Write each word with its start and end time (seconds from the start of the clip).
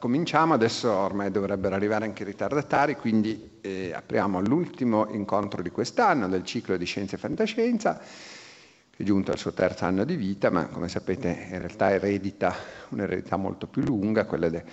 Cominciamo, 0.00 0.54
adesso 0.54 0.90
ormai 0.90 1.30
dovrebbero 1.30 1.74
arrivare 1.74 2.06
anche 2.06 2.22
i 2.22 2.26
ritardatari, 2.26 2.96
quindi 2.96 3.58
eh, 3.60 3.92
apriamo 3.94 4.40
l'ultimo 4.40 5.06
incontro 5.10 5.62
di 5.62 5.70
quest'anno 5.70 6.26
del 6.26 6.42
ciclo 6.42 6.78
di 6.78 6.86
Scienza 6.86 7.14
e 7.14 7.18
Fantascienza, 7.18 7.98
che 7.98 9.02
è 9.02 9.04
giunto 9.04 9.30
al 9.30 9.38
suo 9.38 9.52
terzo 9.52 9.84
anno 9.84 10.04
di 10.04 10.16
vita, 10.16 10.50
ma 10.50 10.66
come 10.68 10.88
sapete 10.88 11.48
in 11.50 11.58
realtà 11.58 11.92
eredita 11.92 12.52
un'eredità 12.88 13.36
molto 13.36 13.66
più 13.66 13.82
lunga, 13.82 14.24
quella 14.24 14.48
del 14.48 14.64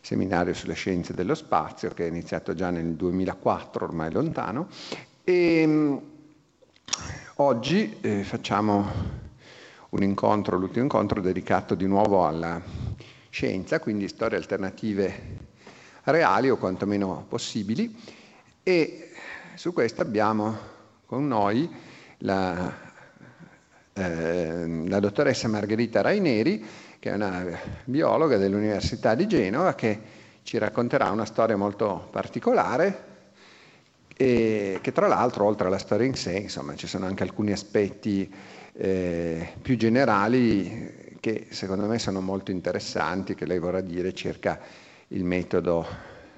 seminario 0.00 0.54
sulle 0.54 0.74
scienze 0.74 1.14
dello 1.14 1.34
spazio, 1.34 1.90
che 1.90 2.06
è 2.06 2.08
iniziato 2.08 2.54
già 2.54 2.70
nel 2.70 2.94
2004, 2.94 3.84
ormai 3.84 4.12
lontano, 4.12 4.68
e 5.24 5.66
mh, 5.66 6.02
oggi 7.36 7.96
eh, 8.00 8.22
facciamo 8.22 9.18
un 9.90 10.02
incontro, 10.04 10.56
l'ultimo 10.56 10.84
incontro 10.84 11.20
dedicato 11.20 11.74
di 11.74 11.86
nuovo 11.86 12.24
alla 12.24 12.89
scienza, 13.30 13.78
quindi 13.78 14.08
storie 14.08 14.36
alternative 14.36 15.48
reali 16.04 16.50
o 16.50 16.56
quantomeno 16.56 17.24
possibili. 17.28 17.94
E 18.62 19.10
su 19.54 19.72
questo 19.72 20.02
abbiamo 20.02 20.58
con 21.06 21.26
noi 21.26 21.68
la, 22.18 22.74
eh, 23.92 24.84
la 24.86 25.00
dottoressa 25.00 25.48
Margherita 25.48 26.02
Raineri, 26.02 26.64
che 26.98 27.10
è 27.10 27.14
una 27.14 27.46
biologa 27.84 28.36
dell'Università 28.36 29.14
di 29.14 29.26
Genova, 29.26 29.74
che 29.74 30.18
ci 30.42 30.58
racconterà 30.58 31.10
una 31.10 31.24
storia 31.24 31.56
molto 31.56 32.08
particolare 32.10 33.08
e 34.16 34.80
che 34.82 34.92
tra 34.92 35.06
l'altro 35.06 35.46
oltre 35.46 35.68
alla 35.68 35.78
storia 35.78 36.06
in 36.06 36.14
sé, 36.14 36.32
insomma, 36.32 36.74
ci 36.74 36.86
sono 36.86 37.06
anche 37.06 37.22
alcuni 37.22 37.52
aspetti 37.52 38.30
eh, 38.72 39.52
più 39.62 39.76
generali 39.76 40.99
che 41.20 41.48
secondo 41.50 41.86
me 41.86 41.98
sono 41.98 42.20
molto 42.20 42.50
interessanti, 42.50 43.34
che 43.34 43.44
lei 43.44 43.58
vorrà 43.58 43.80
dire 43.80 44.14
circa 44.14 44.58
il 45.08 45.22
metodo 45.24 45.86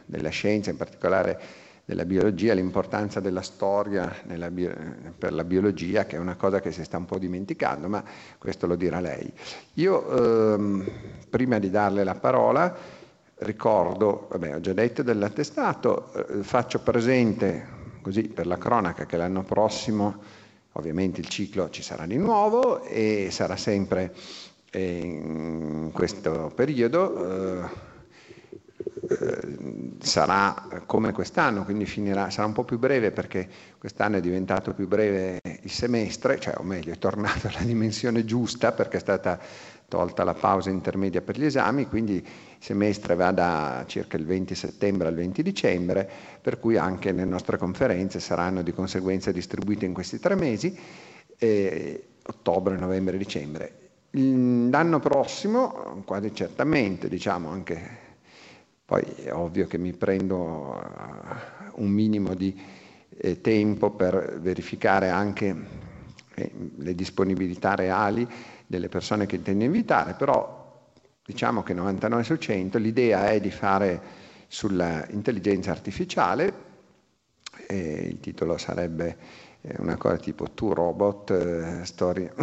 della 0.04 0.30
scienza, 0.30 0.70
in 0.70 0.76
particolare 0.76 1.40
della 1.84 2.04
biologia, 2.04 2.54
l'importanza 2.54 3.20
della 3.20 3.42
storia 3.42 4.12
bio- 4.50 4.74
per 5.16 5.32
la 5.32 5.44
biologia, 5.44 6.04
che 6.04 6.16
è 6.16 6.18
una 6.18 6.36
cosa 6.36 6.60
che 6.60 6.72
si 6.72 6.84
sta 6.84 6.96
un 6.96 7.06
po' 7.06 7.18
dimenticando, 7.18 7.88
ma 7.88 8.02
questo 8.38 8.66
lo 8.66 8.76
dirà 8.76 9.00
lei. 9.00 9.32
Io, 9.74 10.54
ehm, 10.54 10.90
prima 11.28 11.58
di 11.58 11.70
darle 11.70 12.04
la 12.04 12.14
parola, 12.14 12.74
ricordo, 13.38 14.28
vabbè, 14.30 14.56
ho 14.56 14.60
già 14.60 14.72
detto 14.72 15.02
dell'attestato, 15.02 16.12
eh, 16.12 16.42
faccio 16.42 16.80
presente, 16.80 17.80
così 18.00 18.22
per 18.24 18.46
la 18.46 18.58
cronaca, 18.58 19.06
che 19.06 19.16
l'anno 19.16 19.42
prossimo 19.42 20.40
ovviamente 20.72 21.20
il 21.20 21.28
ciclo 21.28 21.68
ci 21.70 21.82
sarà 21.82 22.06
di 22.06 22.16
nuovo 22.16 22.82
e 22.84 23.28
sarà 23.30 23.56
sempre 23.56 24.14
eh, 24.72 24.98
in 24.98 25.90
questo 25.92 26.50
periodo. 26.54 27.62
Eh, 27.62 27.90
sarà 30.00 30.82
come 30.86 31.12
quest'anno, 31.12 31.64
quindi 31.64 31.84
finirà, 31.86 32.30
sarà 32.30 32.46
un 32.46 32.52
po' 32.52 32.64
più 32.64 32.78
breve 32.78 33.10
perché 33.10 33.48
quest'anno 33.78 34.16
è 34.16 34.20
diventato 34.20 34.74
più 34.74 34.88
breve 34.88 35.40
il 35.62 35.70
semestre, 35.70 36.40
cioè 36.40 36.54
o 36.56 36.62
meglio 36.62 36.92
è 36.92 36.98
tornato 36.98 37.48
alla 37.48 37.62
dimensione 37.62 38.24
giusta 38.24 38.72
perché 38.72 38.96
è 38.96 39.00
stata 39.00 39.38
tolta 39.88 40.24
la 40.24 40.34
pausa 40.34 40.70
intermedia 40.70 41.20
per 41.20 41.38
gli 41.38 41.44
esami, 41.44 41.86
quindi 41.86 42.14
il 42.14 42.24
semestre 42.58 43.14
va 43.14 43.30
da 43.30 43.84
circa 43.86 44.16
il 44.16 44.24
20 44.24 44.54
settembre 44.54 45.08
al 45.08 45.14
20 45.14 45.42
dicembre, 45.42 46.08
per 46.40 46.58
cui 46.58 46.78
anche 46.78 47.12
le 47.12 47.24
nostre 47.24 47.58
conferenze 47.58 48.18
saranno 48.18 48.62
di 48.62 48.72
conseguenza 48.72 49.30
distribuite 49.32 49.84
in 49.84 49.92
questi 49.92 50.18
tre 50.18 50.34
mesi, 50.34 50.76
eh, 51.36 52.04
ottobre, 52.22 52.76
novembre 52.76 53.16
e 53.16 53.18
dicembre. 53.18 53.81
L'anno 54.14 55.00
prossimo, 55.00 56.02
quasi 56.04 56.34
certamente, 56.34 57.08
diciamo 57.08 57.48
anche, 57.48 57.98
poi 58.84 59.02
è 59.24 59.32
ovvio 59.32 59.66
che 59.66 59.78
mi 59.78 59.94
prendo 59.94 60.78
eh, 60.78 61.70
un 61.76 61.88
minimo 61.88 62.34
di 62.34 62.54
eh, 63.16 63.40
tempo 63.40 63.90
per 63.90 64.38
verificare 64.38 65.08
anche 65.08 65.56
eh, 66.34 66.52
le 66.76 66.94
disponibilità 66.94 67.74
reali 67.74 68.28
delle 68.66 68.90
persone 68.90 69.24
che 69.24 69.36
intendo 69.36 69.64
invitare, 69.64 70.12
però 70.12 70.90
diciamo 71.24 71.62
che 71.62 71.72
99 71.72 72.22
su 72.22 72.36
100 72.36 72.76
l'idea 72.76 73.30
è 73.30 73.40
di 73.40 73.50
fare 73.50 74.00
sull'intelligenza 74.46 75.70
artificiale, 75.70 76.70
il 77.68 78.20
titolo 78.20 78.58
sarebbe 78.58 79.16
una 79.78 79.96
cosa 79.96 80.16
tipo 80.16 80.50
tu 80.50 80.72
robot, 80.72 81.30
eh, 81.30 81.84
storia, 81.84 82.32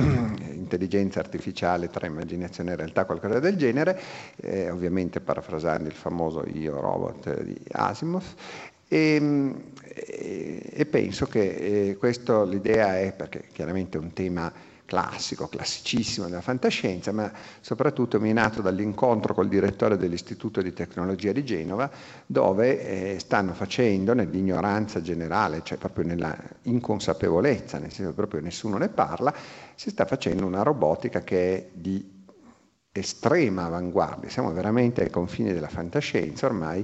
intelligenza 0.54 1.20
artificiale 1.20 1.90
tra 1.90 2.08
immaginazione 2.08 2.72
e 2.72 2.76
realtà, 2.76 3.06
qualcosa 3.06 3.40
del 3.40 3.58
genere, 3.58 4.00
eh, 4.38 4.70
ovviamente 4.70 5.20
parafrasando 5.20 5.90
il 5.90 5.96
famoso 5.96 6.46
io 6.48 6.80
robot 6.80 7.42
di 7.44 7.60
Asimov. 7.72 8.24
E, 8.88 9.54
e, 9.94 10.72
e 10.74 10.86
penso 10.86 11.26
che 11.26 11.90
eh, 11.90 11.98
questo 11.98 12.44
l'idea 12.44 13.00
è, 13.00 13.14
perché 13.14 13.44
chiaramente 13.52 13.98
è 13.98 14.02
un 14.02 14.14
tema 14.14 14.52
classico, 14.90 15.48
classicissimo 15.48 16.28
della 16.28 16.42
fantascienza, 16.42 17.12
ma 17.12 17.32
soprattutto 17.62 18.20
mi 18.20 18.32
è 18.32 18.34
nato 18.34 18.64
dall'incontro 18.64 19.36
col 19.36 19.48
direttore 19.48 19.98
dell'Istituto 19.98 20.64
di 20.64 20.74
Tecnologia 20.74 21.32
di 21.32 21.46
Genova, 21.46 21.92
dove 22.26 23.14
eh, 23.14 23.20
stanno 23.20 23.54
facendo 23.54 24.16
nell'ignoranza 24.16 25.00
generale, 25.00 25.62
cioè 25.64 25.78
proprio 25.78 26.06
nella 26.06 26.36
inconsapevolezza, 26.64 27.78
nel 27.78 27.92
senso 27.92 28.10
che 28.10 28.16
proprio 28.16 28.42
nessuno 28.42 28.80
ne 28.80 28.90
parla, 28.90 29.32
si 29.76 29.92
sta 29.92 30.06
facendo 30.06 30.48
una 30.48 30.64
robotica 30.64 31.22
che 31.22 31.56
è 31.56 31.70
di 31.72 32.18
estrema 32.92 33.66
avanguardia, 33.66 34.28
siamo 34.28 34.52
veramente 34.52 35.04
ai 35.04 35.12
confini 35.12 35.54
della 35.54 35.70
fantascienza 35.70 36.48
ormai 36.48 36.84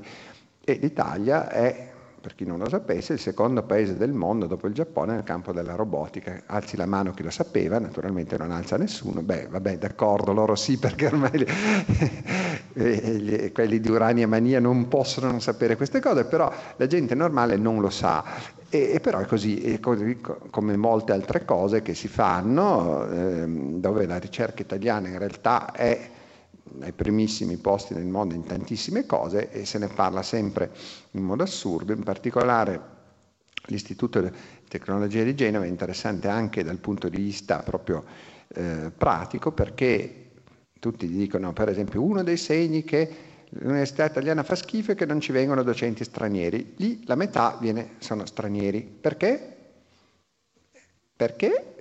e 0.63 0.73
l'Italia 0.79 1.49
è 1.49 1.93
per 2.25 2.33
chi 2.33 2.43
non 2.43 2.57
lo 2.57 2.67
sapesse, 2.67 3.13
il 3.13 3.19
secondo 3.19 3.61
paese 3.61 3.97
del 3.97 4.11
mondo 4.11 4.47
dopo 4.47 4.65
il 4.65 4.73
Giappone 4.73 5.13
nel 5.13 5.23
campo 5.23 5.51
della 5.51 5.75
robotica. 5.75 6.41
Alzi 6.47 6.75
la 6.75 6.87
mano 6.87 7.11
chi 7.11 7.21
lo 7.21 7.29
sapeva, 7.29 7.77
naturalmente 7.77 8.35
non 8.35 8.49
alza 8.49 8.77
nessuno. 8.77 9.21
Beh, 9.21 9.45
vabbè, 9.47 9.77
d'accordo, 9.77 10.33
loro 10.33 10.55
sì, 10.55 10.79
perché 10.81 11.05
ormai 11.05 11.45
quelli 13.53 13.79
di 13.79 13.89
Urania 13.91 14.27
Mania 14.27 14.59
non 14.59 14.87
possono 14.87 15.29
non 15.29 15.39
sapere 15.39 15.75
queste 15.75 15.99
cose, 15.99 16.25
però 16.25 16.51
la 16.77 16.87
gente 16.87 17.13
normale 17.13 17.57
non 17.57 17.79
lo 17.79 17.91
sa. 17.91 18.23
E, 18.69 18.93
e 18.93 18.99
però 18.99 19.19
è 19.19 19.25
così, 19.27 19.61
è 19.61 19.79
così, 19.79 20.19
come 20.49 20.75
molte 20.75 21.11
altre 21.11 21.45
cose 21.45 21.83
che 21.83 21.93
si 21.93 22.07
fanno, 22.07 23.07
eh, 23.07 23.45
dove 23.45 24.07
la 24.07 24.17
ricerca 24.17 24.63
italiana 24.63 25.09
in 25.09 25.19
realtà 25.19 25.71
è 25.71 26.09
ai 26.81 26.91
primissimi 26.91 27.57
posti 27.57 27.93
nel 27.93 28.05
mondo 28.05 28.33
in 28.33 28.43
tantissime 28.43 29.05
cose 29.05 29.51
e 29.51 29.65
se 29.65 29.77
ne 29.77 29.87
parla 29.87 30.21
sempre 30.21 30.71
in 31.11 31.23
modo 31.23 31.43
assurdo, 31.43 31.93
in 31.93 32.03
particolare 32.03 32.93
l'Istituto 33.67 34.21
di 34.21 34.31
Tecnologia 34.67 35.23
di 35.23 35.35
Genova 35.35 35.65
è 35.65 35.67
interessante 35.67 36.27
anche 36.27 36.63
dal 36.63 36.77
punto 36.77 37.09
di 37.09 37.17
vista 37.17 37.59
proprio 37.59 38.03
eh, 38.49 38.91
pratico 38.95 39.51
perché 39.51 40.31
tutti 40.79 41.07
dicono 41.07 41.53
per 41.53 41.69
esempio 41.69 42.01
uno 42.01 42.23
dei 42.23 42.37
segni 42.37 42.83
che 42.83 43.33
l'università 43.49 44.05
italiana 44.05 44.43
fa 44.43 44.55
schifo 44.55 44.91
è 44.91 44.95
che 44.95 45.05
non 45.05 45.19
ci 45.19 45.31
vengono 45.31 45.63
docenti 45.63 46.03
stranieri, 46.03 46.73
lì 46.77 47.03
la 47.05 47.15
metà 47.15 47.57
viene, 47.59 47.91
sono 47.99 48.25
stranieri, 48.25 48.81
perché? 48.81 49.53
Perché 51.15 51.75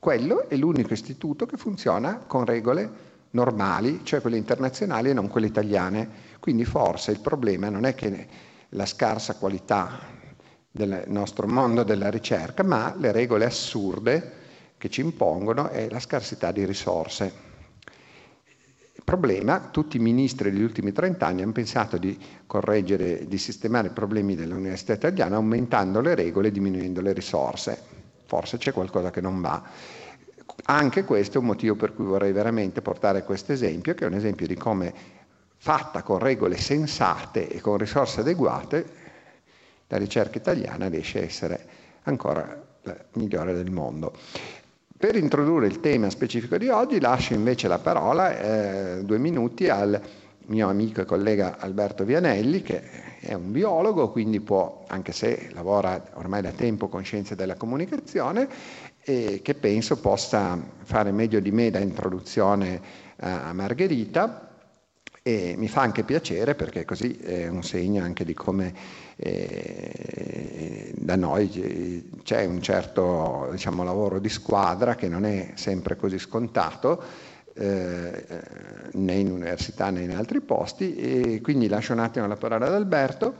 quello 0.00 0.48
è 0.48 0.56
l'unico 0.56 0.94
istituto 0.94 1.44
che 1.44 1.58
funziona 1.58 2.18
con 2.26 2.44
regole 2.44 3.08
normali, 3.30 4.00
cioè 4.02 4.20
quelle 4.20 4.36
internazionali 4.36 5.10
e 5.10 5.12
non 5.12 5.28
quelle 5.28 5.46
italiane. 5.46 6.08
Quindi 6.40 6.64
forse 6.64 7.10
il 7.10 7.20
problema 7.20 7.68
non 7.68 7.84
è 7.84 7.94
che 7.94 8.26
la 8.70 8.86
scarsa 8.86 9.34
qualità 9.34 9.98
del 10.70 11.04
nostro 11.08 11.46
mondo 11.46 11.82
della 11.82 12.10
ricerca, 12.10 12.62
ma 12.62 12.94
le 12.96 13.12
regole 13.12 13.44
assurde 13.44 14.38
che 14.78 14.88
ci 14.88 15.00
impongono 15.00 15.70
e 15.70 15.90
la 15.90 16.00
scarsità 16.00 16.52
di 16.52 16.64
risorse. 16.64 17.48
Problema, 19.04 19.68
tutti 19.72 19.96
i 19.96 20.00
ministri 20.00 20.52
degli 20.52 20.62
ultimi 20.62 20.92
30 20.92 21.26
anni 21.26 21.42
hanno 21.42 21.50
pensato 21.50 21.98
di 21.98 22.16
correggere, 22.46 23.26
di 23.26 23.38
sistemare 23.38 23.88
i 23.88 23.92
problemi 23.92 24.36
dell'università 24.36 24.92
italiana 24.92 25.34
aumentando 25.34 26.00
le 26.00 26.14
regole 26.14 26.48
e 26.48 26.52
diminuendo 26.52 27.00
le 27.00 27.12
risorse. 27.12 27.76
Forse 28.26 28.56
c'è 28.58 28.72
qualcosa 28.72 29.10
che 29.10 29.20
non 29.20 29.40
va. 29.40 29.60
Anche 30.64 31.04
questo 31.04 31.38
è 31.38 31.40
un 31.40 31.46
motivo 31.46 31.74
per 31.74 31.94
cui 31.94 32.04
vorrei 32.04 32.32
veramente 32.32 32.82
portare 32.82 33.24
questo 33.24 33.52
esempio, 33.52 33.94
che 33.94 34.04
è 34.04 34.08
un 34.08 34.14
esempio 34.14 34.46
di 34.46 34.54
come 34.54 34.92
fatta 35.56 36.02
con 36.02 36.18
regole 36.18 36.56
sensate 36.56 37.48
e 37.48 37.60
con 37.60 37.76
risorse 37.76 38.20
adeguate, 38.20 38.86
la 39.88 39.96
ricerca 39.96 40.38
italiana 40.38 40.88
riesce 40.88 41.18
a 41.18 41.22
essere 41.22 41.66
ancora 42.04 42.62
la 42.82 42.96
migliore 43.14 43.52
del 43.52 43.70
mondo. 43.70 44.12
Per 44.96 45.16
introdurre 45.16 45.66
il 45.66 45.80
tema 45.80 46.10
specifico 46.10 46.56
di 46.58 46.68
oggi 46.68 47.00
lascio 47.00 47.34
invece 47.34 47.68
la 47.68 47.78
parola, 47.78 48.38
eh, 48.38 49.04
due 49.04 49.18
minuti, 49.18 49.68
al 49.68 50.00
mio 50.46 50.68
amico 50.68 51.00
e 51.00 51.04
collega 51.04 51.56
Alberto 51.58 52.04
Vianelli, 52.04 52.62
che 52.62 52.82
è 53.20 53.34
un 53.34 53.52
biologo, 53.52 54.10
quindi 54.10 54.40
può, 54.40 54.84
anche 54.88 55.12
se 55.12 55.50
lavora 55.52 56.02
ormai 56.14 56.42
da 56.42 56.50
tempo 56.50 56.88
con 56.88 57.02
scienze 57.02 57.34
della 57.34 57.54
comunicazione, 57.54 58.48
e 59.02 59.40
che 59.42 59.54
penso 59.54 59.98
possa 59.98 60.58
fare 60.82 61.10
meglio 61.12 61.40
di 61.40 61.50
me 61.50 61.70
da 61.70 61.78
introduzione 61.78 62.80
a 63.16 63.52
Margherita. 63.52 64.46
E 65.22 65.54
mi 65.58 65.68
fa 65.68 65.82
anche 65.82 66.02
piacere 66.02 66.54
perché 66.54 66.86
così 66.86 67.18
è 67.18 67.46
un 67.46 67.62
segno 67.62 68.02
anche 68.02 68.24
di 68.24 68.32
come 68.32 68.72
eh, 69.16 70.92
da 70.96 71.16
noi 71.16 72.10
c'è 72.22 72.46
un 72.46 72.62
certo 72.62 73.48
diciamo, 73.50 73.84
lavoro 73.84 74.18
di 74.18 74.30
squadra 74.30 74.94
che 74.94 75.08
non 75.08 75.26
è 75.26 75.50
sempre 75.56 75.96
così 75.96 76.18
scontato 76.18 77.02
eh, 77.52 78.24
né 78.92 79.14
in 79.14 79.30
università 79.30 79.90
né 79.90 80.04
in 80.04 80.16
altri 80.16 80.40
posti. 80.40 80.96
E 80.96 81.40
quindi 81.42 81.68
lascio 81.68 81.92
un 81.92 81.98
attimo 81.98 82.26
la 82.26 82.36
parola 82.36 82.66
ad 82.66 82.72
Alberto 82.72 83.34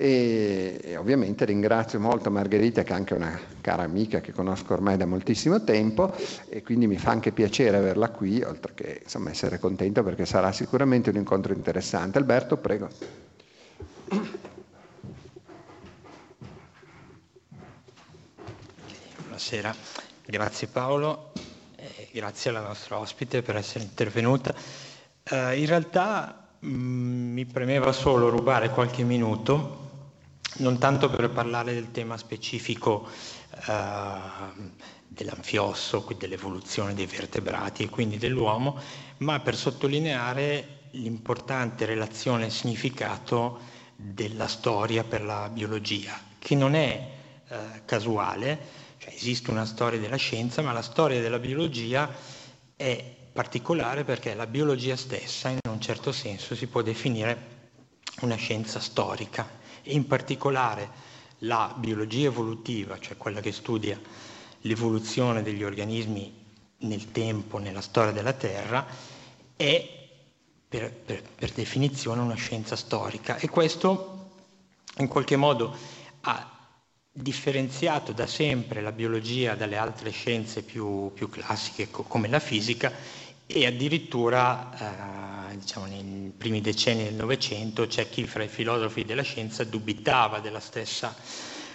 e, 0.00 0.78
e, 0.80 0.96
ovviamente 0.96 1.44
ringrazio 1.44 1.98
molto 1.98 2.30
Margherita 2.30 2.84
che 2.84 2.92
è 2.92 2.94
anche 2.94 3.14
una 3.14 3.36
cara 3.60 3.82
amica 3.82 4.20
che 4.20 4.30
conosco 4.30 4.72
ormai 4.72 4.96
da 4.96 5.06
moltissimo 5.06 5.64
tempo 5.64 6.14
e 6.48 6.62
quindi 6.62 6.86
mi 6.86 6.96
fa 6.96 7.10
anche 7.10 7.32
piacere 7.32 7.78
averla 7.78 8.10
qui, 8.10 8.40
oltre 8.42 8.74
che 8.74 9.00
insomma, 9.02 9.30
essere 9.30 9.58
contento 9.58 10.04
perché 10.04 10.24
sarà 10.24 10.52
sicuramente 10.52 11.10
un 11.10 11.16
incontro 11.16 11.52
interessante. 11.52 12.16
Alberto, 12.16 12.58
prego. 12.58 12.88
Buonasera, 19.22 19.74
grazie 20.26 20.68
Paolo, 20.68 21.32
eh, 21.74 22.08
grazie 22.12 22.50
alla 22.50 22.60
nostra 22.60 23.00
ospite 23.00 23.42
per 23.42 23.56
essere 23.56 23.82
intervenuta. 23.82 24.54
Eh, 25.24 25.58
in 25.58 25.66
realtà 25.66 26.50
mh, 26.60 26.68
mm, 26.68 27.32
mi 27.32 27.44
premeva 27.46 27.90
solo 27.90 28.28
rubare 28.28 28.70
qualche 28.70 29.02
minuto 29.02 29.86
non 30.58 30.78
tanto 30.78 31.10
per 31.10 31.30
parlare 31.30 31.74
del 31.74 31.90
tema 31.90 32.16
specifico 32.16 33.08
eh, 33.66 34.14
dell'anfiosso, 35.06 36.06
dell'evoluzione 36.16 36.94
dei 36.94 37.06
vertebrati 37.06 37.84
e 37.84 37.88
quindi 37.88 38.18
dell'uomo, 38.18 38.78
ma 39.18 39.40
per 39.40 39.56
sottolineare 39.56 40.76
l'importante 40.92 41.84
relazione 41.84 42.46
e 42.46 42.50
significato 42.50 43.60
della 43.94 44.46
storia 44.46 45.04
per 45.04 45.22
la 45.22 45.48
biologia, 45.48 46.18
che 46.38 46.54
non 46.54 46.74
è 46.74 47.10
eh, 47.48 47.56
casuale, 47.84 48.86
cioè 48.98 49.12
esiste 49.12 49.50
una 49.50 49.64
storia 49.64 49.98
della 49.98 50.16
scienza, 50.16 50.62
ma 50.62 50.72
la 50.72 50.82
storia 50.82 51.20
della 51.20 51.38
biologia 51.38 52.10
è 52.76 53.16
particolare 53.32 54.04
perché 54.04 54.34
la 54.34 54.46
biologia 54.46 54.96
stessa 54.96 55.48
in 55.48 55.58
un 55.68 55.80
certo 55.80 56.10
senso 56.10 56.54
si 56.54 56.66
può 56.66 56.82
definire 56.82 57.56
una 58.20 58.36
scienza 58.36 58.80
storica 58.80 59.57
in 59.88 60.06
particolare 60.06 61.06
la 61.42 61.74
biologia 61.76 62.26
evolutiva, 62.26 62.98
cioè 62.98 63.16
quella 63.16 63.40
che 63.40 63.52
studia 63.52 64.00
l'evoluzione 64.62 65.42
degli 65.42 65.62
organismi 65.62 66.32
nel 66.78 67.10
tempo, 67.12 67.58
nella 67.58 67.80
storia 67.80 68.12
della 68.12 68.32
Terra, 68.32 68.86
è 69.56 69.96
per, 70.68 70.92
per, 70.92 71.22
per 71.34 71.50
definizione 71.52 72.20
una 72.20 72.34
scienza 72.34 72.76
storica. 72.76 73.36
E 73.36 73.48
questo 73.48 74.30
in 74.98 75.08
qualche 75.08 75.36
modo 75.36 75.74
ha 76.22 76.56
differenziato 77.10 78.12
da 78.12 78.26
sempre 78.26 78.80
la 78.80 78.92
biologia 78.92 79.54
dalle 79.54 79.76
altre 79.76 80.10
scienze 80.10 80.62
più, 80.62 81.10
più 81.14 81.28
classiche 81.28 81.88
come 81.90 82.28
la 82.28 82.38
fisica 82.38 82.92
e 83.46 83.66
addirittura 83.66 84.70
eh, 84.76 85.37
diciamo, 85.54 85.86
nei 85.86 86.32
primi 86.36 86.60
decenni 86.60 87.04
del 87.04 87.14
Novecento 87.14 87.86
c'è 87.86 88.08
chi 88.08 88.26
fra 88.26 88.42
i 88.42 88.48
filosofi 88.48 89.04
della 89.04 89.22
scienza 89.22 89.64
dubitava 89.64 90.40
della 90.40 90.60
stessa 90.60 91.14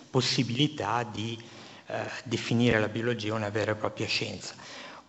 possibilità 0.09 1.03
di 1.03 1.41
eh, 1.87 2.09
definire 2.23 2.79
la 2.79 2.87
biologia 2.87 3.33
una 3.33 3.49
vera 3.49 3.71
e 3.71 3.75
propria 3.75 4.07
scienza. 4.07 4.55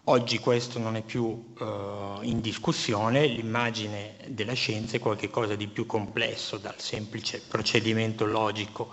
Oggi 0.04 0.38
questo 0.38 0.78
non 0.78 0.96
è 0.96 1.02
più 1.02 1.54
eh, 1.58 2.18
in 2.22 2.40
discussione, 2.40 3.26
l'immagine 3.26 4.16
della 4.26 4.52
scienza 4.52 4.96
è 4.96 5.00
qualcosa 5.00 5.54
di 5.54 5.66
più 5.66 5.86
complesso 5.86 6.58
dal 6.58 6.78
semplice 6.78 7.40
procedimento 7.48 8.26
logico 8.26 8.92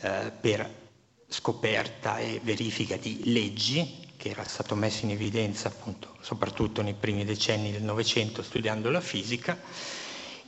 eh, 0.00 0.32
per 0.40 0.80
scoperta 1.28 2.18
e 2.18 2.40
verifica 2.42 2.96
di 2.96 3.32
leggi, 3.32 4.01
che 4.22 4.28
era 4.28 4.44
stato 4.44 4.76
messo 4.76 5.04
in 5.04 5.10
evidenza 5.10 5.66
appunto 5.66 6.14
soprattutto 6.20 6.80
nei 6.80 6.94
primi 6.94 7.24
decenni 7.24 7.72
del 7.72 7.82
Novecento 7.82 8.44
studiando 8.44 8.88
la 8.88 9.00
fisica, 9.00 9.60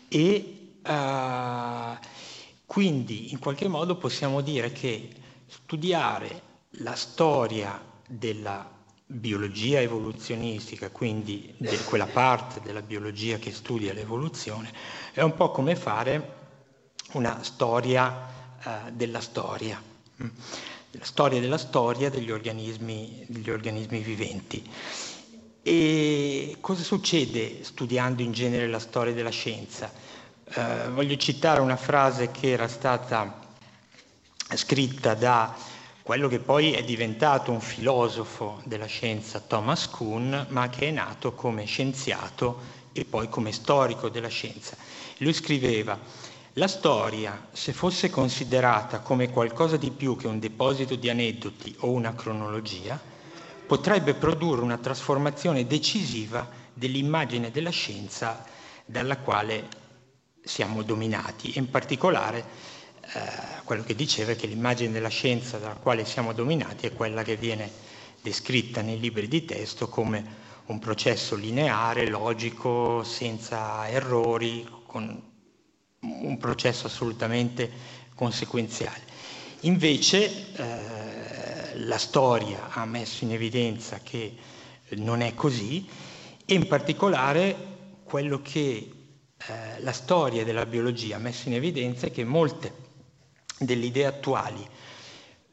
e 0.07 0.77
eh, 0.81 1.99
quindi 2.67 3.33
in 3.33 3.41
qualche 3.41 3.67
modo 3.67 3.97
possiamo 3.97 4.43
dire 4.43 4.71
che 4.71 5.09
studiare 5.49 6.41
la 6.79 6.95
storia 6.95 7.83
della 8.07 8.71
biologia 9.07 9.81
evoluzionistica, 9.81 10.91
quindi 10.91 11.53
di 11.57 11.77
quella 11.79 12.07
parte 12.07 12.61
della 12.61 12.81
biologia 12.81 13.39
che 13.39 13.51
studia 13.51 13.93
l'evoluzione, 13.93 14.73
è 15.13 15.23
un 15.23 15.35
po' 15.35 15.51
come 15.51 15.75
fare 15.75 16.37
una 17.15 17.43
storia 17.43 18.29
eh, 18.63 18.93
della 18.93 19.21
storia, 19.21 19.83
mm. 20.23 20.29
La 20.99 21.05
storia 21.05 21.41
della 21.41 21.59
storia 21.59 22.11
degli 22.11 22.31
organismi, 22.31 23.25
degli 23.29 23.51
organismi 23.51 23.99
viventi. 24.01 24.71
E 25.63 26.57
cosa 26.61 26.83
succede 26.83 27.65
studiando 27.65 28.23
in 28.23 28.33
genere 28.33 28.69
la 28.69 28.79
storia 28.79 29.13
della 29.13 29.31
scienza? 29.31 29.91
Eh, 30.45 30.91
voglio 30.91 31.17
citare 31.17 31.61
una 31.61 31.77
frase 31.77 32.31
che 32.31 32.51
era 32.51 32.69
stata 32.69 33.41
scritta 34.55 35.15
da 35.15 35.57
quello 36.03 36.29
che 36.29 36.39
poi 36.39 36.73
è 36.73 36.85
diventato 36.85 37.51
un 37.51 37.63
filosofo 37.63 38.61
della 38.65 38.85
scienza, 38.85 39.41
Thomas 39.41 39.89
Kuhn, 39.89 40.47
ma 40.51 40.69
che 40.69 40.89
è 40.89 40.91
nato 40.91 41.33
come 41.33 41.65
scienziato 41.65 42.83
e 42.93 43.07
poi 43.07 43.31
come 43.31 43.53
storico 43.53 44.11
della 44.11 44.29
scienza. 44.29 44.77
Lui 45.19 45.33
scriveva, 45.33 45.99
la 46.57 46.69
storia, 46.69 47.49
se 47.53 47.73
fosse 47.73 48.11
considerata 48.11 49.01
come 49.01 49.31
qualcosa 49.31 49.77
di 49.77 49.91
più 49.91 50.17
che 50.17 50.29
un 50.29 50.39
deposito 50.39 50.95
di 50.95 51.09
aneddoti 51.11 51.75
o 51.81 51.91
una 51.91 52.15
cronologia, 52.15 53.01
potrebbe 53.67 54.15
produrre 54.15 54.63
una 54.63 54.79
trasformazione 54.79 55.67
decisiva 55.67 56.49
dell'immagine 56.73 57.51
della 57.51 57.71
scienza 57.71 58.45
dalla 58.85 59.17
quale 59.19 59.67
siamo 60.45 60.83
dominati, 60.83 61.59
in 61.59 61.71
particolare 61.71 62.45
eh, 63.01 63.63
quello 63.65 63.83
che 63.83 63.97
diceva 63.97 64.33
è 64.33 64.37
che 64.37 64.47
l'immagine 64.47 64.93
della 64.93 65.09
scienza 65.09 65.59
dalla 65.59 65.75
quale 65.75 66.05
siamo 66.05 66.33
dominati 66.33 66.87
è 66.87 66.93
quella 66.93 67.25
che 67.25 67.37
viene 67.37 67.69
descritta 68.23 68.81
nei 68.81 69.01
libri 69.01 69.27
di 69.27 69.45
testo 69.45 69.89
come 69.89 70.43
un 70.67 70.79
processo 70.79 71.35
lineare, 71.35 72.09
logico, 72.09 73.03
senza 73.03 73.89
errori, 73.89 74.67
con 74.87 75.33
un 76.23 76.37
processo 76.39 76.87
assolutamente 76.87 77.71
conseguenziale. 78.15 79.03
Invece 79.61 80.55
eh, 80.57 81.79
la 81.79 81.99
storia 81.99 82.69
ha 82.71 82.85
messo 82.85 83.25
in 83.25 83.33
evidenza 83.33 84.01
che 84.03 84.35
non 84.91 85.23
è 85.23 85.35
così 85.35 85.89
e 86.45 86.55
in 86.55 86.67
particolare 86.67 87.57
quello 88.05 88.41
che 88.43 88.91
eh, 89.37 89.81
la 89.81 89.93
storia 89.93 90.45
della 90.45 90.67
biologia 90.67 91.17
ha 91.17 91.19
messo 91.19 91.49
in 91.49 91.55
evidenza 91.55 92.07
è 92.07 92.11
che 92.11 92.25
molte 92.25 92.83
delle 93.59 93.87
idee 93.87 94.07
attuali 94.07 94.67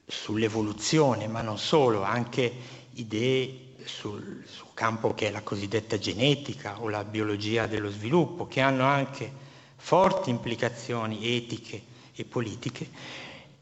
sull'evoluzione, 0.06 1.28
ma 1.28 1.42
non 1.42 1.58
solo, 1.58 2.04
anche 2.04 2.54
idee 2.94 3.76
sul, 3.86 4.44
sul, 4.46 4.68
campo 4.74 5.14
che 5.14 5.28
è 5.28 5.32
la 5.32 5.42
cosiddetta 5.42 5.98
genetica 5.98 6.82
o 6.82 6.90
la 6.90 7.04
biologia 7.04 7.68
dello 7.68 7.90
sviluppo, 7.90 8.48
che 8.48 8.60
hanno 8.60 8.84
anche 8.84 9.41
forti 9.82 10.30
implicazioni 10.30 11.36
etiche 11.36 11.82
e 12.14 12.24
politiche. 12.26 12.88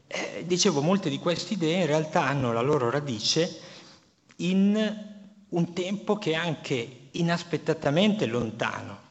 Eh, 0.06 0.44
dicevo, 0.46 0.80
molte 0.82 1.08
di 1.10 1.18
queste 1.18 1.54
idee 1.54 1.80
in 1.80 1.86
realtà 1.86 2.22
hanno 2.24 2.52
la 2.52 2.60
loro 2.62 2.90
radice 2.90 3.60
in 4.36 5.08
un 5.48 5.72
tempo 5.72 6.16
che 6.18 6.32
è 6.32 6.34
anche 6.34 7.08
inaspettatamente 7.12 8.26
lontano 8.26 9.08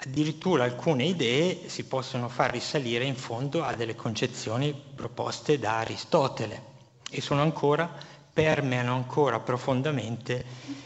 Addirittura 0.00 0.62
alcune 0.62 1.06
idee 1.06 1.68
si 1.68 1.84
possono 1.84 2.28
far 2.28 2.52
risalire 2.52 3.04
in 3.04 3.16
fondo 3.16 3.64
a 3.64 3.74
delle 3.74 3.96
concezioni 3.96 4.72
proposte 4.94 5.58
da 5.58 5.78
Aristotele 5.78 6.62
e 7.10 7.20
sono 7.20 7.42
ancora, 7.42 7.90
permeano 8.32 8.94
ancora 8.94 9.40
profondamente 9.40 10.44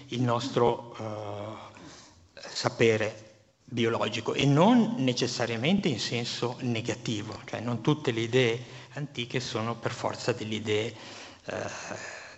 il 0.09 0.23
nostro 0.23 0.97
eh, 0.99 2.41
sapere 2.41 3.22
biologico 3.73 4.35
e 4.35 4.45
non 4.45 4.97
necessariamente 4.99 5.89
in 5.89 5.99
senso 5.99 6.57
negativo, 6.61 7.41
cioè 7.47 7.61
non 7.61 7.81
tutte 7.81 8.11
le 8.13 8.21
idee 8.21 8.65
antiche 8.95 9.41
sono 9.41 9.77
per 9.77 9.93
forza 9.93 10.33
delle 10.33 10.57
idee 10.57 10.95
eh, 11.47 11.57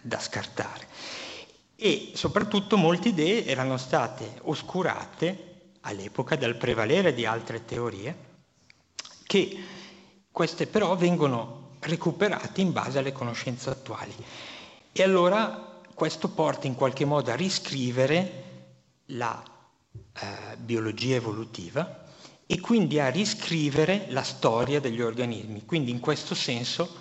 da 0.00 0.20
scartare. 0.20 0.86
E 1.74 2.12
soprattutto 2.14 2.76
molte 2.76 3.08
idee 3.08 3.44
erano 3.44 3.76
state 3.78 4.38
oscurate 4.42 5.72
all'epoca 5.80 6.36
dal 6.36 6.56
prevalere 6.56 7.12
di 7.12 7.26
altre 7.26 7.64
teorie, 7.64 8.16
che 9.26 9.58
queste 10.30 10.68
però 10.68 10.94
vengono 10.94 11.72
recuperate 11.80 12.60
in 12.60 12.72
base 12.72 12.98
alle 12.98 13.12
conoscenze 13.12 13.70
attuali. 13.70 14.14
E 14.92 15.02
allora 15.02 15.80
questo 15.92 16.28
porta 16.28 16.68
in 16.68 16.76
qualche 16.76 17.04
modo 17.04 17.32
a 17.32 17.36
riscrivere 17.36 18.42
la 19.06 19.42
eh, 20.20 20.56
biologia 20.56 21.16
evolutiva 21.16 22.04
e 22.46 22.60
quindi 22.60 23.00
a 23.00 23.08
riscrivere 23.08 24.06
la 24.10 24.22
storia 24.22 24.80
degli 24.80 25.00
organismi. 25.00 25.64
Quindi 25.64 25.90
in 25.90 26.00
questo 26.00 26.34
senso 26.34 26.96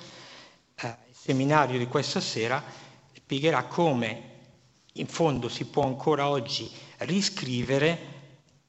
eh, 0.76 0.88
il 0.88 1.16
seminario 1.16 1.78
di 1.78 1.88
questa 1.88 2.20
sera 2.20 2.64
spiegherà 3.14 3.66
come 3.66 4.32
in 4.94 5.08
fondo 5.08 5.50
si 5.50 5.66
può 5.66 5.86
ancora 5.86 6.30
oggi 6.30 6.70
riscrivere 7.00 8.12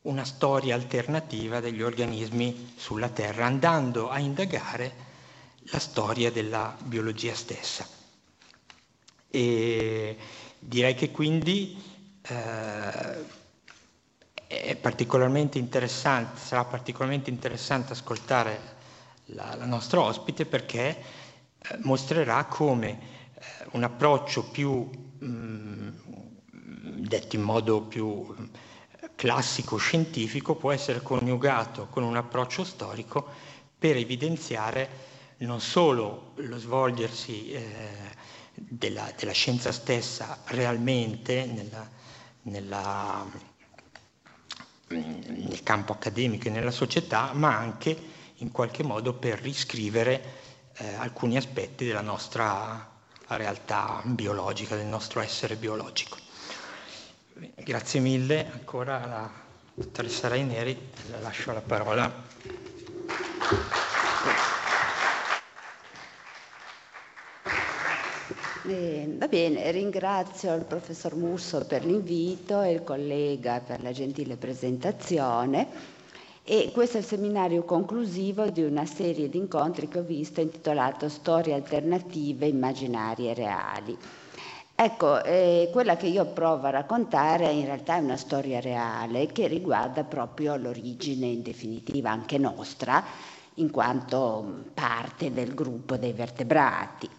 una 0.02 0.24
storia 0.24 0.74
alternativa 0.74 1.60
degli 1.60 1.82
organismi 1.82 2.74
sulla 2.76 3.08
Terra, 3.08 3.46
andando 3.46 4.10
a 4.10 4.18
indagare 4.18 4.92
la 5.70 5.78
storia 5.78 6.30
della 6.30 6.76
biologia 6.82 7.34
stessa. 7.34 7.86
E 9.30 10.16
direi 10.58 10.94
che 10.94 11.10
quindi 11.10 11.82
eh, 12.22 13.42
particolarmente 14.80 15.58
interessante, 15.58 16.38
sarà 16.40 16.64
particolarmente 16.64 17.30
interessante 17.30 17.92
ascoltare 17.92 18.72
la, 19.26 19.54
la 19.56 19.66
nostra 19.66 20.00
ospite 20.00 20.46
perché 20.46 20.96
eh, 21.58 21.78
mostrerà 21.82 22.44
come 22.44 22.90
eh, 22.90 23.40
un 23.72 23.84
approccio 23.84 24.44
più, 24.44 24.88
mm, 25.24 25.88
detto 27.00 27.36
in 27.36 27.42
modo 27.42 27.82
più 27.82 28.34
classico 29.14 29.76
scientifico 29.76 30.56
può 30.56 30.72
essere 30.72 31.00
coniugato 31.00 31.86
con 31.88 32.02
un 32.02 32.16
approccio 32.16 32.64
storico 32.64 33.26
per 33.78 33.96
evidenziare 33.96 35.12
non 35.38 35.60
solo 35.60 36.32
lo 36.36 36.58
svolgersi 36.58 37.50
eh, 37.50 37.62
della, 38.54 39.10
della, 39.16 39.32
scienza 39.32 39.72
stessa 39.72 40.38
realmente 40.46 41.44
nella, 41.44 41.88
nella, 42.42 43.26
nel 44.88 45.62
campo 45.62 45.92
accademico 45.92 46.48
e 46.48 46.50
nella 46.50 46.70
società, 46.70 47.32
ma 47.32 47.56
anche 47.56 47.96
in 48.38 48.50
qualche 48.50 48.82
modo 48.82 49.14
per 49.14 49.40
riscrivere 49.40 50.42
eh, 50.76 50.94
alcuni 50.94 51.36
aspetti 51.36 51.86
della 51.86 52.00
nostra 52.00 52.90
realtà 53.28 54.02
biologica, 54.04 54.76
del 54.76 54.86
nostro 54.86 55.20
essere 55.20 55.56
biologico. 55.56 56.18
Grazie 57.56 58.00
mille 58.00 58.50
ancora 58.52 59.02
alla 59.02 59.30
dottoressa 59.74 60.28
Raineri, 60.28 60.78
le 61.10 61.20
lascio 61.20 61.52
la 61.52 61.60
parola. 61.60 62.12
Eh, 68.66 69.16
va 69.18 69.28
bene, 69.28 69.70
ringrazio 69.72 70.54
il 70.54 70.64
professor 70.64 71.14
Musso 71.14 71.66
per 71.66 71.84
l'invito 71.84 72.62
e 72.62 72.72
il 72.72 72.82
collega 72.82 73.60
per 73.60 73.82
la 73.82 73.92
gentile 73.92 74.36
presentazione. 74.36 75.68
E 76.42 76.70
questo 76.72 76.96
è 76.96 77.00
il 77.00 77.06
seminario 77.06 77.64
conclusivo 77.64 78.48
di 78.48 78.62
una 78.62 78.86
serie 78.86 79.28
di 79.28 79.36
incontri 79.36 79.86
che 79.86 79.98
ho 79.98 80.02
visto 80.02 80.40
intitolato 80.40 81.10
Storie 81.10 81.52
alternative, 81.52 82.46
immaginarie 82.46 83.32
e 83.32 83.34
reali. 83.34 83.98
Ecco, 84.74 85.22
eh, 85.22 85.68
quella 85.70 85.96
che 85.96 86.06
io 86.06 86.24
provo 86.24 86.66
a 86.66 86.70
raccontare 86.70 87.50
in 87.50 87.66
realtà 87.66 87.96
è 87.96 88.00
una 88.00 88.16
storia 88.16 88.60
reale 88.60 89.26
che 89.26 89.46
riguarda 89.46 90.04
proprio 90.04 90.56
l'origine 90.56 91.26
in 91.26 91.42
definitiva 91.42 92.10
anche 92.10 92.38
nostra, 92.38 93.04
in 93.56 93.70
quanto 93.70 94.64
parte 94.72 95.30
del 95.34 95.52
gruppo 95.52 95.98
dei 95.98 96.12
vertebrati. 96.12 97.10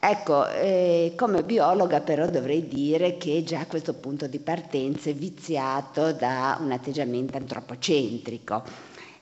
Ecco, 0.00 0.48
eh, 0.48 1.14
come 1.16 1.42
biologa 1.42 2.00
però 2.00 2.26
dovrei 2.30 2.68
dire 2.68 3.16
che 3.16 3.42
già 3.42 3.66
questo 3.66 3.94
punto 3.94 4.28
di 4.28 4.38
partenza 4.38 5.10
è 5.10 5.14
viziato 5.14 6.12
da 6.12 6.56
un 6.60 6.70
atteggiamento 6.70 7.36
antropocentrico. 7.36 8.62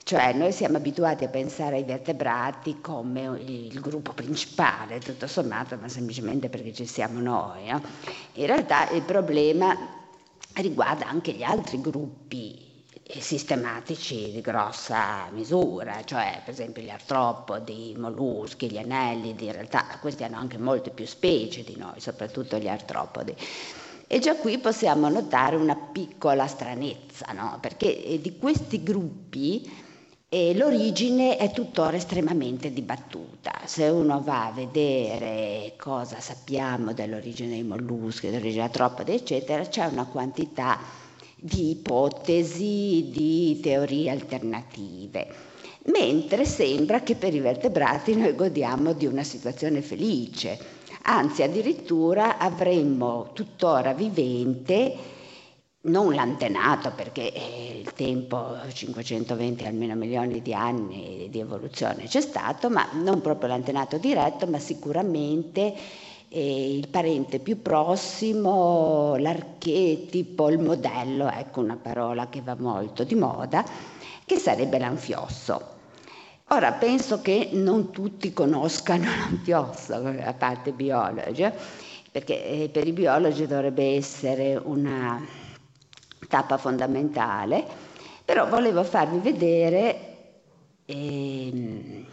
Cioè 0.03 0.35
noi 0.35 0.53
siamo 0.53 0.77
abituati 0.77 1.25
a 1.25 1.29
pensare 1.29 1.77
ai 1.77 1.85
vertebrati 1.85 2.81
come 2.83 3.23
il 3.41 3.81
gruppo 3.81 4.13
principale, 4.13 4.99
tutto 5.01 5.27
sommato, 5.27 5.79
ma 5.81 5.89
semplicemente 5.89 6.51
perché 6.51 6.73
ci 6.75 6.87
siamo 6.87 7.21
noi. 7.21 7.69
No? 7.71 7.81
In 8.35 8.47
realtà 8.47 8.91
il 8.91 9.03
problema 9.03 9.75
riguarda 10.57 11.09
anche 11.09 11.33
gli 11.33 11.43
altri 11.43 11.81
gruppi 11.81 12.66
sistematici 13.19 14.33
di 14.33 14.41
grossa 14.41 15.29
misura, 15.31 16.03
cioè 16.05 16.41
per 16.45 16.53
esempio 16.53 16.83
gli 16.83 16.91
artropodi, 16.91 17.91
i 17.91 17.97
molluschi, 17.97 18.71
gli 18.71 18.79
anellidi, 18.79 19.47
in 19.47 19.53
realtà 19.53 19.85
questi 20.01 20.25
hanno 20.25 20.39
anche 20.39 20.59
molte 20.59 20.91
più 20.91 21.07
specie 21.07 21.63
di 21.63 21.77
noi, 21.77 22.01
soprattutto 22.01 22.59
gli 22.59 22.69
artropodi. 22.69 23.35
E 24.09 24.19
già 24.19 24.37
qui 24.37 24.59
possiamo 24.59 25.09
notare 25.09 25.57
una 25.57 25.77
piccola 25.77 26.47
stranezza, 26.47 27.33
no? 27.33 27.59
perché 27.61 28.05
eh, 28.05 28.21
di 28.21 28.39
questi 28.39 28.83
gruppi 28.83 29.69
eh, 30.29 30.55
l'origine 30.55 31.37
è 31.37 31.51
tuttora 31.51 31.97
estremamente 31.97 32.73
dibattuta. 32.73 33.53
Se 33.65 33.89
uno 33.89 34.21
va 34.21 34.47
a 34.47 34.53
vedere 34.53 35.75
cosa 35.77 36.21
sappiamo 36.21 36.93
dell'origine 36.93 37.51
dei 37.51 37.63
molluschi, 37.63 38.31
dell'origine 38.31 38.65
artropodi, 38.65 39.13
eccetera, 39.13 39.65
c'è 39.65 39.87
una 39.87 40.07
quantità 40.07 40.79
di 41.47 41.71
ipotesi, 41.71 43.09
di 43.13 43.61
teorie 43.63 44.11
alternative, 44.11 45.29
mentre 45.93 46.45
sembra 46.45 47.03
che 47.03 47.15
per 47.15 47.33
i 47.35 47.39
vertebrati 47.39 48.17
noi 48.17 48.35
godiamo 48.35 48.93
di 48.93 49.07
una 49.07 49.23
situazione 49.23 49.81
felice, 49.81 50.59
anzi 51.03 51.45
addirittura 51.45 52.39
avremmo 52.39 53.31
tuttora 53.33 53.93
vivente 53.95 55.15
non 55.83 56.13
l'antenato 56.15 56.91
perché 56.97 57.33
eh, 57.33 57.81
il 57.81 57.93
tempo 57.93 58.57
520 58.73 59.67
almeno 59.67 59.95
milioni 59.95 60.43
di 60.43 60.53
anni 60.53 61.29
di 61.31 61.39
evoluzione 61.39 62.09
c'è 62.09 62.21
stato, 62.21 62.69
ma 62.69 62.89
non 62.95 63.21
proprio 63.21 63.51
l'antenato 63.51 63.97
diretto, 63.99 64.49
ma 64.49 64.59
sicuramente 64.59 65.73
eh, 66.37 66.77
il 66.77 66.89
parente 66.89 67.39
più 67.39 67.63
prossimo, 67.63 69.17
l'archetipo, 69.17 70.51
il 70.51 70.59
modello, 70.59 71.31
ecco 71.31 71.61
una 71.61 71.79
parola 71.81 72.29
che 72.29 72.43
va 72.43 72.55
molto 72.59 73.05
di 73.05 73.15
moda, 73.15 73.65
che 74.27 74.37
sarebbe 74.37 74.79
l'anfiosso. 74.79 75.75
Ora 76.49 76.73
penso 76.73 77.23
che 77.23 77.49
non 77.53 77.91
tutti 77.91 78.35
conoscano 78.35 79.05
l'anfiosso, 79.17 79.95
a 79.95 80.35
parte 80.35 80.71
i 80.71 80.73
biologi, 80.75 81.43
eh, 81.43 81.53
perché 82.13 82.45
eh, 82.45 82.69
per 82.69 82.87
i 82.87 82.93
biologi 82.93 83.47
dovrebbe 83.47 83.95
essere 83.97 84.61
una 84.63 85.25
tappa 86.29 86.59
fondamentale, 86.59 87.65
però 88.27 88.47
volevo 88.47 88.85
farvi 88.85 89.21
vedere, 89.21 90.35
eh, 90.85 92.05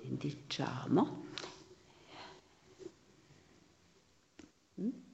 diciamo, 0.00 1.17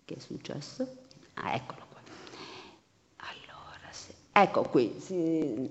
Che 0.04 0.16
è 0.16 0.18
successo? 0.18 0.86
Ah, 1.34 1.54
eccolo 1.54 1.80
qua. 1.90 2.00
Allora, 3.16 3.88
sì. 3.90 4.12
ecco 4.32 4.62
qui, 4.64 4.94
sì. 4.98 5.70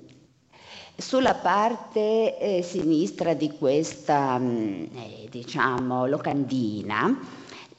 sulla 0.95 1.35
parte 1.35 2.39
eh, 2.39 2.63
sinistra 2.63 3.35
di 3.35 3.51
questa, 3.55 4.39
mm, 4.39 4.85
eh, 4.95 5.27
diciamo, 5.29 6.07
locandina, 6.07 7.15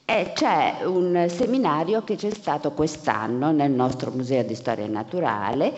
eh, 0.05 0.31
c'è 0.33 0.85
un 0.85 1.27
seminario 1.29 2.05
che 2.05 2.15
c'è 2.15 2.31
stato 2.31 2.71
quest'anno 2.71 3.51
nel 3.51 3.73
nostro 3.73 4.13
Museo 4.13 4.45
di 4.45 4.55
Storia 4.55 4.87
Naturale 4.87 5.73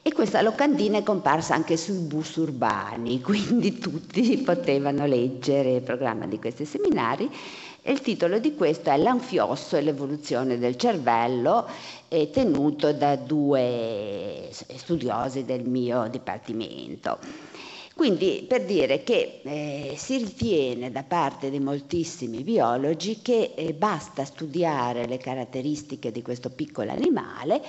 e 0.00 0.12
questa 0.14 0.40
locandina 0.40 0.96
è 0.96 1.02
comparsa 1.02 1.54
anche 1.54 1.76
sui 1.76 1.98
bus 1.98 2.36
urbani, 2.36 3.20
quindi 3.22 3.78
tutti 3.78 4.38
potevano 4.38 5.04
leggere 5.04 5.72
il 5.74 5.82
programma 5.82 6.26
di 6.26 6.38
questi 6.38 6.64
seminari 6.64 7.30
il 7.84 8.00
titolo 8.00 8.38
di 8.38 8.54
questo 8.54 8.90
è 8.90 8.96
L'anfiosso 8.96 9.76
e 9.76 9.80
l'evoluzione 9.80 10.58
del 10.58 10.76
cervello, 10.76 11.66
tenuto 12.30 12.92
da 12.92 13.16
due 13.16 14.48
studiosi 14.52 15.44
del 15.44 15.64
mio 15.64 16.06
dipartimento. 16.08 17.18
Quindi 17.94 18.44
per 18.48 18.64
dire 18.64 19.02
che 19.02 19.40
eh, 19.42 19.94
si 19.96 20.16
ritiene 20.16 20.90
da 20.90 21.02
parte 21.02 21.50
di 21.50 21.60
moltissimi 21.60 22.42
biologi 22.42 23.20
che 23.20 23.52
eh, 23.54 23.74
basta 23.74 24.24
studiare 24.24 25.06
le 25.06 25.18
caratteristiche 25.18 26.10
di 26.10 26.22
questo 26.22 26.50
piccolo 26.50 26.90
animale 26.90 27.62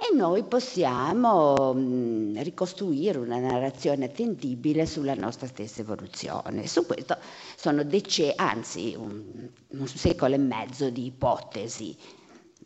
e 0.00 0.14
noi 0.14 0.44
possiamo 0.44 1.72
mh, 1.74 2.42
ricostruire 2.42 3.18
una 3.18 3.38
narrazione 3.38 4.04
attendibile 4.04 4.86
sulla 4.86 5.14
nostra 5.14 5.46
stessa 5.46 5.80
evoluzione. 5.80 6.66
Su 6.66 6.86
questo 6.86 7.16
sono 7.58 7.82
decenni, 7.82 8.34
anzi 8.36 8.94
un, 8.96 9.48
un 9.66 9.86
secolo 9.88 10.34
e 10.34 10.38
mezzo 10.38 10.90
di 10.90 11.06
ipotesi 11.06 11.96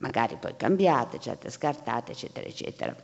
magari 0.00 0.36
poi 0.36 0.54
cambiate, 0.56 1.18
certe 1.20 1.48
scartate, 1.48 2.12
eccetera, 2.12 2.46
eccetera. 2.46 2.94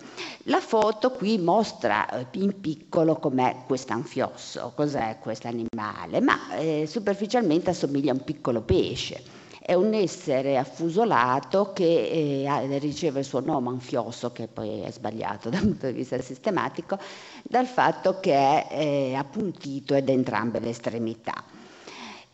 La 0.45 0.61
foto 0.61 1.13
qui 1.13 1.39
mostra 1.39 2.09
eh, 2.11 2.27
in 2.33 2.61
piccolo 2.61 3.17
com'è 3.17 3.63
quest'anfiosso, 3.67 4.73
cos'è 4.75 5.19
questo 5.21 5.47
animale, 5.47 6.21
ma 6.21 6.57
eh, 6.57 6.87
superficialmente 6.87 7.71
assomiglia 7.71 8.11
a 8.11 8.17
un 8.17 8.25
piccolo 8.25 8.61
pesce 8.63 9.23
è 9.61 9.75
un 9.75 9.95
essere 9.95 10.57
affusolato 10.59 11.73
che 11.73 12.45
eh, 12.45 12.79
riceve 12.79 13.21
il 13.21 13.25
suo 13.25 13.41
nome 13.41 13.69
anfioso, 13.69 14.33
che 14.33 14.49
poi 14.49 14.81
è 14.81 14.91
sbagliato 14.91 15.49
dal 15.51 15.61
punto 15.61 15.87
di 15.87 15.93
vista 15.93 16.21
sistematico, 16.21 16.99
dal 17.43 17.67
fatto 17.67 18.19
che 18.19 18.35
è 18.35 18.67
eh, 18.71 19.15
appuntito 19.15 19.95
ed 19.95 20.09
entrambe 20.09 20.59
le 20.59 20.71
estremità. 20.71 21.45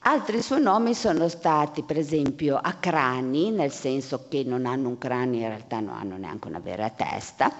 Altri 0.06 0.42
suoi 0.42 0.60
nomi 0.60 0.92
sono 0.92 1.28
stati 1.28 1.82
per 1.82 1.96
esempio 1.96 2.58
acrani, 2.58 3.50
nel 3.50 3.72
senso 3.72 4.26
che 4.28 4.44
non 4.44 4.66
hanno 4.66 4.88
un 4.88 4.98
cranio, 4.98 5.40
in 5.40 5.48
realtà 5.48 5.80
non 5.80 5.94
hanno 5.94 6.18
neanche 6.18 6.46
una 6.46 6.58
vera 6.58 6.90
testa, 6.90 7.50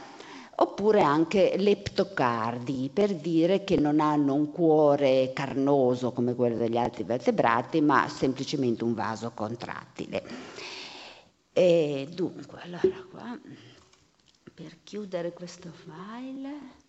oppure 0.57 1.01
anche 1.01 1.55
leptocardi, 1.57 2.91
per 2.93 3.15
dire 3.15 3.65
che 3.65 3.77
non 3.79 3.99
hanno 3.99 4.35
un 4.35 4.53
cuore 4.53 5.33
carnoso 5.33 6.13
come 6.13 6.35
quello 6.35 6.59
degli 6.59 6.77
altri 6.77 7.05
vertebrati, 7.05 7.81
ma 7.81 8.07
semplicemente 8.09 8.85
un 8.85 8.93
vaso 8.93 9.31
contrattile. 9.33 10.23
E 11.51 12.07
dunque, 12.13 12.61
allora 12.61 13.07
qua, 13.11 13.39
per 14.53 14.77
chiudere 14.83 15.33
questo 15.33 15.71
file... 15.73 16.83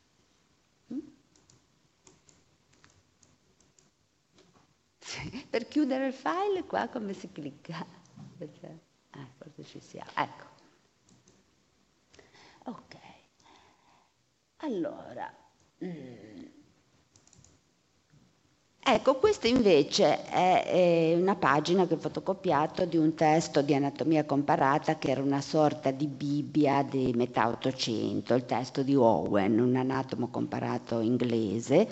per 5.50 5.68
chiudere 5.68 6.08
il 6.08 6.14
file 6.14 6.64
qua 6.66 6.88
come 6.88 7.14
si 7.14 7.32
clicca? 7.32 7.86
Ah, 9.12 9.28
forse 9.38 9.64
ci 9.64 9.80
siamo. 9.80 10.10
Ecco. 10.16 10.46
Ok. 12.66 12.96
Allora, 14.58 15.32
mm. 15.84 16.44
ecco, 18.80 19.16
questa 19.18 19.48
invece 19.48 20.26
è, 20.26 20.66
è, 20.66 21.16
una 21.16 21.36
pagina 21.36 21.86
che 21.86 21.94
ho 21.94 21.98
fotocopiato 21.98 22.86
di 22.86 22.98
un 22.98 23.14
testo 23.14 23.62
di 23.62 23.76
anatomia 23.76 24.26
comparata 24.26 24.98
che 24.98 25.12
era 25.12 25.22
una 25.22 25.42
sorta 25.42 25.92
di 25.92 26.08
Bibbia 26.08 26.82
di 26.82 27.14
metà 27.14 27.48
Ottocento, 27.48 28.34
il 28.34 28.46
testo 28.46 28.82
di 28.82 28.96
Owen, 28.96 29.60
un 29.60 29.76
anatomo 29.76 30.30
comparato 30.30 31.00
inglese, 31.02 31.88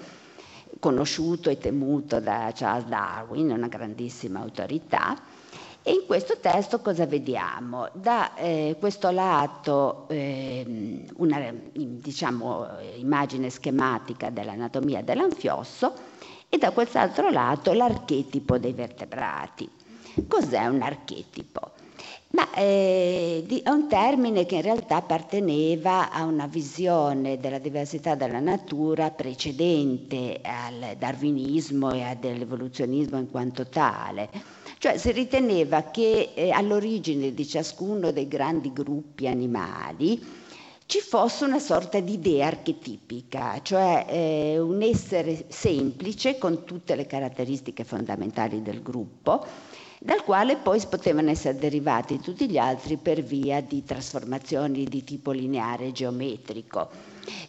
conosciuto 0.80 1.50
e 1.50 1.58
temuto 1.58 2.20
da 2.20 2.52
Charles 2.54 2.88
Darwin, 2.88 3.52
una 3.52 3.68
grandissima 3.68 4.40
autorità 4.40 5.18
e 5.86 5.92
in 5.92 6.06
questo 6.06 6.38
testo 6.40 6.80
cosa 6.80 7.06
vediamo? 7.06 7.90
Da 7.92 8.36
eh, 8.36 8.78
questo 8.80 9.12
lato 9.12 10.08
eh, 10.08 11.04
una 11.18 11.54
diciamo, 11.74 12.66
immagine 12.96 13.50
schematica 13.50 14.30
dell'anatomia 14.30 15.04
dell'anfiosso 15.04 15.94
e 16.48 16.58
da 16.58 16.72
quest'altro 16.72 17.30
lato 17.30 17.74
l'archetipo 17.74 18.58
dei 18.58 18.72
vertebrati. 18.72 19.70
Cos'è 20.26 20.66
un 20.68 20.82
archetipo? 20.84 21.73
Ma 22.36 22.52
eh, 22.56 23.46
è 23.64 23.70
un 23.70 23.88
termine 23.88 24.48
che 24.48 24.56
in 24.56 24.64
realtà 24.64 24.96
apparteneva 24.96 26.12
a 26.12 26.24
una 26.24 26.48
visione 26.48 27.38
della 27.38 27.60
diversità 27.60 28.16
della 28.16 28.40
natura 28.40 29.12
precedente 29.12 30.40
al 30.42 30.96
darwinismo 30.98 31.92
e 31.92 32.02
all'evoluzionismo 32.02 33.20
in 33.20 33.30
quanto 33.30 33.68
tale. 33.68 34.32
Cioè 34.80 34.98
si 34.98 35.12
riteneva 35.12 35.84
che 35.84 36.32
eh, 36.34 36.50
all'origine 36.50 37.36
di 37.36 37.46
ciascuno 37.46 38.10
dei 38.10 38.28
grandi 38.28 38.74
gruppi 38.74 39.28
animali 39.28 40.20
ci 40.88 41.02
fosse 41.02 41.46
una 41.46 41.60
sorta 41.60 42.00
di 42.00 42.14
idea 42.14 42.48
archetipica, 42.48 43.62
cioè 43.62 44.06
eh, 44.10 44.60
un 44.60 44.82
essere 44.82 45.46
semplice 45.50 46.40
con 46.40 46.66
tutte 46.66 46.96
le 46.96 47.06
caratteristiche 47.06 47.84
fondamentali 47.84 48.64
del 48.64 48.82
gruppo, 48.82 49.46
dal 50.04 50.22
quale 50.24 50.58
poi 50.58 50.82
potevano 50.90 51.30
essere 51.30 51.58
derivati 51.58 52.20
tutti 52.20 52.50
gli 52.50 52.58
altri 52.58 52.98
per 52.98 53.24
via 53.24 53.62
di 53.62 53.86
trasformazioni 53.86 54.84
di 54.84 55.02
tipo 55.06 55.32
lineare 55.32 55.94
geometrico. 55.94 56.90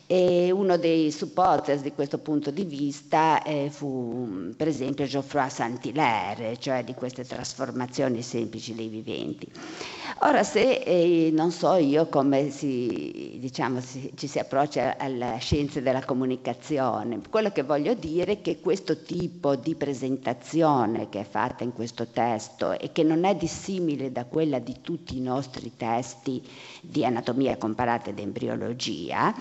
E 0.06 0.52
uno 0.52 0.76
dei 0.76 1.10
supporters 1.10 1.82
di 1.82 1.90
questo 1.92 2.18
punto 2.18 2.52
di 2.52 2.62
vista 2.62 3.42
eh, 3.42 3.70
fu 3.72 4.52
per 4.56 4.68
esempio 4.68 5.04
Geoffroy 5.04 5.50
Saint-Hilaire, 5.50 6.56
cioè 6.58 6.84
di 6.84 6.94
queste 6.94 7.24
trasformazioni 7.24 8.22
semplici 8.22 8.72
dei 8.72 8.86
viventi. 8.86 9.50
Ora 10.20 10.42
se 10.42 10.82
eh, 10.84 11.30
non 11.32 11.50
so 11.50 11.74
io 11.74 12.06
come 12.08 12.50
si, 12.50 13.36
diciamo, 13.40 13.80
si, 13.80 14.12
ci 14.14 14.26
si 14.26 14.38
approccia 14.38 14.96
alla 14.98 15.36
scienza 15.38 15.80
della 15.80 16.04
comunicazione, 16.04 17.20
quello 17.30 17.50
che 17.50 17.62
voglio 17.62 17.94
dire 17.94 18.32
è 18.32 18.40
che 18.42 18.60
questo 18.60 19.02
tipo 19.02 19.56
di 19.56 19.74
presentazione 19.74 21.08
che 21.08 21.20
è 21.20 21.24
fatta 21.24 21.64
in 21.64 21.72
questo 21.72 22.06
testo 22.06 22.72
e 22.78 22.92
che 22.92 23.02
non 23.02 23.24
è 23.24 23.34
dissimile 23.34 24.12
da 24.12 24.24
quella 24.24 24.58
di 24.58 24.76
tutti 24.82 25.16
i 25.16 25.20
nostri 25.20 25.72
testi 25.76 26.42
di 26.80 27.04
anatomia 27.04 27.56
comparata 27.56 28.10
ed 28.10 28.18
embriologia, 28.18 29.34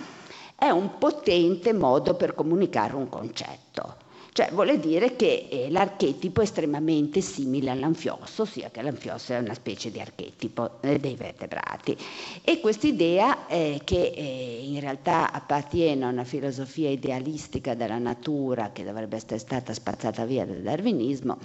è 0.56 0.70
un 0.70 0.98
potente 0.98 1.72
modo 1.72 2.14
per 2.14 2.34
comunicare 2.34 2.94
un 2.94 3.08
concetto. 3.08 4.03
Cioè 4.34 4.50
vuole 4.50 4.80
dire 4.80 5.14
che 5.14 5.46
eh, 5.48 5.70
l'archetipo 5.70 6.40
è 6.40 6.42
estremamente 6.42 7.20
simile 7.20 7.70
all'anfiosso, 7.70 8.42
ossia 8.42 8.68
che 8.68 8.82
l'anfiosso 8.82 9.32
è 9.32 9.38
una 9.38 9.54
specie 9.54 9.92
di 9.92 10.00
archetipo 10.00 10.80
eh, 10.80 10.98
dei 10.98 11.14
vertebrati. 11.14 11.96
E 12.42 12.58
quest'idea, 12.58 13.46
eh, 13.46 13.82
che 13.84 14.12
eh, 14.12 14.64
in 14.64 14.80
realtà 14.80 15.30
appartiene 15.30 16.04
a 16.04 16.08
una 16.08 16.24
filosofia 16.24 16.90
idealistica 16.90 17.76
della 17.76 17.98
natura 17.98 18.72
che 18.72 18.82
dovrebbe 18.82 19.14
essere 19.14 19.38
stata 19.38 19.72
spazzata 19.72 20.24
via 20.24 20.44
dal 20.44 20.62
darwinismo, 20.62 21.38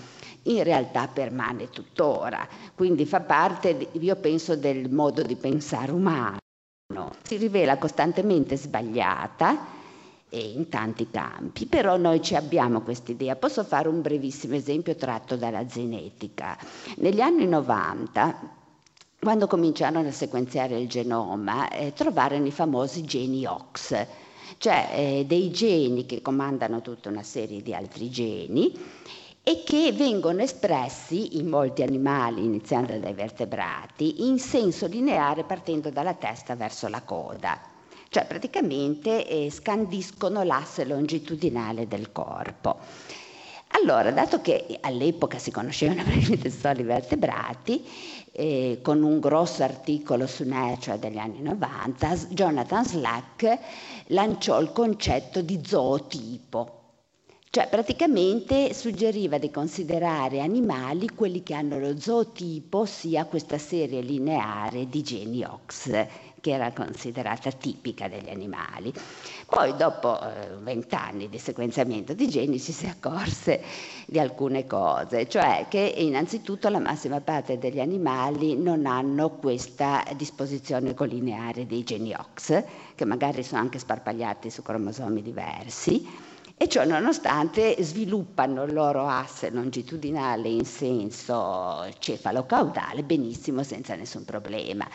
in 0.45 0.63
realtà 0.63 1.07
permane 1.07 1.69
tuttora. 1.69 2.47
Quindi 2.73 3.05
fa 3.05 3.19
parte, 3.19 3.89
io 3.91 4.15
penso, 4.15 4.55
del 4.55 4.89
modo 4.89 5.21
di 5.21 5.35
pensare 5.35 5.91
umano. 5.91 6.39
Si 7.21 7.37
rivela 7.37 7.77
costantemente 7.77 8.57
sbagliata 8.57 9.77
in 10.31 10.69
tanti 10.69 11.09
campi, 11.09 11.65
però 11.65 11.97
noi 11.97 12.21
ci 12.21 12.35
abbiamo 12.35 12.81
quest'idea. 12.81 13.35
Posso 13.35 13.63
fare 13.63 13.87
un 13.87 14.01
brevissimo 14.01 14.55
esempio 14.55 14.95
tratto 14.95 15.35
dalla 15.35 15.65
genetica. 15.65 16.57
Negli 16.97 17.21
anni 17.21 17.47
90 17.47 18.57
quando 19.19 19.47
cominciarono 19.47 20.07
a 20.07 20.11
sequenziare 20.11 20.79
il 20.79 20.87
genoma, 20.87 21.67
eh, 21.69 21.91
trovarono 21.91 22.45
i 22.45 22.51
famosi 22.51 23.03
geni 23.03 23.45
OX, 23.45 24.07
cioè 24.57 24.89
eh, 24.93 25.25
dei 25.27 25.51
geni 25.51 26.05
che 26.05 26.21
comandano 26.21 26.81
tutta 26.81 27.09
una 27.09 27.23
serie 27.23 27.61
di 27.61 27.73
altri 27.73 28.09
geni 28.09 28.71
e 29.43 29.63
che 29.65 29.91
vengono 29.91 30.41
espressi 30.41 31.37
in 31.37 31.47
molti 31.47 31.81
animali, 31.81 32.45
iniziando 32.45 32.97
dai 32.97 33.13
vertebrati, 33.13 34.25
in 34.25 34.39
senso 34.39 34.87
lineare 34.87 35.43
partendo 35.43 35.89
dalla 35.89 36.13
testa 36.13 36.55
verso 36.55 36.87
la 36.87 37.01
coda 37.01 37.77
cioè 38.09 38.25
praticamente 38.25 39.27
eh, 39.27 39.49
scandiscono 39.51 40.43
l'asse 40.43 40.85
longitudinale 40.85 41.87
del 41.87 42.11
corpo. 42.11 42.77
Allora, 43.73 44.11
dato 44.11 44.41
che 44.41 44.79
all'epoca 44.81 45.37
si 45.37 45.51
conoscevano 45.51 46.01
praticamente 46.03 46.49
solo 46.49 46.79
i 46.79 46.83
vertebrati, 46.83 47.85
eh, 48.31 48.79
con 48.81 49.03
un 49.03 49.19
grosso 49.19 49.63
articolo 49.63 50.25
su 50.25 50.43
Nature 50.43 50.97
degli 50.97 51.17
anni 51.17 51.41
90, 51.41 52.15
Jonathan 52.29 52.85
Slack 52.85 53.59
lanciò 54.07 54.59
il 54.59 54.71
concetto 54.71 55.41
di 55.41 55.61
zootipo, 55.63 56.77
cioè 57.51 57.67
praticamente 57.67 58.73
suggeriva 58.73 59.37
di 59.37 59.51
considerare 59.51 60.41
animali 60.41 61.09
quelli 61.09 61.43
che 61.43 61.53
hanno 61.53 61.79
lo 61.79 61.99
zootipo, 61.99 62.79
ossia 62.79 63.25
questa 63.25 63.57
serie 63.57 64.01
lineare 64.01 64.87
di 64.87 65.01
geni 65.03 65.43
OX 65.43 66.07
che 66.41 66.51
era 66.51 66.71
considerata 66.71 67.51
tipica 67.51 68.07
degli 68.07 68.29
animali. 68.29 68.93
Poi 69.45 69.75
dopo 69.75 70.19
eh, 70.21 70.55
vent'anni 70.61 71.25
eh, 71.25 71.29
di 71.29 71.39
sequenziamento 71.39 72.13
di 72.13 72.27
geni 72.27 72.59
ci 72.59 72.71
si 72.71 72.85
accorse 72.85 73.61
di 74.05 74.19
alcune 74.19 74.65
cose, 74.65 75.27
cioè 75.27 75.65
che 75.69 75.93
innanzitutto 75.97 76.69
la 76.69 76.79
massima 76.79 77.21
parte 77.21 77.57
degli 77.57 77.79
animali 77.79 78.55
non 78.55 78.85
hanno 78.85 79.29
questa 79.31 80.03
disposizione 80.15 80.93
colineare 80.93 81.65
dei 81.65 81.83
geni 81.83 82.13
OX, 82.13 82.63
che 82.95 83.05
magari 83.05 83.43
sono 83.43 83.61
anche 83.61 83.79
sparpagliati 83.79 84.49
su 84.49 84.61
cromosomi 84.61 85.21
diversi, 85.21 86.05
e 86.61 86.67
ciò 86.67 86.83
nonostante 86.83 87.77
sviluppano 87.79 88.63
il 88.63 88.73
loro 88.73 89.07
asse 89.07 89.49
longitudinale 89.49 90.49
in 90.49 90.65
senso 90.65 91.87
cefalo-caudale 91.99 93.03
benissimo 93.03 93.63
senza 93.63 93.95
nessun 93.95 94.25
problema. 94.25 94.85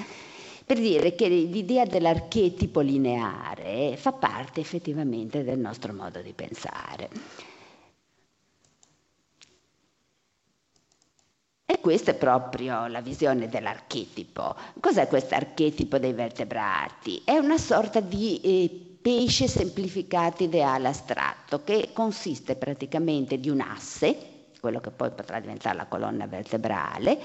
Per 0.66 0.78
dire 0.78 1.14
che 1.14 1.28
l'idea 1.28 1.84
dell'archetipo 1.84 2.80
lineare 2.80 3.96
fa 3.98 4.12
parte 4.12 4.60
effettivamente 4.60 5.44
del 5.44 5.58
nostro 5.58 5.92
modo 5.92 6.20
di 6.22 6.32
pensare. 6.32 7.10
E 11.66 11.80
questa 11.80 12.12
è 12.12 12.14
proprio 12.14 12.86
la 12.86 13.00
visione 13.00 13.48
dell'archetipo. 13.48 14.54
Cos'è 14.80 15.06
questo 15.06 15.34
archetipo 15.34 15.98
dei 15.98 16.12
vertebrati? 16.12 17.20
È 17.24 17.36
una 17.36 17.58
sorta 17.58 18.00
di 18.00 18.40
eh, 18.40 18.96
pesce 19.02 19.48
semplificato 19.48 20.44
ideale 20.44 20.88
astratto 20.88 21.62
che 21.62 21.90
consiste 21.92 22.54
praticamente 22.54 23.38
di 23.38 23.50
un 23.50 23.60
asse, 23.60 24.48
quello 24.60 24.80
che 24.80 24.90
poi 24.90 25.10
potrà 25.10 25.40
diventare 25.40 25.76
la 25.76 25.84
colonna 25.84 26.26
vertebrale, 26.26 27.18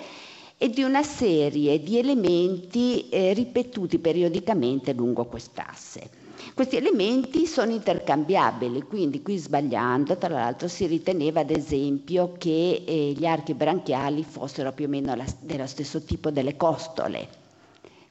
e 0.61 0.69
di 0.69 0.83
una 0.83 1.03
serie 1.03 1.81
di 1.81 1.97
elementi 1.97 3.07
eh, 3.07 3.31
ripetuti 3.31 3.97
periodicamente 3.97 4.91
lungo 4.91 5.23
quest'asse. 5.23 6.09
Questi 6.53 6.75
elementi 6.75 7.45
sono 7.45 7.71
intercambiabili, 7.71 8.81
quindi 8.81 9.21
qui 9.21 9.37
sbagliando, 9.37 10.17
tra 10.17 10.27
l'altro 10.27 10.67
si 10.67 10.85
riteneva 10.85 11.39
ad 11.39 11.49
esempio 11.51 12.33
che 12.37 12.83
eh, 12.85 13.13
gli 13.17 13.25
archi 13.25 13.53
branchiali 13.53 14.25
fossero 14.25 14.73
più 14.73 14.85
o 14.85 14.89
meno 14.89 15.15
la, 15.15 15.23
dello 15.39 15.65
stesso 15.65 16.01
tipo 16.03 16.29
delle 16.29 16.57
costole, 16.57 17.29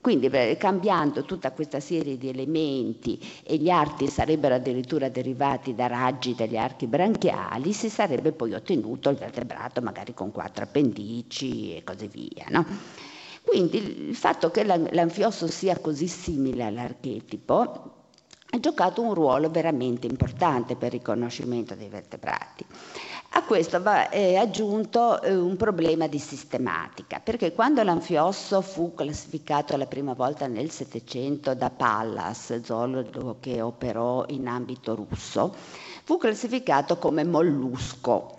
quindi 0.08 0.56
cambiando 0.56 1.22
tutta 1.26 1.52
questa 1.52 1.80
serie 1.80 2.16
di 2.16 2.30
elementi 2.30 3.20
e 3.44 3.56
gli 3.56 3.68
arti 3.68 4.06
sarebbero 4.06 4.54
addirittura 4.54 5.10
derivati 5.10 5.74
da 5.74 5.86
raggi 5.86 6.34
degli 6.34 6.56
archi 6.56 6.86
branchiali, 6.86 7.74
si 7.74 7.90
sarebbe 7.90 8.32
poi 8.32 8.54
ottenuto 8.54 9.10
il 9.10 9.16
vertebrato 9.16 9.82
magari 9.82 10.14
con 10.14 10.32
quattro 10.32 10.64
appendici 10.64 11.76
e 11.76 11.84
così 11.84 12.06
via. 12.06 12.46
No? 12.48 12.64
Quindi 13.42 14.08
il 14.08 14.16
fatto 14.16 14.50
che 14.50 14.64
l'anfiosso 14.64 15.46
sia 15.46 15.78
così 15.78 16.08
simile 16.08 16.64
all'archetipo 16.64 17.96
ha 18.50 18.60
giocato 18.60 19.02
un 19.02 19.12
ruolo 19.12 19.50
veramente 19.50 20.06
importante 20.06 20.74
per 20.74 20.94
il 20.94 21.00
riconoscimento 21.00 21.74
dei 21.74 21.90
vertebrati. 21.90 22.64
A 23.38 23.44
questo 23.44 23.80
va 23.80 24.08
eh, 24.10 24.34
aggiunto 24.34 25.22
eh, 25.22 25.32
un 25.32 25.54
problema 25.56 26.08
di 26.08 26.18
sistematica, 26.18 27.20
perché 27.20 27.52
quando 27.52 27.84
l'anfiosso 27.84 28.60
fu 28.62 28.94
classificato 28.94 29.76
la 29.76 29.86
prima 29.86 30.12
volta 30.12 30.48
nel 30.48 30.70
Settecento 30.72 31.54
da 31.54 31.70
Pallas, 31.70 32.60
zoologo 32.62 33.36
che 33.38 33.60
operò 33.60 34.24
in 34.30 34.48
ambito 34.48 34.96
russo, 34.96 35.54
fu 36.02 36.16
classificato 36.18 36.98
come 36.98 37.22
mollusco. 37.22 38.38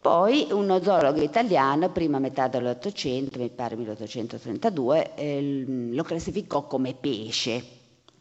Poi 0.00 0.46
uno 0.52 0.80
zoologo 0.80 1.20
italiano, 1.20 1.90
prima 1.90 2.20
metà 2.20 2.46
dell'Ottocento, 2.46 3.40
mi 3.40 3.48
pare 3.50 3.74
1832, 3.74 5.14
eh, 5.16 5.64
lo 5.66 6.04
classificò 6.04 6.68
come 6.68 6.94
pesce, 6.94 7.60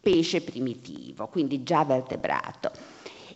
pesce 0.01 0.41
primitivo, 0.41 1.27
quindi 1.27 1.61
già 1.61 1.85
vertebrato 1.85 2.71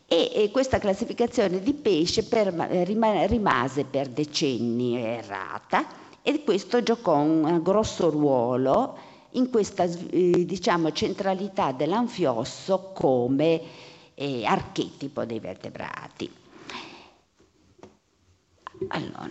e, 0.09 0.49
questa 0.51 0.79
classificazione 0.79 1.61
di 1.61 1.73
pesce 1.73 2.23
per, 2.23 2.47
rima, 2.47 3.27
rimase 3.27 3.85
per 3.85 4.07
decenni 4.07 4.97
errata 4.97 5.85
e 6.23 6.43
questo 6.43 6.81
giocò 6.81 7.15
un 7.15 7.61
grosso 7.61 8.09
ruolo 8.09 8.97
in 9.33 9.51
questa 9.51 9.83
eh, 9.83 10.45
diciamo, 10.45 10.91
centralità 10.91 11.71
dell'anfiosso 11.71 12.91
come 12.93 13.61
eh, 14.15 14.45
archetipo 14.45 15.25
dei 15.25 15.39
vertebrati. 15.39 16.31
Allora, 18.87 19.29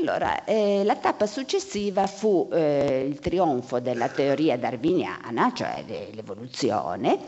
Allora, 0.00 0.44
eh, 0.44 0.82
la 0.82 0.96
tappa 0.96 1.26
successiva 1.26 2.06
fu 2.06 2.48
eh, 2.50 3.04
il 3.06 3.18
trionfo 3.18 3.80
della 3.80 4.08
teoria 4.08 4.56
darwiniana, 4.56 5.52
cioè 5.52 5.84
l'evoluzione, 6.14 7.18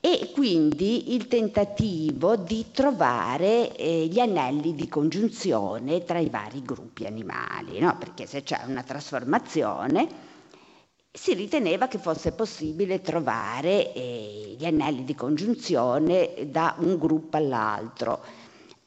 e 0.00 0.30
quindi 0.34 1.14
il 1.14 1.28
tentativo 1.28 2.36
di 2.36 2.66
trovare 2.72 3.74
eh, 3.74 4.06
gli 4.06 4.20
anelli 4.20 4.74
di 4.74 4.86
congiunzione 4.86 6.04
tra 6.04 6.18
i 6.18 6.28
vari 6.28 6.60
gruppi 6.60 7.06
animali, 7.06 7.78
no? 7.78 7.96
perché 7.98 8.26
se 8.26 8.42
c'è 8.42 8.60
una 8.66 8.82
trasformazione 8.82 10.32
si 11.10 11.32
riteneva 11.32 11.86
che 11.86 11.98
fosse 11.98 12.32
possibile 12.32 13.00
trovare 13.00 13.94
eh, 13.94 14.56
gli 14.58 14.64
anelli 14.66 15.04
di 15.04 15.14
congiunzione 15.14 16.34
da 16.50 16.74
un 16.80 16.98
gruppo 16.98 17.38
all'altro. 17.38 18.20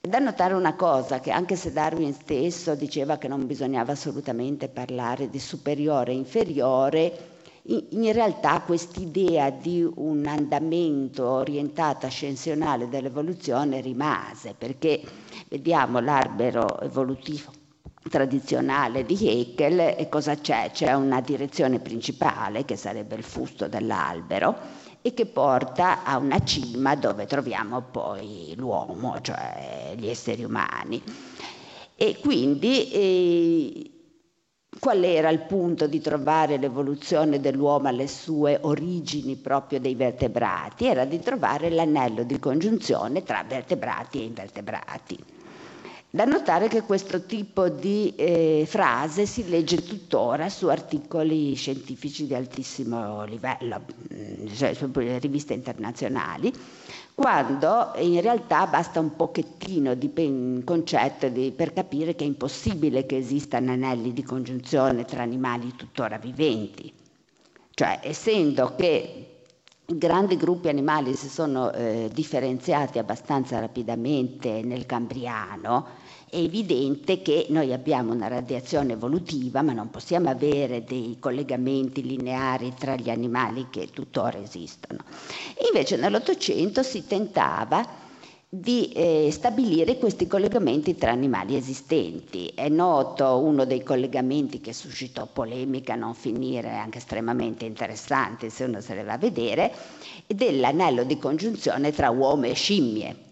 Da 0.08 0.20
notare 0.20 0.54
una 0.54 0.74
cosa, 0.76 1.20
che 1.20 1.32
anche 1.32 1.58
se 1.58 1.74
Darwin 1.74 2.14
stesso 2.14 2.76
diceva 2.76 3.18
che 3.18 3.28
non 3.28 3.46
bisognava 3.46 3.92
assolutamente 3.92 4.70
parlare 4.70 5.30
di 5.30 5.38
superiore 5.38 6.14
e 6.14 6.16
inferiore, 6.16 7.18
in 7.64 8.14
realtà 8.14 8.62
quest'idea 8.62 9.50
di 9.50 9.86
un 9.96 10.26
andamento 10.26 11.28
orientato 11.28 12.06
ascensionale 12.06 12.88
dell'evoluzione 12.88 13.82
rimase, 13.82 14.56
perché 14.58 15.02
vediamo 15.50 16.00
l'albero 16.00 16.80
evolutivo 16.80 17.52
tradizionale 18.10 19.04
di 19.04 19.18
Haeckel 19.28 19.96
e 19.98 20.08
cosa 20.08 20.36
c'è? 20.36 20.70
C'è 20.72 20.94
una 20.94 21.20
direzione 21.20 21.80
principale 21.80 22.64
che 22.64 22.78
sarebbe 22.78 23.16
il 23.16 23.24
fusto 23.24 23.68
dell'albero 23.68 24.56
e 25.08 25.14
che 25.14 25.26
porta 25.26 26.04
a 26.04 26.18
una 26.18 26.44
cima 26.44 26.94
dove 26.96 27.26
troviamo 27.26 27.82
poi 27.82 28.54
l'uomo, 28.58 29.22
cioè 29.22 29.94
gli 29.96 30.10
esseri 30.10 30.44
umani. 30.44 31.02
E 31.96 32.18
quindi 32.20 32.92
eh, 32.92 33.92
qual 34.78 35.02
era 35.06 35.30
il 35.30 35.44
punto 35.44 35.88
di 35.88 36.02
trovare 36.02 36.58
l'evoluzione 36.58 37.40
dell'uomo 37.40 37.88
alle 37.88 38.08
sue 38.08 38.60
origini 38.62 39.38
proprio 39.38 39.80
dei 39.80 39.96
vertebrati? 39.96 40.88
Era 40.88 41.06
di 41.06 41.20
trovare 41.22 41.70
l'anello 41.70 42.24
di 42.24 42.38
congiunzione 42.38 43.24
tra 43.24 43.46
vertebrati 43.48 44.20
e 44.20 44.26
invertebrati. 44.26 45.18
Da 46.18 46.26
notare 46.26 46.68
che 46.68 46.82
questo 46.82 47.26
tipo 47.26 47.70
di 47.70 48.12
eh, 48.16 48.66
frase 48.68 49.28
si 49.28 49.48
legge 49.48 49.84
tuttora 49.84 50.50
su 50.50 50.66
articoli 50.68 51.54
scientifici 51.54 52.26
di 52.26 52.34
altissimo 52.34 53.24
livello, 53.26 53.82
mm, 54.12 54.48
cioè 54.56 54.74
su 54.74 54.90
riviste 54.96 55.54
internazionali, 55.54 56.52
quando 57.14 57.92
in 58.00 58.20
realtà 58.22 58.66
basta 58.66 59.00
un 59.00 59.16
pochettino 59.16 59.94
di 59.94 60.12
concetto 60.66 61.30
di, 61.30 61.52
per 61.52 61.72
capire 61.72 62.16
che 62.16 62.24
è 62.24 62.28
impossibile 62.28 63.06
che 63.06 63.18
esistano 63.18 63.72
anelli 63.72 64.12
di 64.12 64.24
congiunzione 64.24 65.06
tra 65.06 65.22
animali 65.22 65.76
tuttora 65.76 66.18
viventi. 66.18 66.92
Cioè, 67.76 68.00
essendo 68.02 68.74
che 68.76 69.38
grandi 69.86 70.36
gruppi 70.36 70.68
animali 70.68 71.14
si 71.14 71.30
sono 71.30 71.72
eh, 71.72 72.10
differenziati 72.12 72.98
abbastanza 72.98 73.60
rapidamente 73.60 74.62
nel 74.64 74.86
Cambriano, 74.86 76.06
è 76.30 76.36
evidente 76.36 77.22
che 77.22 77.46
noi 77.50 77.72
abbiamo 77.72 78.12
una 78.12 78.28
radiazione 78.28 78.94
evolutiva, 78.94 79.62
ma 79.62 79.72
non 79.72 79.90
possiamo 79.90 80.30
avere 80.30 80.84
dei 80.84 81.18
collegamenti 81.20 82.04
lineari 82.04 82.74
tra 82.78 82.96
gli 82.96 83.10
animali 83.10 83.68
che 83.70 83.88
tuttora 83.94 84.38
esistono. 84.38 85.00
Invece 85.66 85.96
nell'Ottocento 85.96 86.84
si 86.84 87.08
tentava 87.08 88.06
di 88.50 88.92
eh, 88.94 89.30
stabilire 89.32 89.98
questi 89.98 90.28
collegamenti 90.28 90.96
tra 90.98 91.12
animali 91.12 91.56
esistenti. 91.56 92.48
È 92.54 92.68
noto 92.68 93.40
uno 93.40 93.64
dei 93.66 93.84
collegamenti 93.84 94.60
che 94.60 94.74
suscitò 94.74 95.28
polemica 95.32 95.94
a 95.94 95.98
non 95.98 96.14
finire, 96.14 96.72
anche 96.76 96.98
estremamente 96.98 97.64
interessante 97.64 98.50
se 98.50 98.66
uno 98.66 98.82
se 98.82 98.96
ne 98.96 99.04
va 99.04 99.14
a 99.14 99.18
vedere, 99.18 99.74
dell'anello 100.28 101.04
di 101.04 101.18
congiunzione 101.18 101.94
tra 101.94 102.10
uomo 102.10 102.46
e 102.46 102.54
scimmie 102.54 103.26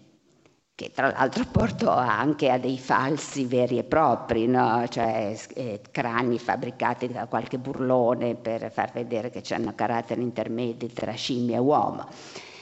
che 0.76 0.90
tra 0.92 1.10
l'altro 1.10 1.46
portò 1.50 1.90
anche 1.90 2.50
a 2.50 2.58
dei 2.58 2.78
falsi 2.78 3.46
veri 3.46 3.78
e 3.78 3.82
propri, 3.82 4.46
no? 4.46 4.86
cioè 4.88 5.34
eh, 5.54 5.80
crani 5.90 6.38
fabbricati 6.38 7.08
da 7.08 7.24
qualche 7.24 7.56
burlone 7.56 8.34
per 8.34 8.70
far 8.70 8.92
vedere 8.92 9.30
che 9.30 9.40
c'hanno 9.42 9.72
caratteri 9.74 10.20
intermedi 10.20 10.92
tra 10.92 11.12
scimmia 11.12 11.56
e 11.56 11.60
uomo. 11.60 12.06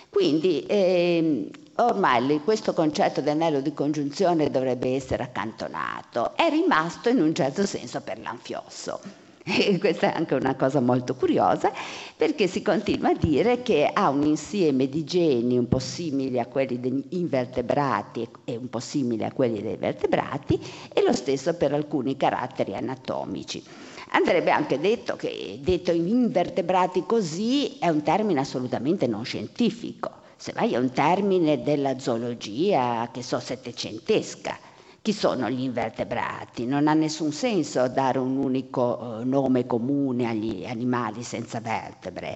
Quindi 0.08 0.64
eh, 0.66 1.50
ormai 1.74 2.40
questo 2.44 2.72
concetto 2.72 3.20
di 3.20 3.30
anello 3.30 3.60
di 3.60 3.74
congiunzione 3.74 4.48
dovrebbe 4.48 4.94
essere 4.94 5.24
accantonato, 5.24 6.36
è 6.36 6.48
rimasto 6.48 7.08
in 7.08 7.20
un 7.20 7.34
certo 7.34 7.66
senso 7.66 8.00
per 8.00 8.20
l'anfiosso. 8.20 9.23
E 9.54 9.78
questa 9.78 10.12
è 10.12 10.16
anche 10.16 10.34
una 10.34 10.54
cosa 10.54 10.80
molto 10.80 11.14
curiosa 11.14 11.70
perché 12.16 12.46
si 12.46 12.62
continua 12.62 13.10
a 13.10 13.14
dire 13.14 13.62
che 13.62 13.90
ha 13.92 14.08
un 14.08 14.22
insieme 14.22 14.88
di 14.88 15.04
geni 15.04 15.58
un 15.58 15.68
po' 15.68 15.78
simili 15.78 16.38
a 16.40 16.46
quelli 16.46 16.80
degli 16.80 17.04
invertebrati 17.10 18.26
e 18.44 18.56
un 18.56 18.70
po' 18.70 18.80
simili 18.80 19.22
a 19.22 19.32
quelli 19.32 19.60
dei 19.60 19.76
vertebrati 19.76 20.58
e 20.92 21.02
lo 21.02 21.12
stesso 21.12 21.54
per 21.54 21.74
alcuni 21.74 22.16
caratteri 22.16 22.74
anatomici. 22.74 23.62
Andrebbe 24.10 24.50
anche 24.50 24.80
detto 24.80 25.16
che 25.16 25.58
detto 25.60 25.92
invertebrati 25.92 27.04
così 27.04 27.76
è 27.78 27.88
un 27.88 28.02
termine 28.02 28.40
assolutamente 28.40 29.06
non 29.06 29.24
scientifico. 29.24 30.22
Se 30.36 30.52
vai 30.52 30.74
a 30.74 30.78
un 30.78 30.90
termine 30.90 31.62
della 31.62 31.98
zoologia, 31.98 33.08
che 33.12 33.22
so, 33.22 33.40
settecentesca, 33.40 34.56
chi 35.04 35.12
sono 35.12 35.50
gli 35.50 35.60
invertebrati? 35.60 36.64
Non 36.64 36.88
ha 36.88 36.94
nessun 36.94 37.30
senso 37.30 37.86
dare 37.88 38.18
un 38.18 38.38
unico 38.38 39.20
eh, 39.20 39.24
nome 39.24 39.66
comune 39.66 40.26
agli 40.26 40.64
animali 40.64 41.22
senza 41.22 41.60
vertebre. 41.60 42.34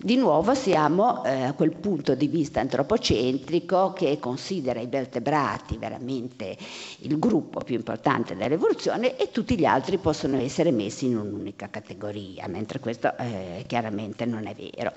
Di 0.00 0.16
nuovo 0.16 0.56
siamo 0.56 1.24
eh, 1.24 1.44
a 1.44 1.52
quel 1.52 1.76
punto 1.76 2.16
di 2.16 2.26
vista 2.26 2.58
antropocentrico 2.58 3.92
che 3.92 4.18
considera 4.18 4.80
i 4.80 4.88
vertebrati 4.88 5.76
veramente 5.76 6.56
il 7.02 7.16
gruppo 7.20 7.60
più 7.60 7.76
importante 7.76 8.34
dell'evoluzione 8.34 9.16
e 9.16 9.30
tutti 9.30 9.56
gli 9.56 9.64
altri 9.64 9.98
possono 9.98 10.36
essere 10.38 10.72
messi 10.72 11.06
in 11.06 11.16
un'unica 11.16 11.70
categoria, 11.70 12.48
mentre 12.48 12.80
questo 12.80 13.16
eh, 13.18 13.62
chiaramente 13.68 14.24
non 14.24 14.48
è 14.48 14.54
vero. 14.56 14.90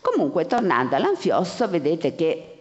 Comunque, 0.00 0.46
tornando 0.46 0.94
all'anfiosso, 0.94 1.66
vedete 1.66 2.14
che 2.14 2.53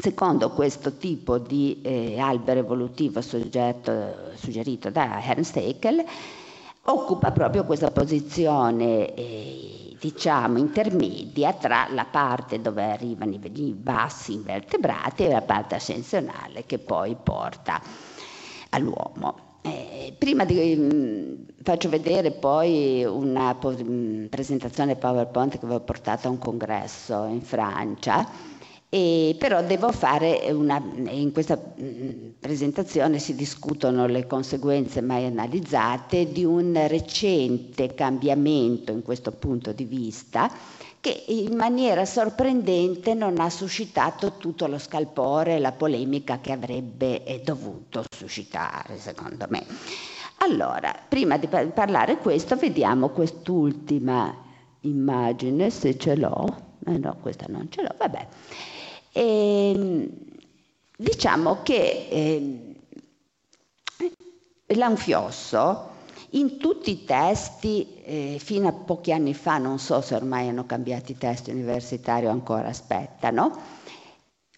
Secondo 0.00 0.50
questo 0.50 0.92
tipo 0.92 1.38
di 1.38 1.80
eh, 1.82 2.20
albero 2.20 2.60
evolutivo 2.60 3.20
soggetto, 3.20 4.30
suggerito 4.36 4.90
da 4.90 5.20
Ernst 5.20 5.56
Haeckel, 5.56 6.04
occupa 6.84 7.32
proprio 7.32 7.64
questa 7.64 7.90
posizione, 7.90 9.12
eh, 9.14 9.96
diciamo, 9.98 10.58
intermedia 10.58 11.52
tra 11.52 11.88
la 11.90 12.04
parte 12.04 12.60
dove 12.60 12.84
arrivano 12.84 13.32
i, 13.32 13.40
i 13.54 13.72
bassi 13.72 14.34
invertebrati 14.34 15.24
e 15.24 15.30
la 15.30 15.42
parte 15.42 15.74
ascensionale 15.74 16.64
che 16.64 16.78
poi 16.78 17.16
porta 17.20 17.82
all'uomo. 18.70 19.46
Eh, 19.62 20.14
prima 20.16 20.44
di, 20.44 20.76
mh, 20.76 20.94
mm, 20.94 21.34
faccio 21.64 21.88
vedere 21.88 22.30
poi 22.30 23.04
una 23.04 23.56
po- 23.56 23.72
mh, 23.72 23.82
mm, 23.82 24.26
presentazione 24.26 24.94
PowerPoint 24.94 25.58
che 25.58 25.64
avevo 25.64 25.80
portato 25.80 26.28
a 26.28 26.30
un 26.30 26.38
congresso 26.38 27.24
in 27.24 27.42
Francia 27.42 28.47
e 28.90 29.36
però 29.38 29.62
devo 29.62 29.92
fare 29.92 30.50
una, 30.50 30.82
in 31.10 31.30
questa 31.32 31.58
mm, 31.58 32.30
presentazione 32.40 33.18
si 33.18 33.34
discutono 33.34 34.06
le 34.06 34.26
conseguenze 34.26 35.02
mai 35.02 35.26
analizzate 35.26 36.32
di 36.32 36.44
un 36.44 36.72
recente 36.88 37.94
cambiamento 37.94 38.90
in 38.92 39.02
questo 39.02 39.32
punto 39.32 39.72
di 39.72 39.84
vista 39.84 40.50
che 41.00 41.24
in 41.28 41.54
maniera 41.54 42.04
sorprendente 42.04 43.14
non 43.14 43.38
ha 43.38 43.50
suscitato 43.50 44.36
tutto 44.36 44.66
lo 44.66 44.78
scalpore 44.78 45.56
e 45.56 45.58
la 45.60 45.72
polemica 45.72 46.40
che 46.40 46.52
avrebbe 46.52 47.24
eh, 47.24 47.40
dovuto 47.40 48.04
suscitare, 48.10 48.98
secondo 48.98 49.46
me. 49.48 49.64
Allora, 50.38 50.94
prima 51.08 51.36
di 51.36 51.46
parlare 51.46 52.16
questo, 52.18 52.56
vediamo 52.56 53.10
quest'ultima 53.10 54.34
immagine, 54.80 55.70
se 55.70 55.96
ce 55.98 56.16
l'ho. 56.16 56.66
Eh 56.86 56.98
no, 56.98 57.16
questa 57.20 57.46
non 57.48 57.68
ce 57.70 57.82
l'ho, 57.82 57.94
vabbè. 57.96 58.26
E, 59.18 59.70
ehm, 59.74 60.08
diciamo 60.96 61.62
che 61.64 62.06
eh, 62.08 62.76
l'anfiosso 64.76 65.96
in 66.30 66.58
tutti 66.58 66.90
i 66.92 67.04
testi, 67.04 68.00
eh, 68.04 68.36
fino 68.38 68.68
a 68.68 68.72
pochi 68.72 69.12
anni 69.12 69.34
fa, 69.34 69.58
non 69.58 69.80
so 69.80 70.00
se 70.02 70.14
ormai 70.14 70.48
hanno 70.48 70.66
cambiato 70.66 71.10
i 71.10 71.18
testi 71.18 71.50
universitari 71.50 72.26
o 72.26 72.30
ancora 72.30 72.68
aspettano, 72.68 73.58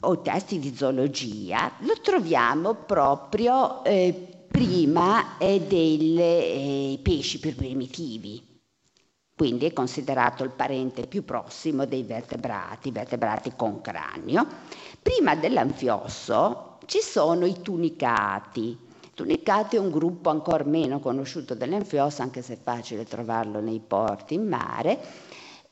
o 0.03 0.21
testi 0.21 0.59
di 0.59 0.75
zoologia, 0.77 1.73
lo 1.81 1.95
troviamo 2.03 2.75
proprio 2.75 3.83
eh, 3.85 4.13
prima 4.51 5.39
eh, 5.39 5.61
dei 5.67 6.17
eh, 6.19 6.99
pesci 7.03 7.39
più 7.39 7.55
primitivi 7.55 8.50
quindi 9.41 9.65
è 9.65 9.73
considerato 9.73 10.45
il 10.45 10.51
parente 10.51 11.07
più 11.07 11.25
prossimo 11.25 11.87
dei 11.87 12.03
vertebrati, 12.03 12.91
vertebrati 12.91 13.55
con 13.57 13.81
cranio. 13.81 14.47
Prima 15.01 15.35
dell'anfiosso 15.35 16.77
ci 16.85 17.01
sono 17.01 17.47
i 17.47 17.63
tunicati. 17.63 18.77
Tunicati 19.15 19.77
è 19.77 19.79
un 19.79 19.91
gruppo 19.91 20.29
ancora 20.29 20.65
meno 20.65 21.01
conosciuto 21.01 21.55
dell'anfiosso, 21.55 22.21
anche 22.21 22.43
se 22.43 22.53
è 22.53 22.59
facile 22.63 23.05
trovarlo 23.05 23.61
nei 23.61 23.81
porti 23.81 24.35
in 24.35 24.47
mare, 24.47 24.99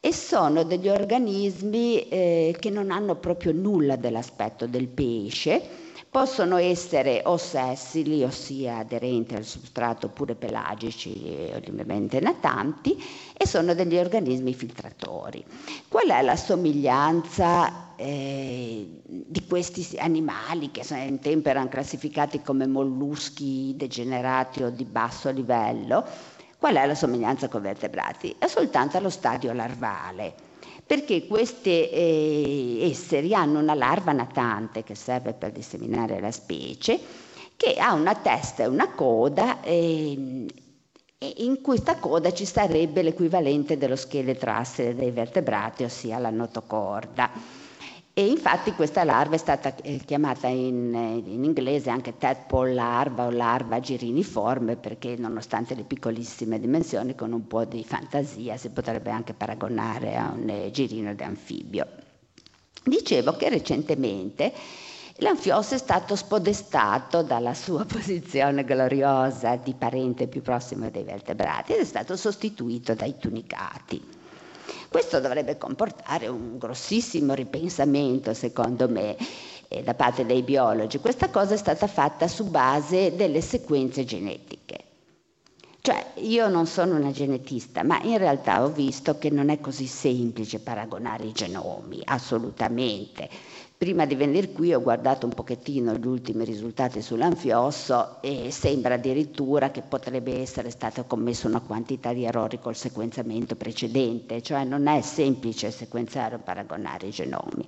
e 0.00 0.14
sono 0.14 0.62
degli 0.62 0.88
organismi 0.88 2.08
eh, 2.08 2.56
che 2.58 2.70
non 2.70 2.90
hanno 2.90 3.16
proprio 3.16 3.52
nulla 3.52 3.96
dell'aspetto 3.96 4.66
del 4.66 4.88
pesce, 4.88 5.87
possono 6.10 6.56
essere 6.56 7.22
o 7.24 7.36
sessili, 7.36 8.22
ossia 8.22 8.78
aderenti 8.78 9.34
al 9.34 9.44
substrato, 9.44 10.06
oppure 10.06 10.34
pelagici, 10.34 11.50
ovviamente 11.54 12.20
natanti, 12.20 12.96
e 13.36 13.46
sono 13.46 13.74
degli 13.74 13.96
organismi 13.96 14.54
filtratori. 14.54 15.44
Qual 15.88 16.08
è 16.08 16.22
la 16.22 16.36
somiglianza 16.36 17.94
eh, 17.96 18.86
di 19.04 19.46
questi 19.46 19.96
animali 19.98 20.70
che 20.70 20.82
in 20.94 21.18
tempo 21.20 21.50
erano 21.50 21.68
classificati 21.68 22.40
come 22.42 22.66
molluschi 22.66 23.74
degenerati 23.76 24.62
o 24.62 24.70
di 24.70 24.84
basso 24.84 25.30
livello? 25.30 26.04
Qual 26.58 26.74
è 26.74 26.86
la 26.86 26.94
somiglianza 26.94 27.48
con 27.48 27.60
i 27.60 27.64
vertebrati? 27.64 28.34
È 28.38 28.46
soltanto 28.48 28.96
allo 28.96 29.10
stadio 29.10 29.52
larvale, 29.52 30.34
perché 30.88 31.26
questi 31.26 31.90
eh, 31.90 32.78
esseri 32.80 33.34
hanno 33.34 33.58
una 33.58 33.74
larva 33.74 34.12
natante 34.12 34.82
che 34.84 34.94
serve 34.94 35.34
per 35.34 35.52
disseminare 35.52 36.18
la 36.18 36.30
specie, 36.30 36.98
che 37.56 37.74
ha 37.74 37.92
una 37.92 38.14
testa 38.14 38.62
e 38.62 38.68
una 38.68 38.88
coda. 38.94 39.60
Eh, 39.60 40.46
e 41.20 41.34
in 41.38 41.60
questa 41.60 41.96
coda 41.96 42.32
ci 42.32 42.46
sarebbe 42.46 43.02
l'equivalente 43.02 43.76
dello 43.76 43.96
scheletro 43.96 44.50
assile 44.52 44.94
dei 44.94 45.10
vertebrati, 45.10 45.84
ossia 45.84 46.16
la 46.16 46.30
notocorda. 46.30 47.30
E 48.18 48.26
infatti 48.26 48.72
questa 48.72 49.04
larva 49.04 49.36
è 49.36 49.38
stata 49.38 49.72
eh, 49.76 50.00
chiamata 50.04 50.48
in, 50.48 50.92
in, 51.24 51.44
inglese 51.44 51.88
anche 51.88 52.18
tadpole 52.18 52.74
larva 52.74 53.26
o 53.26 53.30
larva 53.30 53.78
giriniforme 53.78 54.74
perché 54.74 55.14
nonostante 55.16 55.76
le 55.76 55.84
piccolissime 55.84 56.58
dimensioni 56.58 57.14
con 57.14 57.30
un 57.30 57.46
po' 57.46 57.64
di 57.64 57.84
fantasia 57.84 58.56
si 58.56 58.70
potrebbe 58.70 59.12
anche 59.12 59.34
paragonare 59.34 60.16
a 60.16 60.32
un 60.36 60.48
eh, 60.48 60.72
girino 60.72 61.14
di 61.14 61.22
anfibio. 61.22 61.86
Dicevo 62.82 63.36
che 63.36 63.50
recentemente 63.50 64.52
L'anfiosso 65.20 65.74
è 65.74 65.78
stato 65.78 66.14
spodestato 66.16 67.22
dalla 67.22 67.54
sua 67.54 67.84
posizione 67.86 68.64
gloriosa 68.64 69.54
di 69.56 69.74
parente 69.74 70.26
più 70.26 70.42
prossimo 70.42 70.90
dei 70.90 71.02
vertebrati 71.04 71.72
ed 71.72 71.80
è 71.80 71.84
stato 71.84 72.16
sostituito 72.16 72.94
dai 72.94 73.16
tunicati. 73.18 74.17
Questo 74.90 75.20
dovrebbe 75.20 75.58
comportare 75.58 76.28
un 76.28 76.56
grossissimo 76.56 77.34
ripensamento, 77.34 78.32
secondo 78.32 78.88
me, 78.88 79.16
eh, 79.68 79.82
da 79.82 79.92
parte 79.92 80.24
dei 80.24 80.42
biologi. 80.42 80.98
Questa 80.98 81.28
cosa 81.28 81.54
è 81.54 81.58
stata 81.58 81.86
fatta 81.86 82.26
su 82.26 82.44
base 82.44 83.14
delle 83.14 83.42
sequenze 83.42 84.04
genetiche. 84.04 84.76
Cioè, 85.80 86.12
io 86.16 86.48
non 86.48 86.66
sono 86.66 86.96
una 86.96 87.12
genetista, 87.12 87.82
ma 87.82 88.00
in 88.02 88.18
realtà 88.18 88.62
ho 88.64 88.68
visto 88.68 89.18
che 89.18 89.30
non 89.30 89.50
è 89.50 89.60
così 89.60 89.86
semplice 89.86 90.58
paragonare 90.58 91.24
i 91.24 91.32
genomi, 91.32 92.00
assolutamente 92.04 93.28
Prima 93.78 94.06
di 94.06 94.16
venire 94.16 94.50
qui 94.50 94.74
ho 94.74 94.82
guardato 94.82 95.24
un 95.24 95.32
pochettino 95.32 95.94
gli 95.94 96.04
ultimi 96.04 96.44
risultati 96.44 97.00
sull'anfiosso 97.00 98.20
e 98.20 98.50
sembra 98.50 98.94
addirittura 98.94 99.70
che 99.70 99.82
potrebbe 99.82 100.40
essere 100.40 100.70
stata 100.70 101.04
commessa 101.04 101.46
una 101.46 101.60
quantità 101.60 102.12
di 102.12 102.24
errori 102.24 102.58
col 102.58 102.74
sequenziamento 102.74 103.54
precedente, 103.54 104.42
cioè 104.42 104.64
non 104.64 104.88
è 104.88 105.00
semplice 105.00 105.70
sequenziare 105.70 106.34
o 106.34 106.38
paragonare 106.40 107.06
i 107.06 107.10
genomi. 107.10 107.64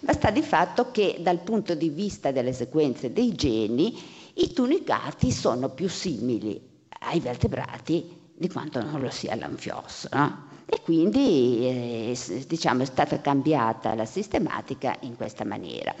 Basta 0.00 0.30
di 0.32 0.42
fatto 0.42 0.90
che 0.90 1.18
dal 1.20 1.38
punto 1.38 1.76
di 1.76 1.88
vista 1.88 2.32
delle 2.32 2.52
sequenze 2.52 3.12
dei 3.12 3.32
geni 3.36 3.96
i 4.34 4.52
tunicati 4.52 5.30
sono 5.30 5.68
più 5.68 5.88
simili 5.88 6.60
ai 7.02 7.20
vertebrati 7.20 8.04
di 8.34 8.48
quanto 8.48 8.82
non 8.82 9.00
lo 9.00 9.08
sia 9.08 9.36
l'anfiosso. 9.36 10.08
No? 10.14 10.53
E 10.66 10.80
quindi 10.82 11.66
eh, 11.66 12.18
diciamo, 12.46 12.82
è 12.82 12.86
stata 12.86 13.20
cambiata 13.20 13.94
la 13.94 14.04
sistematica 14.04 14.96
in 15.00 15.16
questa 15.16 15.44
maniera. 15.44 15.94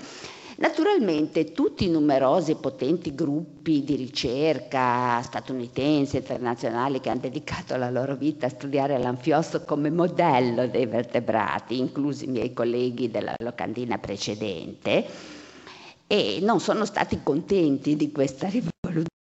Naturalmente 0.56 1.50
tutti 1.50 1.84
i 1.84 1.90
numerosi 1.90 2.52
e 2.52 2.56
potenti 2.56 3.12
gruppi 3.12 3.82
di 3.82 3.96
ricerca 3.96 5.20
statunitensi 5.20 6.14
e 6.14 6.20
internazionali 6.20 7.00
che 7.00 7.10
hanno 7.10 7.22
dedicato 7.22 7.76
la 7.76 7.90
loro 7.90 8.14
vita 8.14 8.46
a 8.46 8.50
studiare 8.50 8.96
l'anfiosso 8.98 9.64
come 9.64 9.90
modello 9.90 10.68
dei 10.68 10.86
vertebrati, 10.86 11.78
inclusi 11.78 12.26
i 12.26 12.28
miei 12.28 12.52
colleghi 12.52 13.10
della 13.10 13.34
locandina 13.38 13.98
precedente, 13.98 15.04
e 16.06 16.38
non 16.40 16.60
sono 16.60 16.84
stati 16.84 17.18
contenti 17.24 17.96
di 17.96 18.12
questa 18.12 18.46
rivoluzione 18.46 19.13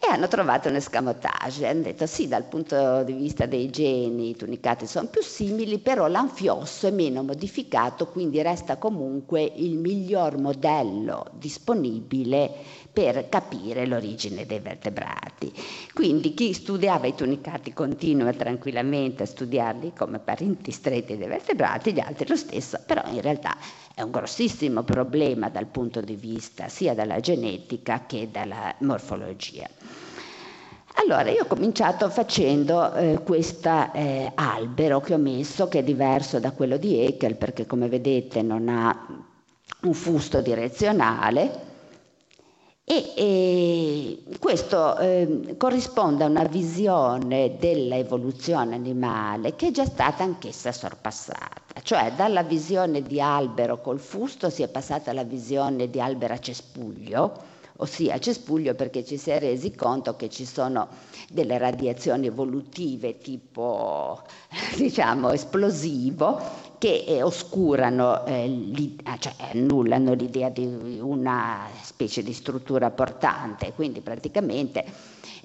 e 0.00 0.06
hanno 0.10 0.28
trovato 0.28 0.68
un 0.68 0.76
escamotage, 0.76 1.66
hanno 1.66 1.82
detto 1.82 2.06
sì 2.06 2.28
dal 2.28 2.44
punto 2.44 3.02
di 3.02 3.12
vista 3.12 3.46
dei 3.46 3.68
geni 3.68 4.30
i 4.30 4.36
tunicati 4.36 4.86
sono 4.86 5.08
più 5.08 5.22
simili, 5.22 5.78
però 5.78 6.06
l'anfiosso 6.06 6.86
è 6.86 6.90
meno 6.90 7.22
modificato, 7.22 8.06
quindi 8.06 8.40
resta 8.42 8.76
comunque 8.76 9.42
il 9.42 9.76
miglior 9.76 10.38
modello 10.38 11.26
disponibile 11.32 12.50
per 12.92 13.28
capire 13.28 13.86
l'origine 13.86 14.46
dei 14.46 14.60
vertebrati. 14.60 15.52
Quindi 15.92 16.34
chi 16.34 16.52
studiava 16.52 17.06
i 17.06 17.14
tunicati 17.14 17.72
continua 17.72 18.32
tranquillamente 18.32 19.24
a 19.24 19.26
studiarli 19.26 19.92
come 19.96 20.18
parenti 20.20 20.70
stretti 20.70 21.16
dei 21.16 21.28
vertebrati, 21.28 21.92
gli 21.92 22.00
altri 22.00 22.26
lo 22.28 22.36
stesso, 22.36 22.80
però 22.86 23.02
in 23.10 23.20
realtà 23.20 23.56
è 23.98 24.02
un 24.02 24.12
grossissimo 24.12 24.84
problema 24.84 25.48
dal 25.48 25.66
punto 25.66 26.00
di 26.00 26.14
vista 26.14 26.68
sia 26.68 26.94
della 26.94 27.18
genetica 27.18 28.06
che 28.06 28.28
della 28.30 28.72
morfologia. 28.78 29.68
Allora, 31.02 31.28
io 31.30 31.42
ho 31.42 31.46
cominciato 31.46 32.08
facendo 32.08 32.94
eh, 32.94 33.20
questo 33.24 33.92
eh, 33.92 34.30
albero 34.36 35.00
che 35.00 35.14
ho 35.14 35.18
messo, 35.18 35.66
che 35.66 35.80
è 35.80 35.82
diverso 35.82 36.38
da 36.38 36.52
quello 36.52 36.76
di 36.76 36.94
Haeckel, 36.94 37.34
perché 37.34 37.66
come 37.66 37.88
vedete 37.88 38.40
non 38.40 38.68
ha 38.68 39.04
un 39.82 39.94
fusto 39.94 40.40
direzionale, 40.42 41.66
e, 42.90 43.12
e 43.16 44.38
questo 44.38 44.96
eh, 44.96 45.56
corrisponde 45.58 46.24
a 46.24 46.26
una 46.26 46.44
visione 46.44 47.56
dell'evoluzione 47.58 48.74
animale 48.74 49.54
che 49.56 49.66
è 49.66 49.70
già 49.70 49.84
stata 49.84 50.22
anch'essa 50.22 50.72
sorpassata, 50.72 51.82
cioè 51.82 52.12
dalla 52.16 52.42
visione 52.42 53.02
di 53.02 53.20
albero 53.20 53.82
col 53.82 54.00
fusto 54.00 54.48
si 54.48 54.62
è 54.62 54.68
passata 54.68 55.10
alla 55.10 55.24
visione 55.24 55.90
di 55.90 56.00
albero 56.00 56.32
a 56.32 56.38
cespuglio, 56.38 57.56
ossia 57.80 58.18
cespuglio 58.18 58.74
perché 58.74 59.04
ci 59.04 59.16
si 59.16 59.30
è 59.30 59.38
resi 59.38 59.74
conto 59.74 60.16
che 60.16 60.28
ci 60.28 60.44
sono 60.44 60.88
delle 61.30 61.58
radiazioni 61.58 62.26
evolutive 62.26 63.18
tipo 63.18 64.22
diciamo 64.76 65.30
esplosivo 65.30 66.66
che 66.78 67.04
eh, 67.06 67.22
oscurano, 67.22 68.24
eh, 68.24 68.94
ah, 69.04 69.18
cioè 69.18 69.34
annullano 69.52 70.14
l'idea 70.14 70.48
di 70.48 70.64
una 71.00 71.66
specie 71.82 72.22
di 72.22 72.32
struttura 72.32 72.90
portante, 72.90 73.72
quindi 73.74 74.00
praticamente 74.00 74.84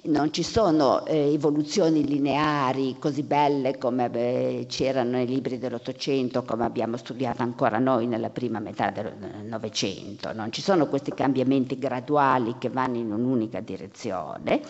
non 0.04 0.32
ci 0.32 0.42
sono 0.42 1.04
eh, 1.06 1.32
evoluzioni 1.32 2.04
lineari 2.04 2.96
così 2.98 3.22
belle 3.22 3.78
come 3.78 4.10
beh, 4.10 4.66
c'erano 4.68 5.12
nei 5.12 5.26
libri 5.26 5.58
dell'Ottocento, 5.58 6.42
come 6.42 6.64
abbiamo 6.64 6.96
studiato 6.96 7.42
ancora 7.42 7.78
noi 7.78 8.06
nella 8.06 8.30
prima 8.30 8.58
metà 8.58 8.90
del 8.90 9.14
Novecento, 9.44 10.32
non 10.32 10.52
ci 10.52 10.60
sono 10.60 10.88
questi 10.88 11.12
cambiamenti 11.14 11.78
graduali 11.78 12.56
che 12.58 12.68
vanno 12.68 12.98
in 12.98 13.12
un'unica 13.12 13.60
direzione 13.60 14.60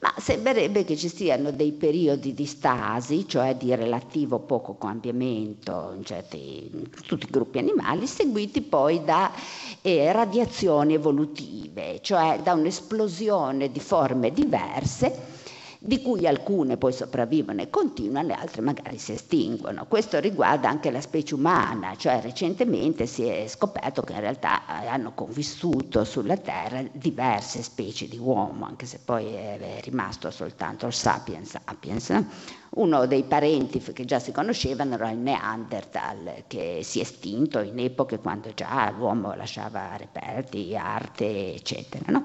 ma 0.00 0.12
sembrerebbe 0.18 0.84
che 0.84 0.96
ci 0.96 1.08
siano 1.08 1.50
dei 1.50 1.72
periodi 1.72 2.34
di 2.34 2.44
stasi, 2.44 3.26
cioè 3.26 3.56
di 3.56 3.74
relativo 3.74 4.38
poco 4.40 4.76
cambiamento 4.76 5.92
in, 5.96 6.04
certi, 6.04 6.70
in 6.72 6.90
tutti 7.06 7.26
i 7.26 7.30
gruppi 7.30 7.58
animali, 7.58 8.06
seguiti 8.06 8.60
poi 8.60 9.02
da 9.04 9.32
eh, 9.80 10.12
radiazioni 10.12 10.94
evolutive, 10.94 12.00
cioè 12.02 12.40
da 12.42 12.52
un'esplosione 12.52 13.70
di 13.70 13.80
forme 13.80 14.30
diverse 14.32 15.35
di 15.78 16.00
cui 16.02 16.26
alcune 16.26 16.76
poi 16.76 16.92
sopravvivono 16.92 17.60
e 17.60 17.70
continuano, 17.70 18.28
le 18.28 18.34
altre 18.34 18.62
magari 18.62 18.98
si 18.98 19.12
estinguono. 19.12 19.86
Questo 19.86 20.18
riguarda 20.18 20.68
anche 20.68 20.90
la 20.90 21.00
specie 21.00 21.34
umana, 21.34 21.96
cioè 21.96 22.20
recentemente 22.20 23.06
si 23.06 23.24
è 23.24 23.46
scoperto 23.46 24.02
che 24.02 24.12
in 24.12 24.20
realtà 24.20 24.82
eh, 24.82 24.86
hanno 24.86 25.12
convissuto 25.14 26.04
sulla 26.04 26.36
Terra 26.36 26.82
diverse 26.92 27.62
specie 27.62 28.08
di 28.08 28.18
uomo, 28.18 28.66
anche 28.66 28.86
se 28.86 29.00
poi 29.04 29.26
è 29.26 29.80
rimasto 29.82 30.30
soltanto 30.30 30.86
il 30.86 30.92
sapiens 30.92 31.56
sapiens. 31.66 32.24
Uno 32.70 33.06
dei 33.06 33.22
parenti 33.22 33.78
che 33.78 34.04
già 34.04 34.18
si 34.18 34.32
conoscevano 34.32 34.94
era 34.94 35.10
il 35.10 35.18
Neanderthal, 35.18 36.44
che 36.46 36.80
si 36.82 36.98
è 36.98 37.02
estinto 37.02 37.60
in 37.60 37.78
epoche 37.78 38.18
quando 38.18 38.52
già 38.54 38.90
l'uomo 38.90 39.34
lasciava 39.34 39.96
reperti, 39.96 40.76
arte, 40.76 41.54
eccetera. 41.54 42.04
No? 42.08 42.22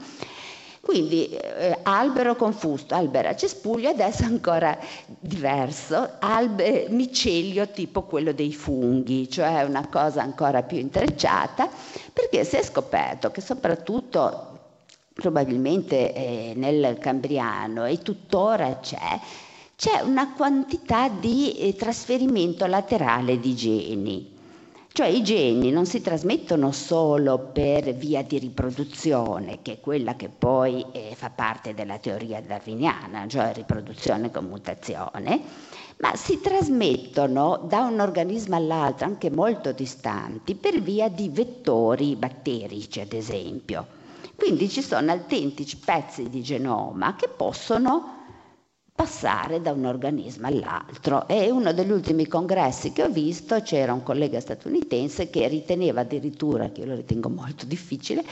Quindi 0.81 1.29
eh, 1.29 1.77
albero 1.83 2.35
confusto, 2.35 2.95
albero 2.95 3.29
a 3.29 3.35
cespuglio, 3.35 3.89
adesso 3.89 4.23
ancora 4.23 4.77
diverso, 5.05 6.15
albe, 6.19 6.87
micelio 6.89 7.69
tipo 7.69 8.01
quello 8.01 8.33
dei 8.33 8.51
funghi, 8.51 9.29
cioè 9.29 9.61
una 9.61 9.87
cosa 9.87 10.23
ancora 10.23 10.63
più 10.63 10.79
intrecciata, 10.79 11.69
perché 12.11 12.43
si 12.43 12.55
è 12.55 12.63
scoperto 12.63 13.29
che 13.29 13.41
soprattutto 13.41 14.47
probabilmente 15.13 16.13
eh, 16.13 16.53
nel 16.55 16.97
Cambriano 16.97 17.85
e 17.85 17.99
tuttora 17.99 18.79
c'è, 18.79 19.19
c'è 19.75 20.01
una 20.01 20.33
quantità 20.33 21.09
di 21.09 21.59
eh, 21.59 21.75
trasferimento 21.75 22.65
laterale 22.65 23.39
di 23.39 23.55
geni. 23.55 24.30
Cioè 24.93 25.07
i 25.07 25.23
geni 25.23 25.71
non 25.71 25.85
si 25.85 26.01
trasmettono 26.01 26.73
solo 26.73 27.39
per 27.53 27.93
via 27.93 28.23
di 28.23 28.37
riproduzione, 28.37 29.59
che 29.61 29.73
è 29.73 29.79
quella 29.79 30.17
che 30.17 30.27
poi 30.27 30.85
eh, 30.91 31.13
fa 31.15 31.29
parte 31.29 31.73
della 31.73 31.97
teoria 31.97 32.41
darwiniana, 32.41 33.25
cioè 33.25 33.53
riproduzione 33.53 34.31
con 34.31 34.47
mutazione, 34.47 35.39
ma 35.99 36.13
si 36.17 36.41
trasmettono 36.41 37.63
da 37.69 37.85
un 37.85 38.01
organismo 38.01 38.57
all'altro, 38.57 39.05
anche 39.05 39.29
molto 39.29 39.71
distanti, 39.71 40.55
per 40.55 40.81
via 40.81 41.07
di 41.07 41.29
vettori 41.29 42.17
batterici, 42.17 42.99
ad 42.99 43.13
esempio. 43.13 43.87
Quindi 44.35 44.67
ci 44.67 44.81
sono 44.81 45.09
autentici 45.13 45.77
pezzi 45.77 46.29
di 46.29 46.43
genoma 46.43 47.15
che 47.15 47.29
possono 47.29 48.20
passare 48.93 49.61
da 49.61 49.71
un 49.71 49.85
organismo 49.85 50.47
all'altro. 50.47 51.27
E 51.27 51.49
uno 51.49 51.73
degli 51.73 51.91
ultimi 51.91 52.27
congressi 52.27 52.91
che 52.91 53.03
ho 53.03 53.09
visto 53.09 53.61
c'era 53.61 53.93
un 53.93 54.03
collega 54.03 54.39
statunitense 54.39 55.29
che 55.29 55.47
riteneva 55.47 56.01
addirittura, 56.01 56.69
che 56.69 56.81
io 56.81 56.87
lo 56.87 56.95
ritengo 56.95 57.29
molto 57.29 57.65
difficile, 57.65 58.23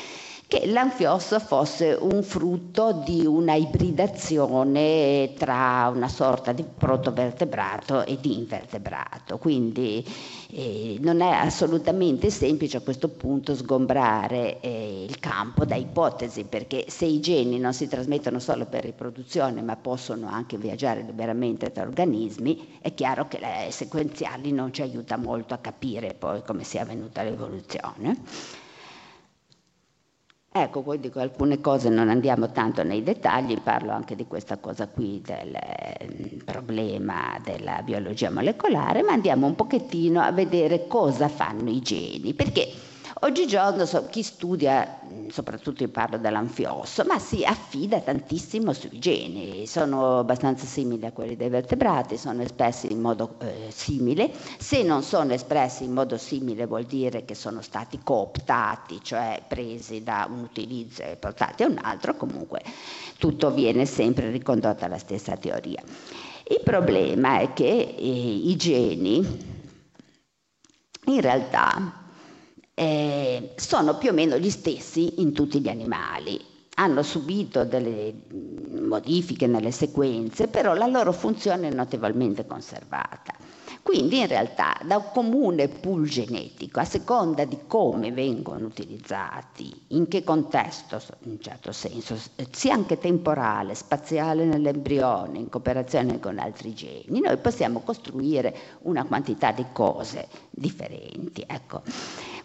che 0.48 0.66
l'anfiosso 0.66 1.40
fosse 1.40 1.96
un 2.00 2.24
frutto 2.24 3.04
di 3.06 3.24
una 3.26 3.54
ibridazione 3.54 5.34
tra 5.38 5.92
una 5.94 6.08
sorta 6.08 6.52
di 6.54 6.64
protovertebrato 6.64 8.04
e 8.04 8.18
di 8.20 8.36
invertebrato. 8.36 9.38
Quindi 9.38 10.04
eh, 10.52 10.98
non 11.00 11.22
è 11.22 11.30
assolutamente 11.30 12.30
semplice 12.32 12.78
a 12.78 12.82
questo 12.82 13.08
punto 13.10 13.56
sgombrare 13.56 14.60
eh, 14.62 15.06
il 15.08 15.20
campo 15.20 15.64
da 15.66 15.76
ipotesi, 15.76 16.44
perché 16.44 16.86
se 16.88 17.06
i 17.06 17.20
geni 17.20 17.60
non 17.60 17.74
si 17.74 17.88
trasmettono 17.88 18.40
solo 18.40 18.66
per 18.66 18.84
riproduzione, 18.84 19.62
ma 19.62 19.76
possono 19.76 20.28
anche 20.28 20.58
viaggiare 20.58 21.02
liberamente 21.02 21.72
tra 21.72 21.84
organismi, 21.84 22.78
è 22.82 22.94
chiaro 22.94 23.28
che 23.28 23.40
le 23.40 23.72
sequenziali 23.72 24.52
non 24.52 24.74
ci 24.74 24.82
aiuta 24.82 25.18
molto 25.18 25.54
a 25.54 25.58
capire 25.58 26.16
poi 26.18 26.42
come 26.44 26.64
sia 26.64 26.82
avvenuta 26.82 27.22
l'evoluzione. 27.22 28.18
Ecco, 30.52 30.82
poi 30.82 31.00
dico 31.00 31.20
alcune 31.20 31.62
cose, 31.62 31.90
non 31.90 32.10
andiamo 32.10 32.52
tanto 32.52 32.82
nei 32.82 33.04
dettagli, 33.04 33.62
parlo 33.62 33.92
anche 33.92 34.16
di 34.16 34.26
questa 34.26 34.58
cosa 34.58 34.88
qui 34.88 35.22
del 35.24 35.54
eh, 35.54 36.42
problema 36.44 37.40
della 37.44 37.84
biologia 37.84 38.32
molecolare, 38.32 39.04
ma 39.04 39.12
andiamo 39.12 39.46
un 39.46 39.54
pochettino 39.54 40.22
a 40.22 40.32
vedere 40.32 40.88
cosa 40.88 41.28
fanno 41.28 41.70
i 41.70 41.82
geni, 41.82 42.34
perché 42.34 42.68
Oggigiorno 43.22 43.86
so, 43.86 44.06
chi 44.06 44.24
studia, 44.24 45.02
soprattutto 45.28 45.84
io 45.84 45.90
parlo 45.90 46.18
dell'anfiosso, 46.18 47.04
ma 47.04 47.20
si 47.20 47.44
affida 47.44 48.00
tantissimo 48.00 48.72
sui 48.72 48.98
geni, 48.98 49.68
sono 49.68 50.20
abbastanza 50.20 50.66
simili 50.66 51.06
a 51.06 51.12
quelli 51.12 51.36
dei 51.36 51.50
vertebrati, 51.50 52.18
sono 52.18 52.44
espressi 52.44 52.90
in 52.90 53.02
modo 53.02 53.36
eh, 53.42 53.72
simile, 53.72 54.32
se 54.58 54.84
non 54.84 55.04
sono 55.04 55.34
espressi 55.34 55.84
in 55.84 55.92
modo 55.92 56.18
simile 56.18 56.66
vuol 56.66 56.86
dire 56.86 57.26
che 57.26 57.36
sono 57.36 57.62
stati 57.62 58.00
cooptati, 58.02 59.02
cioè 59.04 59.44
presi 59.46 60.02
da 60.02 60.26
un 60.30 60.40
utilizzo 60.40 61.04
e 61.04 61.18
portati 61.18 61.64
a 61.64 61.68
un 61.68 61.78
altro, 61.82 62.16
comunque 62.16 62.62
tutto 63.18 63.52
viene 63.52 63.86
sempre 63.86 64.30
ricondotto 64.30 64.86
alla 64.86 64.98
stessa 64.98 65.36
teoria. 65.36 65.84
Il 66.48 66.62
problema 66.64 67.40
è 67.40 67.52
che 67.52 67.66
eh, 67.66 68.02
i 68.02 68.56
geni 68.56 69.58
in 71.06 71.22
realtà 71.22 71.99
eh, 72.80 73.52
sono 73.58 73.98
più 73.98 74.12
o 74.12 74.14
meno 74.14 74.38
gli 74.38 74.50
stessi 74.50 75.20
in 75.20 75.34
tutti 75.34 75.60
gli 75.60 75.68
animali. 75.68 76.40
Hanno 76.76 77.04
subito 77.04 77.66
delle 77.66 78.14
modifiche 78.80 79.48
nelle 79.48 79.72
sequenze, 79.72 80.48
però 80.48 80.74
la 80.74 80.88
loro 80.88 81.12
funzione 81.12 81.68
è 81.68 81.74
notevolmente 81.74 82.48
conservata. 82.48 83.34
Quindi 83.82 84.20
in 84.20 84.28
realtà 84.28 84.78
da 84.86 84.96
un 84.96 85.10
comune 85.12 85.68
pool 85.68 86.08
genetico, 86.08 86.80
a 86.80 86.86
seconda 86.86 87.44
di 87.44 87.58
come 87.68 88.14
vengono 88.14 88.68
utilizzati, 88.68 89.74
in 89.88 90.08
che 90.08 90.24
contesto 90.24 91.02
in 91.24 91.32
un 91.32 91.42
certo 91.42 91.74
senso, 91.74 92.18
sia 92.52 92.76
anche 92.76 92.98
temporale, 92.98 93.76
spaziale 93.76 94.46
nell'embrione, 94.46 95.40
in 95.40 95.50
cooperazione 95.50 96.18
con 96.20 96.40
altri 96.40 96.74
geni, 96.74 97.20
noi 97.20 97.36
possiamo 97.38 97.82
costruire 97.82 98.56
una 98.84 99.04
quantità 99.04 99.52
di 99.52 99.66
cose 99.74 100.30
differenti. 100.50 101.44
Ecco. 101.46 101.82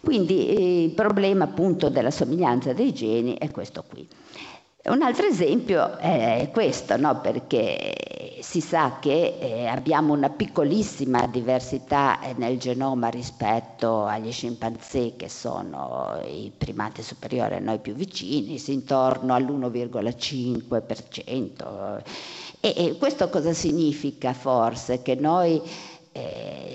Quindi 0.05 0.47
eh, 0.49 0.83
il 0.83 0.91
problema 0.91 1.45
appunto 1.45 1.89
della 1.89 2.11
somiglianza 2.11 2.73
dei 2.73 2.93
geni 2.93 3.35
è 3.39 3.49
questo 3.49 3.83
qui. 3.89 4.07
Un 4.83 5.01
altro 5.01 5.25
esempio 5.25 5.97
è 5.97 6.47
questo, 6.53 6.95
no? 6.95 7.19
perché 7.19 8.37
si 8.41 8.61
sa 8.61 8.99
che 9.01 9.37
eh, 9.39 9.65
abbiamo 9.65 10.13
una 10.13 10.29
piccolissima 10.29 11.25
diversità 11.25 12.21
eh, 12.21 12.35
nel 12.37 12.59
genoma 12.59 13.07
rispetto 13.07 14.05
agli 14.05 14.31
scimpanzé 14.31 15.15
che 15.15 15.27
sono 15.27 16.21
i 16.23 16.51
primati 16.55 17.01
superiori 17.01 17.55
a 17.55 17.59
noi 17.59 17.79
più 17.79 17.95
vicini, 17.95 18.61
intorno 18.67 19.33
all'1,5%. 19.33 22.03
E, 22.59 22.95
questo 22.99 23.27
cosa 23.29 23.53
significa 23.53 24.33
forse? 24.33 25.01
Che 25.01 25.15
noi 25.15 25.59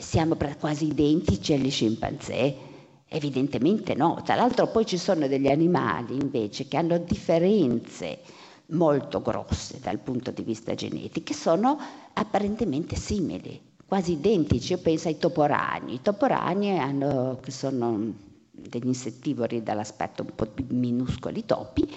siamo 0.01 0.37
quasi 0.59 0.89
identici 0.89 1.53
agli 1.53 1.71
scimpanzé? 1.71 2.70
Evidentemente 3.13 3.95
no, 3.95 4.21
tra 4.25 4.37
l'altro 4.37 4.69
poi 4.69 4.87
ci 4.87 4.97
sono 4.97 5.27
degli 5.27 5.49
animali 5.49 6.15
invece 6.15 6.69
che 6.69 6.77
hanno 6.77 6.97
differenze 6.97 8.21
molto 8.67 9.21
grosse 9.21 9.81
dal 9.81 9.99
punto 9.99 10.31
di 10.31 10.43
vista 10.43 10.77
genetico, 10.77 11.25
che 11.25 11.35
sono 11.35 11.77
apparentemente 12.13 12.95
simili, 12.95 13.61
quasi 13.85 14.13
identici. 14.13 14.75
Io 14.75 14.79
penso 14.79 15.09
ai 15.09 15.19
toporani. 15.19 15.95
I 15.95 16.03
toporani 16.03 16.79
hanno, 16.79 17.41
che 17.43 17.51
sono 17.51 18.13
degli 18.53 18.87
insettivori 18.87 19.61
dall'aspetto 19.61 20.23
un 20.23 20.31
po' 20.37 20.47
più 20.47 20.67
minuscoli 20.69 21.45
topi, 21.45 21.93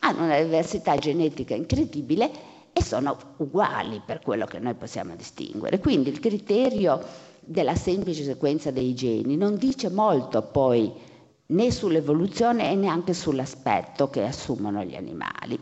hanno 0.00 0.24
una 0.24 0.38
diversità 0.38 0.96
genetica 0.96 1.54
incredibile 1.54 2.30
e 2.74 2.82
sono 2.82 3.16
uguali 3.38 4.02
per 4.04 4.20
quello 4.20 4.44
che 4.44 4.58
noi 4.58 4.74
possiamo 4.74 5.16
distinguere. 5.16 5.78
Quindi 5.78 6.10
il 6.10 6.20
criterio 6.20 7.02
della 7.50 7.74
semplice 7.74 8.24
sequenza 8.24 8.70
dei 8.70 8.92
geni 8.92 9.34
non 9.34 9.56
dice 9.56 9.88
molto 9.88 10.42
poi 10.42 10.92
né 11.46 11.70
sull'evoluzione 11.70 12.70
e 12.70 12.74
neanche 12.74 13.14
sull'aspetto 13.14 14.10
che 14.10 14.22
assumono 14.26 14.84
gli 14.84 14.94
animali. 14.94 15.58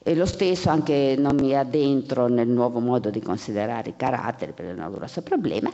E 0.00 0.14
lo 0.14 0.26
stesso 0.26 0.70
anche 0.70 1.16
non 1.18 1.36
mi 1.36 1.54
addentro 1.54 2.28
nel 2.28 2.48
nuovo 2.48 2.78
modo 2.78 3.10
di 3.10 3.20
considerare 3.20 3.90
i 3.90 3.96
caratteri 3.96 4.52
perché 4.52 4.80
è 4.80 4.84
un 4.84 4.92
grosso 4.92 5.22
problema. 5.22 5.70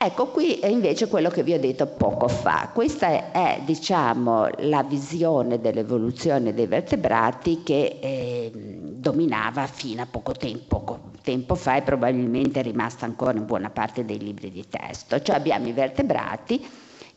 Ecco 0.00 0.28
qui 0.28 0.54
è 0.54 0.68
invece 0.68 1.08
quello 1.08 1.28
che 1.28 1.42
vi 1.42 1.52
ho 1.52 1.60
detto 1.60 1.86
poco 1.86 2.28
fa. 2.28 2.70
Questa 2.72 3.06
è, 3.08 3.30
è 3.30 3.60
diciamo, 3.64 4.48
la 4.60 4.82
visione 4.82 5.60
dell'evoluzione 5.60 6.54
dei 6.54 6.66
vertebrati 6.66 7.62
che 7.62 7.98
eh, 8.00 8.50
dominava 8.54 9.66
fino 9.66 10.02
a 10.02 10.06
poco 10.10 10.32
tempo, 10.32 11.10
tempo 11.22 11.54
fa 11.54 11.76
e 11.76 11.82
probabilmente 11.82 12.60
è 12.60 12.62
rimasta 12.62 13.04
ancora 13.04 13.36
in 13.36 13.46
buona 13.46 13.70
parte 13.70 14.04
dei 14.04 14.18
libri 14.18 14.50
di 14.50 14.64
testo. 14.68 15.20
Cioè 15.20 15.36
abbiamo 15.36 15.68
i 15.68 15.72
vertebrati, 15.72 16.66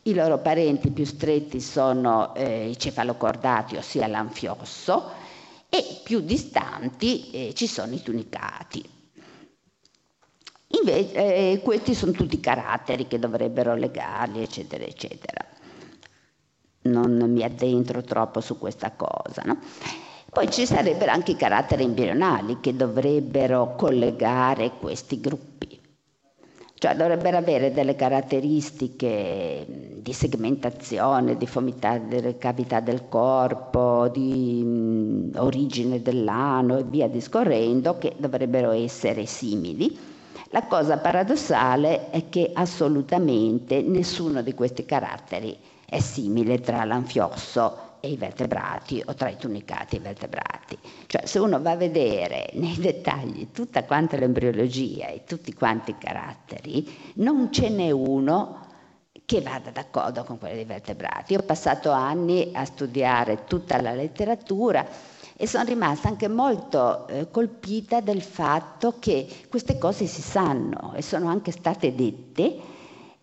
i 0.02 0.14
loro 0.14 0.38
parenti 0.38 0.90
più 0.90 1.04
stretti 1.04 1.60
sono 1.60 2.34
eh, 2.34 2.68
i 2.68 2.78
cefalocordati, 2.78 3.76
ossia 3.76 4.06
l'anfiosso, 4.06 5.10
e 5.74 6.00
più 6.04 6.20
distanti 6.20 7.30
eh, 7.30 7.54
ci 7.54 7.66
sono 7.66 7.94
i 7.94 8.02
tunicati. 8.02 8.84
Invece, 10.78 11.14
eh, 11.14 11.60
questi 11.62 11.94
sono 11.94 12.12
tutti 12.12 12.38
caratteri 12.40 13.06
che 13.06 13.18
dovrebbero 13.18 13.74
legarli, 13.74 14.42
eccetera, 14.42 14.84
eccetera. 14.84 15.46
Non 16.82 17.16
mi 17.30 17.42
addentro 17.42 18.02
troppo 18.02 18.42
su 18.42 18.58
questa 18.58 18.92
cosa. 18.92 19.42
No? 19.46 19.60
Poi 20.30 20.50
ci 20.50 20.66
sarebbero 20.66 21.10
anche 21.10 21.30
i 21.30 21.36
caratteri 21.36 21.84
embrionali 21.84 22.60
che 22.60 22.76
dovrebbero 22.76 23.74
collegare 23.74 24.72
questi 24.78 25.20
gruppi, 25.20 25.80
cioè 26.74 26.94
dovrebbero 26.96 27.38
avere 27.38 27.72
delle 27.72 27.96
caratteristiche 27.96 29.81
di 30.02 30.12
segmentazione, 30.12 31.36
di 31.36 31.48
delle 32.08 32.36
cavità 32.36 32.80
del 32.80 33.08
corpo, 33.08 34.08
di 34.08 34.60
mh, 34.62 35.36
origine 35.36 36.02
dell'ano 36.02 36.78
e 36.78 36.82
via 36.82 37.08
discorrendo, 37.08 37.98
che 37.98 38.14
dovrebbero 38.18 38.72
essere 38.72 39.26
simili. 39.26 39.96
La 40.50 40.66
cosa 40.66 40.98
paradossale 40.98 42.10
è 42.10 42.28
che 42.28 42.50
assolutamente 42.52 43.80
nessuno 43.80 44.42
di 44.42 44.52
questi 44.54 44.84
caratteri 44.84 45.56
è 45.86 46.00
simile 46.00 46.60
tra 46.60 46.84
l'anfiosso 46.84 47.90
e 48.00 48.10
i 48.10 48.16
vertebrati 48.16 49.00
o 49.06 49.14
tra 49.14 49.28
i 49.28 49.36
tunicati 49.36 49.94
e 49.94 49.98
i 50.00 50.02
vertebrati. 50.02 50.76
Cioè 51.06 51.24
se 51.26 51.38
uno 51.38 51.62
va 51.62 51.70
a 51.70 51.76
vedere 51.76 52.50
nei 52.54 52.76
dettagli 52.76 53.48
tutta 53.52 53.84
quanta 53.84 54.16
l'embriologia 54.16 55.06
e 55.06 55.22
tutti 55.24 55.54
quanti 55.54 55.92
i 55.92 55.98
caratteri, 55.98 56.88
non 57.14 57.52
ce 57.52 57.68
n'è 57.68 57.92
uno 57.92 58.70
che 59.32 59.40
vada 59.40 59.70
d'accordo 59.70 60.24
con 60.24 60.36
quelli 60.36 60.56
dei 60.56 60.64
vertebrati. 60.66 61.32
Io 61.32 61.38
ho 61.38 61.42
passato 61.42 61.90
anni 61.90 62.50
a 62.52 62.66
studiare 62.66 63.44
tutta 63.46 63.80
la 63.80 63.94
letteratura 63.94 64.86
e 65.34 65.46
sono 65.46 65.64
rimasta 65.64 66.08
anche 66.08 66.28
molto 66.28 67.08
eh, 67.08 67.30
colpita 67.30 68.02
del 68.02 68.20
fatto 68.20 68.96
che 68.98 69.26
queste 69.48 69.78
cose 69.78 70.04
si 70.04 70.20
sanno 70.20 70.92
e 70.94 71.00
sono 71.00 71.30
anche 71.30 71.50
state 71.50 71.94
dette 71.94 72.56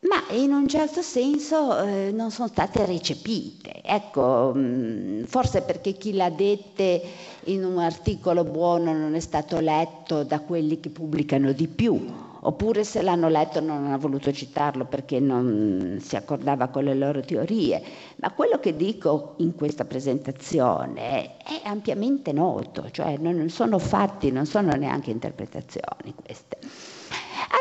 ma 0.02 0.24
in 0.36 0.52
un 0.52 0.68
certo 0.68 1.04
senso 1.04 1.78
eh, 1.84 2.12
non 2.12 2.32
sono 2.32 2.48
state 2.48 2.86
recepite. 2.88 3.82
Ecco, 3.84 4.52
mh, 4.56 5.26
forse 5.26 5.62
perché 5.62 5.94
chi 5.94 6.14
l'ha 6.14 6.32
dette 6.32 7.02
in 7.46 7.64
un 7.64 7.78
articolo 7.78 8.46
buono 8.46 8.94
non 8.94 9.14
è 9.14 9.20
stato 9.20 9.60
letto 9.60 10.24
da 10.24 10.40
quelli 10.40 10.80
che 10.80 10.90
pubblicano 10.90 11.52
di 11.52 11.68
più, 11.68 12.02
oppure 12.42 12.84
se 12.84 13.02
l'hanno 13.02 13.28
letto 13.28 13.60
non 13.60 13.86
hanno 13.86 13.98
voluto 13.98 14.32
citarlo 14.32 14.86
perché 14.86 15.20
non 15.20 15.98
si 16.02 16.16
accordava 16.16 16.68
con 16.68 16.84
le 16.84 16.96
loro 16.96 17.22
teorie. 17.22 17.82
Ma 18.18 18.32
quello 18.32 18.60
che 18.60 18.76
dico 18.76 19.34
in 19.38 19.56
questa 19.56 19.86
presentazione 19.86 21.38
è 21.38 21.62
ampiamente 21.64 22.32
noto, 22.32 22.90
cioè 22.92 23.18
non 23.18 23.50
sono 23.50 23.80
fatti, 23.80 24.32
non 24.32 24.46
sono 24.46 24.72
neanche 24.74 25.12
interpretazioni 25.12 26.14
queste. 26.22 26.58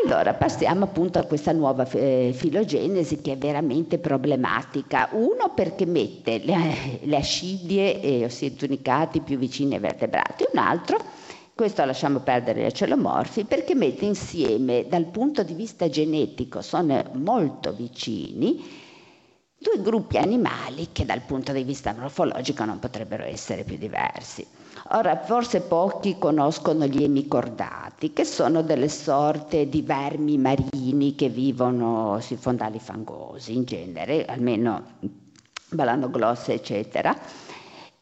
Allora 0.04 0.34
passiamo 0.34 0.84
appunto 0.84 1.18
a 1.18 1.24
questa 1.24 1.52
nuova 1.52 1.88
eh, 1.90 2.32
filogenesi 2.34 3.20
che 3.20 3.32
è 3.32 3.38
veramente 3.38 3.98
problematica. 3.98 5.08
Uno 5.12 5.52
perché 5.54 5.86
mette 5.86 6.38
le, 6.44 7.00
le 7.02 7.16
ascidie, 7.16 8.00
eh, 8.00 8.24
ossia 8.24 8.48
i 8.48 8.54
tunicati 8.54 9.20
più 9.20 9.38
vicini 9.38 9.74
ai 9.74 9.80
vertebrati, 9.80 10.44
un 10.52 10.58
altro 10.58 10.98
questo 11.58 11.84
lasciamo 11.84 12.20
perdere 12.20 12.68
i 12.68 12.72
celomorfi 12.72 13.42
perché 13.42 13.74
mette 13.74 14.04
insieme 14.04 14.86
dal 14.86 15.06
punto 15.06 15.42
di 15.42 15.54
vista 15.54 15.88
genetico 15.88 16.62
sono 16.62 17.02
molto 17.14 17.72
vicini 17.72 18.64
due 19.58 19.82
gruppi 19.82 20.18
animali 20.18 20.90
che 20.92 21.04
dal 21.04 21.22
punto 21.22 21.50
di 21.50 21.64
vista 21.64 21.92
morfologico 21.98 22.64
non 22.64 22.78
potrebbero 22.78 23.24
essere 23.24 23.64
più 23.64 23.76
diversi. 23.76 24.46
Ora, 24.90 25.16
forse 25.16 25.62
pochi 25.62 26.16
conoscono 26.16 26.86
gli 26.86 27.02
emicordati, 27.02 28.12
che 28.12 28.24
sono 28.24 28.62
delle 28.62 28.88
sorte 28.88 29.68
di 29.68 29.82
vermi 29.82 30.38
marini 30.38 31.16
che 31.16 31.28
vivono 31.28 32.20
sui 32.20 32.36
fondali 32.36 32.78
fangosi 32.78 33.56
in 33.56 33.64
genere, 33.64 34.24
almeno 34.26 34.84
balanoglossi, 35.70 36.52
eccetera. 36.52 37.18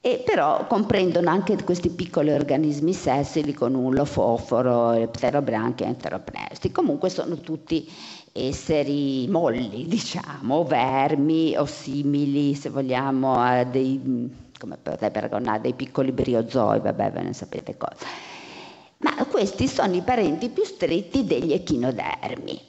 E 0.06 0.22
però 0.24 0.68
comprendono 0.68 1.30
anche 1.30 1.60
questi 1.64 1.90
piccoli 1.90 2.30
organismi 2.30 2.92
sessili 2.92 3.52
con 3.52 3.74
ullo, 3.74 4.04
foforo, 4.04 5.08
pterobranchi 5.08 5.82
e 5.82 5.86
enteropnesti. 5.86 6.70
Comunque 6.70 7.08
sono 7.08 7.40
tutti 7.40 7.90
esseri 8.32 9.26
molli, 9.26 9.84
diciamo, 9.88 10.62
vermi 10.62 11.56
o 11.56 11.64
simili, 11.64 12.54
se 12.54 12.70
vogliamo, 12.70 13.34
a 13.34 13.64
dei 13.64 14.30
come 14.56 14.76
potete 14.80 15.10
paragonare 15.10 15.62
dei 15.62 15.74
piccoli 15.74 16.12
briozoi, 16.12 16.78
vabbè 16.78 17.10
ve 17.10 17.22
ne 17.22 17.32
sapete 17.32 17.76
cosa. 17.76 18.06
Ma 18.98 19.24
questi 19.24 19.66
sono 19.66 19.96
i 19.96 20.02
parenti 20.02 20.50
più 20.50 20.62
stretti 20.62 21.24
degli 21.24 21.52
echinodermi, 21.52 22.60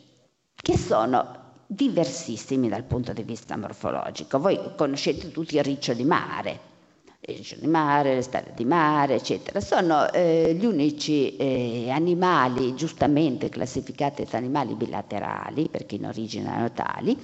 che 0.56 0.76
sono 0.76 1.36
diversissimi 1.68 2.68
dal 2.68 2.82
punto 2.82 3.14
di 3.14 3.22
vista 3.22 3.56
morfologico. 3.56 4.40
Voi 4.40 4.60
conoscete 4.76 5.30
tutti 5.32 5.58
il 5.58 5.64
riccio 5.64 5.94
di 5.94 6.04
mare, 6.04 6.74
il 7.20 7.36
riccio 7.36 7.56
di 7.60 7.68
mare, 7.68 8.16
le 8.16 8.22
stelle 8.22 8.54
di 8.56 8.66
mare, 8.66 9.16
eccetera. 9.16 9.60
Sono 9.60 10.12
eh, 10.12 10.56
gli 10.58 10.66
unici 10.66 11.36
eh, 11.36 11.90
animali 11.90 12.76
giustamente 12.76 13.50
classificati 13.50 14.26
tra 14.26 14.38
animali 14.38 14.76
bilaterali, 14.76 15.68
perché 15.70 15.96
in 15.96 16.06
origine 16.06 16.50
erano 16.50 16.72
tali, 16.72 17.18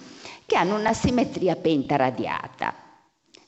che 0.46 0.58
hanno 0.58 0.78
una 0.78 0.94
simmetria 0.94 1.56
pentaradiata 1.56 2.84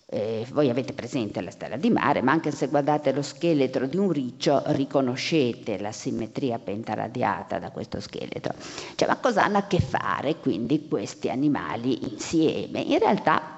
eh, 0.08 0.46
voi 0.52 0.70
avete 0.70 0.94
presente 0.94 1.42
la 1.42 1.50
stella 1.50 1.78
di 1.78 1.90
mare, 1.90 2.22
ma 2.22 2.32
anche 2.32 2.52
se 2.52 2.68
guardate 2.68 3.12
lo 3.12 3.24
scheletro 3.24 3.88
di 3.88 3.98
un 3.98 4.12
riccio 4.12 4.62
riconoscete 4.68 5.80
la 5.80 5.92
simmetria 5.92 6.60
pentaradiata 6.60 7.58
da 7.58 7.72
questo 7.72 8.00
scheletro. 8.00 8.54
Cioè, 8.96 9.08
ma 9.08 9.18
cosa 9.18 9.44
hanno 9.44 9.58
a 9.58 9.64
che 9.64 9.80
fare 9.80 10.36
quindi 10.38 10.88
questi 10.88 11.30
animali 11.30 12.12
insieme? 12.12 12.82
In 12.82 13.00
realtà 13.00 13.55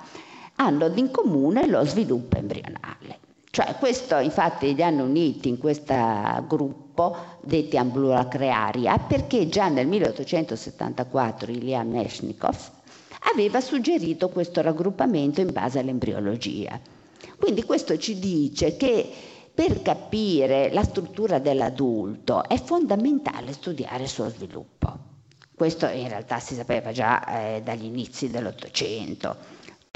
hanno 0.57 0.91
in 0.95 1.11
comune 1.11 1.67
lo 1.67 1.83
sviluppo 1.85 2.37
embrionale. 2.37 3.19
Cioè, 3.49 3.75
questo 3.79 4.17
infatti 4.17 4.75
li 4.75 4.83
hanno 4.83 5.03
uniti 5.03 5.49
in 5.49 5.57
questo 5.57 5.95
gruppo 6.47 7.15
detti 7.41 7.77
Ambulacrearia 7.77 8.99
perché 8.99 9.47
già 9.49 9.67
nel 9.67 9.87
1874 9.87 11.51
Ilya 11.51 11.83
Meshnikov 11.83 12.55
aveva 13.33 13.61
suggerito 13.61 14.29
questo 14.29 14.61
raggruppamento 14.61 15.41
in 15.41 15.51
base 15.51 15.79
all'embriologia. 15.79 16.79
Quindi 17.39 17.63
questo 17.63 17.97
ci 17.97 18.19
dice 18.19 18.77
che 18.77 19.09
per 19.53 19.81
capire 19.81 20.71
la 20.71 20.83
struttura 20.83 21.39
dell'adulto 21.39 22.47
è 22.47 22.61
fondamentale 22.61 23.53
studiare 23.53 24.03
il 24.03 24.09
suo 24.09 24.29
sviluppo. 24.29 25.05
Questo 25.55 25.87
in 25.87 26.07
realtà 26.07 26.39
si 26.39 26.53
sapeva 26.53 26.91
già 26.91 27.55
eh, 27.55 27.61
dagli 27.63 27.85
inizi 27.85 28.29
dell'Ottocento. 28.29 29.35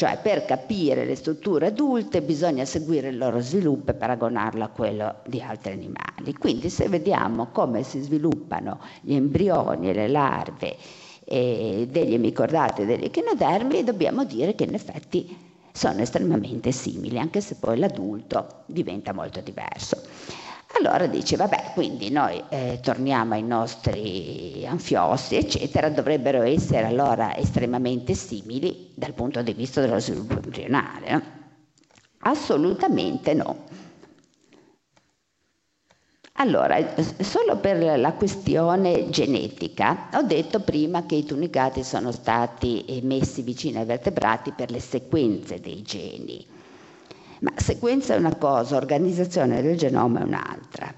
Cioè 0.02 0.18
per 0.20 0.46
capire 0.46 1.06
le 1.06 1.14
strutture 1.14 1.68
adulte 1.68 2.24
bisogna 2.24 2.66
seguire 2.66 3.10
il 3.10 3.20
loro 3.20 3.40
sviluppo 3.40 3.92
e 3.92 3.94
paragonarlo 3.94 4.64
a 4.64 4.70
quello 4.70 5.18
di 5.28 5.40
altri 5.40 5.74
animali. 5.74 6.34
Quindi 6.40 6.72
se 6.72 6.88
vediamo 6.88 7.50
come 7.52 7.84
si 7.84 8.02
sviluppano 8.02 8.80
gli 9.02 9.14
embrioni 9.14 9.92
e 9.92 9.94
le 9.94 10.08
larve 10.08 10.76
eh, 11.24 11.88
degli 11.88 12.16
emicordati 12.16 12.82
e 12.82 12.86
degli 12.88 13.04
echinodermi, 13.04 13.84
dobbiamo 13.84 14.24
dire 14.26 14.56
che 14.56 14.64
in 14.64 14.74
effetti 14.74 15.38
sono 15.72 16.02
estremamente 16.02 16.72
simili, 16.72 17.20
anche 17.20 17.40
se 17.40 17.58
poi 17.60 17.78
l'adulto 17.78 18.64
diventa 18.66 19.14
molto 19.14 19.40
diverso. 19.42 20.02
Allora 20.78 21.06
dice, 21.08 21.36
vabbè, 21.36 21.72
quindi 21.74 22.10
noi 22.10 22.42
eh, 22.50 22.80
torniamo 22.82 23.34
ai 23.34 23.44
nostri 23.44 24.66
anfiossi, 24.68 25.36
eccetera, 25.36 25.90
dovrebbero 25.90 26.42
essere 26.42 26.86
allora 26.88 27.36
estremamente 27.36 28.14
simili 28.16 28.92
dal 28.96 29.14
punto 29.14 29.42
di 29.42 29.54
vista 29.54 29.82
dello 29.82 30.00
sviluppo 30.00 30.34
embrionale. 30.42 31.40
Assolutamente 32.20 33.34
no. 33.34 33.68
Allora, 36.36 36.96
solo 37.20 37.58
per 37.58 38.00
la 38.00 38.14
questione 38.14 39.10
genetica, 39.10 40.10
ho 40.14 40.24
detto 40.24 40.62
prima 40.62 41.06
che 41.06 41.16
i 41.16 41.26
tunicati 41.26 41.84
sono 41.84 42.12
stati 42.12 43.00
messi 43.04 43.42
vicino 43.44 43.80
ai 43.80 43.86
vertebrati 43.86 44.52
per 44.52 44.72
le 44.72 44.80
sequenze 44.80 45.60
dei 45.60 45.82
geni. 45.84 46.44
Ma 47.42 47.52
sequenza 47.56 48.14
è 48.14 48.18
una 48.18 48.36
cosa, 48.36 48.76
organizzazione 48.76 49.64
del 49.64 49.76
genoma 49.76 50.20
è 50.20 50.24
un'altra. 50.24 50.94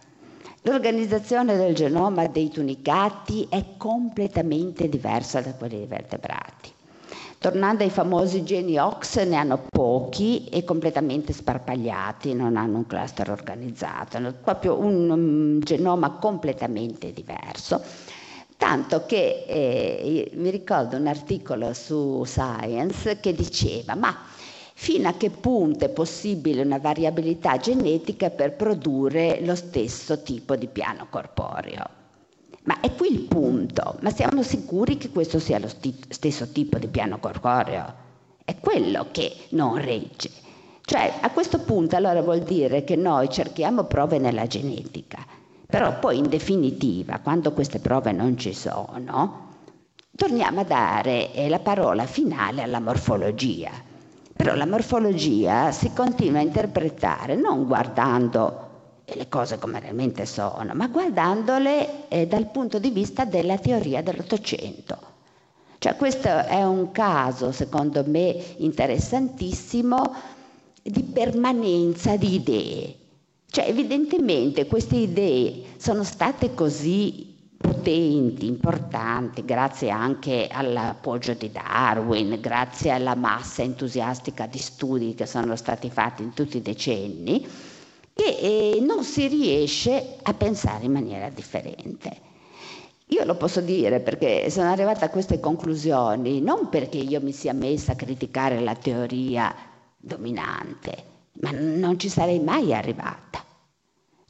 L'organizzazione 0.64 1.56
del 1.56 1.74
genoma 1.74 2.28
dei 2.28 2.50
tunicati 2.50 3.48
è 3.50 3.64
completamente 3.78 4.90
diversa 4.90 5.40
da 5.40 5.54
quella 5.54 5.78
dei 5.78 5.86
vertebrati. 5.86 6.72
Tornando 7.38 7.84
ai 7.84 7.90
famosi 7.90 8.44
geni 8.44 8.78
OX, 8.78 9.24
ne 9.26 9.38
hanno 9.38 9.62
pochi 9.70 10.46
e 10.50 10.66
completamente 10.66 11.32
sparpagliati, 11.32 12.34
non 12.34 12.58
hanno 12.58 12.78
un 12.78 12.88
cluster 12.88 13.30
organizzato, 13.30 14.18
hanno 14.18 14.34
proprio 14.42 14.78
un, 14.78 15.10
un 15.10 15.60
genoma 15.62 16.12
completamente 16.12 17.14
diverso. 17.14 17.82
Tanto 18.58 19.06
che 19.06 19.46
eh, 19.48 20.32
mi 20.36 20.50
ricordo 20.50 20.98
un 20.98 21.08
articolo 21.08 21.74
su 21.74 22.24
Science 22.26 23.20
che 23.22 23.34
diceva, 23.34 23.96
ma 23.96 24.32
fino 24.74 25.08
a 25.08 25.14
che 25.14 25.30
punto 25.30 25.86
è 25.86 25.90
possibile 25.90 26.64
una 26.64 26.80
variabilità 26.80 27.58
genetica 27.58 28.30
per 28.30 28.56
produrre 28.56 29.40
lo 29.46 29.56
stesso 29.56 30.22
tipo 30.24 30.56
di 30.56 30.68
piano 30.68 31.08
corporeo? 31.10 32.02
Ma 32.66 32.80
è 32.80 32.94
qui 32.96 33.12
il 33.12 33.22
punto, 33.22 33.98
ma 34.02 34.10
siamo 34.10 34.42
sicuri 34.42 34.98
che 34.98 35.10
questo 35.10 35.38
sia 35.38 35.60
lo 35.60 35.68
sti- 35.68 36.06
stesso 36.10 36.48
tipo 36.52 36.78
di 36.78 36.88
piano 36.88 37.20
corporeo? 37.20 38.02
È 38.46 38.56
quello 38.58 39.08
che 39.12 39.36
non 39.50 39.76
regge. 39.82 40.30
Cioè, 40.86 41.14
a 41.22 41.30
questo 41.32 41.60
punto 41.60 41.96
allora 41.96 42.22
vuol 42.22 42.42
dire 42.42 42.84
che 42.84 42.96
noi 42.96 43.30
cerchiamo 43.30 43.84
prove 43.84 44.18
nella 44.18 44.48
genetica, 44.48 45.26
però 45.66 45.98
poi 46.00 46.18
in 46.18 46.30
definitiva, 46.30 47.20
quando 47.20 47.52
queste 47.52 47.80
prove 47.80 48.12
non 48.12 48.38
ci 48.38 48.54
sono, 48.54 49.50
torniamo 50.16 50.62
a 50.62 50.66
dare 50.66 51.34
eh, 51.34 51.50
la 51.50 51.60
parola 51.60 52.06
finale 52.06 52.62
alla 52.62 52.80
morfologia. 52.80 53.72
Però 54.44 54.56
la 54.56 54.66
morfologia 54.66 55.72
si 55.72 55.94
continua 55.94 56.40
a 56.40 56.44
interpretare 56.44 57.36
non 57.36 57.66
guardando 57.66 58.72
le 59.06 59.30
cose 59.30 59.58
come 59.58 59.80
realmente 59.80 60.26
sono, 60.26 60.74
ma 60.74 60.90
guardandole 60.90 62.10
eh, 62.10 62.28
dal 62.28 62.52
punto 62.52 62.78
di 62.78 62.90
vista 62.90 63.24
della 63.24 63.58
teoria 63.58 64.04
dell'Ottocento. 64.04 64.98
Cioè 65.78 65.96
questo 65.96 66.28
è 66.28 66.62
un 66.62 66.92
caso, 66.92 67.54
secondo 67.54 68.04
me, 68.06 68.36
interessantissimo 68.58 70.14
di 70.82 71.04
permanenza 71.04 72.18
di 72.18 72.34
idee. 72.34 72.96
Cioè 73.50 73.70
evidentemente 73.70 74.68
queste 74.68 74.98
idee 74.98 75.68
sono 75.78 76.04
state 76.04 76.54
così 76.54 77.33
potenti, 77.64 78.46
importanti, 78.46 79.46
grazie 79.46 79.90
anche 79.90 80.50
all'appoggio 80.52 81.34
di 81.34 81.50
Darwin, 81.50 82.38
grazie 82.42 82.92
alla 82.92 83.16
massa 83.16 83.62
entusiastica 83.62 84.48
di 84.48 84.58
studi 84.58 85.14
che 85.16 85.26
sono 85.26 85.56
stati 85.56 85.90
fatti 85.90 86.24
in 86.24 86.34
tutti 86.34 86.58
i 86.58 86.62
decenni, 86.62 87.48
che 88.14 88.38
eh, 88.38 88.80
non 88.82 89.06
si 89.06 89.28
riesce 89.28 90.18
a 90.22 90.34
pensare 90.34 90.84
in 90.84 90.92
maniera 90.92 91.30
differente. 91.30 92.18
io 93.08 93.24
lo 93.24 93.36
posso 93.36 93.62
dire 93.62 94.02
perché 94.02 94.50
sono 94.50 94.70
arrivata 94.70 95.06
a 95.06 95.10
queste 95.10 95.40
conclusioni 95.40 96.42
non 96.42 96.68
perché 96.68 96.98
io 96.98 97.22
mi 97.22 97.32
sia 97.32 97.54
messa 97.54 97.94
a 97.94 97.96
criticare 97.96 98.60
la 98.60 98.76
teoria 98.76 99.56
dominante, 99.96 100.92
ma 101.40 101.52
non 101.52 101.98
ci 101.98 102.10
sarei 102.10 102.42
mai 102.42 102.74
arrivata. 102.74 103.53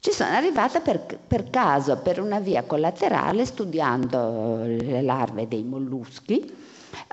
Ci 0.04 0.12
sono 0.12 0.34
arrivata 0.36 0.80
per, 0.80 1.00
per 1.26 1.48
caso, 1.48 1.96
per 1.96 2.20
una 2.20 2.38
via 2.38 2.64
collaterale, 2.64 3.46
studiando 3.46 4.58
le 4.66 5.00
larve 5.00 5.48
dei 5.48 5.62
molluschi. 5.62 6.44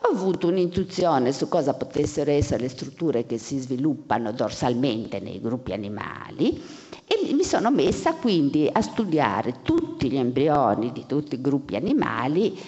Ho 0.02 0.12
avuto 0.12 0.48
un'intuizione 0.48 1.32
su 1.32 1.48
cosa 1.48 1.74
potessero 1.74 2.32
essere 2.32 2.64
le 2.64 2.68
strutture 2.68 3.26
che 3.26 3.38
si 3.38 3.60
sviluppano 3.60 4.34
dorsalmente 4.34 5.22
nei 5.22 5.40
gruppi 5.40 5.72
animali 5.72 6.62
e 7.08 7.34
mi 7.34 7.46
sono 7.46 7.72
messa 7.72 8.16
quindi 8.16 8.70
a 8.70 8.82
studiare 8.82 9.62
tutti 9.62 10.12
gli 10.12 10.18
embrioni 10.18 10.92
di 10.92 11.06
tutti 11.08 11.36
i 11.36 11.42
gruppi 11.42 11.78
animali 11.78 12.60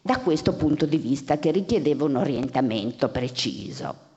da 0.00 0.20
questo 0.20 0.54
punto 0.54 0.86
di 0.86 0.96
vista 0.96 1.40
che 1.40 1.50
richiedeva 1.50 2.04
un 2.04 2.14
orientamento 2.14 3.08
preciso. 3.08 4.10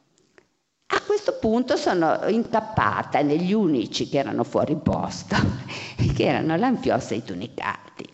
A 0.87 1.01
questo 1.01 1.37
punto 1.39 1.77
sono 1.77 2.19
incappata 2.27 3.21
negli 3.21 3.53
unici 3.53 4.07
che 4.07 4.19
erano 4.19 4.43
fuori 4.43 4.75
posto, 4.75 5.35
che 6.15 6.25
erano 6.25 6.55
l'anfiossa 6.55 7.15
e 7.15 7.17
i 7.17 7.23
tunicati. 7.23 8.07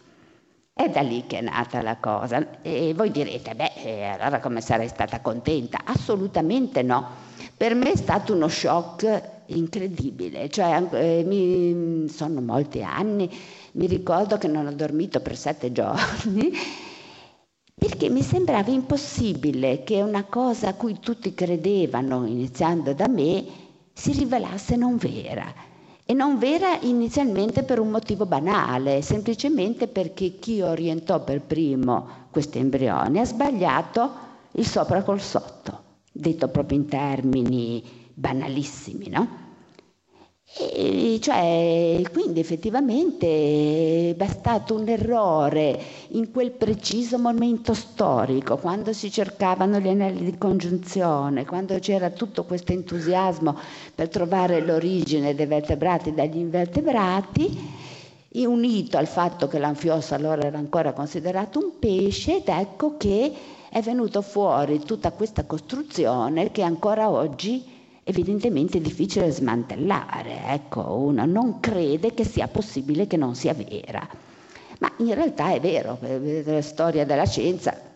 È 0.74 0.90
da 0.90 1.02
lì 1.02 1.26
che 1.28 1.40
è 1.40 1.42
nata 1.42 1.82
la 1.82 1.98
cosa. 1.98 2.62
E 2.62 2.94
voi 2.96 3.12
direte, 3.12 3.56
beh, 3.56 3.74
eh, 3.76 4.04
allora 4.04 4.40
come 4.40 4.62
sarei 4.62 4.88
stata 4.88 5.20
contenta? 5.20 5.80
Assolutamente 5.84 6.82
no. 6.82 7.10
Per 7.58 7.76
me 7.76 7.92
è 7.92 7.96
stato 7.98 8.34
uno 8.34 8.48
shock 8.48 9.22
incredibile, 9.48 10.50
cioè 10.50 10.82
eh, 10.92 11.24
mi, 11.26 12.08
sono 12.08 12.40
molti 12.40 12.82
anni, 12.82 13.30
mi 13.74 13.86
ricordo 13.86 14.38
che 14.38 14.48
non 14.48 14.66
ho 14.66 14.74
dormito 14.74 15.20
per 15.20 15.36
sette 15.36 15.72
giorni 15.74 16.52
perché 17.82 18.12
mi 18.12 18.22
sembrava 18.22 18.70
impossibile 18.70 19.82
che 19.84 20.04
una 20.04 20.24
cosa 20.26 20.68
a 20.68 20.74
cui 20.76 21.00
tutti 21.00 21.34
credevano, 21.34 22.28
iniziando 22.28 22.94
da 22.94 23.08
me, 23.08 23.44
si 23.92 24.12
rivelasse 24.12 24.76
non 24.76 24.98
vera. 24.98 25.52
E 26.06 26.14
non 26.14 26.38
vera 26.38 26.78
inizialmente 26.82 27.64
per 27.64 27.80
un 27.80 27.90
motivo 27.90 28.28
banale, 28.28 29.02
semplicemente 29.02 29.88
perché 29.88 30.38
chi 30.38 30.62
orientò 30.62 31.24
per 31.24 31.42
primo 31.42 32.08
questo 32.30 32.60
embrione 32.60 33.20
ha 33.20 33.26
sbagliato 33.26 34.12
il 34.52 34.68
sopra 34.68 35.02
col 35.02 35.20
sotto, 35.20 35.82
detto 36.12 36.50
proprio 36.50 36.78
in 36.78 36.86
termini 36.86 37.84
banalissimi, 38.14 39.10
no? 39.10 39.28
E 40.54 41.18
cioè, 41.22 42.02
quindi 42.12 42.42
effettivamente 42.42 44.10
è 44.10 44.14
bastato 44.16 44.76
un 44.76 44.86
errore 44.90 45.80
in 46.10 46.30
quel 46.30 46.52
preciso 46.52 47.18
momento 47.18 47.74
storico, 47.74 48.58
quando 48.58 48.92
si 48.92 49.10
cercavano 49.10 49.80
gli 49.80 49.88
anelli 49.88 50.26
di 50.26 50.38
congiunzione, 50.38 51.46
quando 51.46 51.80
c'era 51.80 52.10
tutto 52.10 52.44
questo 52.44 52.74
entusiasmo 52.74 53.58
per 53.96 54.10
trovare 54.10 54.60
l'origine 54.60 55.34
dei 55.36 55.46
vertebrati 55.46 56.14
dagli 56.14 56.38
invertebrati, 56.38 57.70
unito 58.46 58.98
al 58.98 59.08
fatto 59.08 59.48
che 59.48 59.58
l'anfiosso 59.58 60.16
allora 60.16 60.42
era 60.44 60.58
ancora 60.58 60.92
considerato 60.92 61.60
un 61.60 61.80
pesce, 61.80 62.38
ed 62.38 62.50
ecco 62.50 62.98
che 62.98 63.32
è 63.70 63.80
venuto 63.80 64.22
fuori 64.22 64.80
tutta 64.80 65.12
questa 65.12 65.46
costruzione 65.46 66.52
che 66.52 66.62
ancora 66.62 67.10
oggi 67.10 67.80
evidentemente 68.04 68.78
è 68.78 68.82
difficile 68.82 69.32
smantellare. 69.32 70.42
Ecco, 70.48 70.82
uno 70.96 71.26
non 71.26 71.60
crede 71.60 72.14
che 72.14 72.26
sia 72.26 72.48
possibile 72.48 73.08
che 73.08 73.18
non 73.18 73.36
sia 73.36 73.54
vera. 73.54 74.08
Ma 74.80 74.92
in 74.98 75.14
realtà 75.14 75.52
è 75.52 75.60
vero, 75.60 76.00
la 76.02 76.62
storia 76.62 77.06
della 77.06 77.26
scienza 77.26 77.90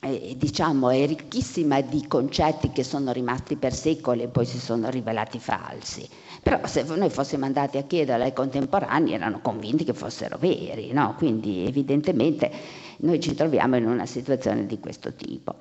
eh, 0.00 0.34
diciamo, 0.36 0.90
è 0.90 1.06
ricchissima 1.06 1.80
di 1.80 2.06
concetti 2.06 2.70
che 2.70 2.84
sono 2.84 3.12
rimasti 3.12 3.56
per 3.56 3.74
secoli 3.74 4.22
e 4.22 4.28
poi 4.28 4.46
si 4.46 4.58
sono 4.58 4.88
rivelati 4.90 5.38
falsi. 5.38 6.08
Però 6.42 6.60
se 6.66 6.84
noi 6.84 7.10
fossimo 7.10 7.44
andati 7.44 7.76
a 7.76 7.82
chiedere 7.82 8.22
ai 8.22 8.32
contemporanei 8.32 9.14
erano 9.14 9.40
convinti 9.40 9.84
che 9.84 9.94
fossero 9.94 10.38
veri, 10.38 10.92
no? 10.92 11.14
quindi 11.16 11.66
evidentemente 11.66 12.50
noi 12.98 13.20
ci 13.20 13.34
troviamo 13.34 13.76
in 13.76 13.86
una 13.86 14.06
situazione 14.06 14.66
di 14.66 14.78
questo 14.78 15.12
tipo. 15.12 15.56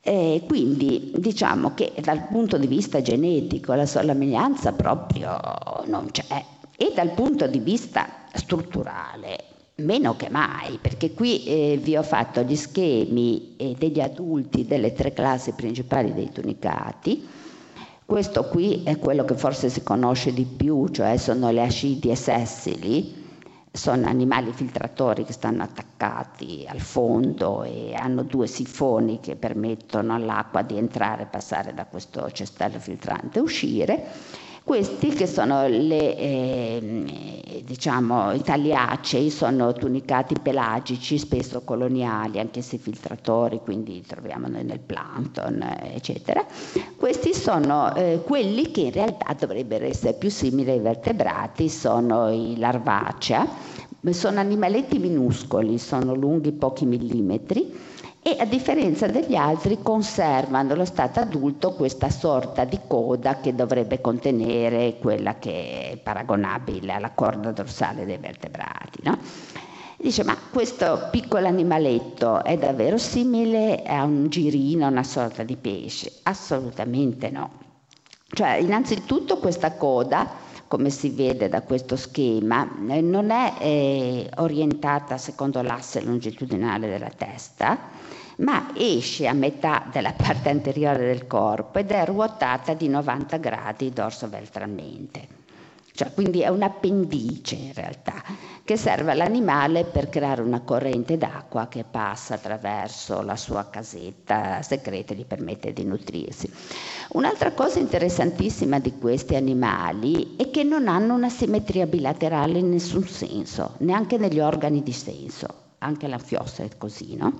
E 0.00 0.44
quindi 0.46 1.12
diciamo 1.16 1.74
che 1.74 1.92
dal 2.00 2.28
punto 2.28 2.56
di 2.56 2.66
vista 2.66 3.02
genetico 3.02 3.74
la 3.74 3.86
somiglianza 3.86 4.72
proprio 4.72 5.38
non 5.86 6.10
c'è 6.10 6.44
e 6.76 6.92
dal 6.94 7.10
punto 7.10 7.46
di 7.46 7.58
vista 7.58 8.08
strutturale 8.32 9.48
meno 9.78 10.16
che 10.16 10.28
mai, 10.28 10.78
perché 10.80 11.12
qui 11.12 11.44
eh, 11.44 11.78
vi 11.80 11.96
ho 11.96 12.02
fatto 12.02 12.42
gli 12.42 12.56
schemi 12.56 13.54
eh, 13.56 13.74
degli 13.78 14.00
adulti 14.00 14.64
delle 14.66 14.92
tre 14.92 15.12
classi 15.12 15.52
principali 15.52 16.12
dei 16.12 16.30
tunicati. 16.32 17.26
Questo 18.04 18.44
qui 18.48 18.82
è 18.84 18.98
quello 18.98 19.24
che 19.24 19.34
forse 19.34 19.68
si 19.68 19.82
conosce 19.82 20.32
di 20.32 20.44
più, 20.44 20.88
cioè 20.88 21.16
sono 21.16 21.50
le 21.50 21.62
ascidie 21.62 22.16
sessili, 22.16 23.26
sono 23.78 24.08
animali 24.08 24.52
filtratori 24.52 25.22
che 25.24 25.32
stanno 25.32 25.62
attaccati 25.62 26.66
al 26.68 26.80
fondo 26.80 27.62
e 27.62 27.94
hanno 27.94 28.24
due 28.24 28.48
sifoni 28.48 29.20
che 29.20 29.36
permettono 29.36 30.14
all'acqua 30.14 30.62
di 30.62 30.76
entrare 30.76 31.22
e 31.22 31.26
passare 31.26 31.72
da 31.72 31.86
questo 31.86 32.28
cestello 32.32 32.80
filtrante 32.80 33.38
e 33.38 33.42
uscire. 33.42 34.04
Questi 34.68 35.08
che 35.14 35.26
sono 35.26 35.66
le, 35.66 36.14
eh, 36.18 37.62
diciamo, 37.64 38.32
italiacei, 38.32 39.30
sono 39.30 39.72
tunicati 39.72 40.34
pelagici, 40.42 41.16
spesso 41.16 41.62
coloniali, 41.62 42.38
anche 42.38 42.60
se 42.60 42.76
filtratori, 42.76 43.60
quindi 43.64 44.04
troviamo 44.06 44.46
noi 44.46 44.64
nel 44.64 44.80
plankton, 44.80 45.74
eccetera. 45.84 46.44
Questi 46.98 47.32
sono 47.32 47.94
eh, 47.94 48.20
quelli 48.22 48.70
che 48.70 48.82
in 48.82 48.92
realtà 48.92 49.32
dovrebbero 49.32 49.86
essere 49.86 50.12
più 50.12 50.28
simili 50.28 50.72
ai 50.72 50.80
vertebrati, 50.80 51.70
sono 51.70 52.28
i 52.28 52.58
larvacea, 52.58 53.48
sono 54.10 54.38
animaletti 54.38 54.98
minuscoli, 54.98 55.78
sono 55.78 56.12
lunghi 56.12 56.52
pochi 56.52 56.84
millimetri 56.84 57.72
e 58.22 58.36
a 58.38 58.44
differenza 58.44 59.06
degli 59.06 59.36
altri 59.36 59.80
conservano 59.80 60.72
allo 60.72 60.84
stato 60.84 61.20
adulto 61.20 61.74
questa 61.74 62.10
sorta 62.10 62.64
di 62.64 62.78
coda 62.86 63.40
che 63.40 63.54
dovrebbe 63.54 64.00
contenere 64.00 64.98
quella 65.00 65.38
che 65.38 65.92
è 65.92 65.96
paragonabile 65.96 66.92
alla 66.92 67.12
corda 67.12 67.52
dorsale 67.52 68.04
dei 68.04 68.18
vertebrati. 68.18 69.00
No? 69.02 69.18
Dice, 69.96 70.22
ma 70.24 70.36
questo 70.50 71.08
piccolo 71.10 71.46
animaletto 71.48 72.44
è 72.44 72.56
davvero 72.56 72.98
simile 72.98 73.82
a 73.82 74.04
un 74.04 74.28
girino, 74.28 74.86
una 74.86 75.02
sorta 75.02 75.42
di 75.42 75.56
pesce? 75.56 76.20
Assolutamente 76.24 77.30
no. 77.30 77.50
Cioè, 78.30 78.56
innanzitutto 78.56 79.38
questa 79.38 79.72
coda, 79.72 80.30
come 80.68 80.90
si 80.90 81.08
vede 81.08 81.48
da 81.48 81.62
questo 81.62 81.96
schema, 81.96 82.68
eh, 82.90 83.00
non 83.00 83.30
è 83.30 83.54
eh, 83.58 84.30
orientata 84.36 85.16
secondo 85.16 85.62
l'asse 85.62 86.02
longitudinale 86.02 86.88
della 86.88 87.10
testa, 87.10 87.78
ma 88.38 88.70
esce 88.74 89.26
a 89.26 89.32
metà 89.32 89.88
della 89.90 90.12
parte 90.12 90.48
anteriore 90.48 91.06
del 91.06 91.26
corpo 91.26 91.78
ed 91.78 91.90
è 91.90 92.04
ruotata 92.04 92.74
di 92.74 92.88
90 92.88 93.36
gradi 93.38 93.90
dorso-ventralmente. 93.90 95.36
Cioè, 95.98 96.12
quindi 96.14 96.42
è 96.42 96.48
un 96.48 96.62
appendice 96.62 97.56
in 97.56 97.72
realtà 97.74 98.22
che 98.62 98.76
serve 98.76 99.10
all'animale 99.10 99.82
per 99.82 100.08
creare 100.08 100.42
una 100.42 100.60
corrente 100.60 101.18
d'acqua 101.18 101.66
che 101.66 101.82
passa 101.82 102.34
attraverso 102.34 103.20
la 103.22 103.34
sua 103.34 103.68
casetta 103.68 104.62
segreta 104.62 105.12
e 105.12 105.16
gli 105.16 105.24
permette 105.24 105.72
di 105.72 105.82
nutrirsi. 105.82 106.48
Un'altra 107.14 107.50
cosa 107.50 107.80
interessantissima 107.80 108.78
di 108.78 108.96
questi 108.96 109.34
animali 109.34 110.36
è 110.36 110.50
che 110.50 110.62
non 110.62 110.86
hanno 110.86 111.14
una 111.14 111.30
simmetria 111.30 111.86
bilaterale 111.86 112.60
in 112.60 112.68
nessun 112.68 113.08
senso, 113.08 113.74
neanche 113.78 114.18
negli 114.18 114.38
organi 114.38 114.84
di 114.84 114.92
senso, 114.92 115.48
anche 115.78 116.06
l'anfiossa 116.06 116.62
è 116.62 116.68
così, 116.78 117.16
no? 117.16 117.34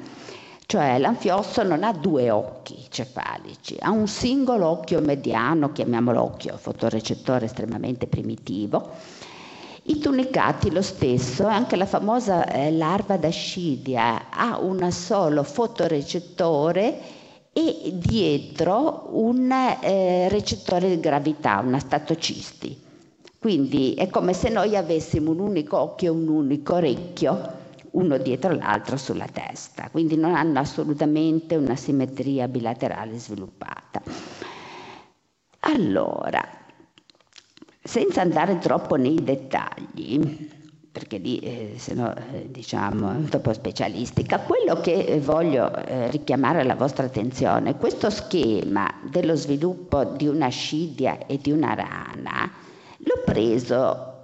Cioè 0.71 0.99
l'anfiosso 0.99 1.63
non 1.63 1.83
ha 1.83 1.95
due 1.95 2.31
occhi 2.31 2.77
cefalici, 2.91 3.79
ha 3.81 3.91
un 3.91 4.07
singolo 4.07 4.67
occhio 4.67 5.01
mediano, 5.01 5.73
chiamiamolo 5.73 6.23
occhio 6.23 6.59
fotorecettore 6.59 7.47
estremamente 7.47 8.07
primitivo. 8.07 8.91
I 9.85 9.99
tunicati 9.99 10.71
lo 10.71 10.83
stesso, 10.83 11.47
anche 11.47 11.75
la 11.75 11.87
famosa 11.87 12.45
eh, 12.45 12.71
larva 12.71 13.17
d'ascidia 13.17 14.29
ha 14.29 14.59
un 14.59 14.93
solo 14.93 15.43
fotorecettore 15.43 17.01
e 17.55 17.95
dietro 17.95 19.09
un 19.13 19.51
eh, 19.51 20.29
recettore 20.29 20.91
di 20.91 21.01
gravità, 21.01 21.63
una 21.65 21.79
statocisti. 21.79 22.79
Quindi 23.39 23.95
è 23.95 24.11
come 24.11 24.35
se 24.35 24.51
noi 24.51 24.77
avessimo 24.77 25.31
un 25.31 25.39
unico 25.39 25.79
occhio 25.79 26.13
e 26.13 26.15
un 26.15 26.29
unico 26.29 26.75
orecchio 26.75 27.58
uno 27.93 28.19
dietro 28.19 28.53
l'altro 28.55 28.97
sulla 28.97 29.27
testa, 29.27 29.89
quindi 29.91 30.17
non 30.17 30.35
hanno 30.35 30.59
assolutamente 30.59 31.57
una 31.57 31.77
simmetria 31.77 32.49
bilaterale 32.49 33.19
sviluppata. 33.19 34.03
Allora, 35.61 36.47
senza 37.83 38.21
andare 38.21 38.59
troppo 38.59 38.97
nei 38.97 39.23
dettagli, 39.23 40.49
perché 40.91 41.19
lì 41.19 41.39
eh, 41.39 41.75
se 41.77 41.95
no 41.95 42.15
eh, 42.33 42.51
diciamo 42.51 43.11
è 43.11 43.15
un 43.15 43.29
po' 43.29 43.53
specialistica. 43.53 44.41
Quello 44.41 44.81
che 44.81 45.05
eh, 45.05 45.21
voglio 45.21 45.75
eh, 45.75 46.11
richiamare 46.11 46.61
alla 46.61 46.75
vostra 46.75 47.07
attenzione, 47.07 47.77
questo 47.77 48.11
schema 48.11 48.93
dello 49.11 49.35
sviluppo 49.35 50.05
di 50.05 50.27
una 50.27 50.49
scidia 50.49 51.27
e 51.27 51.39
di 51.39 51.51
una 51.51 51.75
rana, 51.75 52.51
l'ho 52.99 53.23
preso 53.25 54.18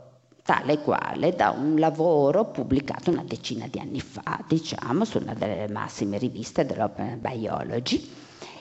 tale 0.45 0.79
quale 0.81 1.35
da 1.35 1.51
un 1.51 1.77
lavoro 1.79 2.45
pubblicato 2.45 3.11
una 3.11 3.25
decina 3.25 3.67
di 3.67 3.79
anni 3.79 4.01
fa, 4.01 4.45
diciamo, 4.47 5.07
su 5.07 5.19
una 5.19 5.33
delle 5.33 5.69
massime 5.69 6.19
riviste 6.19 6.67
dell'Open 6.67 7.19
Biology 7.19 8.13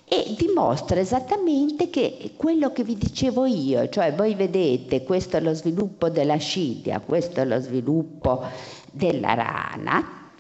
e 0.06 0.34
dimostra 0.38 1.00
esattamente 1.02 1.90
che 1.90 2.36
quello 2.38 2.72
che 2.72 2.84
vi 2.84 2.96
dicevo 2.96 3.46
io, 3.46 3.90
cioè 3.90 4.14
voi 4.14 4.34
vedete 4.34 5.04
questo 5.04 5.38
è 5.38 5.42
lo 5.42 5.54
sviluppo 5.54 6.10
della 6.10 6.38
scidia, 6.38 7.02
questo 7.02 7.42
è 7.42 7.46
lo 7.46 7.60
sviluppo 7.60 8.44
della 8.92 9.34
rana, 9.34 10.32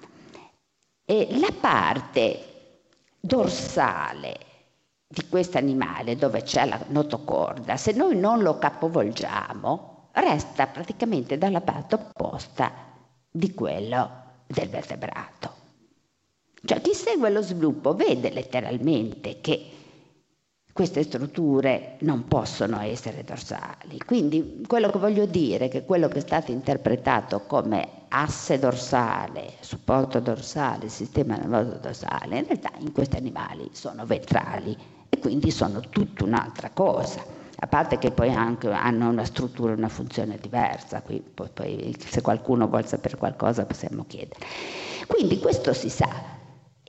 e 1.04 1.28
la 1.38 1.54
parte 1.60 2.40
dorsale 3.20 4.38
di 5.06 5.28
questo 5.28 5.58
animale 5.58 6.16
dove 6.16 6.44
c'è 6.44 6.66
la 6.66 6.80
notocorda, 6.88 7.76
se 7.76 7.92
noi 7.92 8.16
non 8.16 8.42
lo 8.42 8.58
capovolgiamo, 8.58 9.93
resta 10.14 10.68
praticamente 10.68 11.38
dalla 11.38 11.62
parte 11.62 11.96
opposta 11.96 12.72
di 13.30 13.54
quello 13.54 14.22
del 14.48 14.70
vertebrato. 14.70 15.62
Cioè 16.66 16.82
chi 16.82 16.94
segue 16.94 17.30
lo 17.30 17.42
sviluppo 17.42 17.94
vede 17.96 18.32
letteralmente 18.32 19.42
che 19.42 19.70
queste 20.72 21.04
strutture 21.04 21.98
non 22.00 22.28
possono 22.28 22.80
essere 22.82 23.24
dorsali. 23.24 24.00
Quindi 24.06 24.64
quello 24.66 24.90
che 24.90 24.98
voglio 24.98 25.26
dire 25.26 25.66
è 25.66 25.70
che 25.70 25.84
quello 25.84 26.08
che 26.08 26.20
è 26.20 26.22
stato 26.22 26.52
interpretato 26.52 27.42
come 27.42 28.06
asse 28.08 28.60
dorsale, 28.60 29.54
supporto 29.60 30.20
dorsale, 30.20 30.90
sistema 30.90 31.36
nervoso 31.36 31.78
dorsale, 31.80 32.40
in 32.40 32.46
realtà 32.46 32.72
in 32.80 32.92
questi 32.92 33.18
animali 33.18 33.70
sono 33.74 34.06
ventrali 34.06 34.76
e 35.10 35.20
quindi 35.20 35.52
sono 35.52 35.80
tutta 35.80 36.24
un'altra 36.24 36.70
cosa 36.72 37.43
a 37.64 37.68
parte 37.68 37.98
che 37.98 38.12
poi 38.12 38.30
hanno 38.30 39.08
una 39.08 39.24
struttura 39.24 39.72
una 39.72 39.88
funzione 39.88 40.38
diversa, 40.38 41.02
qui 41.02 41.22
poi, 41.22 41.48
poi, 41.54 41.96
se 41.98 42.22
qualcuno 42.22 42.68
vuole 42.68 42.86
sapere 42.86 43.16
qualcosa 43.16 43.66
possiamo 43.66 44.04
chiedere. 44.06 44.42
Quindi 45.08 45.40
questo 45.40 45.72
si 45.72 45.88
sa. 45.90 46.10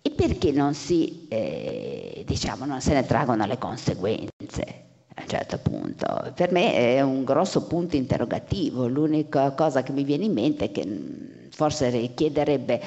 E 0.02 0.10
perché 0.10 0.50
non 0.50 0.74
si, 0.74 1.28
eh, 1.28 2.24
diciamo, 2.26 2.64
non 2.64 2.80
se 2.80 2.92
ne 2.92 3.06
traggono 3.06 3.46
le 3.46 3.56
conseguenze? 3.56 4.82
a 5.16 5.22
un 5.22 5.28
certo 5.28 5.58
punto. 5.58 6.32
Per 6.34 6.50
me 6.50 6.74
è 6.74 7.00
un 7.00 7.22
grosso 7.22 7.68
punto 7.68 7.94
interrogativo, 7.94 8.88
l'unica 8.88 9.52
cosa 9.52 9.84
che 9.84 9.92
mi 9.92 10.02
viene 10.02 10.24
in 10.24 10.32
mente 10.32 10.64
è 10.64 10.72
che 10.72 10.84
mm, 10.84 11.50
forse 11.50 11.88
richiederebbe 11.88 12.80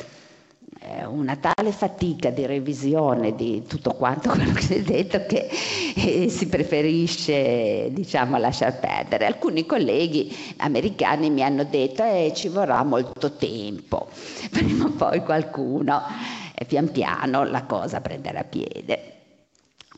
una 1.08 1.36
tale 1.36 1.72
fatica 1.72 2.30
di 2.30 2.46
revisione 2.46 3.36
di 3.36 3.64
tutto 3.68 3.92
quanto 3.92 4.30
quello 4.36 4.54
che 4.54 4.62
si 4.62 4.74
è 4.76 4.82
detto 4.82 5.26
che 5.26 5.50
eh, 5.96 6.30
si 6.30 6.48
preferisce 6.48 7.90
diciamo 7.92 8.38
lasciar 8.38 8.80
perdere. 8.80 9.26
Alcuni 9.26 9.66
colleghi 9.66 10.36
americani 10.58 11.30
mi 11.30 11.44
hanno 11.44 11.64
detto 11.64 12.04
che 12.04 12.26
eh, 12.26 12.34
ci 12.34 12.48
vorrà 12.48 12.84
molto 12.84 13.34
tempo, 13.34 14.08
prima 14.52 14.86
o 14.86 14.92
poi 14.92 15.22
qualcuno 15.24 16.02
e 16.54 16.66
pian 16.66 16.92
piano 16.92 17.44
la 17.44 17.64
cosa 17.64 18.02
prenderà 18.02 18.44
piede. 18.44 19.14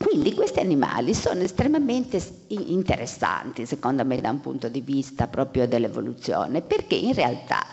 Quindi 0.02 0.32
questi 0.32 0.60
animali 0.60 1.12
sono 1.12 1.42
estremamente 1.42 2.18
interessanti, 2.48 3.66
secondo 3.66 4.02
me, 4.02 4.18
da 4.18 4.30
un 4.30 4.40
punto 4.40 4.70
di 4.70 4.80
vista 4.80 5.26
proprio 5.26 5.68
dell'evoluzione, 5.68 6.62
perché 6.62 6.94
in 6.94 7.12
realtà 7.12 7.66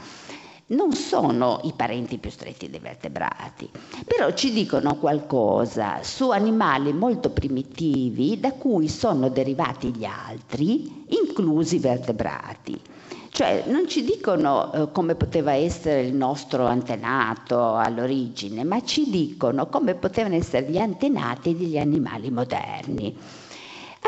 non 0.70 0.92
sono 0.92 1.62
i 1.64 1.72
parenti 1.74 2.18
più 2.18 2.30
stretti 2.30 2.70
dei 2.70 2.80
vertebrati, 2.80 3.70
però 4.06 4.32
ci 4.34 4.52
dicono 4.52 4.98
qualcosa 4.98 6.00
su 6.04 6.30
animali 6.32 6.92
molto 6.92 7.30
primitivi 7.30 8.38
da 8.40 8.52
cui 8.52 8.90
sono 8.90 9.30
derivati 9.30 9.94
gli 9.96 10.04
altri, 10.04 11.06
inclusi 11.10 11.76
i 11.76 11.80
vertebrati. 11.80 12.82
Cioè 13.30 13.66
non 13.68 13.88
ci 13.88 14.04
dicono 14.04 14.74
eh, 14.74 14.92
come 14.92 15.16
poteva 15.16 15.54
essere 15.54 16.02
il 16.02 16.16
nostro 16.16 16.66
antenato 16.66 17.76
all'origine, 17.76 18.64
ma 18.64 18.84
ci 18.84 19.10
dicono 19.10 19.68
come 19.68 19.94
potevano 19.94 20.36
essere 20.36 20.70
gli 20.70 20.80
antenati 20.80 21.56
degli 21.56 21.78
animali 21.78 22.32
moderni. 22.32 23.16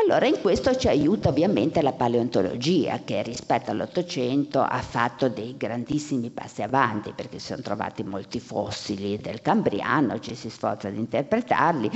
Allora 0.02 0.26
in 0.26 0.40
questo 0.40 0.74
ci 0.76 0.88
aiuta 0.88 1.28
ovviamente 1.28 1.82
la 1.82 1.92
paleontologia 1.92 3.00
che 3.04 3.22
rispetto 3.22 3.70
all'Ottocento 3.70 4.60
ha 4.60 4.80
fatto 4.80 5.28
dei 5.28 5.56
grandissimi 5.58 6.30
passi 6.30 6.62
avanti 6.62 7.12
perché 7.14 7.38
si 7.38 7.46
sono 7.46 7.60
trovati 7.60 8.02
molti 8.02 8.40
fossili 8.40 9.18
del 9.18 9.42
Cambriano, 9.42 10.18
ci 10.18 10.34
si 10.34 10.48
sforza 10.48 10.88
di 10.88 10.98
interpretarli. 10.98 11.90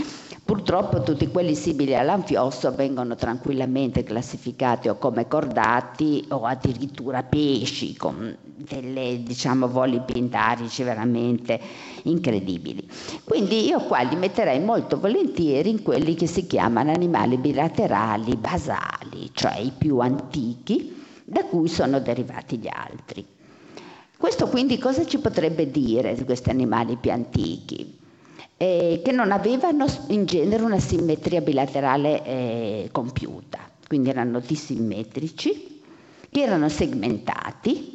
Purtroppo 0.44 1.02
tutti 1.02 1.28
quelli 1.28 1.54
simili 1.54 1.96
all'anfiosso 1.96 2.74
vengono 2.74 3.14
tranquillamente 3.14 4.02
classificati 4.02 4.88
o 4.88 4.98
come 4.98 5.26
cordati 5.26 6.26
o 6.28 6.44
addirittura 6.44 7.22
pesci 7.22 7.96
con 7.96 8.36
delle 8.56 9.22
diciamo 9.22 9.66
voli 9.66 10.00
pindarici 10.04 10.82
veramente 10.82 11.58
incredibili. 12.04 12.88
Quindi 13.24 13.66
io 13.66 13.80
qua 13.80 14.00
li 14.00 14.16
metterei 14.16 14.60
molto 14.60 14.98
volentieri 14.98 15.70
in 15.70 15.82
quelli 15.82 16.14
che 16.14 16.26
si 16.26 16.46
chiamano 16.46 16.92
animali 16.92 17.36
bilaterali 17.36 18.36
basali, 18.36 19.30
cioè 19.32 19.58
i 19.58 19.72
più 19.76 19.98
antichi 19.98 21.02
da 21.24 21.44
cui 21.44 21.68
sono 21.68 22.00
derivati 22.00 22.58
gli 22.58 22.68
altri. 22.70 23.24
Questo 24.16 24.48
quindi 24.48 24.78
cosa 24.78 25.04
ci 25.04 25.18
potrebbe 25.18 25.70
dire 25.70 26.14
di 26.14 26.24
questi 26.24 26.50
animali 26.50 26.96
più 26.96 27.10
antichi? 27.10 27.98
Eh, 28.56 29.02
che 29.04 29.12
non 29.12 29.32
avevano 29.32 29.84
in 30.08 30.26
genere 30.26 30.62
una 30.62 30.78
simmetria 30.78 31.40
bilaterale 31.40 32.24
eh, 32.24 32.88
compiuta, 32.92 33.58
quindi 33.88 34.10
erano 34.10 34.40
disimmetrici, 34.40 35.82
che 36.30 36.40
erano 36.40 36.68
segmentati, 36.68 37.93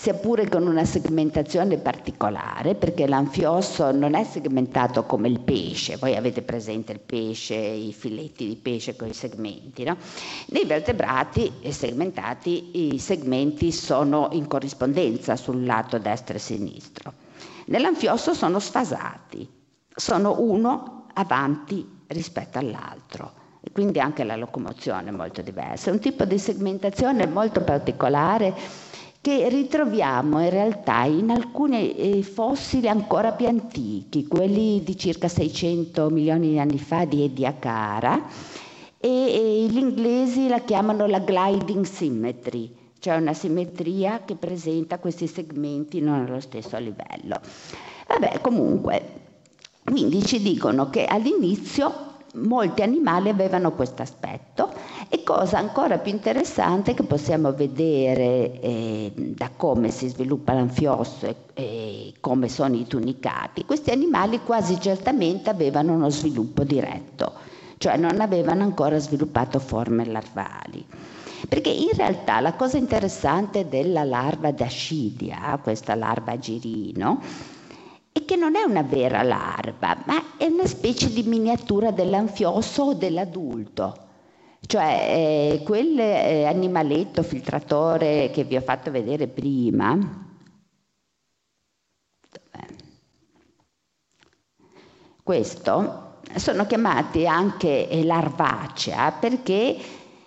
sia 0.00 0.14
pure 0.14 0.48
con 0.48 0.66
una 0.66 0.86
segmentazione 0.86 1.76
particolare, 1.76 2.74
perché 2.74 3.06
l'anfiosso 3.06 3.92
non 3.92 4.14
è 4.14 4.24
segmentato 4.24 5.04
come 5.04 5.28
il 5.28 5.40
pesce, 5.40 5.98
voi 5.98 6.16
avete 6.16 6.40
presente 6.40 6.92
il 6.92 7.00
pesce, 7.00 7.54
i 7.54 7.92
filetti 7.92 8.48
di 8.48 8.56
pesce 8.56 8.96
con 8.96 9.08
i 9.08 9.12
segmenti, 9.12 9.84
no? 9.84 9.98
Nei 10.46 10.64
vertebrati 10.64 11.52
segmentati 11.68 12.92
i 12.94 12.98
segmenti 12.98 13.70
sono 13.72 14.30
in 14.32 14.46
corrispondenza 14.46 15.36
sul 15.36 15.66
lato 15.66 15.98
destro 15.98 16.36
e 16.36 16.38
sinistro. 16.38 17.12
Nell'anfiosso 17.66 18.32
sono 18.32 18.58
sfasati, 18.58 19.46
sono 19.94 20.40
uno 20.40 21.08
avanti 21.12 21.86
rispetto 22.06 22.56
all'altro 22.56 23.32
e 23.60 23.70
quindi 23.70 24.00
anche 24.00 24.24
la 24.24 24.36
locomozione 24.36 25.10
è 25.10 25.12
molto 25.12 25.42
diversa. 25.42 25.90
È 25.90 25.92
un 25.92 25.98
tipo 25.98 26.24
di 26.24 26.38
segmentazione 26.38 27.26
molto 27.26 27.60
particolare 27.60 28.88
che 29.20 29.48
ritroviamo 29.50 30.40
in 30.40 30.48
realtà 30.48 31.04
in 31.04 31.30
alcuni 31.30 31.94
eh, 31.94 32.22
fossili 32.22 32.88
ancora 32.88 33.32
più 33.32 33.46
antichi, 33.46 34.26
quelli 34.26 34.82
di 34.82 34.96
circa 34.96 35.28
600 35.28 36.08
milioni 36.08 36.50
di 36.50 36.58
anni 36.58 36.78
fa 36.78 37.04
di 37.04 37.24
Ediacara, 37.24 38.28
e, 38.96 39.08
e 39.08 39.66
gli 39.66 39.76
inglesi 39.76 40.48
la 40.48 40.60
chiamano 40.60 41.06
la 41.06 41.18
gliding 41.18 41.84
symmetry, 41.84 42.74
cioè 42.98 43.16
una 43.16 43.34
simmetria 43.34 44.22
che 44.24 44.36
presenta 44.36 44.98
questi 44.98 45.26
segmenti 45.26 46.00
non 46.00 46.26
allo 46.26 46.40
stesso 46.40 46.78
livello. 46.78 47.40
Vabbè, 48.08 48.40
comunque, 48.40 49.02
quindi 49.84 50.24
ci 50.24 50.40
dicono 50.40 50.88
che 50.88 51.04
all'inizio 51.04 52.09
molti 52.34 52.82
animali 52.82 53.28
avevano 53.28 53.72
questo 53.72 54.02
aspetto 54.02 54.72
e 55.08 55.22
cosa 55.24 55.58
ancora 55.58 55.98
più 55.98 56.12
interessante 56.12 56.94
che 56.94 57.02
possiamo 57.02 57.52
vedere 57.52 58.60
eh, 58.60 59.12
da 59.16 59.50
come 59.56 59.90
si 59.90 60.08
sviluppa 60.08 60.52
l'anfiosso 60.52 61.26
e, 61.26 61.36
e 61.54 62.14
come 62.20 62.48
sono 62.48 62.76
i 62.76 62.86
tunicati, 62.86 63.64
questi 63.64 63.90
animali 63.90 64.40
quasi 64.44 64.80
certamente 64.80 65.50
avevano 65.50 65.92
uno 65.94 66.10
sviluppo 66.10 66.62
diretto, 66.62 67.32
cioè 67.78 67.96
non 67.96 68.20
avevano 68.20 68.62
ancora 68.62 68.98
sviluppato 68.98 69.58
forme 69.58 70.04
larvali. 70.04 70.86
Perché 71.48 71.70
in 71.70 71.88
realtà 71.94 72.40
la 72.40 72.52
cosa 72.52 72.76
interessante 72.76 73.66
della 73.66 74.04
larva 74.04 74.50
d'ascidia, 74.50 75.58
questa 75.62 75.94
larva 75.94 76.38
girino, 76.38 77.22
e 78.12 78.24
che 78.24 78.36
non 78.36 78.56
è 78.56 78.62
una 78.62 78.82
vera 78.82 79.22
larva, 79.22 80.02
ma 80.06 80.36
è 80.36 80.46
una 80.46 80.66
specie 80.66 81.12
di 81.12 81.22
miniatura 81.22 81.90
dell'anfiosso 81.90 82.82
o 82.82 82.94
dell'adulto. 82.94 84.08
Cioè 84.66 85.54
eh, 85.58 85.62
quel 85.64 85.98
eh, 85.98 86.44
animaletto 86.44 87.22
filtratore 87.22 88.30
che 88.32 88.44
vi 88.44 88.56
ho 88.56 88.60
fatto 88.60 88.90
vedere 88.90 89.26
prima, 89.26 90.28
questo, 95.22 96.18
sono 96.36 96.66
chiamati 96.66 97.26
anche 97.26 97.88
eh, 97.88 98.04
larvacea 98.04 99.12
perché 99.12 99.76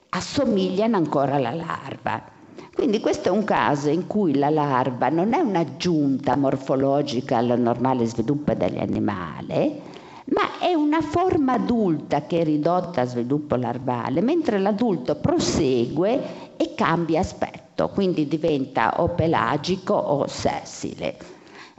assomigliano 0.09 0.97
ancora 0.97 1.35
alla 1.35 1.53
larva. 1.53 2.32
Quindi 2.73 2.99
questo 2.99 3.29
è 3.29 3.31
un 3.31 3.43
caso 3.43 3.89
in 3.89 4.07
cui 4.07 4.35
la 4.35 4.49
larva 4.49 5.09
non 5.09 5.33
è 5.33 5.39
un'aggiunta 5.39 6.35
morfologica 6.35 7.37
al 7.37 7.59
normale 7.59 8.05
sviluppo 8.05 8.53
dell'animale, 8.55 9.79
ma 10.25 10.59
è 10.59 10.73
una 10.73 11.01
forma 11.01 11.53
adulta 11.53 12.25
che 12.25 12.39
è 12.39 12.43
ridotta 12.43 13.01
a 13.01 13.05
sviluppo 13.05 13.55
larvale, 13.55 14.21
mentre 14.21 14.57
l'adulto 14.57 15.15
prosegue 15.15 16.55
e 16.57 16.73
cambia 16.75 17.19
aspetto, 17.19 17.89
quindi 17.89 18.27
diventa 18.27 19.01
o 19.01 19.09
pelagico 19.09 19.93
o 19.93 20.25
sessile. 20.27 21.17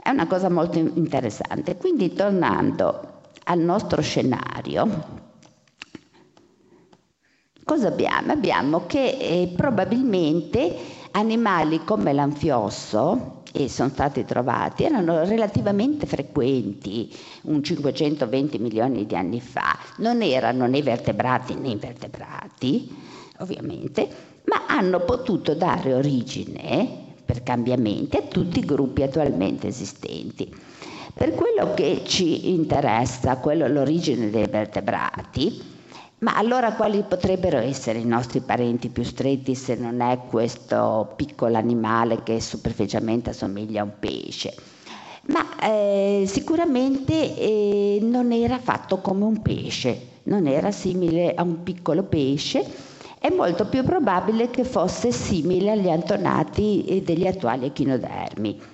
È 0.01 0.09
una 0.09 0.27
cosa 0.27 0.49
molto 0.49 0.77
interessante. 0.77 1.75
Quindi 1.75 2.13
tornando 2.13 3.23
al 3.45 3.59
nostro 3.59 4.01
scenario, 4.01 5.23
cosa 7.65 7.87
abbiamo? 7.87 8.31
Abbiamo 8.31 8.85
che 8.85 9.17
eh, 9.19 9.51
probabilmente 9.55 10.73
animali 11.11 11.83
come 11.83 12.13
l'anfiosso, 12.13 13.41
e 13.57 13.69
sono 13.69 13.87
stati 13.89 14.25
trovati, 14.25 14.83
erano 14.83 15.23
relativamente 15.23 16.05
frequenti, 16.05 17.09
un 17.43 17.63
520 17.63 18.59
milioni 18.59 19.05
di 19.05 19.15
anni 19.15 19.39
fa. 19.39 19.77
Non 19.97 20.21
erano 20.21 20.67
né 20.67 20.81
vertebrati 20.81 21.55
né 21.55 21.69
invertebrati, 21.69 22.93
ovviamente, 23.39 24.09
ma 24.45 24.65
hanno 24.67 24.99
potuto 24.99 25.53
dare 25.53 25.93
origine, 25.93 27.03
per 27.23 27.43
cambiamenti, 27.43 28.17
a 28.17 28.23
tutti 28.23 28.59
i 28.59 28.65
gruppi 28.65 29.03
attualmente 29.03 29.67
esistenti. 29.67 30.53
Per 31.13 31.33
quello 31.33 31.73
che 31.73 32.01
ci 32.03 32.51
interessa, 32.51 33.37
quello 33.37 33.69
l'origine 33.69 34.29
dei 34.29 34.47
vertebrati, 34.47 35.74
ma 36.25 36.35
allora 36.37 36.73
quali 36.73 37.03
potrebbero 37.07 37.59
essere 37.59 37.99
i 37.99 38.05
nostri 38.05 38.39
parenti 38.39 38.89
più 38.89 39.03
stretti 39.03 39.53
se 39.53 39.75
non 39.75 40.01
è 40.01 40.21
questo 40.27 41.13
piccolo 41.15 41.55
animale 41.55 42.23
che 42.23 42.41
superficialmente 42.41 43.29
assomiglia 43.29 43.81
a 43.81 43.83
un 43.83 43.91
pesce? 43.99 44.55
Ma 45.27 45.45
eh, 45.61 46.23
sicuramente 46.25 47.13
eh, 47.37 47.99
non 48.01 48.31
era 48.31 48.57
fatto 48.57 49.01
come 49.01 49.23
un 49.23 49.43
pesce, 49.43 50.21
non 50.23 50.47
era 50.47 50.71
simile 50.71 51.35
a 51.35 51.43
un 51.43 51.61
piccolo 51.61 52.01
pesce, 52.01 52.65
è 53.19 53.29
molto 53.29 53.67
più 53.67 53.83
probabile 53.83 54.49
che 54.49 54.63
fosse 54.63 55.11
simile 55.11 55.73
agli 55.73 55.89
antonati 55.91 56.85
eh, 56.85 57.01
degli 57.03 57.27
attuali 57.27 57.67
echinodermi. 57.67 58.73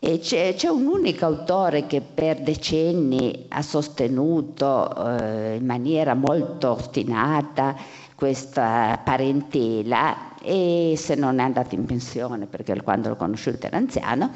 C'è, 0.00 0.54
c'è, 0.54 0.68
un 0.68 0.86
unico 0.86 1.24
autore 1.24 1.86
che 1.86 2.00
per 2.00 2.40
decenni 2.40 3.46
ha 3.48 3.62
sostenuto 3.62 4.94
eh, 4.94 5.56
in 5.56 5.66
maniera 5.66 6.14
molto 6.14 6.70
ostinata 6.70 7.74
questa 8.14 9.00
parentela 9.02 10.36
e 10.40 10.94
se 10.96 11.16
non 11.16 11.40
è 11.40 11.42
andato 11.42 11.74
in 11.74 11.84
pensione 11.84 12.46
perché 12.46 12.80
quando 12.80 13.08
l'ho 13.08 13.16
conosciuto 13.16 13.66
era 13.66 13.76
anziano, 13.76 14.30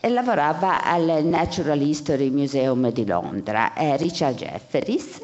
e 0.00 0.08
lavorava 0.08 0.82
al 0.82 1.24
Natural 1.24 1.80
History 1.80 2.30
Museum 2.30 2.90
di 2.90 3.06
Londra, 3.06 3.74
è 3.74 3.96
Richard 3.96 4.36
Jefferies, 4.36 5.22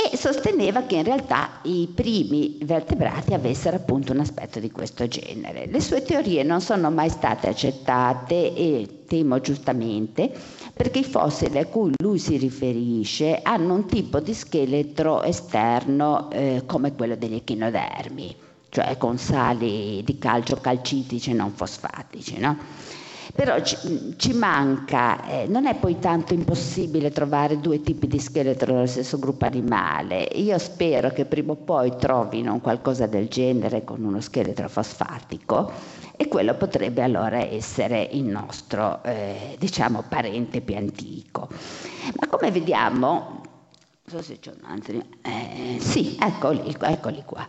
e 0.00 0.16
sosteneva 0.16 0.82
che 0.82 0.94
in 0.94 1.02
realtà 1.02 1.58
i 1.62 1.90
primi 1.92 2.56
vertebrati 2.62 3.34
avessero 3.34 3.74
appunto 3.78 4.12
un 4.12 4.20
aspetto 4.20 4.60
di 4.60 4.70
questo 4.70 5.08
genere. 5.08 5.66
Le 5.66 5.80
sue 5.80 6.02
teorie 6.02 6.44
non 6.44 6.60
sono 6.60 6.88
mai 6.88 7.08
state 7.10 7.48
accettate 7.48 8.54
e 8.54 9.02
temo 9.08 9.40
giustamente 9.40 10.30
perché 10.72 11.00
i 11.00 11.04
fossili 11.04 11.58
a 11.58 11.66
cui 11.66 11.90
lui 12.00 12.20
si 12.20 12.36
riferisce 12.36 13.40
hanno 13.42 13.74
un 13.74 13.86
tipo 13.86 14.20
di 14.20 14.34
scheletro 14.34 15.24
esterno 15.24 16.30
eh, 16.30 16.62
come 16.64 16.94
quello 16.94 17.16
degli 17.16 17.34
echinodermi, 17.34 18.36
cioè 18.68 18.96
con 18.98 19.18
sali 19.18 20.04
di 20.04 20.16
calcio 20.16 20.58
calcitici 20.60 21.30
e 21.30 21.34
non 21.34 21.50
fosfatici. 21.50 22.38
No? 22.38 22.56
Però 23.38 23.62
ci, 23.62 23.76
ci 24.16 24.32
manca, 24.32 25.24
eh, 25.28 25.46
non 25.46 25.66
è 25.66 25.76
poi 25.76 26.00
tanto 26.00 26.34
impossibile 26.34 27.12
trovare 27.12 27.60
due 27.60 27.80
tipi 27.80 28.08
di 28.08 28.18
scheletro 28.18 28.72
nello 28.72 28.86
stesso 28.86 29.16
gruppo 29.20 29.44
animale. 29.44 30.22
Io 30.32 30.58
spero 30.58 31.10
che 31.10 31.24
prima 31.24 31.52
o 31.52 31.54
poi 31.54 31.94
trovino 31.96 32.58
qualcosa 32.58 33.06
del 33.06 33.28
genere 33.28 33.84
con 33.84 34.02
uno 34.02 34.20
scheletro 34.20 34.68
fosfatico 34.68 35.70
e 36.16 36.26
quello 36.26 36.54
potrebbe 36.54 37.00
allora 37.00 37.38
essere 37.38 38.08
il 38.10 38.24
nostro, 38.24 39.04
eh, 39.04 39.54
diciamo, 39.56 40.02
parente 40.08 40.60
più 40.60 40.74
antico. 40.74 41.48
Ma 42.18 42.26
come 42.26 42.50
vediamo, 42.50 43.40
non 44.02 44.16
so 44.16 44.20
se 44.20 44.40
c'è 44.40 44.50
un 44.50 44.68
altro, 44.68 45.00
eh, 45.22 45.76
sì, 45.78 46.18
eccoli, 46.20 46.74
eccoli 46.76 47.22
qua. 47.24 47.46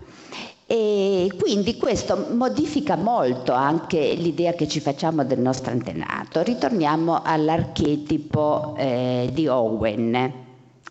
E 0.71 1.31
quindi 1.35 1.77
questo 1.77 2.27
modifica 2.29 2.95
molto 2.95 3.53
anche 3.53 4.13
l'idea 4.13 4.53
che 4.53 4.67
ci 4.67 4.79
facciamo 4.79 5.25
del 5.25 5.39
nostro 5.39 5.71
antenato. 5.71 6.43
Ritorniamo 6.43 7.23
all'archetipo 7.23 8.75
eh, 8.77 9.31
di 9.33 9.47
Owen 9.47 10.33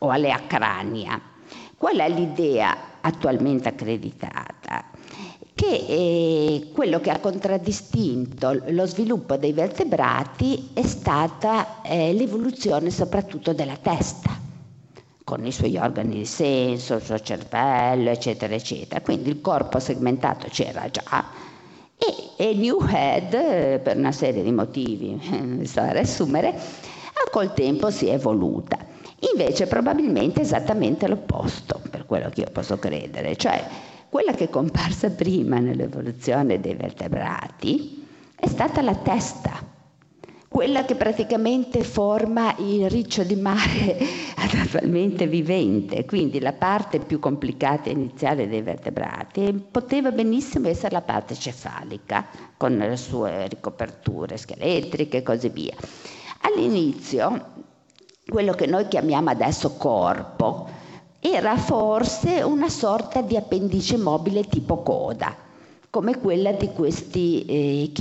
o 0.00 0.08
alle 0.10 0.32
acrania. 0.32 1.20
Qual 1.76 1.96
è 1.96 2.08
l'idea 2.08 2.76
attualmente 3.00 3.68
accreditata? 3.68 4.86
Che 5.54 5.84
eh, 5.88 6.70
quello 6.72 6.98
che 6.98 7.10
ha 7.10 7.20
contraddistinto 7.20 8.60
lo 8.70 8.84
sviluppo 8.84 9.36
dei 9.36 9.52
vertebrati 9.52 10.70
è 10.74 10.82
stata 10.82 11.82
eh, 11.82 12.12
l'evoluzione 12.14 12.90
soprattutto 12.90 13.52
della 13.52 13.78
testa 13.80 14.47
con 15.28 15.44
i 15.44 15.52
suoi 15.52 15.76
organi 15.76 16.14
di 16.14 16.24
senso, 16.24 16.94
il 16.94 17.02
suo 17.02 17.18
cervello, 17.18 18.08
eccetera, 18.08 18.54
eccetera. 18.54 19.02
Quindi 19.02 19.28
il 19.28 19.42
corpo 19.42 19.78
segmentato 19.78 20.46
c'era 20.48 20.88
già 20.88 21.26
e, 21.98 22.30
e 22.42 22.54
New 22.54 22.80
Head, 22.80 23.80
per 23.80 23.98
una 23.98 24.10
serie 24.10 24.42
di 24.42 24.52
motivi, 24.52 25.20
non 25.38 25.66
sto 25.66 25.80
a 25.80 25.92
riassumere, 25.92 26.58
col 27.30 27.52
tempo 27.52 27.90
si 27.90 28.06
è 28.06 28.14
evoluta. 28.14 28.78
Invece 29.32 29.66
probabilmente 29.66 30.40
esattamente 30.40 31.06
l'opposto, 31.06 31.78
per 31.90 32.06
quello 32.06 32.30
che 32.30 32.40
io 32.40 32.50
posso 32.50 32.78
credere, 32.78 33.36
cioè 33.36 33.62
quella 34.08 34.32
che 34.32 34.44
è 34.44 34.48
comparsa 34.48 35.10
prima 35.10 35.58
nell'evoluzione 35.58 36.58
dei 36.58 36.74
vertebrati 36.74 38.06
è 38.34 38.46
stata 38.46 38.80
la 38.80 38.94
testa 38.94 39.76
quella 40.58 40.84
che 40.84 40.96
praticamente 40.96 41.84
forma 41.84 42.52
il 42.58 42.90
riccio 42.90 43.22
di 43.22 43.36
mare 43.36 43.96
attualmente 44.34 45.28
vivente, 45.28 46.04
quindi 46.04 46.40
la 46.40 46.52
parte 46.52 46.98
più 46.98 47.20
complicata 47.20 47.90
iniziale 47.90 48.48
dei 48.48 48.62
vertebrati 48.62 49.52
poteva 49.70 50.10
benissimo 50.10 50.66
essere 50.66 50.94
la 50.94 51.02
parte 51.02 51.36
cefalica 51.36 52.26
con 52.56 52.76
le 52.76 52.96
sue 52.96 53.46
ricoperture 53.46 54.36
scheletriche 54.36 55.18
e 55.18 55.22
così 55.22 55.48
via. 55.48 55.76
All'inizio 56.40 57.52
quello 58.26 58.52
che 58.54 58.66
noi 58.66 58.88
chiamiamo 58.88 59.30
adesso 59.30 59.76
corpo 59.76 60.68
era 61.20 61.56
forse 61.56 62.42
una 62.42 62.68
sorta 62.68 63.22
di 63.22 63.36
appendice 63.36 63.96
mobile 63.96 64.42
tipo 64.42 64.82
coda 64.82 65.36
come 65.90 66.18
quella 66.18 66.52
di 66.52 66.68
questi 66.72 67.44
eh, 67.46 67.92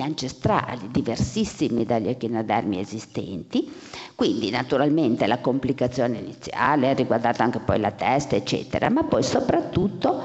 ancestrali, 0.00 0.90
diversissimi 0.90 1.84
dagli 1.84 2.08
echinodermi 2.08 2.78
esistenti. 2.78 3.70
Quindi 4.14 4.50
naturalmente 4.50 5.26
la 5.26 5.38
complicazione 5.38 6.18
iniziale 6.18 6.90
ha 6.90 6.94
riguardato 6.94 7.42
anche 7.42 7.60
poi 7.60 7.80
la 7.80 7.92
testa, 7.92 8.36
eccetera, 8.36 8.90
ma 8.90 9.04
poi 9.04 9.22
soprattutto 9.22 10.22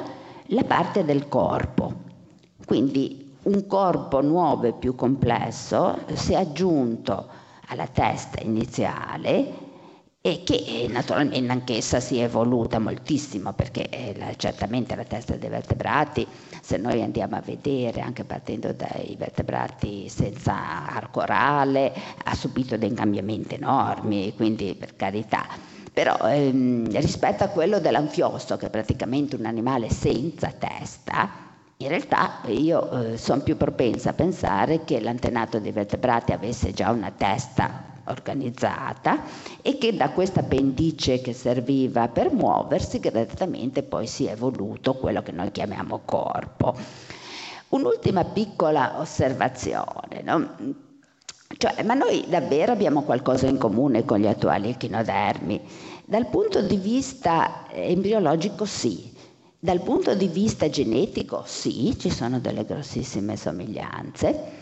la 0.48 0.64
parte 0.64 1.06
del 1.06 1.28
corpo. 1.28 1.94
Quindi 2.66 3.32
un 3.44 3.66
corpo 3.68 4.22
nuovo 4.22 4.68
e 4.68 4.74
più 4.74 4.96
complesso 4.96 6.00
si 6.14 6.34
è 6.34 6.38
aggiunto 6.38 7.28
alla 7.68 7.88
testa 7.88 8.42
iniziale 8.42 9.63
e 10.26 10.42
che 10.46 10.54
eh, 10.66 10.88
naturalmente 10.88 11.52
anch'essa 11.52 12.00
si 12.00 12.18
è 12.18 12.24
evoluta 12.24 12.80
moltissimo 12.80 13.52
perché 13.52 13.90
eh, 13.90 14.16
la, 14.18 14.34
certamente 14.38 14.96
la 14.96 15.04
testa 15.04 15.36
dei 15.36 15.50
vertebrati, 15.50 16.26
se 16.62 16.78
noi 16.78 17.02
andiamo 17.02 17.36
a 17.36 17.42
vedere 17.42 18.00
anche 18.00 18.24
partendo 18.24 18.72
dai 18.72 19.18
vertebrati 19.20 20.08
senza 20.08 20.88
arco 20.88 21.20
orale, 21.20 21.92
ha 22.24 22.34
subito 22.36 22.78
dei 22.78 22.94
cambiamenti 22.94 23.56
enormi, 23.56 24.34
quindi 24.34 24.74
per 24.80 24.96
carità. 24.96 25.46
Però 25.92 26.16
ehm, 26.20 26.90
rispetto 27.02 27.44
a 27.44 27.50
quello 27.50 27.82
dell'anfiosto, 27.82 28.56
che 28.56 28.68
è 28.68 28.70
praticamente 28.70 29.36
un 29.36 29.44
animale 29.44 29.90
senza 29.90 30.54
testa, 30.58 31.30
in 31.76 31.90
realtà 31.90 32.40
io 32.46 33.12
eh, 33.12 33.18
sono 33.18 33.42
più 33.42 33.58
propensa 33.58 34.12
a 34.12 34.14
pensare 34.14 34.86
che 34.86 35.02
l'antenato 35.02 35.60
dei 35.60 35.74
vertebrati 35.74 36.32
avesse 36.32 36.72
già 36.72 36.92
una 36.92 37.12
testa 37.12 37.92
organizzata 38.06 39.24
e 39.62 39.78
che 39.78 39.96
da 39.96 40.10
questa 40.12 40.44
pendice 40.44 41.22
che 41.22 41.34
serviva 41.34 42.08
per 42.08 42.32
muoversi 42.32 43.00
gradatamente 43.00 43.84
poi 43.84 44.08
si 44.08 44.26
è 44.26 44.32
evoluto 44.32 44.96
quello 44.96 45.22
che 45.22 45.32
noi 45.32 45.52
chiamiamo 45.52 46.02
corpo. 46.06 46.76
Un'ultima 47.70 48.24
piccola 48.26 49.00
osservazione, 49.00 50.22
no? 50.24 50.56
cioè, 51.58 51.84
ma 51.84 51.94
noi 51.94 52.26
davvero 52.28 52.72
abbiamo 52.72 53.04
qualcosa 53.04 53.48
in 53.48 53.58
comune 53.58 54.06
con 54.06 54.20
gli 54.20 54.28
attuali 54.28 54.70
echinodermi? 54.70 55.62
Dal 56.06 56.28
punto 56.28 56.62
di 56.62 56.78
vista 56.78 57.66
embriologico 57.72 58.66
sì, 58.66 59.12
Dal 59.64 59.82
punto 59.82 60.14
di 60.14 60.28
vista 60.28 60.70
genetico, 60.70 61.44
sì, 61.46 61.98
ci 61.98 62.10
sono 62.10 62.42
delle 62.42 62.66
grossissime 62.66 63.38
somiglianze. 63.38 64.60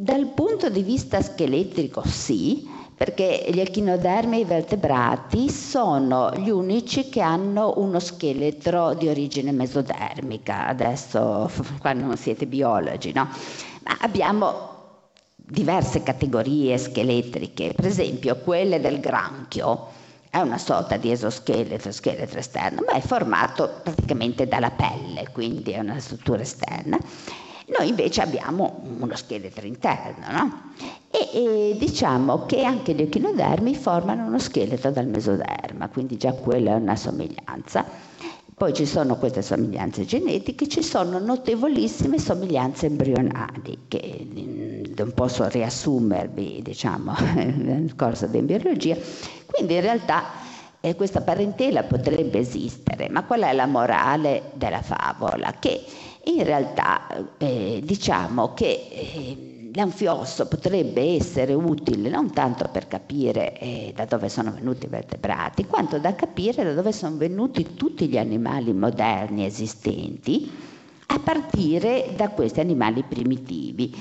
Dal 0.00 0.28
punto 0.28 0.70
di 0.70 0.82
vista 0.84 1.20
scheletrico, 1.20 2.06
sì, 2.06 2.64
perché 2.94 3.46
gli 3.50 3.58
echinodermi 3.58 4.36
e 4.36 4.40
i 4.42 4.44
vertebrati 4.44 5.50
sono 5.50 6.32
gli 6.36 6.50
unici 6.50 7.08
che 7.08 7.20
hanno 7.20 7.74
uno 7.78 7.98
scheletro 7.98 8.94
di 8.94 9.08
origine 9.08 9.50
mesodermica. 9.50 10.68
Adesso, 10.68 11.50
qua 11.80 11.94
non 11.94 12.16
siete 12.16 12.46
biologi, 12.46 13.10
no? 13.12 13.28
Ma 13.82 13.96
abbiamo 14.02 14.76
diverse 15.34 16.04
categorie 16.04 16.78
scheletriche, 16.78 17.72
per 17.74 17.86
esempio 17.86 18.36
quelle 18.36 18.78
del 18.78 19.00
granchio, 19.00 19.88
è 20.30 20.38
una 20.38 20.58
sorta 20.58 20.96
di 20.96 21.10
esoscheletro, 21.10 21.90
scheletro 21.90 22.38
esterno, 22.38 22.82
ma 22.86 22.92
è 22.92 23.00
formato 23.00 23.80
praticamente 23.82 24.46
dalla 24.46 24.70
pelle, 24.70 25.28
quindi 25.32 25.72
è 25.72 25.80
una 25.80 25.98
struttura 25.98 26.42
esterna. 26.42 26.96
Noi 27.76 27.88
invece 27.88 28.22
abbiamo 28.22 28.82
uno 28.98 29.14
scheletro 29.14 29.66
interno, 29.66 30.30
no? 30.30 30.72
E, 31.10 31.28
e, 31.32 31.76
diciamo 31.78 32.46
che 32.46 32.64
anche 32.64 32.94
gli 32.94 33.02
echinodermi 33.02 33.74
formano 33.74 34.26
uno 34.26 34.38
scheletro 34.38 34.90
dal 34.90 35.06
mesoderma, 35.06 35.88
quindi 35.88 36.16
già 36.16 36.32
quella 36.32 36.72
è 36.72 36.74
una 36.74 36.96
somiglianza. 36.96 37.84
Poi 38.58 38.72
ci 38.72 38.86
sono 38.86 39.16
queste 39.16 39.42
somiglianze 39.42 40.04
genetiche, 40.04 40.66
ci 40.66 40.82
sono 40.82 41.18
notevolissime 41.18 42.18
somiglianze 42.18 42.86
embrionali 42.86 43.84
che 43.86 44.26
non 44.96 45.12
posso 45.14 45.46
riassumervi 45.46 46.60
diciamo, 46.62 47.14
nel 47.36 47.94
corso 47.94 48.26
dell'embriologia. 48.26 48.96
Quindi 49.46 49.74
in 49.74 49.80
realtà 49.80 50.24
eh, 50.80 50.96
questa 50.96 51.20
parentela 51.20 51.84
potrebbe 51.84 52.38
esistere, 52.38 53.08
ma 53.08 53.24
qual 53.24 53.42
è 53.42 53.52
la 53.52 53.66
morale 53.66 54.50
della 54.54 54.82
favola? 54.82 55.54
Che 55.58 55.84
in 56.28 56.44
realtà 56.44 57.06
eh, 57.38 57.80
diciamo 57.82 58.52
che 58.54 58.88
eh, 58.90 59.70
l'anfiosso 59.74 60.46
potrebbe 60.46 61.14
essere 61.14 61.54
utile 61.54 62.08
non 62.08 62.32
tanto 62.32 62.68
per 62.70 62.86
capire 62.88 63.58
eh, 63.58 63.92
da 63.94 64.04
dove 64.04 64.28
sono 64.28 64.52
venuti 64.52 64.86
i 64.86 64.88
vertebrati, 64.88 65.66
quanto 65.66 65.98
da 65.98 66.14
capire 66.14 66.64
da 66.64 66.74
dove 66.74 66.92
sono 66.92 67.16
venuti 67.16 67.74
tutti 67.74 68.08
gli 68.08 68.18
animali 68.18 68.72
moderni 68.72 69.44
esistenti, 69.44 70.50
a 71.06 71.18
partire 71.18 72.12
da 72.16 72.28
questi 72.28 72.60
animali 72.60 73.02
primitivi. 73.02 73.94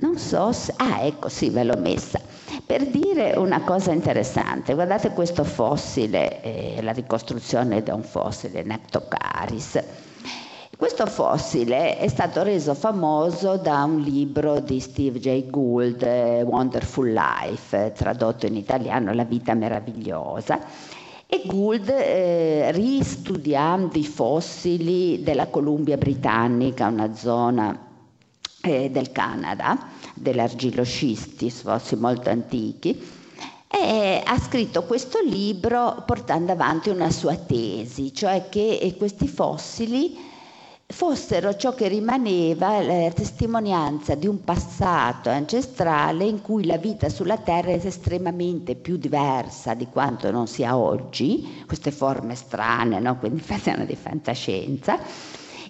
Non 0.00 0.16
so 0.16 0.52
se... 0.52 0.72
Ah, 0.76 1.02
ecco, 1.02 1.28
sì, 1.28 1.50
ve 1.50 1.64
l'ho 1.64 1.76
messa. 1.76 2.20
Per 2.64 2.86
dire 2.86 3.36
una 3.36 3.62
cosa 3.62 3.92
interessante, 3.92 4.74
guardate 4.74 5.10
questo 5.10 5.44
fossile, 5.44 6.40
eh, 6.42 6.82
la 6.82 6.92
ricostruzione 6.92 7.82
da 7.82 7.94
un 7.94 8.02
fossile, 8.02 8.62
Nectocaris. 8.62 9.80
Questo 10.78 11.06
fossile 11.06 11.98
è 11.98 12.06
stato 12.06 12.44
reso 12.44 12.72
famoso 12.72 13.56
da 13.56 13.82
un 13.82 13.98
libro 13.98 14.60
di 14.60 14.78
Steve 14.78 15.18
J. 15.18 15.50
Gould, 15.50 16.00
eh, 16.04 16.42
Wonderful 16.42 17.12
Life, 17.12 17.94
tradotto 17.96 18.46
in 18.46 18.54
italiano 18.54 19.12
La 19.12 19.24
vita 19.24 19.54
meravigliosa. 19.54 20.60
E 21.26 21.42
Gould, 21.46 21.88
eh, 21.88 22.70
ristudiando 22.70 23.98
i 23.98 24.04
fossili 24.04 25.20
della 25.24 25.48
Columbia 25.48 25.96
Britannica, 25.96 26.86
una 26.86 27.12
zona 27.12 27.76
eh, 28.62 28.88
del 28.88 29.10
Canada, 29.10 29.76
dell'argilloscisti, 30.14 31.50
fossi 31.50 31.96
molto 31.96 32.30
antichi, 32.30 33.04
e 33.66 34.22
ha 34.24 34.38
scritto 34.38 34.84
questo 34.84 35.18
libro 35.24 36.04
portando 36.06 36.52
avanti 36.52 36.88
una 36.88 37.10
sua 37.10 37.34
tesi, 37.34 38.14
cioè 38.14 38.48
che 38.48 38.78
eh, 38.80 38.94
questi 38.96 39.26
fossili 39.26 40.36
fossero 40.90 41.54
ciò 41.54 41.74
che 41.74 41.86
rimaneva 41.86 42.80
la 42.80 43.10
testimonianza 43.10 44.14
di 44.14 44.26
un 44.26 44.42
passato 44.42 45.28
ancestrale 45.28 46.24
in 46.24 46.40
cui 46.40 46.64
la 46.64 46.78
vita 46.78 47.10
sulla 47.10 47.36
Terra 47.36 47.68
è 47.72 47.80
estremamente 47.84 48.74
più 48.74 48.96
diversa 48.96 49.74
di 49.74 49.86
quanto 49.88 50.30
non 50.30 50.46
sia 50.46 50.78
oggi, 50.78 51.62
queste 51.66 51.90
forme 51.90 52.34
strane, 52.34 53.00
no? 53.00 53.18
quindi 53.18 53.40
facciano 53.44 53.84
di 53.84 53.96
fantascienza, 53.96 54.98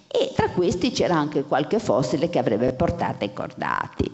e 0.07 0.31
tra 0.33 0.49
questi 0.51 0.91
c'era 0.91 1.17
anche 1.17 1.43
qualche 1.43 1.79
fossile 1.79 2.29
che 2.29 2.39
avrebbe 2.39 2.71
portato 2.71 3.25
ai 3.25 3.33
cordati, 3.33 4.09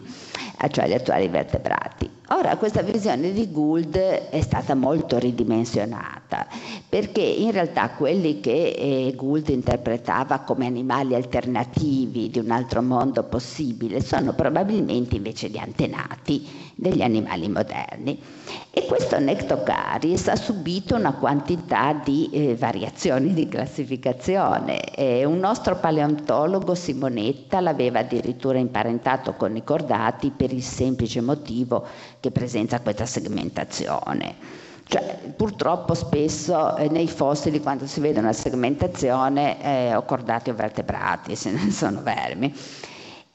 cioè 0.70 0.84
agli 0.84 0.94
attuali 0.94 1.28
vertebrati. 1.28 2.10
Ora 2.30 2.56
questa 2.56 2.82
visione 2.82 3.32
di 3.32 3.52
Gould 3.52 3.96
è 3.96 4.40
stata 4.40 4.74
molto 4.74 5.16
ridimensionata 5.16 6.46
perché 6.88 7.20
in 7.20 7.52
realtà 7.52 7.90
quelli 7.90 8.40
che 8.40 8.70
eh, 8.70 9.12
Gould 9.14 9.48
interpretava 9.48 10.40
come 10.40 10.66
animali 10.66 11.14
alternativi 11.14 12.28
di 12.28 12.40
un 12.40 12.50
altro 12.50 12.82
mondo 12.82 13.22
possibile 13.22 14.00
sono 14.00 14.32
probabilmente 14.32 15.14
invece 15.14 15.48
gli 15.48 15.58
antenati 15.58 16.72
degli 16.74 17.02
animali 17.02 17.48
moderni. 17.48 18.20
E 18.78 18.84
questo 18.84 19.18
Nectocaris 19.18 20.28
ha 20.28 20.36
subito 20.36 20.96
una 20.96 21.14
quantità 21.14 21.94
di 21.94 22.28
eh, 22.30 22.56
variazioni 22.56 23.32
di 23.32 23.48
classificazione. 23.48 24.94
Eh, 24.94 25.24
un 25.24 25.38
nostro 25.38 25.76
paleontologo, 25.76 26.74
Simonetta, 26.74 27.60
l'aveva 27.60 28.00
addirittura 28.00 28.58
imparentato 28.58 29.32
con 29.32 29.56
i 29.56 29.64
cordati 29.64 30.30
per 30.30 30.52
il 30.52 30.62
semplice 30.62 31.22
motivo 31.22 31.86
che 32.20 32.30
presenta 32.30 32.80
questa 32.80 33.06
segmentazione. 33.06 34.34
Cioè, 34.84 35.32
purtroppo 35.34 35.94
spesso 35.94 36.76
eh, 36.76 36.90
nei 36.90 37.08
fossili 37.08 37.62
quando 37.62 37.86
si 37.86 38.00
vede 38.00 38.18
una 38.18 38.34
segmentazione 38.34 39.62
eh, 39.62 39.94
o 39.94 40.04
cordati 40.04 40.50
o 40.50 40.54
vertebrati, 40.54 41.34
se 41.34 41.50
non 41.50 41.70
sono 41.70 42.02
vermi. 42.02 42.54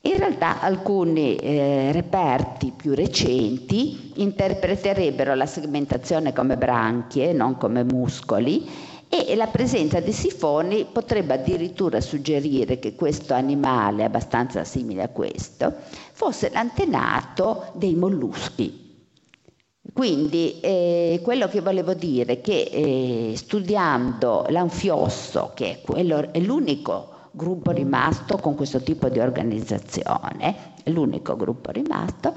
In 0.04 0.18
realtà 0.18 0.60
alcuni 0.62 1.36
eh, 1.36 1.91
reperti 1.91 2.74
più 2.76 2.95
recenti 2.95 4.14
interpreterebbero 4.16 5.36
la 5.36 5.45
segmentazione 5.45 6.34
come 6.34 6.58
branchie, 6.58 7.34
non 7.34 7.56
come 7.56 7.84
muscoli, 7.84 8.68
e 9.08 9.36
la 9.36 9.45
presenza 9.45 9.99
di 9.99 10.12
sifoni 10.12 10.88
potrebbe 10.91 11.36
addirittura 11.36 12.02
suggerire 12.02 12.80
che 12.80 12.95
questo 12.95 13.36
animale, 13.36 14.04
abbastanza 14.04 14.64
simile 14.64 15.04
a 15.04 15.10
questo, 15.10 15.72
fosse 16.14 16.49
l'antenato 16.49 17.72
dei 17.76 17.93
molluschi. 17.93 19.06
Quindi 19.93 20.60
eh, 20.62 21.20
quello 21.22 21.47
che 21.47 21.62
volevo 21.62 21.93
dire 21.93 22.34
è 22.34 22.41
che 22.41 22.70
eh, 22.72 23.34
studiando 23.36 24.47
l'anfiosso, 24.49 25.52
che 25.54 25.74
è, 25.74 25.82
quello, 25.82 26.32
è 26.32 26.39
l'unico 26.39 27.10
gruppo 27.32 27.71
rimasto 27.71 28.38
con 28.38 28.55
questo 28.55 28.82
tipo 28.82 29.09
di 29.09 29.19
organizzazione, 29.19 30.73
l'unico 30.86 31.36
gruppo 31.36 31.71
rimasto, 31.71 32.34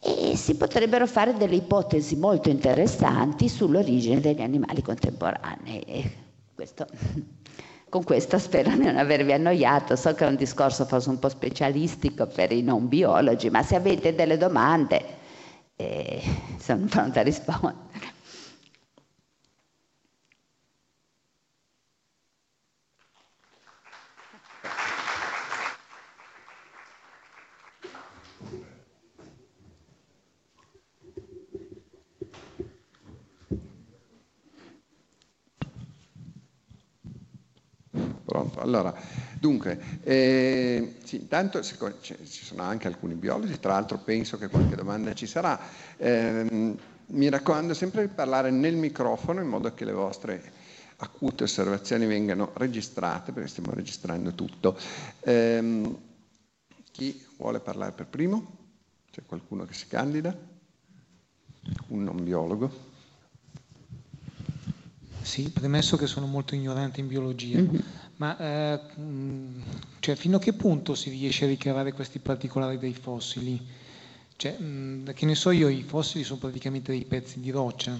e 0.00 0.36
si 0.36 0.56
potrebbero 0.56 1.06
fare 1.06 1.34
delle 1.34 1.56
ipotesi 1.56 2.16
molto 2.16 2.50
interessanti 2.50 3.48
sull'origine 3.48 4.20
degli 4.20 4.42
animali 4.42 4.82
contemporanei. 4.82 6.26
Questo, 6.54 6.86
con 7.88 8.04
questo 8.04 8.38
spero 8.38 8.70
di 8.70 8.84
non 8.84 8.96
avervi 8.96 9.32
annoiato, 9.32 9.96
so 9.96 10.14
che 10.14 10.24
è 10.24 10.28
un 10.28 10.36
discorso 10.36 10.84
forse 10.84 11.08
un 11.08 11.18
po' 11.18 11.28
specialistico 11.28 12.26
per 12.26 12.52
i 12.52 12.62
non 12.62 12.86
biologi, 12.86 13.50
ma 13.50 13.62
se 13.62 13.74
avete 13.74 14.14
delle 14.14 14.36
domande 14.36 15.16
eh, 15.74 16.22
sono 16.58 16.84
pronta 16.86 17.20
a 17.20 17.22
rispondere. 17.22 18.16
Pronto? 38.38 38.60
Allora, 38.60 38.94
dunque, 39.38 39.80
eh, 40.04 40.96
sì, 41.02 41.16
intanto 41.16 41.60
ci 41.62 41.74
sono 42.44 42.62
anche 42.62 42.86
alcuni 42.86 43.14
biologi, 43.14 43.58
tra 43.58 43.72
l'altro 43.72 43.98
penso 43.98 44.38
che 44.38 44.48
qualche 44.48 44.76
domanda 44.76 45.12
ci 45.12 45.26
sarà. 45.26 45.58
Eh, 45.96 46.76
mi 47.10 47.28
raccomando 47.28 47.74
sempre 47.74 48.06
di 48.06 48.12
parlare 48.14 48.50
nel 48.50 48.76
microfono 48.76 49.40
in 49.40 49.48
modo 49.48 49.72
che 49.74 49.84
le 49.84 49.92
vostre 49.92 50.52
acute 50.98 51.44
osservazioni 51.44 52.06
vengano 52.06 52.50
registrate, 52.54 53.32
perché 53.32 53.48
stiamo 53.48 53.72
registrando 53.72 54.32
tutto. 54.34 54.78
Eh, 55.20 55.96
chi 56.92 57.24
vuole 57.36 57.60
parlare 57.60 57.92
per 57.92 58.06
primo? 58.06 58.56
C'è 59.10 59.22
qualcuno 59.26 59.64
che 59.64 59.74
si 59.74 59.86
candida? 59.88 60.36
Un 61.88 62.04
non 62.04 62.22
biologo? 62.22 62.86
Sì, 65.22 65.50
premesso 65.50 65.96
che 65.96 66.06
sono 66.06 66.26
molto 66.26 66.54
ignorante 66.54 67.00
in 67.00 67.06
biologia. 67.06 67.58
Mm-hmm. 67.58 67.80
Ma 68.18 68.36
eh, 68.36 68.80
cioè, 70.00 70.16
fino 70.16 70.36
a 70.36 70.40
che 70.40 70.52
punto 70.52 70.94
si 70.96 71.08
riesce 71.08 71.44
a 71.44 71.48
ricavare 71.48 71.92
questi 71.92 72.18
particolari 72.18 72.76
dei 72.76 72.92
fossili? 72.92 73.64
Cioè, 74.34 74.58
mh, 74.58 75.12
che 75.14 75.24
ne 75.24 75.36
so 75.36 75.52
io, 75.52 75.68
i 75.68 75.82
fossili 75.82 76.24
sono 76.24 76.40
praticamente 76.40 76.90
dei 76.90 77.04
pezzi 77.04 77.38
di 77.38 77.50
roccia. 77.50 77.96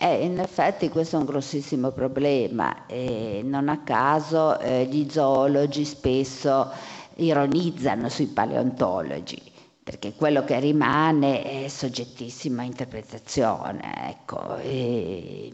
Eh, 0.00 0.24
in 0.24 0.38
effetti 0.40 0.88
questo 0.88 1.16
è 1.16 1.18
un 1.20 1.26
grossissimo 1.26 1.92
problema 1.92 2.86
e 2.86 3.42
non 3.44 3.68
a 3.68 3.82
caso 3.82 4.58
eh, 4.58 4.86
gli 4.86 5.08
zoologi 5.08 5.84
spesso 5.84 6.70
ironizzano 7.16 8.08
sui 8.08 8.26
paleontologi 8.26 9.40
perché 9.88 10.12
quello 10.14 10.44
che 10.44 10.60
rimane 10.60 11.64
è 11.64 11.68
soggettissima 11.68 12.62
interpretazione. 12.62 14.10
Ecco. 14.10 14.56
E, 14.58 15.50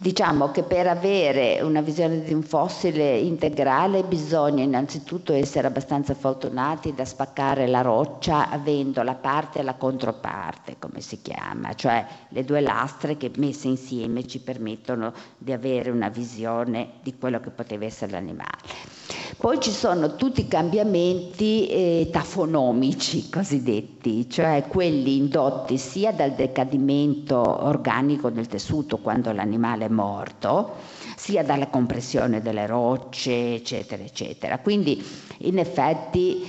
Diciamo 0.00 0.52
che 0.52 0.62
per 0.62 0.86
avere 0.86 1.60
una 1.60 1.80
visione 1.80 2.22
di 2.22 2.32
un 2.32 2.44
fossile 2.44 3.18
integrale 3.18 4.04
bisogna 4.04 4.62
innanzitutto 4.62 5.32
essere 5.32 5.66
abbastanza 5.66 6.14
fortunati 6.14 6.94
da 6.94 7.04
spaccare 7.04 7.66
la 7.66 7.80
roccia 7.80 8.48
avendo 8.48 9.02
la 9.02 9.16
parte 9.16 9.58
e 9.58 9.62
la 9.64 9.74
controparte, 9.74 10.76
come 10.78 11.00
si 11.00 11.20
chiama, 11.20 11.74
cioè 11.74 12.06
le 12.28 12.44
due 12.44 12.60
lastre 12.60 13.16
che 13.16 13.32
messe 13.38 13.66
insieme 13.66 14.24
ci 14.24 14.38
permettono 14.38 15.12
di 15.36 15.50
avere 15.50 15.90
una 15.90 16.10
visione 16.10 16.90
di 17.02 17.18
quello 17.18 17.40
che 17.40 17.50
poteva 17.50 17.84
essere 17.84 18.12
l'animale. 18.12 18.97
Poi 19.38 19.60
ci 19.60 19.70
sono 19.70 20.16
tutti 20.16 20.42
i 20.42 20.48
cambiamenti 20.48 21.66
eh, 21.68 22.08
tafonomici 22.12 23.30
cosiddetti, 23.30 24.28
cioè 24.28 24.64
quelli 24.68 25.16
indotti 25.16 25.78
sia 25.78 26.12
dal 26.12 26.32
decadimento 26.32 27.36
organico 27.64 28.30
del 28.30 28.46
tessuto 28.46 28.98
quando 28.98 29.32
l'animale 29.32 29.86
è 29.86 29.88
morto, 29.88 30.74
sia 31.16 31.42
dalla 31.42 31.68
compressione 31.68 32.42
delle 32.42 32.66
rocce, 32.66 33.54
eccetera, 33.54 34.02
eccetera. 34.02 34.58
Quindi 34.58 35.02
in 35.38 35.58
effetti 35.58 36.46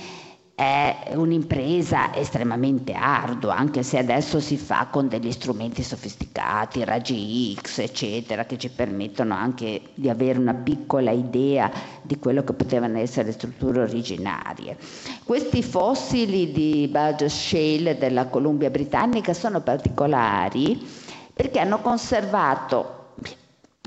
è 0.60 1.12
un'impresa 1.14 2.14
estremamente 2.14 2.92
ardua, 2.92 3.56
anche 3.56 3.82
se 3.82 3.96
adesso 3.96 4.40
si 4.40 4.58
fa 4.58 4.88
con 4.90 5.08
degli 5.08 5.32
strumenti 5.32 5.82
sofisticati, 5.82 6.84
raggi 6.84 7.56
X, 7.58 7.78
eccetera, 7.78 8.44
che 8.44 8.58
ci 8.58 8.68
permettono 8.68 9.32
anche 9.32 9.80
di 9.94 10.10
avere 10.10 10.38
una 10.38 10.52
piccola 10.52 11.12
idea 11.12 11.70
di 12.02 12.18
quello 12.18 12.44
che 12.44 12.52
potevano 12.52 12.98
essere 12.98 13.28
le 13.28 13.32
strutture 13.32 13.80
originarie. 13.80 14.76
Questi 15.24 15.62
fossili 15.62 16.52
di 16.52 16.86
Burgess 16.92 17.32
Shale 17.32 17.96
della 17.96 18.26
Columbia 18.26 18.68
Britannica 18.68 19.32
sono 19.32 19.62
particolari 19.62 20.86
perché 21.32 21.58
hanno 21.58 21.80
conservato, 21.80 23.14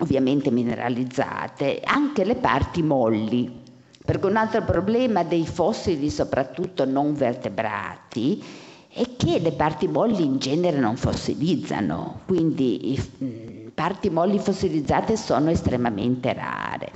ovviamente 0.01 0.49
mineralizzate, 0.49 1.81
anche 1.83 2.23
le 2.23 2.33
parti 2.33 2.81
molli 2.81 3.61
perché 4.05 4.25
un 4.25 4.35
altro 4.35 4.63
problema 4.63 5.23
dei 5.23 5.45
fossili, 5.45 6.09
soprattutto 6.09 6.85
non 6.85 7.13
vertebrati, 7.13 8.43
è 8.91 9.03
che 9.17 9.39
le 9.39 9.53
parti 9.53 9.87
molli 9.87 10.23
in 10.23 10.37
genere 10.37 10.77
non 10.77 10.97
fossilizzano, 10.97 12.19
quindi 12.25 12.93
i, 12.93 13.71
parti 13.73 14.09
molli 14.09 14.37
fossilizzate 14.39 15.15
sono 15.17 15.49
estremamente 15.49 16.33
rare. 16.33 16.91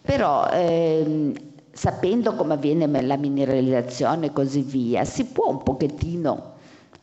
Però 0.00 0.48
ehm, 0.48 1.32
sapendo 1.72 2.34
come 2.34 2.54
avviene 2.54 3.02
la 3.02 3.16
mineralizzazione 3.16 4.26
e 4.26 4.32
così 4.32 4.62
via, 4.62 5.04
si 5.04 5.26
può 5.26 5.48
un 5.50 5.62
pochettino 5.62 6.52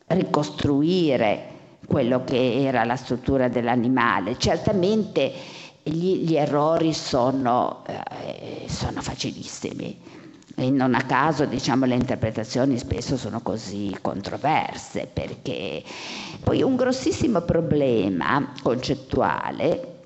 ricostruire 0.08 1.58
quello 1.86 2.24
che 2.24 2.64
era 2.64 2.84
la 2.84 2.96
struttura 2.96 3.48
dell'animale. 3.48 4.36
Certamente 4.36 5.32
gli, 5.90 6.24
gli 6.24 6.36
errori 6.36 6.92
sono, 6.92 7.84
eh, 7.86 8.66
sono 8.68 9.02
facilissimi. 9.02 10.18
E 10.56 10.70
non 10.70 10.94
a 10.94 11.02
caso 11.02 11.46
diciamo, 11.46 11.86
le 11.86 11.94
interpretazioni 11.94 12.76
spesso 12.76 13.16
sono 13.16 13.40
così 13.40 13.96
controverse 14.02 15.08
perché 15.10 15.82
poi 16.42 16.62
un 16.62 16.76
grossissimo 16.76 17.40
problema 17.42 18.52
concettuale 18.62 19.98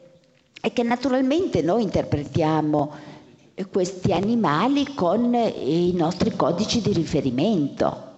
è 0.61 0.73
che 0.73 0.83
naturalmente 0.83 1.61
noi 1.61 1.83
interpretiamo 1.83 2.93
questi 3.71 4.13
animali 4.13 4.95
con 4.95 5.35
i 5.35 5.93
nostri 5.95 6.35
codici 6.37 6.81
di 6.81 6.93
riferimento, 6.93 8.13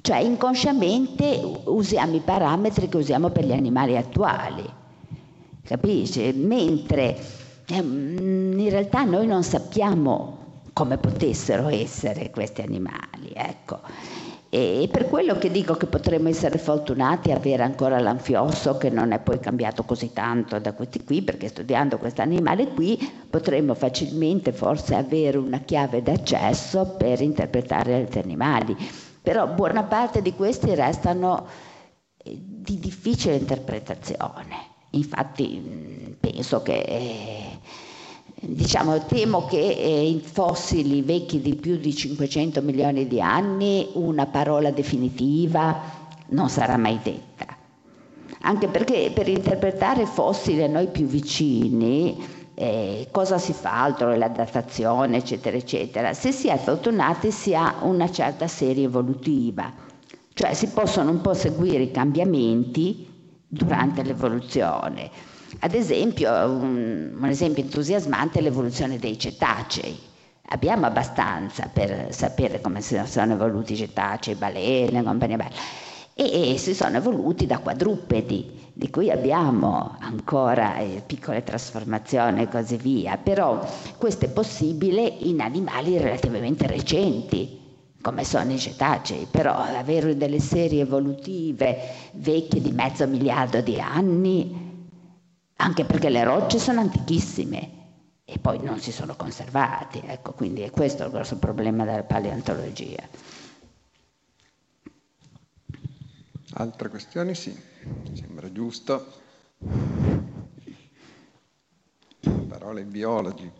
cioè 0.00 0.18
inconsciamente 0.18 1.40
usiamo 1.64 2.16
i 2.16 2.20
parametri 2.20 2.88
che 2.88 2.96
usiamo 2.96 3.30
per 3.30 3.44
gli 3.44 3.52
animali 3.52 3.96
attuali 3.96 4.80
capisci? 5.64 6.32
Mentre 6.32 7.16
ehm, 7.66 8.58
in 8.58 8.70
realtà 8.70 9.04
noi 9.04 9.26
non 9.26 9.42
sappiamo 9.42 10.38
come 10.72 10.98
potessero 10.98 11.68
essere 11.68 12.30
questi 12.30 12.62
animali, 12.62 13.32
ecco. 13.34 13.80
E 14.54 14.86
per 14.92 15.08
quello 15.08 15.38
che 15.38 15.50
dico 15.50 15.76
che 15.76 15.86
potremmo 15.86 16.28
essere 16.28 16.58
fortunati 16.58 17.32
a 17.32 17.36
avere 17.36 17.62
ancora 17.62 17.98
l'anfiosso 17.98 18.76
che 18.76 18.90
non 18.90 19.12
è 19.12 19.18
poi 19.18 19.40
cambiato 19.40 19.82
così 19.82 20.12
tanto 20.12 20.58
da 20.58 20.74
questi 20.74 21.02
qui, 21.04 21.22
perché 21.22 21.48
studiando 21.48 21.96
questo 21.96 22.20
animale 22.20 22.68
qui 22.68 22.98
potremmo 23.30 23.72
facilmente 23.72 24.52
forse 24.52 24.94
avere 24.94 25.38
una 25.38 25.60
chiave 25.60 26.02
d'accesso 26.02 26.96
per 26.98 27.22
interpretare 27.22 27.94
altri 27.94 28.20
animali. 28.20 28.76
Però 29.22 29.46
buona 29.46 29.84
parte 29.84 30.20
di 30.20 30.34
questi 30.34 30.74
restano 30.74 31.46
eh, 32.18 32.38
di 32.38 32.78
difficile 32.78 33.36
interpretazione. 33.36 34.71
Infatti 34.94 36.16
penso 36.20 36.62
che, 36.62 36.80
eh, 36.80 37.58
diciamo, 38.40 39.04
temo 39.06 39.46
che 39.46 39.58
eh, 39.58 40.08
in 40.08 40.20
fossili 40.20 41.02
vecchi 41.02 41.40
di 41.40 41.54
più 41.54 41.76
di 41.78 41.94
500 41.94 42.60
milioni 42.60 43.06
di 43.06 43.20
anni 43.20 43.88
una 43.94 44.26
parola 44.26 44.70
definitiva 44.70 45.80
non 46.28 46.48
sarà 46.48 46.76
mai 46.76 46.98
detta. 47.02 47.46
Anche 48.44 48.68
perché 48.68 49.12
per 49.14 49.28
interpretare 49.28 50.04
fossili 50.04 50.62
a 50.62 50.66
noi 50.66 50.88
più 50.88 51.06
vicini, 51.06 52.40
eh, 52.54 53.08
cosa 53.10 53.38
si 53.38 53.52
fa 53.52 53.82
altro, 53.82 54.14
la 54.14 54.28
datazione, 54.28 55.18
eccetera, 55.18 55.56
eccetera. 55.56 56.12
Se 56.12 56.32
si 56.32 56.48
è 56.48 56.58
fortunati 56.58 57.30
si 57.30 57.54
ha 57.54 57.76
una 57.82 58.10
certa 58.10 58.46
serie 58.46 58.84
evolutiva, 58.84 59.72
cioè 60.34 60.52
si 60.54 60.68
possono 60.68 61.10
un 61.10 61.20
po' 61.20 61.34
seguire 61.34 61.84
i 61.84 61.90
cambiamenti 61.90 63.11
durante 63.52 64.02
l'evoluzione. 64.02 65.10
Ad 65.58 65.74
esempio, 65.74 66.32
un, 66.32 67.12
un 67.20 67.28
esempio 67.28 67.62
entusiasmante 67.62 68.38
è 68.38 68.42
l'evoluzione 68.42 68.98
dei 68.98 69.18
cetacei. 69.18 69.98
Abbiamo 70.46 70.86
abbastanza 70.86 71.68
per 71.70 72.14
sapere 72.14 72.62
come 72.62 72.80
si 72.80 72.98
sono 73.04 73.34
evoluti 73.34 73.74
i 73.74 73.76
cetacei, 73.76 74.36
balene, 74.36 75.02
compagnia 75.02 75.36
bella. 75.36 75.50
E, 76.14 76.52
e 76.52 76.58
si 76.58 76.74
sono 76.74 76.96
evoluti 76.96 77.44
da 77.44 77.58
quadrupedi, 77.58 78.70
di 78.72 78.88
cui 78.88 79.10
abbiamo 79.10 79.96
ancora 80.00 80.78
eh, 80.78 81.02
piccole 81.06 81.42
trasformazioni 81.42 82.42
e 82.42 82.48
così 82.48 82.76
via, 82.76 83.18
però 83.18 83.60
questo 83.98 84.24
è 84.24 84.30
possibile 84.30 85.02
in 85.02 85.42
animali 85.42 85.98
relativamente 85.98 86.66
recenti, 86.66 87.61
come 88.02 88.24
sono 88.24 88.52
i 88.52 88.58
cetacei, 88.58 89.26
però 89.30 89.54
avere 89.54 90.16
delle 90.16 90.40
serie 90.40 90.82
evolutive 90.82 92.10
vecchie 92.12 92.60
di 92.60 92.72
mezzo 92.72 93.06
miliardo 93.06 93.60
di 93.62 93.80
anni, 93.80 94.90
anche 95.56 95.84
perché 95.84 96.10
le 96.10 96.24
rocce 96.24 96.58
sono 96.58 96.80
antichissime 96.80 97.80
e 98.24 98.38
poi 98.38 98.60
non 98.60 98.80
si 98.80 98.92
sono 98.92 99.14
conservati, 99.14 100.02
ecco, 100.04 100.32
quindi 100.32 100.62
è 100.62 100.70
questo 100.70 101.04
il 101.04 101.10
grosso 101.10 101.36
problema 101.36 101.84
della 101.84 102.02
paleontologia. 102.02 103.08
Altre 106.54 106.88
questioni? 106.90 107.34
Sì, 107.34 107.56
sembra 108.12 108.52
giusto. 108.52 109.20
Parole 112.48 112.82
biologi. 112.82 113.50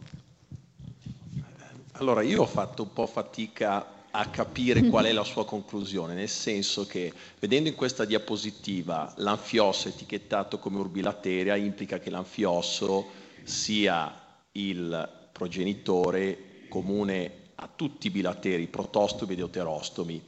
Allora, 1.92 2.22
io 2.22 2.42
ho 2.42 2.46
fatto 2.46 2.82
un 2.82 2.92
po' 2.92 3.06
fatica 3.06 3.86
a 4.12 4.26
capire 4.28 4.86
qual 4.88 5.06
è 5.06 5.12
la 5.12 5.24
sua 5.24 5.44
conclusione, 5.44 6.14
nel 6.14 6.28
senso 6.28 6.86
che 6.86 7.12
vedendo 7.38 7.68
in 7.68 7.74
questa 7.74 8.04
diapositiva 8.04 9.12
l'anfiosso 9.16 9.88
etichettato 9.88 10.58
come 10.58 10.78
urbilateria 10.78 11.56
implica 11.56 11.98
che 11.98 12.10
l'anfiosso 12.10 13.20
sia 13.42 14.14
il 14.52 15.08
progenitore 15.32 16.66
comune 16.68 17.40
a 17.56 17.68
tutti 17.74 18.08
i 18.08 18.10
bilateri, 18.10 18.66
protostomi 18.66 19.32
ed 19.32 19.40
euterostomi. 19.40 20.22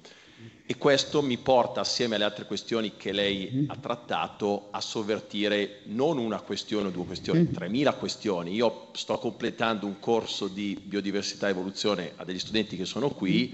E 0.66 0.76
questo 0.78 1.20
mi 1.22 1.36
porta, 1.36 1.80
assieme 1.80 2.14
alle 2.14 2.24
altre 2.24 2.46
questioni 2.46 2.96
che 2.96 3.12
lei 3.12 3.66
ha 3.68 3.76
trattato, 3.76 4.68
a 4.70 4.80
sovvertire 4.80 5.80
non 5.86 6.18
una 6.18 6.40
questione 6.40 6.88
o 6.88 6.90
due 6.90 7.04
questioni, 7.04 7.42
3.000 7.42 7.98
questioni. 7.98 8.54
Io 8.54 8.88
sto 8.92 9.18
completando 9.18 9.86
un 9.86 9.98
corso 9.98 10.48
di 10.48 10.80
biodiversità 10.82 11.48
e 11.48 11.50
evoluzione 11.50 12.12
a 12.16 12.24
degli 12.24 12.38
studenti 12.38 12.76
che 12.76 12.86
sono 12.86 13.10
qui, 13.10 13.52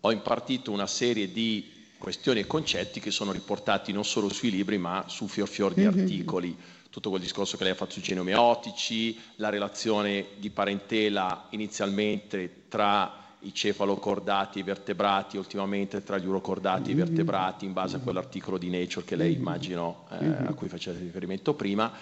ho 0.00 0.10
impartito 0.12 0.72
una 0.72 0.86
serie 0.86 1.30
di 1.32 1.76
questioni 1.98 2.40
e 2.40 2.46
concetti 2.46 3.00
che 3.00 3.10
sono 3.10 3.32
riportati 3.32 3.92
non 3.92 4.04
solo 4.04 4.28
sui 4.28 4.50
libri 4.50 4.78
ma 4.78 5.04
su 5.08 5.26
fior 5.26 5.48
fior 5.48 5.74
di 5.74 5.84
articoli. 5.84 6.56
Tutto 6.90 7.10
quel 7.10 7.20
discorso 7.20 7.56
che 7.56 7.64
lei 7.64 7.72
ha 7.72 7.76
fatto 7.76 7.92
sui 7.92 8.02
genomi 8.02 8.32
ottici, 8.32 9.16
la 9.36 9.50
relazione 9.50 10.28
di 10.38 10.50
parentela 10.50 11.46
inizialmente 11.50 12.64
tra 12.68 13.27
i 13.40 13.54
cefalocordati 13.54 14.62
vertebrati, 14.62 15.36
ultimamente 15.36 16.02
tra 16.02 16.18
gli 16.18 16.26
urocordati 16.26 16.90
i 16.90 16.94
vertebrati, 16.94 17.64
in 17.64 17.72
base 17.72 17.96
a 17.96 18.00
quell'articolo 18.00 18.58
di 18.58 18.70
Nature 18.70 19.04
che 19.04 19.16
lei 19.16 19.34
immagino 19.34 20.06
eh, 20.10 20.26
a 20.26 20.52
cui 20.54 20.68
faceva 20.68 20.98
riferimento 20.98 21.54
prima, 21.54 21.92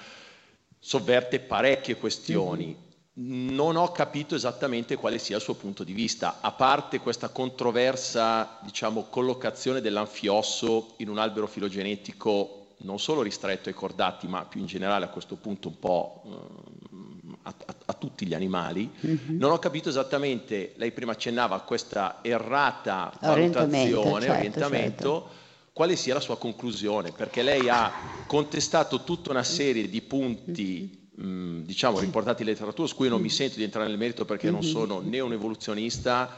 sovverte 0.78 1.40
parecchie 1.40 1.96
questioni. 1.96 2.84
Non 3.18 3.76
ho 3.76 3.92
capito 3.92 4.34
esattamente 4.34 4.96
quale 4.96 5.18
sia 5.18 5.36
il 5.36 5.42
suo 5.42 5.54
punto 5.54 5.84
di 5.84 5.94
vista, 5.94 6.38
a 6.40 6.52
parte 6.52 7.00
questa 7.00 7.30
controversa 7.30 8.58
diciamo, 8.62 9.06
collocazione 9.08 9.80
dell'anfiosso 9.80 10.94
in 10.98 11.08
un 11.08 11.18
albero 11.18 11.46
filogenetico 11.46 12.66
non 12.78 12.98
solo 12.98 13.22
ristretto 13.22 13.68
ai 13.68 13.74
cordati, 13.74 14.26
ma 14.26 14.44
più 14.44 14.60
in 14.60 14.66
generale 14.66 15.06
a 15.06 15.08
questo 15.08 15.36
punto 15.36 15.68
un 15.68 15.78
po' 15.78 16.22
eh, 16.26 16.85
a, 17.46 17.54
a- 17.66 17.74
a 17.86 17.92
tutti 17.94 18.26
gli 18.26 18.34
animali. 18.34 18.90
Non 19.38 19.52
ho 19.52 19.58
capito 19.58 19.88
esattamente, 19.88 20.72
lei 20.76 20.90
prima 20.90 21.12
accennava 21.12 21.54
a 21.54 21.60
questa 21.60 22.18
errata 22.22 23.12
Orientamento, 23.22 24.00
valutazione, 24.00 24.20
certo, 24.20 24.36
orientamento, 24.36 25.28
quale 25.72 25.96
sia 25.96 26.14
la 26.14 26.20
sua 26.20 26.36
conclusione, 26.38 27.12
perché 27.12 27.42
lei 27.42 27.68
ha 27.68 27.92
contestato 28.26 29.04
tutta 29.04 29.30
una 29.30 29.44
serie 29.44 29.88
di 29.88 30.02
punti 30.02 31.08
mh, 31.14 31.60
diciamo 31.60 32.00
riportati 32.00 32.42
in 32.42 32.48
letteratura 32.48 32.88
su 32.88 32.96
cui 32.96 33.08
non 33.08 33.20
mi 33.20 33.30
sento 33.30 33.56
di 33.56 33.62
entrare 33.62 33.88
nel 33.88 33.96
merito 33.98 34.24
perché 34.24 34.50
non 34.50 34.62
sono 34.62 35.00
né 35.00 35.20
un 35.20 35.32
evoluzionista, 35.32 36.36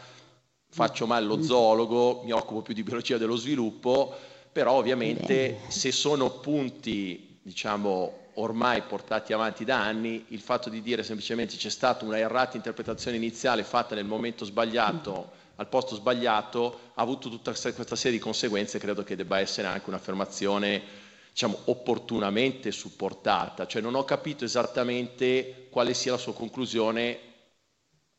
faccio 0.71 1.07
male 1.07 1.25
lo 1.25 1.43
zoologo, 1.43 2.23
mi 2.25 2.33
occupo 2.33 2.61
più 2.61 2.75
di 2.75 2.83
biologia 2.83 3.17
dello 3.17 3.37
sviluppo, 3.37 4.15
però 4.53 4.73
ovviamente 4.75 5.59
se 5.69 5.91
sono 5.93 6.31
punti 6.41 7.39
diciamo 7.43 8.27
ormai 8.41 8.83
portati 8.83 9.33
avanti 9.33 9.65
da 9.65 9.81
anni, 9.81 10.25
il 10.29 10.41
fatto 10.41 10.71
di 10.71 10.81
dire 10.83 11.03
semplicemente 11.03 11.57
c'è 11.57 11.71
stata 11.71 12.05
una 12.05 12.19
errata 12.19 12.57
interpretazione 12.57 13.17
iniziale 13.17 13.63
fatta 13.65 13.95
nel 13.95 14.05
momento 14.05 14.45
sbagliato 14.45 15.47
al 15.59 15.69
posto 15.69 15.97
sbagliato 15.97 16.93
ha 16.95 17.03
avuto 17.03 17.29
tutta 17.29 17.53
questa 17.53 17.97
serie 17.97 18.17
di 18.17 18.23
conseguenze, 18.23 18.79
credo 18.79 19.03
che 19.03 19.17
debba 19.17 19.41
essere 19.41 19.67
anche 19.67 19.89
un'affermazione 19.91 20.83
diciamo, 21.31 21.59
opportunamente 21.65 22.71
supportata. 22.71 23.67
Cioè 23.67 23.83
non 23.83 23.97
ho 23.97 24.05
capito 24.05 24.45
esattamente 24.45 25.67
quale 25.69 25.95
sia 25.95 26.13
la 26.13 26.19
sua 26.19 26.33
conclusione 26.33 27.19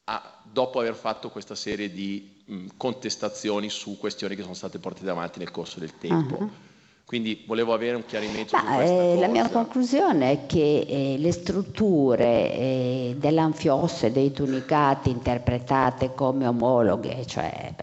a- 0.06 0.42
dopo 0.44 0.80
aver 0.80 0.96
fatto 0.96 1.30
questa 1.30 1.56
serie 1.56 1.92
di 1.94 2.44
mh, 2.46 2.66
contestazioni 2.76 3.70
su 3.70 3.98
questioni 3.98 4.36
che 4.36 4.42
sono 4.42 4.54
state 4.54 4.80
portate 4.80 5.10
avanti 5.10 5.40
nel 5.40 5.52
corso 5.52 5.80
del 5.80 5.98
tempo. 5.98 6.68
Quindi 7.10 7.42
volevo 7.48 7.74
avere 7.74 7.96
un 7.96 8.06
chiarimento 8.06 8.56
su 8.56 8.64
Ma, 8.64 8.76
questa 8.76 9.02
eh, 9.02 9.18
la 9.18 9.28
mia 9.28 9.50
conclusione 9.50 10.32
è 10.32 10.46
che 10.46 10.86
eh, 10.88 11.16
le 11.18 11.32
strutture 11.32 12.54
eh, 12.54 13.16
dell'anfiosso 13.18 14.06
e 14.06 14.12
dei 14.12 14.32
tunicati 14.32 15.10
interpretate 15.10 16.14
come 16.14 16.46
omologhe, 16.46 17.26
cioè 17.26 17.74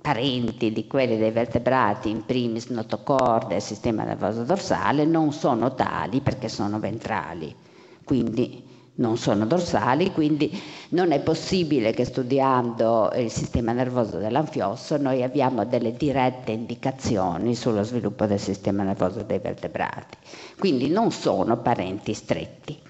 parenti 0.00 0.70
di 0.72 0.86
quelle 0.86 1.18
dei 1.18 1.32
vertebrati, 1.32 2.10
in 2.10 2.24
primis 2.24 2.66
notocorde 2.66 3.56
e 3.56 3.60
sistema 3.60 4.04
nervoso 4.04 4.44
dorsale, 4.44 5.04
non 5.04 5.32
sono 5.32 5.74
tali 5.74 6.20
perché 6.20 6.48
sono 6.48 6.78
ventrali, 6.78 7.52
quindi 8.04 8.62
non 8.98 9.16
sono 9.16 9.46
dorsali, 9.46 10.12
quindi 10.12 10.60
non 10.90 11.12
è 11.12 11.20
possibile 11.20 11.92
che 11.92 12.04
studiando 12.04 13.10
il 13.16 13.30
sistema 13.30 13.72
nervoso 13.72 14.18
dell'anfiosso 14.18 14.96
noi 14.96 15.22
abbiamo 15.22 15.64
delle 15.64 15.92
dirette 15.94 16.52
indicazioni 16.52 17.54
sullo 17.54 17.82
sviluppo 17.82 18.26
del 18.26 18.40
sistema 18.40 18.82
nervoso 18.82 19.22
dei 19.22 19.38
vertebrati. 19.38 20.16
Quindi 20.58 20.88
non 20.88 21.10
sono 21.10 21.58
parenti 21.58 22.12
stretti. 22.12 22.86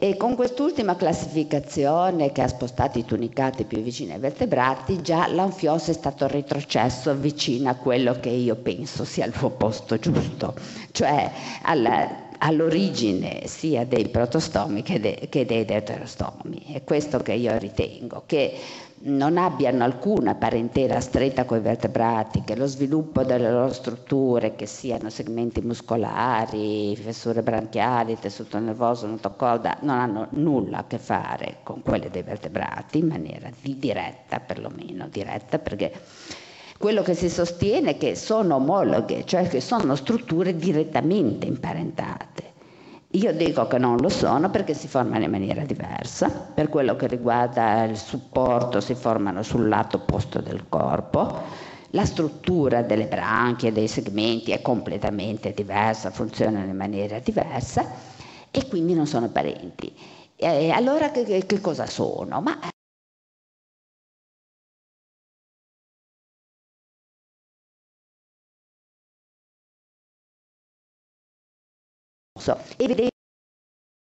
E 0.00 0.16
con 0.16 0.36
quest'ultima 0.36 0.94
classificazione 0.94 2.30
che 2.30 2.42
ha 2.42 2.46
spostato 2.46 3.00
i 3.00 3.04
tunicati 3.04 3.64
più 3.64 3.80
vicini 3.80 4.12
ai 4.12 4.20
vertebrati, 4.20 5.02
già 5.02 5.26
l'anfiosso 5.26 5.90
è 5.90 5.94
stato 5.94 6.28
retrocesso 6.28 7.16
vicino 7.16 7.68
a 7.68 7.74
quello 7.74 8.14
che 8.20 8.28
io 8.28 8.54
penso 8.54 9.04
sia 9.04 9.24
il 9.26 9.34
suo 9.34 9.50
posto 9.50 9.98
giusto, 9.98 10.54
cioè 10.92 11.28
alla- 11.62 12.26
all'origine 12.38 13.46
sia 13.46 13.84
dei 13.84 14.08
protostomi 14.08 14.82
che, 14.82 15.00
de- 15.00 15.26
che 15.28 15.44
dei 15.44 15.64
deuterostomi. 15.64 16.72
È 16.72 16.84
questo 16.84 17.18
che 17.18 17.32
io 17.32 17.56
ritengo, 17.58 18.22
che 18.26 18.52
non 19.00 19.36
abbiano 19.38 19.84
alcuna 19.84 20.34
parentela 20.34 21.00
stretta 21.00 21.44
con 21.44 21.58
i 21.58 21.60
vertebrati, 21.60 22.42
che 22.44 22.56
lo 22.56 22.66
sviluppo 22.66 23.22
delle 23.22 23.50
loro 23.50 23.72
strutture, 23.72 24.56
che 24.56 24.66
siano 24.66 25.08
segmenti 25.10 25.60
muscolari, 25.60 26.96
fessure 26.96 27.42
branchiali, 27.42 28.18
tessuto 28.18 28.58
nervoso, 28.58 29.06
notocorda, 29.06 29.78
non 29.82 29.98
hanno 29.98 30.26
nulla 30.30 30.78
a 30.78 30.84
che 30.86 30.98
fare 30.98 31.58
con 31.62 31.82
quelle 31.82 32.10
dei 32.10 32.22
vertebrati, 32.22 32.98
in 32.98 33.06
maniera 33.06 33.50
di 33.60 33.78
diretta 33.78 34.40
perlomeno, 34.40 35.06
diretta 35.08 35.58
perché 35.58 35.92
quello 36.78 37.02
che 37.02 37.14
si 37.14 37.28
sostiene 37.28 37.90
è 37.90 37.96
che 37.98 38.14
sono 38.14 38.54
omologhe, 38.54 39.24
cioè 39.24 39.48
che 39.48 39.60
sono 39.60 39.96
strutture 39.96 40.54
direttamente 40.56 41.46
imparentate. 41.46 42.46
Io 43.12 43.32
dico 43.32 43.66
che 43.66 43.78
non 43.78 43.96
lo 43.96 44.08
sono 44.08 44.50
perché 44.50 44.74
si 44.74 44.86
formano 44.86 45.24
in 45.24 45.30
maniera 45.30 45.64
diversa, 45.64 46.28
per 46.28 46.68
quello 46.68 46.94
che 46.94 47.06
riguarda 47.08 47.84
il 47.84 47.96
supporto 47.96 48.80
si 48.80 48.94
formano 48.94 49.42
sul 49.42 49.66
lato 49.68 49.96
opposto 49.96 50.40
del 50.40 50.66
corpo, 50.68 51.40
la 51.92 52.04
struttura 52.04 52.82
delle 52.82 53.06
branchie, 53.06 53.72
dei 53.72 53.88
segmenti 53.88 54.52
è 54.52 54.60
completamente 54.60 55.52
diversa, 55.52 56.10
funzionano 56.10 56.66
in 56.66 56.76
maniera 56.76 57.18
diversa 57.18 57.90
e 58.50 58.68
quindi 58.68 58.94
non 58.94 59.06
sono 59.06 59.28
parenti. 59.30 59.92
E 60.36 60.70
allora 60.70 61.10
che, 61.10 61.24
che- 61.44 61.60
cosa 61.60 61.86
sono? 61.86 62.40
Ma 62.40 62.58
evidente 72.76 73.16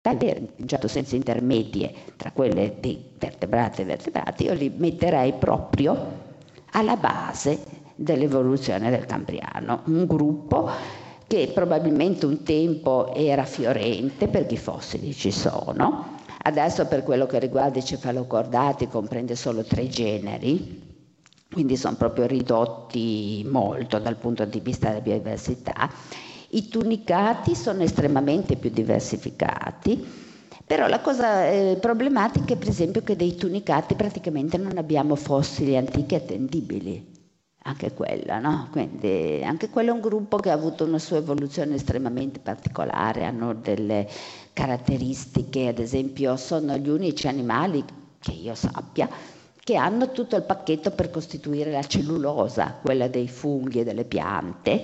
avere 0.08 0.54
in 0.56 0.68
certo 0.68 0.88
senso 0.88 1.16
intermedie 1.16 1.94
tra 2.16 2.32
quelle 2.32 2.78
dei 2.80 3.12
vertebrati 3.18 3.82
e 3.82 3.86
vertebrati, 3.86 4.46
io 4.46 4.54
li 4.54 4.72
metterei 4.76 5.34
proprio 5.34 6.26
alla 6.72 6.96
base 6.96 7.60
dell'evoluzione 7.96 8.90
del 8.90 9.06
Cambriano, 9.06 9.82
un 9.86 10.06
gruppo 10.06 10.70
che 11.28 11.52
probabilmente 11.54 12.26
un 12.26 12.44
tempo 12.44 13.14
era 13.14 13.44
fiorente 13.44 14.28
perché 14.28 14.54
i 14.54 14.58
fossili 14.58 15.14
ci 15.14 15.32
sono, 15.32 16.16
adesso 16.44 16.86
per 16.86 17.04
quello 17.04 17.26
che 17.26 17.40
riguarda 17.40 17.80
i 17.80 17.84
cefalocordati 17.84 18.88
comprende 18.88 19.36
solo 19.36 19.64
tre 19.64 19.88
generi, 19.90 20.86
quindi 21.52 21.76
sono 21.76 21.96
proprio 21.96 22.28
ridotti 22.28 23.46
molto 23.50 24.00
dal 24.00 24.16
punto 24.16 24.46
di 24.46 24.60
vista 24.62 24.90
della 24.90 25.02
biodiversità. 25.02 25.90
I 26.50 26.70
tunicati 26.70 27.56
sono 27.56 27.84
estremamente 27.84 28.56
più 28.56 28.70
diversificati, 28.70 30.06
però 30.66 30.88
la 30.88 31.02
cosa 31.02 31.50
eh, 31.50 31.78
problematica 31.80 32.54
è 32.54 32.58
per 32.58 32.70
esempio 32.70 33.02
che 33.02 33.16
dei 33.16 33.36
tunicati 33.36 33.96
praticamente 33.96 34.58
non 34.58 34.78
abbiamo 34.78 35.16
fossili 35.16 35.76
antichi 35.76 36.16
attendibili, 36.16 37.06
anche 37.64 37.94
quella, 37.94 38.40
no? 38.40 38.70
Quindi 38.72 39.42
anche 39.44 39.70
quello 39.70 39.92
è 39.92 39.94
un 39.94 40.00
gruppo 40.00 40.38
che 40.38 40.50
ha 40.50 40.54
avuto 40.54 40.86
una 40.86 41.00
sua 41.00 41.18
evoluzione 41.18 41.76
estremamente 41.76 42.40
particolare, 42.40 43.26
hanno 43.26 43.54
delle 43.54 44.08
caratteristiche, 44.54 45.68
ad 45.68 45.80
esempio 45.80 46.38
sono 46.38 46.78
gli 46.78 46.90
unici 46.90 47.28
animali 47.28 47.84
che 48.20 48.32
io 48.32 48.56
sappia 48.56 49.10
che 49.68 49.76
hanno 49.76 50.12
tutto 50.12 50.38
il 50.38 50.44
pacchetto 50.44 50.92
per 50.92 51.10
costituire 51.10 51.72
la 51.72 51.84
cellulosa, 51.84 52.78
quella 52.82 53.10
dei 53.10 53.28
funghi 53.28 53.82
e 53.82 53.84
delle 53.84 54.06
piante, 54.06 54.82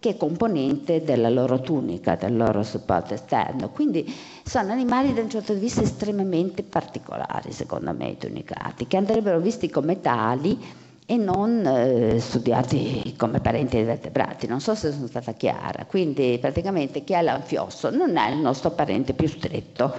che 0.00 0.10
è 0.10 0.16
componente 0.16 1.04
della 1.04 1.28
loro 1.28 1.60
tunica, 1.60 2.16
del 2.16 2.34
loro 2.34 2.62
supporto 2.62 3.12
esterno. 3.12 3.68
Quindi 3.68 4.10
sono 4.42 4.72
animali 4.72 5.12
da 5.12 5.20
un 5.20 5.28
certo 5.28 5.52
punto 5.52 5.54
di 5.54 5.60
vista 5.60 5.82
estremamente 5.82 6.62
particolari, 6.62 7.52
secondo 7.52 7.92
me, 7.92 8.08
i 8.08 8.16
tunicati, 8.16 8.86
che 8.86 8.96
andrebbero 8.96 9.38
visti 9.40 9.68
come 9.68 10.00
tali 10.00 10.58
e 11.04 11.16
non 11.16 11.66
eh, 11.66 12.18
studiati 12.18 13.14
come 13.18 13.40
parenti 13.40 13.76
dei 13.76 13.84
vertebrati. 13.84 14.46
Non 14.46 14.60
so 14.60 14.74
se 14.74 14.90
sono 14.90 15.06
stata 15.06 15.32
chiara. 15.32 15.84
Quindi 15.84 16.38
praticamente 16.40 17.04
chi 17.04 17.14
ha 17.14 17.20
l'anfiosso 17.20 17.90
non 17.90 18.16
è 18.16 18.30
il 18.30 18.38
nostro 18.38 18.70
parente 18.70 19.12
più 19.12 19.28
stretto. 19.28 19.92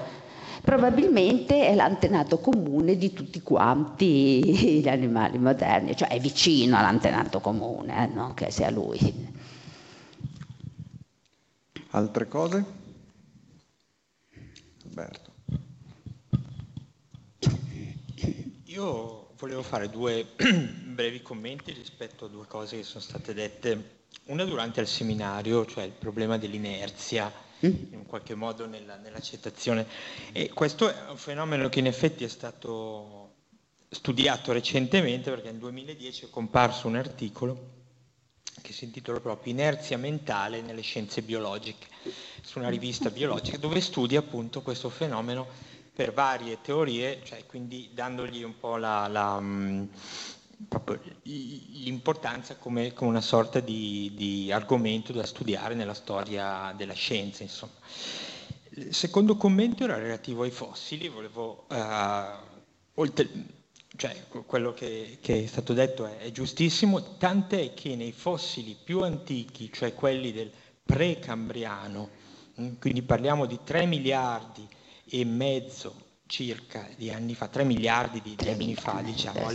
Probabilmente 0.63 1.67
è 1.67 1.75
l'antenato 1.75 2.39
comune 2.39 2.95
di 2.95 3.13
tutti 3.13 3.41
quanti 3.41 4.79
gli 4.81 4.87
animali 4.87 5.37
moderni, 5.37 5.95
cioè 5.95 6.09
è 6.09 6.19
vicino 6.19 6.77
all'antenato 6.77 7.39
comune, 7.39 8.03
eh, 8.03 8.13
non 8.13 8.33
che 8.33 8.49
sia 8.49 8.69
lui. 8.71 9.40
Altre 11.93 12.25
cose? 12.29 12.63
Alberto. 14.85 15.31
Io 18.65 19.33
volevo 19.37 19.61
fare 19.61 19.89
due 19.89 20.25
brevi 20.37 21.21
commenti 21.21 21.73
rispetto 21.73 22.25
a 22.25 22.27
due 22.29 22.47
cose 22.47 22.77
che 22.77 22.83
sono 22.83 23.01
state 23.01 23.33
dette. 23.33 23.99
Una 24.25 24.45
durante 24.45 24.79
il 24.79 24.87
seminario, 24.87 25.65
cioè 25.65 25.83
il 25.83 25.91
problema 25.91 26.37
dell'inerzia, 26.37 27.29
in 27.59 28.05
qualche 28.07 28.35
modo 28.35 28.65
nella- 28.67 28.95
nell'accettazione. 28.95 29.85
E 30.31 30.49
questo 30.53 30.89
è 30.89 31.09
un 31.09 31.17
fenomeno 31.17 31.67
che 31.67 31.79
in 31.79 31.87
effetti 31.87 32.23
è 32.23 32.29
stato 32.29 33.33
studiato 33.89 34.53
recentemente 34.53 35.29
perché 35.29 35.51
nel 35.51 35.59
2010 35.59 36.25
è 36.25 36.29
comparso 36.29 36.87
un 36.87 36.95
articolo 36.95 37.80
che 38.61 38.73
si 38.73 38.85
intitola 38.85 39.19
proprio 39.19 39.53
Inerzia 39.53 39.97
mentale 39.97 40.61
nelle 40.61 40.81
scienze 40.81 41.21
biologiche, 41.21 41.87
su 42.41 42.59
una 42.59 42.69
rivista 42.69 43.09
biologica, 43.09 43.57
dove 43.57 43.81
studia 43.81 44.19
appunto 44.19 44.61
questo 44.61 44.89
fenomeno 44.89 45.47
per 45.93 46.13
varie 46.13 46.59
teorie, 46.61 47.21
cioè 47.23 47.45
quindi 47.45 47.91
dandogli 47.93 48.43
un 48.43 48.57
po' 48.57 48.77
la, 48.77 49.07
la, 49.07 49.39
mh, 49.39 49.89
l'importanza 51.23 52.55
come, 52.55 52.93
come, 52.93 53.09
una 53.09 53.21
sorta 53.21 53.59
di, 53.59 54.11
di, 54.15 54.51
argomento 54.51 55.11
da 55.11 55.25
studiare 55.25 55.75
nella 55.75 55.93
storia 55.93 56.73
della 56.75 56.93
scienza. 56.93 57.43
Insomma. 57.43 57.73
Il 58.73 58.93
secondo 58.95 59.35
commento 59.35 59.83
era 59.83 59.97
relativo 59.97 60.43
ai 60.43 60.51
fossili, 60.51 61.09
volevo, 61.09 61.65
uh, 61.69 62.95
oltre, 62.95 63.29
cioè 63.95 64.15
quello 64.45 64.73
che, 64.73 65.17
che, 65.21 65.43
è 65.43 65.45
stato 65.45 65.73
detto 65.73 66.05
è, 66.05 66.17
è 66.17 66.31
giustissimo, 66.31 67.17
tant'è 67.17 67.73
che 67.73 67.95
nei 67.95 68.11
fossili 68.11 68.77
più 68.81 69.01
antichi, 69.01 69.71
cioè 69.71 69.93
quelli 69.93 70.31
del 70.31 70.51
precambriano, 70.83 72.09
mm, 72.59 72.73
quindi 72.79 73.01
parliamo 73.01 73.45
di 73.45 73.59
3 73.63 73.85
miliardi 73.85 74.67
e 75.09 75.25
mezzo 75.25 76.09
circa 76.25 76.87
di 76.95 77.11
anni 77.11 77.35
fa, 77.35 77.47
3 77.47 77.63
miliardi 77.63 78.21
di, 78.21 78.35
di 78.35 78.49
anni 78.49 78.75
fa, 78.75 79.01
diciamo. 79.01 79.49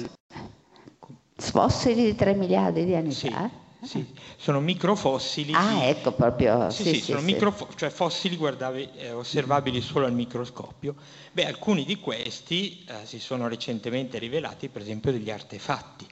Fossili 1.37 2.05
di 2.05 2.15
3 2.15 2.35
miliardi 2.35 2.85
di 2.85 2.95
anni 2.95 3.13
sì, 3.13 3.31
fa? 3.31 3.51
Sì, 3.83 4.05
sono 4.37 4.61
microfossili. 4.61 5.53
Ah, 5.55 5.73
di... 5.75 5.81
ecco 5.83 6.13
proprio. 6.13 6.71
Sì, 6.71 6.83
sì, 6.83 6.89
sì, 6.95 6.95
sì 6.97 7.05
sono 7.05 7.21
sì. 7.21 7.27
microfo- 7.27 7.69
cioè 7.77 7.91
fossili 7.91 8.37
guardavi, 8.37 8.91
eh, 8.97 9.13
osservabili 9.13 9.81
solo 9.81 10.07
al 10.07 10.13
microscopio. 10.13 10.95
Beh, 11.33 11.47
alcuni 11.47 11.85
di 11.85 11.97
questi 12.01 12.85
eh, 12.89 13.05
si 13.05 13.19
sono 13.21 13.49
recentemente 13.49 14.19
rivelati, 14.19 14.69
per 14.69 14.83
esempio, 14.83 15.13
degli 15.13 15.31
artefatti. 15.31 16.07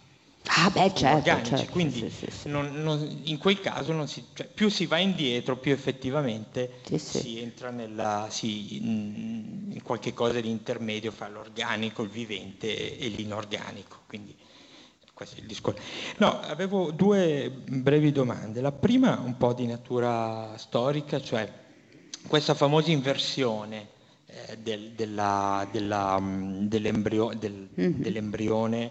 Ah, 0.46 0.68
beh, 0.70 0.92
certo. 0.94 1.16
organici, 1.16 1.56
certo, 1.56 1.72
quindi 1.72 2.12
non- 2.44 2.82
non- 2.82 3.20
in 3.24 3.38
quel 3.38 3.60
caso 3.60 4.06
si, 4.06 4.22
cioè, 4.34 4.46
più 4.46 4.68
si 4.68 4.84
va 4.86 4.98
indietro, 4.98 5.56
più 5.56 5.72
effettivamente 5.72 6.80
si 6.96 7.40
entra 7.40 7.70
nella, 7.70 8.28
si- 8.30 8.76
in, 8.76 9.70
in 9.72 9.82
qualche 9.82 10.12
cosa 10.12 10.40
di 10.40 10.50
intermedio 10.50 11.10
fra 11.10 11.28
l'organico, 11.28 12.02
il 12.02 12.10
vivente 12.10 12.98
e 12.98 13.08
l'inorganico. 13.08 14.00
Quindi, 14.06 14.36
questo 15.14 15.36
è 15.36 15.40
il 15.40 15.46
discorso. 15.46 15.80
No, 16.18 16.40
avevo 16.40 16.90
due 16.90 17.50
brevi 17.50 18.12
domande. 18.12 18.60
La 18.60 18.72
prima 18.72 19.20
un 19.24 19.36
po' 19.36 19.52
di 19.54 19.66
natura 19.66 20.56
storica, 20.58 21.20
cioè 21.20 21.50
questa 22.26 22.54
famosa 22.54 22.90
inversione 22.90 23.92
eh, 24.26 24.58
del- 24.58 24.90
della- 24.92 25.66
della, 25.70 26.18
mm, 26.18 26.66
dell'embrio- 26.66 27.32
del- 27.38 27.68
Mhm. 27.72 28.00
dell'embrione, 28.00 28.90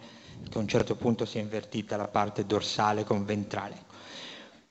che 0.49 0.57
a 0.57 0.61
un 0.61 0.67
certo 0.69 0.95
punto 0.95 1.25
si 1.25 1.37
è 1.37 1.41
invertita 1.41 1.97
la 1.97 2.07
parte 2.07 2.45
dorsale 2.45 3.03
con 3.03 3.25
ventrale. 3.25 3.75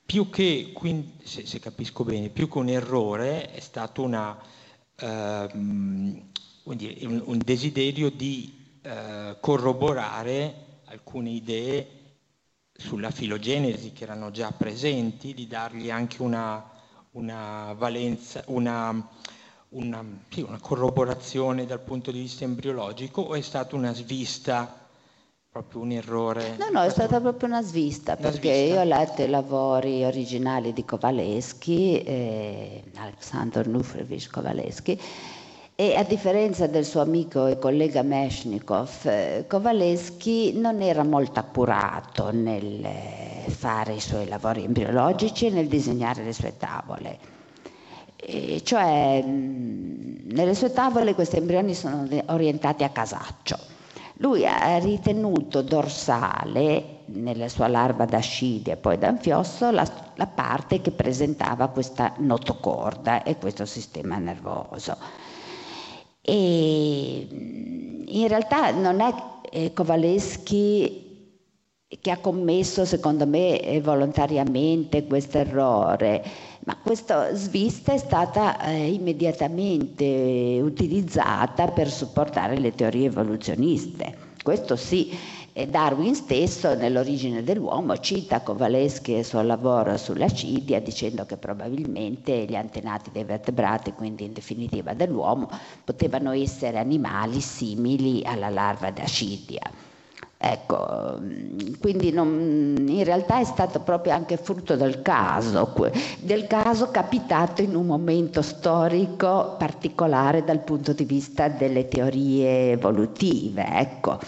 Più 0.07 0.31
che, 0.31 0.71
quindi, 0.73 1.19
se, 1.25 1.45
se 1.47 1.59
capisco 1.61 2.05
bene, 2.05 2.31
più 2.31 2.49
che 2.49 2.59
un 2.59 2.69
errore 2.71 3.51
è 3.53 3.61
stato 3.61 4.03
una, 4.03 4.39
dire, 6.75 7.07
un, 7.07 7.23
un 7.25 7.39
desiderio 7.45 8.11
di 8.11 8.79
eh, 8.83 9.37
corroborare 9.41 10.72
alcune 10.93 11.31
idee 11.31 11.89
sulla 12.75 13.11
filogenesi 13.11 13.93
che 13.93 14.05
erano 14.05 14.31
già 14.31 14.51
presenti, 14.53 15.33
di 15.35 15.47
dargli 15.47 15.91
anche 15.91 16.21
una, 16.21 16.63
una 17.13 17.73
valenza, 17.77 18.43
una, 18.49 19.09
una, 19.71 20.05
sì, 20.29 20.43
una 20.43 20.59
corroborazione 20.61 21.65
dal 21.65 21.81
punto 21.81 22.11
di 22.11 22.21
vista 22.21 22.45
embriologico 22.45 23.23
o 23.23 23.35
è 23.35 23.41
stata 23.41 23.75
una 23.75 23.95
svista, 23.95 24.81
proprio 25.51 25.81
un 25.81 25.93
errore? 25.93 26.57
No, 26.59 26.69
no, 26.71 26.83
è 26.83 26.91
stata 26.91 27.21
proprio 27.21 27.49
una 27.49 27.63
svista, 27.63 28.17
Una 28.19 28.31
perché 28.31 28.53
svista. 28.55 28.75
io 28.75 28.81
ho 28.81 28.85
letto 28.85 29.23
i 29.23 29.29
lavori 29.29 30.05
originali 30.05 30.73
di 30.75 30.85
Kowalewski, 30.85 32.03
eh, 32.03 32.85
Alexander 32.97 33.67
Nufrevich 33.67 34.31
Kowalewski, 34.31 34.99
e 35.75 35.97
a 35.97 36.05
differenza 36.05 36.67
del 36.67 36.85
suo 36.85 37.01
amico 37.01 37.47
e 37.47 37.59
collega 37.59 38.03
Meshnikov, 38.03 38.91
eh, 39.05 39.45
Kowalewski 39.49 40.53
non 40.53 40.83
era 40.83 41.03
molto 41.03 41.41
accurato 41.41 42.31
nel 42.31 42.85
eh, 42.85 43.45
fare 43.49 43.95
i 43.95 44.01
suoi 44.01 44.29
lavori 44.29 44.65
embriologici 44.65 45.47
e 45.47 45.51
nel 45.51 45.69
disegnare 45.69 46.25
le 46.25 46.33
sue 46.35 46.57
tavole. 46.59 47.19
E 48.17 48.63
cioè, 48.63 49.23
mh, 49.23 50.33
nelle 50.33 50.55
sue 50.55 50.73
tavole 50.73 51.15
questi 51.15 51.39
embrioni 51.39 51.75
sono 51.75 52.07
orientati 52.27 52.85
a 52.85 52.91
casaccio. 52.91 53.59
Lui 54.19 54.47
ha 54.47 54.79
ritenuto 54.79 55.63
dorsale, 55.63 57.01
nella 57.07 57.49
sua 57.49 57.67
larva 57.67 58.05
d'ascidia 58.05 58.75
e 58.75 58.77
poi 58.77 58.99
d'anfiosso, 58.99 59.71
la, 59.71 59.87
la 60.15 60.27
parte 60.27 60.81
che 60.81 60.93
presentava 60.93 61.69
questa 61.69 62.13
notocorda 62.19 63.23
e 63.23 63.37
questo 63.39 63.67
sistema 63.67 64.19
nervoso. 64.19 64.97
E 66.23 67.27
mh, 67.31 68.05
in 68.07 68.29
realtà 68.29 68.71
non 68.71 69.01
è 69.01 69.13
eh, 69.51 69.73
Kowalewski 69.73 71.03
che 72.01 72.11
ha 72.11 72.19
commesso, 72.19 72.85
secondo 72.85 73.27
me, 73.27 73.61
eh, 73.61 73.81
volontariamente 73.81 75.05
questo 75.05 75.39
errore, 75.39 76.25
ma 76.65 76.77
questa 76.77 77.35
svista 77.35 77.93
è 77.93 77.99
stata 77.99 78.59
eh, 78.65 78.93
immediatamente 78.93 80.59
utilizzata 80.63 81.69
per 81.69 81.91
supportare 81.91 82.59
le 82.59 82.75
teorie 82.75 83.07
evoluzioniste. 83.07 84.31
Questo 84.43 84.75
sì, 84.77 85.17
Darwin 85.69 86.15
stesso 86.15 86.75
nell'origine 86.75 87.43
dell'uomo 87.43 87.99
cita 87.99 88.41
Kowalewski 88.41 89.15
e 89.15 89.19
il 89.19 89.25
suo 89.27 89.43
lavoro 89.43 89.99
sulla 89.99 90.29
cidia 90.29 90.81
dicendo 90.81 91.27
che 91.27 91.37
probabilmente 91.37 92.47
gli 92.47 92.55
antenati 92.55 93.11
dei 93.13 93.25
vertebrati, 93.25 93.93
quindi 93.93 94.25
in 94.25 94.33
definitiva 94.33 94.95
dell'uomo, 94.95 95.51
potevano 95.85 96.33
essere 96.33 96.79
animali 96.79 97.41
simili 97.43 98.23
alla 98.25 98.49
larva 98.49 98.91
da 98.91 99.05
cidia. 99.05 99.61
Ecco, 100.39 101.21
quindi 101.81 102.11
non- 102.13 102.87
in 102.89 103.05
realtà 103.05 103.39
è 103.39 103.45
stato 103.45 103.81
proprio 103.81 104.15
anche 104.15 104.39
frutto 104.39 104.75
del 104.75 105.03
caso, 105.03 105.71
del 106.21 106.47
caso 106.47 106.91
capitato 106.91 107.61
in 107.63 107.77
un 107.77 107.87
momento 107.87 108.41
storico 108.43 109.55
particolare 109.59 110.43
dal 110.45 110.61
punto 110.61 110.95
di 110.95 111.05
vista 111.05 111.49
delle 111.49 111.87
teorie 111.89 112.73
evolutive, 112.73 113.67
ecco. 113.67 114.19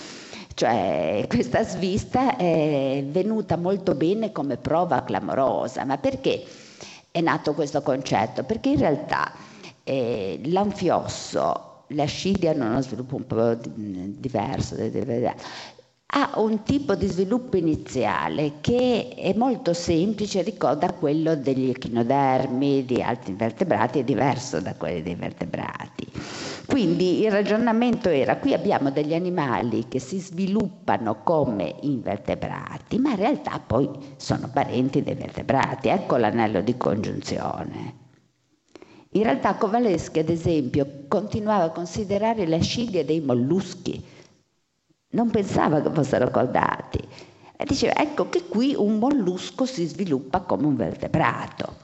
Cioè, 0.55 1.25
questa 1.29 1.65
svista 1.65 2.37
è 2.37 3.05
venuta 3.07 3.57
molto 3.57 3.95
bene 3.95 4.33
come 4.33 4.57
prova 4.57 5.03
clamorosa, 5.03 5.85
ma 5.85 5.99
perché 5.99 6.45
è 7.11 7.21
nato 7.21 7.55
questo 7.55 7.83
concetto? 7.83 8.45
Perché 8.45 8.71
in 8.71 8.79
realtà 8.79 9.33
eh, 9.83 10.41
l'anfiosso, 10.47 11.85
l'ascidia 11.89 12.53
hanno 12.53 12.67
uno 12.67 12.81
sviluppo 12.83 13.17
un 13.17 13.27
po' 13.27 13.55
di- 13.55 14.19
diverso, 14.19 14.77
ha 16.17 16.31
un 16.37 16.63
tipo 16.63 16.95
di 16.95 17.07
sviluppo 17.09 17.57
iniziale 17.57 18.61
che 18.61 19.15
è 19.17 19.35
molto 19.35 19.73
semplice, 19.73 20.43
ricorda 20.43 20.93
quello 20.93 21.35
degli 21.35 21.71
echinodermi, 21.71 22.85
di 22.85 23.03
altri 23.03 23.33
invertebrati, 23.33 23.99
è 23.99 24.05
diverso 24.05 24.61
da 24.61 24.75
quelli 24.77 25.03
dei 25.03 25.17
vertebrati. 25.17 26.09
Quindi 26.67 27.21
il 27.21 27.31
ragionamento 27.31 28.09
era, 28.09 28.39
qui 28.39 28.55
abbiamo 28.55 28.91
degli 28.91 29.15
animali 29.15 29.87
che 29.87 29.99
si 29.99 30.19
sviluppano 30.19 31.23
come 31.23 31.77
invertebrati, 31.83 32.99
ma 32.99 33.11
in 33.11 33.17
realtà 33.17 33.61
poi 33.65 33.89
sono 34.17 34.49
parenti 34.53 35.03
dei 35.03 35.15
vertebrati, 35.15 35.89
ecco 35.89 36.17
l'anello 36.17 36.63
di 36.63 36.77
congiunzione. 36.77 38.03
In 39.11 39.23
realtà 39.23 39.55
Kowalewski, 39.55 40.19
ad 40.19 40.29
esempio, 40.29 41.05
continuava 41.07 41.65
a 41.65 41.71
considerare 41.71 42.47
le 42.47 42.57
ascidie 42.57 43.05
dei 43.05 43.21
molluschi, 43.21 44.03
non 45.11 45.31
pensava 45.31 45.81
che 45.81 45.91
fossero 45.91 46.31
cordati. 46.31 46.99
E 47.57 47.65
diceva, 47.65 47.95
ecco 47.95 48.29
che 48.29 48.49
qui 48.49 48.75
un 48.77 48.99
mollusco 48.99 49.65
si 49.67 49.87
sviluppa 49.87 50.41
come 50.41 50.67
un 50.67 50.75
vertebrato. 50.75 51.84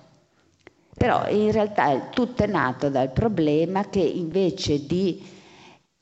Però 1.00 1.26
in 1.30 1.50
realtà 1.50 1.98
tutto 2.10 2.42
è 2.42 2.46
nato 2.46 2.90
dal 2.90 3.10
problema 3.10 3.88
che 3.88 4.00
invece 4.00 4.84
di 4.84 5.26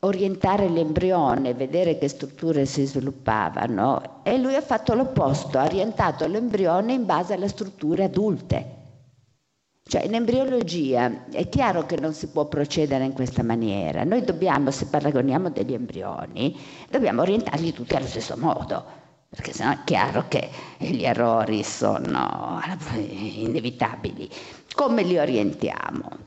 orientare 0.00 0.68
l'embrione, 0.68 1.54
vedere 1.54 1.98
che 1.98 2.08
strutture 2.08 2.66
si 2.66 2.84
sviluppavano, 2.84 4.24
e 4.24 4.38
lui 4.38 4.56
ha 4.56 4.60
fatto 4.60 4.94
l'opposto, 4.94 5.56
ha 5.56 5.66
orientato 5.66 6.26
l'embrione 6.26 6.94
in 6.94 7.06
base 7.06 7.34
alle 7.34 7.46
strutture 7.46 8.02
adulte. 8.02 8.74
Cioè 9.84 10.04
in 10.04 10.14
embriologia 10.14 11.26
è 11.30 11.48
chiaro 11.48 11.86
che 11.86 11.96
non 12.00 12.12
si 12.12 12.26
può 12.26 12.46
procedere 12.46 13.04
in 13.04 13.12
questa 13.12 13.44
maniera. 13.44 14.02
Noi 14.02 14.24
dobbiamo, 14.24 14.72
se 14.72 14.86
paragoniamo 14.86 15.50
degli 15.50 15.74
embrioni, 15.74 16.58
dobbiamo 16.90 17.22
orientarli 17.22 17.72
tutti 17.72 17.94
allo 17.94 18.06
stesso 18.08 18.36
modo, 18.36 18.84
perché 19.28 19.52
sennò 19.52 19.72
è 19.72 19.78
chiaro 19.84 20.26
che 20.28 20.48
gli 20.78 21.04
errori 21.04 21.62
sono 21.62 22.60
inevitabili. 22.96 24.28
Come 24.74 25.02
li 25.02 25.18
orientiamo? 25.18 26.26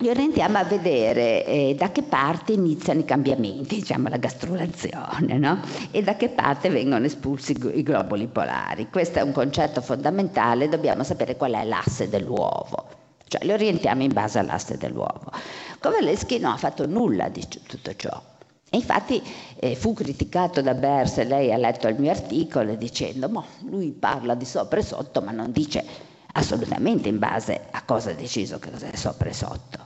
li 0.00 0.08
orientiamo 0.10 0.58
a 0.58 0.64
vedere 0.64 1.44
eh, 1.44 1.74
da 1.76 1.90
che 1.90 2.02
parte 2.02 2.52
iniziano 2.52 3.00
i 3.00 3.04
cambiamenti, 3.04 3.76
diciamo 3.76 4.08
la 4.08 4.16
gastrulazione, 4.16 5.38
no? 5.38 5.60
e 5.90 6.02
da 6.02 6.16
che 6.16 6.28
parte 6.28 6.68
vengono 6.68 7.04
espulsi 7.04 7.56
i 7.74 7.82
globuli 7.82 8.28
polari. 8.28 8.88
Questo 8.90 9.18
è 9.18 9.22
un 9.22 9.32
concetto 9.32 9.80
fondamentale, 9.80 10.68
dobbiamo 10.68 11.02
sapere 11.02 11.36
qual 11.36 11.54
è 11.54 11.64
l'asse 11.64 12.08
dell'uovo, 12.08 12.86
cioè 13.26 13.44
li 13.44 13.52
orientiamo 13.52 14.02
in 14.02 14.12
base 14.12 14.38
all'asse 14.38 14.76
dell'uovo. 14.76 15.32
Kovalevsky 15.80 16.38
non 16.38 16.52
ha 16.52 16.56
fatto 16.56 16.86
nulla 16.86 17.28
di 17.28 17.44
tutto 17.48 17.94
ciò. 17.96 18.22
Infatti 18.70 19.22
eh, 19.56 19.74
fu 19.74 19.94
criticato 19.94 20.60
da 20.60 20.74
Bers, 20.74 21.24
lei 21.24 21.52
ha 21.52 21.56
letto 21.56 21.88
il 21.88 21.98
mio 21.98 22.10
articolo 22.10 22.74
dicendo, 22.74 23.28
boh, 23.28 23.44
lui 23.62 23.92
parla 23.92 24.34
di 24.34 24.44
sopra 24.44 24.78
e 24.78 24.82
sotto 24.82 25.22
ma 25.22 25.30
non 25.30 25.52
dice 25.52 25.84
assolutamente 26.32 27.08
in 27.08 27.18
base 27.18 27.60
a 27.70 27.82
cosa 27.82 28.10
ha 28.10 28.14
deciso 28.14 28.58
che 28.58 28.70
cos'è 28.70 28.94
sopra 28.94 29.30
e 29.30 29.32
sotto. 29.32 29.78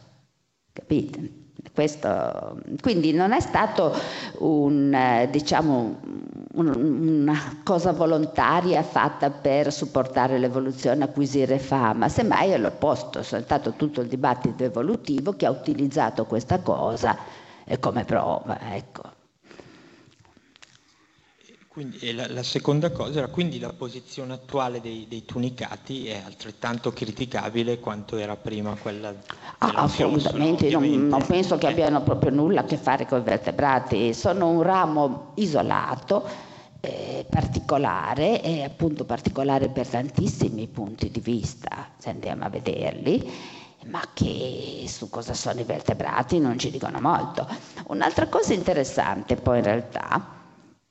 Capite? 0.73 1.41
Questo, 1.73 2.61
quindi 2.81 3.13
non 3.13 3.33
è 3.33 3.41
stato 3.41 3.95
un, 4.39 4.93
eh, 4.93 5.29
diciamo, 5.31 6.01
un, 6.55 6.67
una 7.21 7.61
cosa 7.63 7.93
volontaria 7.93 8.83
fatta 8.83 9.31
per 9.31 9.73
supportare 9.73 10.39
l'evoluzione, 10.39 11.05
acquisire 11.05 11.59
fama, 11.59 12.09
semmai 12.09 12.51
è 12.51 12.59
l'opposto, 12.59 13.21
è 13.21 13.23
stato 13.23 13.73
tutto 13.75 14.01
il 14.01 14.09
dibattito 14.09 14.65
evolutivo 14.65 15.35
che 15.35 15.47
ha 15.47 15.51
utilizzato 15.51 16.27
questa 16.27 16.59
cosa 16.59 17.17
come 17.79 18.05
prova. 18.05 18.75
Ecco. 18.75 19.21
Quindi, 21.73 22.13
la, 22.13 22.27
la, 22.29 22.43
seconda 22.43 22.91
cosa 22.91 23.21
era 23.21 23.29
quindi 23.29 23.59
la 23.59 23.73
posizione 23.73 24.35
attuale 24.35 24.83
dei, 24.83 25.07
dei, 25.09 25.25
tunicati 25.25 26.07
è 26.07 26.21
altrettanto 26.23 26.93
criticabile 26.93 27.81
quanto 27.81 28.19
era 28.19 28.37
prima 28.37 28.75
quella 28.75 29.09
ah, 29.57 29.73
assolutamente, 29.77 30.69
non, 30.69 31.09
non, 31.09 31.25
penso 31.25 31.57
che 31.57 31.67
abbiano 31.67 32.03
proprio 32.03 32.31
nulla 32.31 32.61
a 32.61 32.65
che 32.65 32.77
fare 32.77 33.07
con 33.07 33.21
i 33.21 33.23
vertebrati, 33.23 34.13
sono 34.13 34.51
un 34.51 34.61
ramo 34.61 35.33
isolato, 35.37 36.29
eh, 36.81 37.25
particolare 37.31 38.43
e 38.43 38.65
appunto 38.65 39.07
particolare 39.07 39.71
per 39.71 39.89
tantissimi 39.89 40.67
punti 40.67 41.11
di 41.11 41.21
vista, 41.21 41.89
se 41.97 42.11
andiamo 42.11 42.45
a 42.45 42.51
vederli 42.51 43.33
ma 43.87 44.03
che 44.13 44.85
su 44.87 45.09
cosa 45.09 45.35
sono 45.35 45.61
i 45.61 45.65
vertebrati 45.65 46.39
non 46.39 46.59
ci 46.59 46.71
dicono 46.71 47.01
molto. 47.01 47.47
Un'altra 47.89 48.29
cosa 48.29 48.53
interessante 48.55 49.37
poi 49.37 49.59
in 49.59 49.65
realtà 49.65 50.41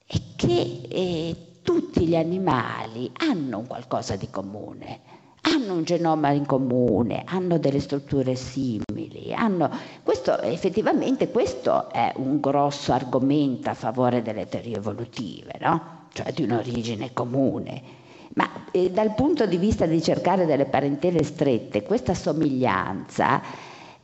è 0.05 0.17
che 0.35 0.81
eh, 0.89 1.35
tutti 1.61 2.05
gli 2.05 2.15
animali 2.15 3.11
hanno 3.17 3.61
qualcosa 3.61 4.15
di 4.15 4.29
comune, 4.29 5.01
hanno 5.41 5.73
un 5.73 5.83
genoma 5.83 6.31
in 6.31 6.45
comune, 6.45 7.23
hanno 7.25 7.57
delle 7.57 7.79
strutture 7.79 8.35
simili, 8.35 9.33
hanno... 9.33 9.69
Questo, 10.03 10.39
effettivamente 10.41 11.29
questo 11.31 11.89
è 11.91 12.13
un 12.17 12.39
grosso 12.39 12.93
argomento 12.93 13.69
a 13.69 13.73
favore 13.73 14.21
delle 14.21 14.47
teorie 14.47 14.77
evolutive, 14.77 15.53
no? 15.59 16.07
cioè 16.13 16.31
di 16.33 16.43
un'origine 16.43 17.13
comune. 17.13 17.99
Ma 18.35 18.65
eh, 18.71 18.89
dal 18.91 19.13
punto 19.13 19.45
di 19.45 19.57
vista 19.57 19.85
di 19.85 20.01
cercare 20.01 20.45
delle 20.45 20.65
parentele 20.65 21.23
strette, 21.23 21.83
questa 21.83 22.13
somiglianza 22.13 23.41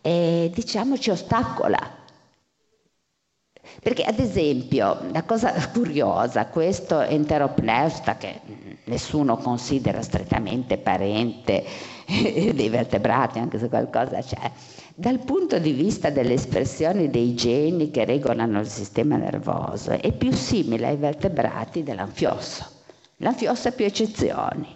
eh, 0.02 0.52
diciamo 0.54 0.98
ci 0.98 1.10
ostacola 1.10 2.06
perché 3.82 4.04
ad 4.04 4.20
esempio, 4.20 4.98
la 5.12 5.24
cosa 5.24 5.54
curiosa, 5.72 6.48
questo 6.48 7.02
enteropneusta 7.02 8.18
che 8.18 8.40
nessuno 8.86 9.38
considera 9.38 10.02
strettamente 10.02 10.78
parente 10.78 11.64
dei 12.06 12.70
vertebrati, 12.70 13.40
anche 13.40 13.60
se 13.60 13.70
qualcosa 13.70 14.22
c'è, 14.22 14.52
dal 14.96 15.20
punto 15.20 15.60
di 15.60 15.72
vista 15.72 16.10
delle 16.10 16.34
espressioni 16.34 17.10
dei 17.10 17.36
geni 17.36 17.92
che 17.92 18.06
regolano 18.06 18.60
il 18.60 18.68
sistema 18.68 19.16
nervoso, 19.18 19.92
è 19.92 20.12
più 20.12 20.32
simile 20.32 20.88
ai 20.88 20.98
vertebrati 20.98 21.84
dell'anfiosso. 21.84 22.77
L'anfiosso 23.18 23.68
ha 23.68 23.72
più 23.72 23.86
eccezioni. 23.86 24.76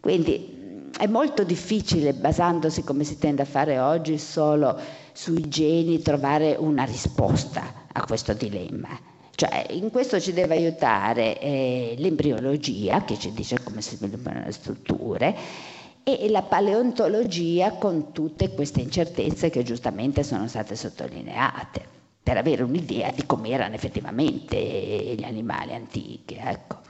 Quindi 0.00 0.90
è 0.98 1.06
molto 1.06 1.42
difficile, 1.42 2.12
basandosi 2.12 2.84
come 2.84 3.04
si 3.04 3.18
tende 3.18 3.42
a 3.42 3.46
fare 3.46 3.78
oggi, 3.78 4.18
solo 4.18 4.78
sui 5.12 5.48
geni 5.48 6.00
trovare 6.02 6.54
una 6.58 6.84
risposta 6.84 7.86
a 7.92 8.04
questo 8.04 8.34
dilemma. 8.34 8.88
Cioè, 9.34 9.68
in 9.70 9.90
questo 9.90 10.20
ci 10.20 10.32
deve 10.32 10.56
aiutare 10.56 11.40
eh, 11.40 11.94
l'embriologia, 11.98 13.04
che 13.04 13.18
ci 13.18 13.32
dice 13.32 13.62
come 13.62 13.80
si 13.80 13.96
sviluppano 13.96 14.42
le 14.44 14.52
strutture, 14.52 15.36
e 16.04 16.28
la 16.28 16.42
paleontologia 16.42 17.72
con 17.72 18.12
tutte 18.12 18.50
queste 18.50 18.80
incertezze 18.80 19.50
che 19.50 19.62
giustamente 19.62 20.22
sono 20.22 20.46
state 20.48 20.76
sottolineate, 20.76 22.00
per 22.22 22.36
avere 22.36 22.62
un'idea 22.62 23.10
di 23.10 23.26
come 23.26 23.50
erano 23.50 23.74
effettivamente 23.74 24.56
gli 24.56 25.24
animali 25.24 25.74
antichi. 25.74 26.34
Ecco. 26.34 26.80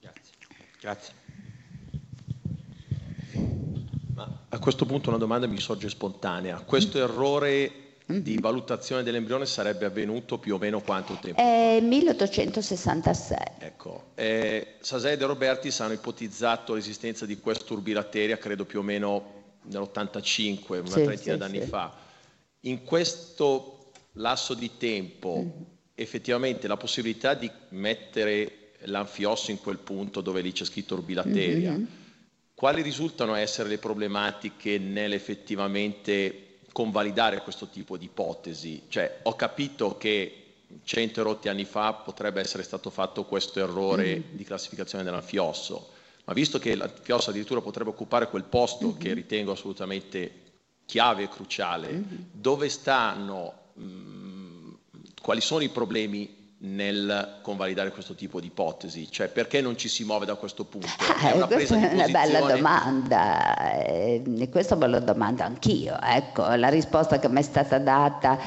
Grazie. 0.00 0.34
Grazie. 0.80 1.18
A 4.52 4.58
questo 4.58 4.84
punto 4.84 5.08
una 5.10 5.18
domanda 5.18 5.46
mi 5.46 5.60
sorge 5.60 5.88
spontanea. 5.88 6.58
Questo 6.60 6.98
mm. 6.98 7.02
errore 7.02 7.72
di 8.06 8.32
mm-hmm. 8.32 8.40
valutazione 8.40 9.04
dell'embrione 9.04 9.46
sarebbe 9.46 9.86
avvenuto 9.86 10.38
più 10.38 10.54
o 10.56 10.58
meno 10.58 10.80
quanto 10.80 11.16
tempo? 11.20 11.40
Eh, 11.40 11.78
1866. 11.80 13.38
Ecco, 13.60 14.10
eh, 14.16 14.74
Sased 14.80 15.22
e 15.22 15.24
Robertis 15.24 15.78
hanno 15.80 15.92
ipotizzato 15.92 16.74
l'esistenza 16.74 17.24
di 17.24 17.38
questa 17.38 17.72
urbilateria, 17.72 18.36
credo 18.36 18.64
più 18.64 18.80
o 18.80 18.82
meno 18.82 19.38
nell'85, 19.70 20.80
una 20.80 20.86
sì, 20.86 21.04
trentina 21.04 21.34
sì, 21.34 21.38
d'anni 21.38 21.60
sì. 21.60 21.68
fa. 21.68 21.94
In 22.62 22.82
questo 22.82 23.79
lasso 24.20 24.54
di 24.54 24.76
tempo, 24.76 25.42
mm. 25.42 25.62
effettivamente 25.94 26.68
la 26.68 26.76
possibilità 26.76 27.34
di 27.34 27.50
mettere 27.70 28.72
l'anfiosso 28.84 29.50
in 29.50 29.58
quel 29.60 29.78
punto 29.78 30.20
dove 30.20 30.40
lì 30.40 30.52
c'è 30.52 30.64
scritto 30.64 30.94
urbilateria, 30.94 31.72
mm-hmm 31.72 31.98
quali 32.60 32.82
risultano 32.82 33.36
essere 33.36 33.70
le 33.70 33.78
problematiche 33.78 34.76
nell'effettivamente 34.76 36.58
convalidare 36.72 37.40
questo 37.40 37.68
tipo 37.68 37.96
di 37.96 38.04
ipotesi? 38.04 38.82
Cioè, 38.86 39.20
ho 39.22 39.34
capito 39.34 39.96
che 39.96 40.34
cento 40.84 41.22
rotti 41.22 41.48
anni 41.48 41.64
fa 41.64 41.94
potrebbe 41.94 42.38
essere 42.42 42.62
stato 42.62 42.90
fatto 42.90 43.24
questo 43.24 43.60
errore 43.60 44.18
mm. 44.18 44.36
di 44.36 44.44
classificazione 44.44 45.04
dell'anfiosso, 45.04 45.88
ma 46.26 46.34
visto 46.34 46.58
che 46.58 46.74
l'anfiosso 46.74 47.30
addirittura 47.30 47.62
potrebbe 47.62 47.88
occupare 47.88 48.28
quel 48.28 48.44
posto 48.44 48.88
mm-hmm. 48.88 48.98
che 48.98 49.14
ritengo 49.14 49.52
assolutamente 49.52 50.32
chiave 50.84 51.22
e 51.22 51.28
cruciale, 51.30 51.90
mm-hmm. 51.90 52.16
dove 52.30 52.68
stanno, 52.68 53.54
mh, 53.80 54.96
mm, 54.96 55.02
quali 55.20 55.40
sono 55.40 55.62
i 55.62 55.68
problemi 55.68 56.38
nel 56.62 57.38
convalidare 57.42 57.90
questo 57.90 58.14
tipo 58.14 58.40
di 58.40 58.48
ipotesi? 58.48 59.10
Cioè 59.10 59.28
perché 59.28 59.60
non 59.60 59.76
ci 59.76 59.88
si 59.88 60.04
muove 60.04 60.26
da 60.26 60.34
questo 60.34 60.64
punto? 60.64 60.88
È 61.20 61.32
una, 61.32 61.46
questa 61.46 61.76
è 61.76 61.92
una 61.92 62.08
bella 62.08 62.40
domanda, 62.40 63.84
eh, 63.84 64.48
questa 64.50 64.74
me 64.74 64.86
lo 64.86 65.00
domando 65.00 65.42
anch'io. 65.42 65.98
Ecco, 66.00 66.42
la 66.54 66.68
risposta 66.68 67.18
che 67.18 67.28
mi 67.28 67.40
è 67.40 67.42
stata 67.42 67.78
data 67.78 68.38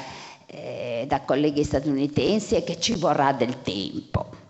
eh, 0.46 1.06
da 1.08 1.22
colleghi 1.22 1.64
statunitensi 1.64 2.56
è 2.56 2.64
che 2.64 2.80
ci 2.80 2.96
vorrà 2.96 3.34
del 3.34 3.62
tempo. 3.62 4.42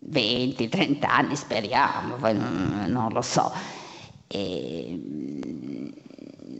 20, 0.00 0.68
30 0.68 1.08
anni 1.08 1.36
speriamo, 1.36 2.16
non, 2.16 2.84
non 2.88 3.12
lo 3.12 3.20
so. 3.20 3.52
E, 4.26 5.00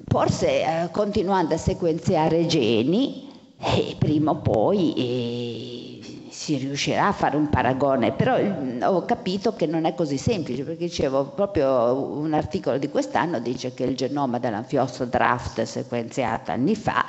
forse 0.07 0.63
eh, 0.63 0.91
continuando 0.91 1.55
a 1.55 1.59
sequenziare 1.59 2.47
geni, 2.47 3.28
eh, 3.61 3.97
prima 3.99 4.31
o 4.31 4.37
poi 4.37 4.95
eh, 4.97 6.29
si 6.31 6.57
riuscirà 6.57 7.09
a 7.09 7.13
fare 7.13 7.37
un 7.37 7.49
paragone, 7.49 8.13
però 8.13 8.39
mm, 8.41 8.83
ho 8.83 9.05
capito 9.05 9.55
che 9.55 9.67
non 9.67 9.85
è 9.85 9.95
così 9.95 10.17
semplice, 10.17 10.63
perché 10.63 10.87
dicevo 10.87 11.25
proprio 11.27 11.93
un 11.93 12.33
articolo 12.35 12.79
di 12.79 12.89
quest'anno 12.89 13.41
dice 13.41 13.75
che 13.75 13.85
il 13.85 13.97
genoma 13.97 14.39
dell'anfiosso 14.39 15.05
draft 15.07 15.63
sequenziato 15.63 16.53
anni 16.53 16.77
fa 16.77 17.05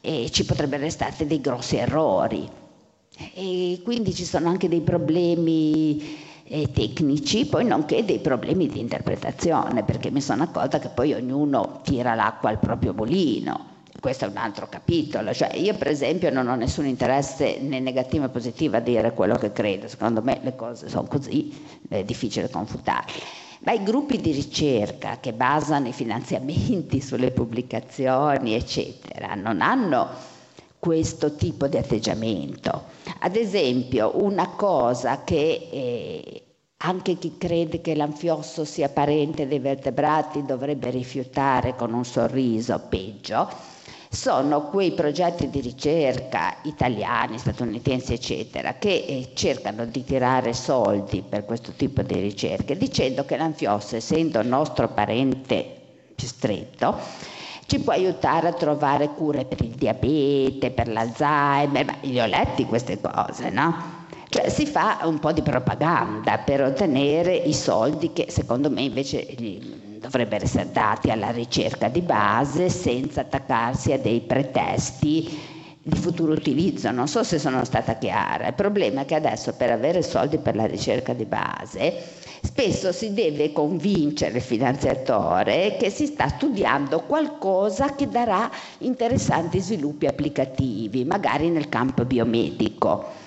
e 0.00 0.30
ci 0.30 0.44
potrebbero 0.44 0.84
essere 0.84 1.26
dei 1.26 1.40
grossi 1.40 1.76
errori. 1.76 2.48
E 3.34 3.80
quindi 3.82 4.14
ci 4.14 4.24
sono 4.24 4.48
anche 4.48 4.68
dei 4.68 4.80
problemi 4.80 6.18
eh, 6.44 6.70
tecnici, 6.70 7.46
poi 7.46 7.64
nonché 7.64 8.04
dei 8.04 8.18
problemi 8.20 8.66
di 8.66 8.80
interpretazione, 8.80 9.84
perché 9.84 10.10
mi 10.10 10.20
sono 10.20 10.44
accorta 10.44 10.78
che 10.78 10.88
poi 10.88 11.12
ognuno 11.12 11.80
tira 11.82 12.14
l'acqua 12.14 12.48
al 12.50 12.58
proprio 12.58 12.94
mulino 12.94 13.75
questo 14.06 14.26
è 14.26 14.28
un 14.28 14.36
altro 14.36 14.68
capitolo, 14.68 15.34
cioè 15.34 15.56
io 15.56 15.74
per 15.74 15.88
esempio 15.88 16.30
non 16.30 16.46
ho 16.46 16.54
nessun 16.54 16.86
interesse 16.86 17.58
né 17.58 17.80
negativo 17.80 18.22
né 18.22 18.28
positivo 18.28 18.76
a 18.76 18.80
dire 18.80 19.12
quello 19.12 19.34
che 19.34 19.50
credo, 19.50 19.88
secondo 19.88 20.22
me 20.22 20.38
le 20.44 20.54
cose 20.54 20.88
sono 20.88 21.08
così, 21.08 21.52
è 21.88 22.04
difficile 22.04 22.48
confutarle. 22.48 23.20
Ma 23.62 23.72
i 23.72 23.82
gruppi 23.82 24.20
di 24.20 24.30
ricerca 24.30 25.18
che 25.18 25.32
basano 25.32 25.88
i 25.88 25.92
finanziamenti 25.92 27.00
sulle 27.02 27.32
pubblicazioni, 27.32 28.54
eccetera, 28.54 29.34
non 29.34 29.60
hanno 29.60 30.08
questo 30.78 31.34
tipo 31.34 31.66
di 31.66 31.76
atteggiamento. 31.76 32.84
Ad 33.18 33.34
esempio, 33.34 34.22
una 34.22 34.50
cosa 34.50 35.24
che 35.24 35.68
eh, 35.68 36.42
anche 36.76 37.18
chi 37.18 37.36
crede 37.38 37.80
che 37.80 37.96
l'anfiosso 37.96 38.64
sia 38.64 38.88
parente 38.88 39.48
dei 39.48 39.58
vertebrati 39.58 40.44
dovrebbe 40.44 40.90
rifiutare 40.90 41.74
con 41.74 41.92
un 41.92 42.04
sorriso, 42.04 42.80
peggio, 42.88 43.74
sono 44.16 44.62
quei 44.70 44.92
progetti 44.92 45.50
di 45.50 45.60
ricerca 45.60 46.56
italiani, 46.62 47.38
statunitensi, 47.38 48.14
eccetera, 48.14 48.74
che 48.78 49.04
eh, 49.06 49.30
cercano 49.34 49.84
di 49.84 50.02
tirare 50.04 50.54
soldi 50.54 51.22
per 51.22 51.44
questo 51.44 51.72
tipo 51.76 52.00
di 52.02 52.18
ricerche, 52.18 52.76
dicendo 52.76 53.26
che 53.26 53.36
l'anfiosso, 53.36 53.96
essendo 53.96 54.42
nostro 54.42 54.88
parente 54.88 55.64
più 56.14 56.26
stretto, 56.26 56.96
ci 57.66 57.80
può 57.80 57.92
aiutare 57.92 58.48
a 58.48 58.52
trovare 58.52 59.08
cure 59.08 59.44
per 59.44 59.60
il 59.60 59.74
diabete, 59.74 60.70
per 60.70 60.88
l'Alzheimer, 60.88 61.84
ma 61.84 61.96
li 62.00 62.18
ho 62.18 62.26
letti 62.26 62.64
queste 62.64 62.98
cose, 63.00 63.50
no? 63.50 64.04
Cioè 64.30 64.48
si 64.48 64.66
fa 64.66 65.00
un 65.02 65.18
po' 65.18 65.32
di 65.32 65.42
propaganda 65.42 66.38
per 66.38 66.62
ottenere 66.62 67.34
i 67.34 67.52
soldi 67.52 68.12
che 68.12 68.26
secondo 68.28 68.70
me 68.70 68.82
invece 68.82 69.26
dovrebbero 70.06 70.44
essere 70.44 70.70
dati 70.70 71.10
alla 71.10 71.30
ricerca 71.30 71.88
di 71.88 72.00
base 72.00 72.68
senza 72.70 73.22
attaccarsi 73.22 73.92
a 73.92 73.98
dei 73.98 74.20
pretesti 74.20 75.54
di 75.82 75.96
futuro 75.96 76.32
utilizzo. 76.32 76.90
Non 76.90 77.08
so 77.08 77.22
se 77.22 77.38
sono 77.38 77.64
stata 77.64 77.96
chiara. 77.96 78.48
Il 78.48 78.54
problema 78.54 79.02
è 79.02 79.04
che 79.04 79.16
adesso 79.16 79.52
per 79.54 79.70
avere 79.70 80.02
soldi 80.02 80.38
per 80.38 80.54
la 80.56 80.66
ricerca 80.66 81.12
di 81.12 81.24
base 81.24 82.24
spesso 82.42 82.92
si 82.92 83.12
deve 83.12 83.50
convincere 83.50 84.36
il 84.36 84.42
finanziatore 84.42 85.76
che 85.78 85.90
si 85.90 86.06
sta 86.06 86.28
studiando 86.28 87.00
qualcosa 87.00 87.94
che 87.96 88.08
darà 88.08 88.48
interessanti 88.78 89.58
sviluppi 89.58 90.06
applicativi, 90.06 91.04
magari 91.04 91.48
nel 91.50 91.68
campo 91.68 92.04
biomedico. 92.04 93.25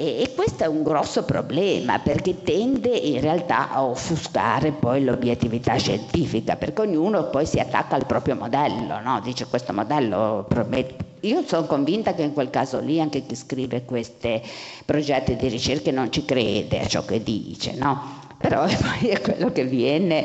E 0.00 0.32
questo 0.36 0.62
è 0.62 0.68
un 0.68 0.84
grosso 0.84 1.24
problema 1.24 1.98
perché 1.98 2.44
tende 2.44 2.90
in 2.90 3.20
realtà 3.20 3.68
a 3.72 3.82
offuscare 3.82 4.70
poi 4.70 5.02
l'obiettività 5.02 5.76
scientifica, 5.76 6.54
perché 6.54 6.82
ognuno 6.82 7.28
poi 7.30 7.44
si 7.44 7.58
attacca 7.58 7.96
al 7.96 8.06
proprio 8.06 8.36
modello, 8.36 9.00
no? 9.00 9.20
dice 9.20 9.48
questo 9.48 9.72
modello 9.72 10.46
promette. 10.48 11.04
Io 11.22 11.42
sono 11.44 11.66
convinta 11.66 12.14
che 12.14 12.22
in 12.22 12.32
quel 12.32 12.48
caso 12.48 12.78
lì 12.78 13.00
anche 13.00 13.26
chi 13.26 13.34
scrive 13.34 13.84
questi 13.84 14.40
progetti 14.84 15.34
di 15.34 15.48
ricerca 15.48 15.90
non 15.90 16.12
ci 16.12 16.24
crede 16.24 16.78
a 16.78 16.86
ciò 16.86 17.04
che 17.04 17.20
dice, 17.20 17.74
no? 17.74 18.20
però 18.38 18.66
poi 18.70 19.08
è 19.08 19.20
quello 19.20 19.50
che 19.50 19.64
viene 19.64 20.24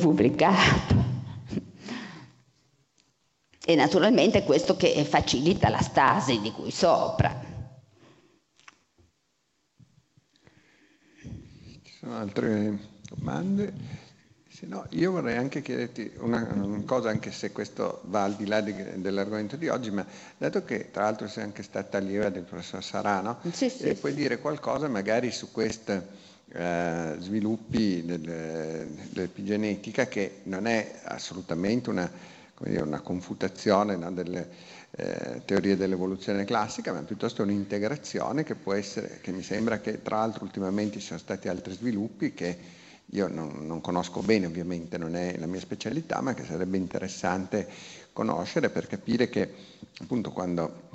pubblicato. 0.00 1.10
E 3.62 3.74
naturalmente 3.74 4.42
questo 4.44 4.74
che 4.74 5.04
facilita 5.04 5.68
la 5.68 5.82
stasi 5.82 6.40
di 6.40 6.50
cui 6.50 6.70
sopra. 6.70 7.51
Sono 12.12 12.18
altre 12.18 12.78
domande? 13.08 13.72
Se 14.48 14.66
no, 14.66 14.84
io 14.90 15.12
vorrei 15.12 15.38
anche 15.38 15.62
chiederti 15.62 16.12
una, 16.18 16.46
una, 16.52 16.82
cosa, 16.84 17.08
anche 17.08 17.32
se 17.32 17.52
questo 17.52 18.02
va 18.04 18.24
al 18.24 18.34
di 18.34 18.46
là 18.46 18.60
di, 18.60 18.74
dell'argomento 18.96 19.56
di 19.56 19.68
oggi, 19.68 19.90
ma 19.90 20.04
dato 20.36 20.62
che 20.62 20.90
tra 20.90 21.04
l'altro 21.04 21.26
sei 21.26 21.44
anche 21.44 21.62
stata 21.62 21.96
allieva 21.96 22.28
del 22.28 22.42
professor 22.42 22.84
Sarano, 22.84 23.38
sì, 23.50 23.70
sì, 23.70 23.84
eh, 23.84 23.94
puoi 23.94 24.12
dire 24.12 24.38
qualcosa 24.38 24.88
magari 24.88 25.30
su 25.30 25.50
questi 25.50 25.98
eh, 26.52 27.16
sviluppi 27.18 28.04
del, 28.04 28.20
dell'epigenetica 28.20 30.06
che 30.06 30.40
non 30.44 30.66
è 30.66 31.00
assolutamente 31.04 31.88
una, 31.88 32.10
dire, 32.58 32.82
una 32.82 33.00
confutazione 33.00 33.96
no, 33.96 34.12
delle 34.12 34.50
eh, 34.94 35.42
teorie 35.44 35.76
dell'evoluzione 35.76 36.44
classica, 36.44 36.92
ma 36.92 37.00
piuttosto 37.02 37.42
un'integrazione 37.42 38.44
che 38.44 38.54
può 38.54 38.74
essere, 38.74 39.20
che 39.22 39.32
mi 39.32 39.42
sembra 39.42 39.80
che 39.80 40.02
tra 40.02 40.18
l'altro 40.18 40.44
ultimamente 40.44 40.98
ci 40.98 41.06
sono 41.06 41.18
stati 41.18 41.48
altri 41.48 41.72
sviluppi 41.72 42.34
che 42.34 42.80
io 43.06 43.28
non, 43.28 43.66
non, 43.66 43.80
conosco 43.80 44.20
bene, 44.20 44.46
ovviamente 44.46 44.98
non 44.98 45.16
è 45.16 45.36
la 45.38 45.46
mia 45.46 45.60
specialità, 45.60 46.20
ma 46.20 46.34
che 46.34 46.44
sarebbe 46.44 46.76
interessante 46.76 47.68
conoscere 48.12 48.70
per 48.70 48.86
capire 48.86 49.28
che 49.28 49.50
appunto 50.00 50.30
quando 50.30 50.90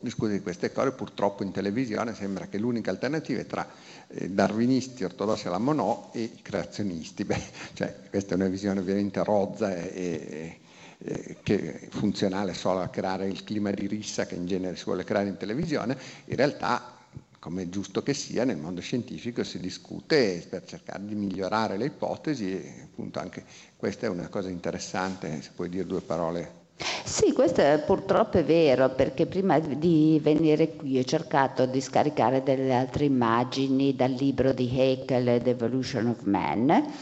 discute 0.00 0.32
di 0.32 0.40
queste 0.40 0.70
cose 0.72 0.92
purtroppo 0.92 1.42
in 1.42 1.50
televisione 1.50 2.14
sembra 2.14 2.46
che 2.46 2.58
l'unica 2.58 2.90
alternativa 2.90 3.40
è 3.40 3.46
tra 3.46 3.68
eh, 4.08 4.30
darwinisti 4.30 5.02
ortodossi 5.02 5.48
alla 5.48 5.58
Monod 5.58 6.10
e 6.12 6.32
creazionisti. 6.42 7.22
Beh, 7.24 7.42
cioè, 7.74 7.94
questa 8.10 8.32
è 8.32 8.36
una 8.36 8.46
visione 8.46 8.80
ovviamente 8.80 9.22
rozza 9.24 9.74
e, 9.74 9.92
e 9.94 10.58
eh, 10.98 11.36
che 11.42 11.80
è 11.80 11.88
funzionale 11.90 12.54
solo 12.54 12.80
a 12.80 12.88
creare 12.88 13.26
il 13.28 13.44
clima 13.44 13.70
di 13.70 13.86
rissa 13.86 14.26
che 14.26 14.34
in 14.34 14.46
genere 14.46 14.76
si 14.76 14.84
vuole 14.84 15.04
creare 15.04 15.28
in 15.28 15.36
televisione, 15.36 15.96
in 16.26 16.36
realtà 16.36 16.96
come 17.38 17.62
è 17.62 17.68
giusto 17.68 18.02
che 18.02 18.14
sia, 18.14 18.44
nel 18.44 18.56
mondo 18.56 18.80
scientifico 18.80 19.44
si 19.44 19.60
discute 19.60 20.44
per 20.48 20.64
cercare 20.64 21.04
di 21.04 21.14
migliorare 21.14 21.76
le 21.76 21.86
ipotesi 21.86 22.50
e 22.50 22.80
appunto 22.82 23.20
anche 23.20 23.44
questa 23.76 24.06
è 24.06 24.08
una 24.08 24.28
cosa 24.28 24.48
interessante, 24.48 25.40
se 25.40 25.50
puoi 25.54 25.68
dire 25.68 25.86
due 25.86 26.00
parole. 26.00 26.66
Sì, 27.04 27.32
questo 27.32 27.60
è, 27.60 27.82
purtroppo 27.84 28.38
è 28.38 28.44
vero, 28.44 28.90
perché 28.90 29.26
prima 29.26 29.58
di 29.58 30.20
venire 30.22 30.76
qui 30.76 30.98
ho 30.98 31.04
cercato 31.04 31.66
di 31.66 31.80
scaricare 31.80 32.42
delle 32.42 32.74
altre 32.74 33.04
immagini 33.04 33.96
dal 33.96 34.12
libro 34.12 34.52
di 34.52 34.68
Haeckel, 34.72 35.40
The 35.42 35.50
Evolution 35.50 36.06
of 36.06 36.22
Man, 36.22 36.92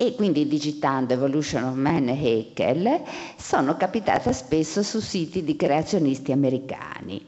e 0.00 0.14
quindi 0.14 0.46
digitando 0.46 1.12
Evolution 1.12 1.64
of 1.64 1.74
Man 1.74 2.08
e 2.08 2.12
Haeckel 2.12 3.02
sono 3.36 3.76
capitata 3.76 4.32
spesso 4.32 4.84
su 4.84 5.00
siti 5.00 5.42
di 5.42 5.56
creazionisti 5.56 6.30
americani. 6.30 7.20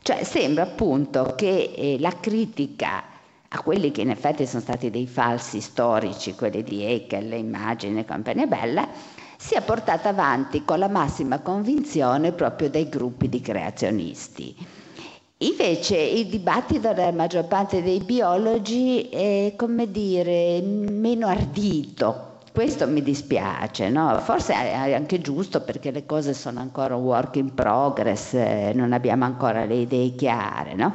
Cioè 0.00 0.22
sembra 0.22 0.62
appunto 0.62 1.34
che 1.36 1.74
eh, 1.76 1.96
la 1.98 2.16
critica 2.20 3.02
a 3.48 3.62
quelli 3.62 3.90
che 3.90 4.02
in 4.02 4.10
effetti 4.10 4.46
sono 4.46 4.62
stati 4.62 4.90
dei 4.90 5.08
falsi 5.08 5.60
storici, 5.60 6.36
quelli 6.36 6.62
di 6.62 6.84
Haeckel, 6.84 7.26
le 7.26 7.36
immagini 7.36 7.98
e 7.98 8.04
compagnia 8.04 8.46
bella, 8.46 8.88
sia 9.36 9.60
portata 9.62 10.10
avanti 10.10 10.64
con 10.64 10.78
la 10.78 10.88
massima 10.88 11.40
convinzione 11.40 12.30
proprio 12.30 12.70
dai 12.70 12.88
gruppi 12.88 13.28
di 13.28 13.40
creazionisti. 13.40 14.54
Invece 15.38 15.96
il 15.96 16.28
dibattito 16.28 16.92
della 16.92 17.10
maggior 17.10 17.46
parte 17.46 17.82
dei 17.82 17.98
biologi 17.98 19.08
è, 19.08 19.54
come 19.56 19.90
dire, 19.90 20.60
meno 20.62 21.26
ardito. 21.26 22.38
Questo 22.52 22.86
mi 22.86 23.02
dispiace, 23.02 23.88
no? 23.88 24.16
forse 24.20 24.54
è 24.54 24.92
anche 24.92 25.20
giusto 25.20 25.60
perché 25.60 25.90
le 25.90 26.06
cose 26.06 26.34
sono 26.34 26.60
ancora 26.60 26.94
un 26.94 27.02
work 27.02 27.34
in 27.34 27.52
progress, 27.52 28.34
eh, 28.34 28.70
non 28.76 28.92
abbiamo 28.92 29.24
ancora 29.24 29.64
le 29.64 29.74
idee 29.74 30.14
chiare. 30.14 30.74
No? 30.74 30.94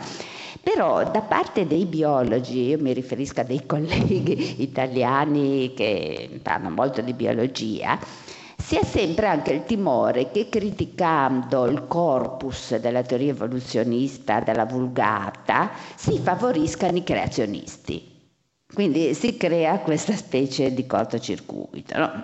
Però 0.64 1.04
da 1.04 1.20
parte 1.20 1.68
dei 1.68 1.84
biologi, 1.84 2.70
io 2.70 2.80
mi 2.80 2.94
riferisco 2.94 3.42
a 3.42 3.44
dei 3.44 3.66
colleghi 3.68 4.62
italiani 4.62 5.74
che 5.74 6.40
parlano 6.42 6.74
molto 6.74 7.02
di 7.02 7.12
biologia, 7.12 8.00
si 8.70 8.78
ha 8.78 8.84
sempre 8.84 9.26
anche 9.26 9.52
il 9.52 9.64
timore 9.64 10.30
che 10.30 10.48
criticando 10.48 11.66
il 11.66 11.88
corpus 11.88 12.76
della 12.76 13.02
teoria 13.02 13.32
evoluzionista, 13.32 14.42
della 14.42 14.66
vulgata, 14.66 15.72
si 15.96 16.20
favoriscano 16.20 16.98
i 16.98 17.04
creazionisti. 17.04 18.30
Quindi 18.72 19.16
si 19.16 19.38
crea 19.38 19.80
questa 19.80 20.16
specie 20.16 20.72
di 20.72 20.86
cortocircuito. 20.86 21.98
No? 21.98 22.24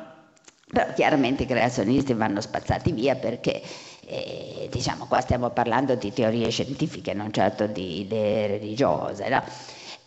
Però 0.71 0.93
chiaramente 0.93 1.43
i 1.43 1.47
creazionisti 1.47 2.13
vanno 2.13 2.41
spazzati 2.41 2.91
via 2.91 3.15
perché 3.15 3.63
eh, 4.05 4.67
diciamo 4.69 5.07
qua 5.07 5.21
stiamo 5.21 5.49
parlando 5.49 5.95
di 5.95 6.13
teorie 6.13 6.51
scientifiche, 6.51 7.15
non 7.15 7.33
certo 7.33 7.65
di 7.65 8.01
idee 8.01 8.45
religiose. 8.45 9.29
No? 9.29 9.41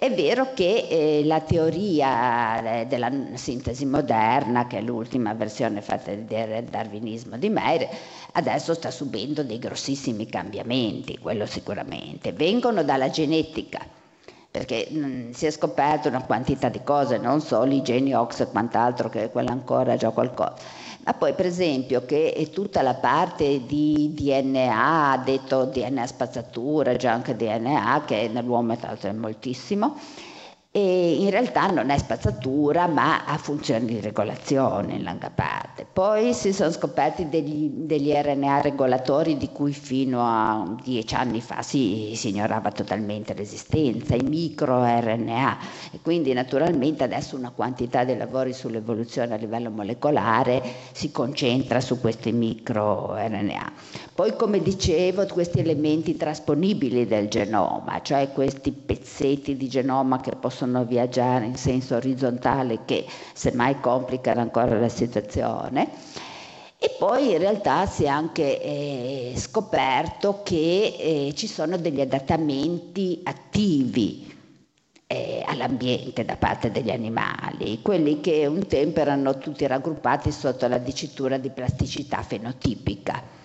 È 0.00 0.14
vero 0.14 0.52
che 0.54 0.86
eh, 0.88 1.24
la 1.24 1.40
teoria 1.40 2.82
eh, 2.82 2.86
della 2.86 3.10
sintesi 3.34 3.84
moderna, 3.84 4.68
che 4.68 4.78
è 4.78 4.80
l'ultima 4.80 5.34
versione 5.34 5.80
fatta 5.82 6.14
del 6.14 6.62
darwinismo 6.66 7.36
di 7.36 7.48
Meyer, 7.48 7.88
adesso 8.34 8.74
sta 8.74 8.92
subendo 8.92 9.42
dei 9.42 9.58
grossissimi 9.58 10.26
cambiamenti, 10.26 11.18
quello 11.18 11.46
sicuramente. 11.46 12.32
Vengono 12.32 12.84
dalla 12.84 13.10
genetica, 13.10 13.84
perché 14.48 14.86
mh, 14.88 14.98
mm, 14.98 15.30
si 15.32 15.46
è 15.46 15.50
scoperto 15.50 16.06
una 16.06 16.22
quantità 16.22 16.68
di 16.68 16.80
cose, 16.84 17.18
non 17.18 17.40
solo 17.40 17.74
i 17.74 17.82
geni 17.82 18.14
Ox 18.14 18.38
e 18.38 18.50
quant'altro, 18.50 19.08
che 19.08 19.30
quella 19.30 19.50
ancora 19.50 19.96
già 19.96 20.10
qualcosa 20.10 20.77
ma 21.08 21.14
poi 21.14 21.32
per 21.32 21.46
esempio 21.46 22.04
che 22.04 22.34
è 22.34 22.50
tutta 22.50 22.82
la 22.82 22.92
parte 22.92 23.64
di 23.64 24.12
DNA, 24.12 25.22
detto 25.24 25.64
DNA 25.64 26.06
spazzatura, 26.06 26.96
già 26.96 27.12
anche 27.12 27.34
DNA, 27.34 28.02
che 28.06 28.28
nell'uomo 28.30 28.76
tra 28.76 28.88
l'altro 28.88 29.08
è 29.08 29.12
moltissimo, 29.14 29.96
e 30.78 31.16
in 31.18 31.30
realtà 31.30 31.66
non 31.66 31.90
è 31.90 31.98
spazzatura 31.98 32.86
ma 32.86 33.24
ha 33.24 33.36
funzioni 33.36 33.86
di 33.86 34.00
regolazione 34.00 34.94
in 34.94 35.02
larga 35.02 35.30
parte. 35.30 35.84
Poi 35.92 36.32
si 36.32 36.52
sono 36.52 36.70
scoperti 36.70 37.28
degli, 37.28 37.68
degli 37.68 38.12
RNA 38.12 38.60
regolatori 38.60 39.36
di 39.36 39.50
cui 39.50 39.72
fino 39.72 40.20
a 40.22 40.76
dieci 40.80 41.14
anni 41.16 41.40
fa 41.40 41.62
si, 41.62 42.12
si 42.14 42.28
ignorava 42.28 42.70
totalmente 42.70 43.34
l'esistenza, 43.34 44.14
i 44.14 44.22
microRNA 44.22 45.58
e 45.90 45.98
quindi 46.00 46.32
naturalmente 46.32 47.02
adesso 47.02 47.36
una 47.36 47.50
quantità 47.50 48.04
di 48.04 48.16
lavori 48.16 48.52
sull'evoluzione 48.52 49.34
a 49.34 49.36
livello 49.36 49.70
molecolare 49.70 50.62
si 50.92 51.10
concentra 51.10 51.80
su 51.80 52.00
questi 52.00 52.30
microRNA. 52.30 53.72
Poi 54.18 54.34
come 54.34 54.60
dicevo 54.60 55.24
questi 55.26 55.60
elementi 55.60 56.16
trasponibili 56.16 57.06
del 57.06 57.28
genoma, 57.28 58.02
cioè 58.02 58.32
questi 58.32 58.72
pezzetti 58.72 59.56
di 59.56 59.68
genoma 59.68 60.20
che 60.20 60.32
possono 60.32 60.84
viaggiare 60.84 61.44
in 61.44 61.54
senso 61.54 61.94
orizzontale 61.94 62.80
che 62.84 63.06
semmai 63.32 63.78
complicano 63.78 64.40
ancora 64.40 64.76
la 64.76 64.88
situazione. 64.88 65.88
E 66.80 66.96
poi 66.98 67.30
in 67.30 67.38
realtà 67.38 67.86
si 67.86 68.02
è 68.02 68.08
anche 68.08 68.60
eh, 68.60 69.34
scoperto 69.36 70.40
che 70.42 70.96
eh, 70.98 71.32
ci 71.36 71.46
sono 71.46 71.76
degli 71.76 72.00
adattamenti 72.00 73.20
attivi 73.22 74.34
eh, 75.06 75.44
all'ambiente 75.46 76.24
da 76.24 76.34
parte 76.34 76.72
degli 76.72 76.90
animali, 76.90 77.82
quelli 77.82 78.20
che 78.20 78.46
un 78.46 78.66
tempo 78.66 78.98
erano 78.98 79.38
tutti 79.38 79.64
raggruppati 79.64 80.32
sotto 80.32 80.66
la 80.66 80.78
dicitura 80.78 81.38
di 81.38 81.50
plasticità 81.50 82.20
fenotipica. 82.22 83.37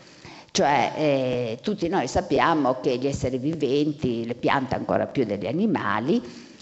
Cioè 0.53 0.93
eh, 0.95 1.59
tutti 1.63 1.88
noi 1.88 2.07
sappiamo 2.07 2.80
che 2.80 2.97
gli 2.99 3.07
esseri 3.07 3.39
viventi, 3.39 4.23
le 4.23 4.35
piante 4.35 4.75
ancora 4.75 5.07
più 5.07 5.25
degli 5.25 5.47
animali, 5.47 6.21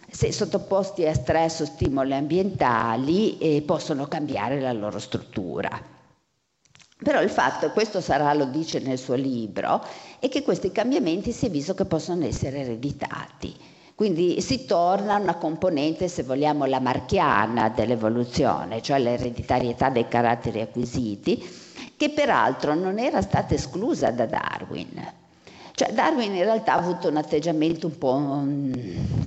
se 0.10 0.32
sottoposti 0.32 1.06
a 1.06 1.14
stress 1.14 1.60
o 1.60 1.66
stimoli 1.66 2.14
ambientali 2.14 3.38
eh, 3.38 3.62
possono 3.64 4.08
cambiare 4.08 4.62
la 4.62 4.72
loro 4.72 4.98
struttura. 4.98 5.70
Però 7.04 7.22
il 7.22 7.30
fatto, 7.30 7.66
e 7.66 7.72
questo 7.72 8.00
Sarà 8.00 8.34
lo 8.34 8.46
dice 8.46 8.80
nel 8.80 8.98
suo 8.98 9.16
libro, 9.16 9.84
è 10.20 10.30
che 10.30 10.42
questi 10.42 10.72
cambiamenti 10.72 11.34
si 11.34 11.48
è 11.48 11.50
visto 11.50 11.74
che 11.74 11.84
possono 11.84 12.26
essere 12.26 12.60
ereditati. 12.60 13.54
Quindi 13.94 14.40
si 14.40 14.64
torna 14.64 15.16
a 15.16 15.20
una 15.20 15.36
componente, 15.36 16.08
se 16.08 16.24
vogliamo, 16.24 16.64
lamarchiana 16.64 17.68
dell'evoluzione, 17.68 18.82
cioè 18.82 19.00
l'ereditarietà 19.00 19.90
dei 19.90 20.08
caratteri 20.08 20.62
acquisiti, 20.62 21.44
che 22.02 22.10
peraltro 22.10 22.74
non 22.74 22.98
era 22.98 23.22
stata 23.22 23.54
esclusa 23.54 24.10
da 24.10 24.26
Darwin. 24.26 25.14
Cioè 25.76 25.94
Darwin 25.94 26.34
in 26.34 26.44
realtà 26.44 26.74
ha 26.74 26.78
avuto 26.78 27.10
un 27.10 27.18
atteggiamento 27.18 27.86
un 27.86 27.98
po' 28.00 28.18
mm, 28.18 28.74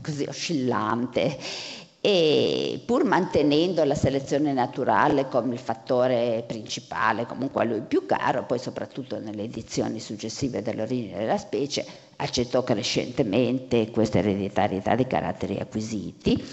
così 0.03 0.25
oscillante 0.25 1.39
e 2.01 2.83
pur 2.85 3.05
mantenendo 3.05 3.85
la 3.85 3.95
selezione 3.95 4.53
naturale 4.53 5.29
come 5.29 5.53
il 5.53 5.61
fattore 5.61 6.43
principale, 6.49 7.27
comunque 7.27 7.63
a 7.63 7.65
lui 7.65 7.83
più 7.83 8.07
caro, 8.07 8.45
poi 8.45 8.59
soprattutto 8.59 9.21
nelle 9.21 9.45
edizioni 9.45 10.01
successive 10.01 10.61
dell'origine 10.61 11.19
della 11.19 11.39
specie, 11.39 11.87
accettò 12.17 12.65
crescentemente 12.65 13.89
questa 13.93 14.19
ereditarietà 14.19 14.97
di 14.97 15.07
caratteri 15.07 15.61
acquisiti, 15.61 16.45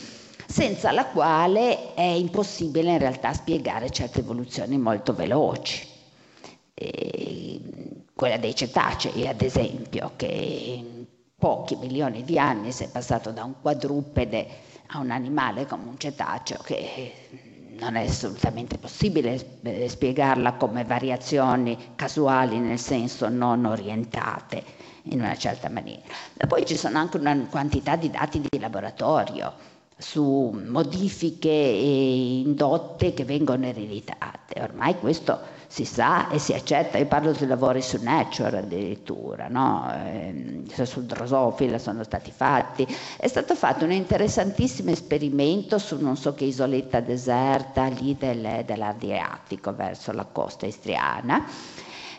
senza 0.45 0.91
la 0.91 1.05
quale 1.07 1.95
è 1.95 2.03
impossibile 2.03 2.91
in 2.91 2.99
realtà 2.99 3.33
spiegare 3.33 3.89
certe 3.89 4.19
evoluzioni 4.19 4.77
molto 4.77 5.15
veloci 5.15 5.90
quella 8.13 8.37
dei 8.37 8.55
cetacei 8.55 9.27
ad 9.27 9.41
esempio, 9.41 10.11
che 10.15 10.25
in 10.25 11.05
pochi 11.37 11.75
milioni 11.75 12.23
di 12.23 12.37
anni 12.37 12.71
si 12.71 12.83
è 12.83 12.89
passato 12.89 13.31
da 13.31 13.43
un 13.43 13.55
quadrupede 13.61 14.47
a 14.87 14.99
un 14.99 15.09
animale 15.09 15.65
come 15.65 15.87
un 15.87 15.97
cetaceo 15.97 16.59
che 16.63 17.13
non 17.79 17.95
è 17.95 18.05
assolutamente 18.05 18.77
possibile 18.77 19.59
eh, 19.63 19.89
spiegarla 19.89 20.53
come 20.53 20.83
variazioni 20.83 21.75
casuali 21.95 22.59
nel 22.59 22.77
senso 22.77 23.27
non 23.27 23.65
orientate 23.65 24.63
in 25.05 25.19
una 25.19 25.35
certa 25.35 25.67
maniera. 25.69 26.03
E 26.37 26.45
poi 26.45 26.63
ci 26.65 26.75
sono 26.77 26.99
anche 26.99 27.17
una 27.17 27.35
quantità 27.49 27.95
di 27.95 28.11
dati 28.11 28.39
di 28.39 28.59
laboratorio 28.59 29.53
su 29.97 30.51
modifiche 30.67 31.49
indotte 31.49 33.13
che 33.13 33.25
vengono 33.25 33.65
ereditate. 33.65 34.61
Ormai 34.61 34.99
questo 34.99 35.39
si 35.71 35.85
sa 35.85 36.27
e 36.27 36.37
si 36.37 36.51
accetta, 36.53 36.97
io 36.97 37.05
parlo 37.05 37.31
di 37.31 37.45
lavori 37.47 37.81
su 37.81 37.97
Nature 38.01 38.57
addirittura, 38.57 39.47
no? 39.47 39.89
eh, 40.03 40.63
sul 40.83 41.05
drosofila 41.05 41.77
sono 41.77 42.03
stati 42.03 42.29
fatti, 42.29 42.85
è 43.15 43.27
stato 43.29 43.55
fatto 43.55 43.85
un 43.85 43.93
interessantissimo 43.93 44.91
esperimento 44.91 45.77
su 45.77 45.97
non 45.97 46.17
so 46.17 46.33
che 46.33 46.43
isoletta 46.43 46.99
deserta 46.99 47.85
lì 47.85 48.17
del, 48.19 48.63
dell'Adriatico 48.65 49.73
verso 49.73 50.11
la 50.11 50.25
costa 50.25 50.65
istriana, 50.65 51.45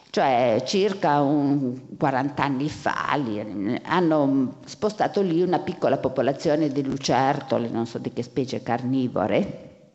cioè 0.09 0.63
circa 0.65 1.21
un 1.21 1.95
40 1.99 2.43
anni 2.43 2.71
fa 2.71 3.15
lì, 3.23 3.79
hanno 3.83 4.61
spostato 4.65 5.21
lì 5.21 5.43
una 5.43 5.59
piccola 5.59 5.99
popolazione 5.99 6.69
di 6.69 6.83
lucertole, 6.83 7.69
non 7.69 7.85
so 7.85 7.99
di 7.99 8.15
che 8.15 8.23
specie 8.23 8.63
carnivore, 8.63 9.91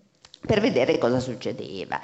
per 0.45 0.61
vedere 0.61 0.99
cosa 0.99 1.19
succedeva 1.19 1.99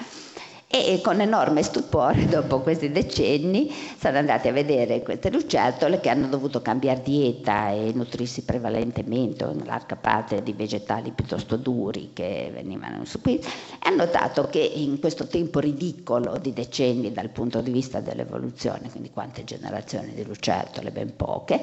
e 0.76 1.02
con 1.04 1.22
enorme 1.22 1.62
stupore 1.62 2.26
dopo 2.26 2.62
questi 2.62 2.92
decenni 2.92 3.72
sono 4.00 4.18
andati 4.18 4.48
a 4.48 4.52
vedere 4.52 5.04
queste 5.04 5.30
lucertole 5.30 6.00
che 6.00 6.10
hanno 6.10 6.26
dovuto 6.26 6.64
cambiare 6.64 7.04
dieta 7.04 7.70
e 7.70 7.92
nutrirsi 7.94 8.42
prevalentemente 8.42 9.44
in 9.44 9.66
larga 9.66 9.96
parte 9.96 10.42
di 10.42 10.54
vegetali 10.54 11.12
piuttosto 11.12 11.58
duri 11.58 12.10
che 12.14 12.50
venivano 12.52 13.06
su 13.06 13.22
qui. 13.22 13.38
E 13.38 13.44
hanno 13.84 14.06
notato 14.06 14.48
che 14.48 14.62
in 14.62 15.00
questo 15.00 15.28
tempo 15.28 15.60
ridicolo 15.60 16.40
di 16.40 16.54
decenni 16.54 17.12
dal 17.12 17.30
punto 17.30 17.62
di 17.62 17.72
vista 17.72 18.00
dell'evoluzione, 18.00 18.90
quindi 18.90 19.12
quante 19.12 19.44
generazioni 19.44 20.16
di 20.16 20.26
lucertole, 20.26 20.90
ben 20.90 21.16
poche, 21.16 21.62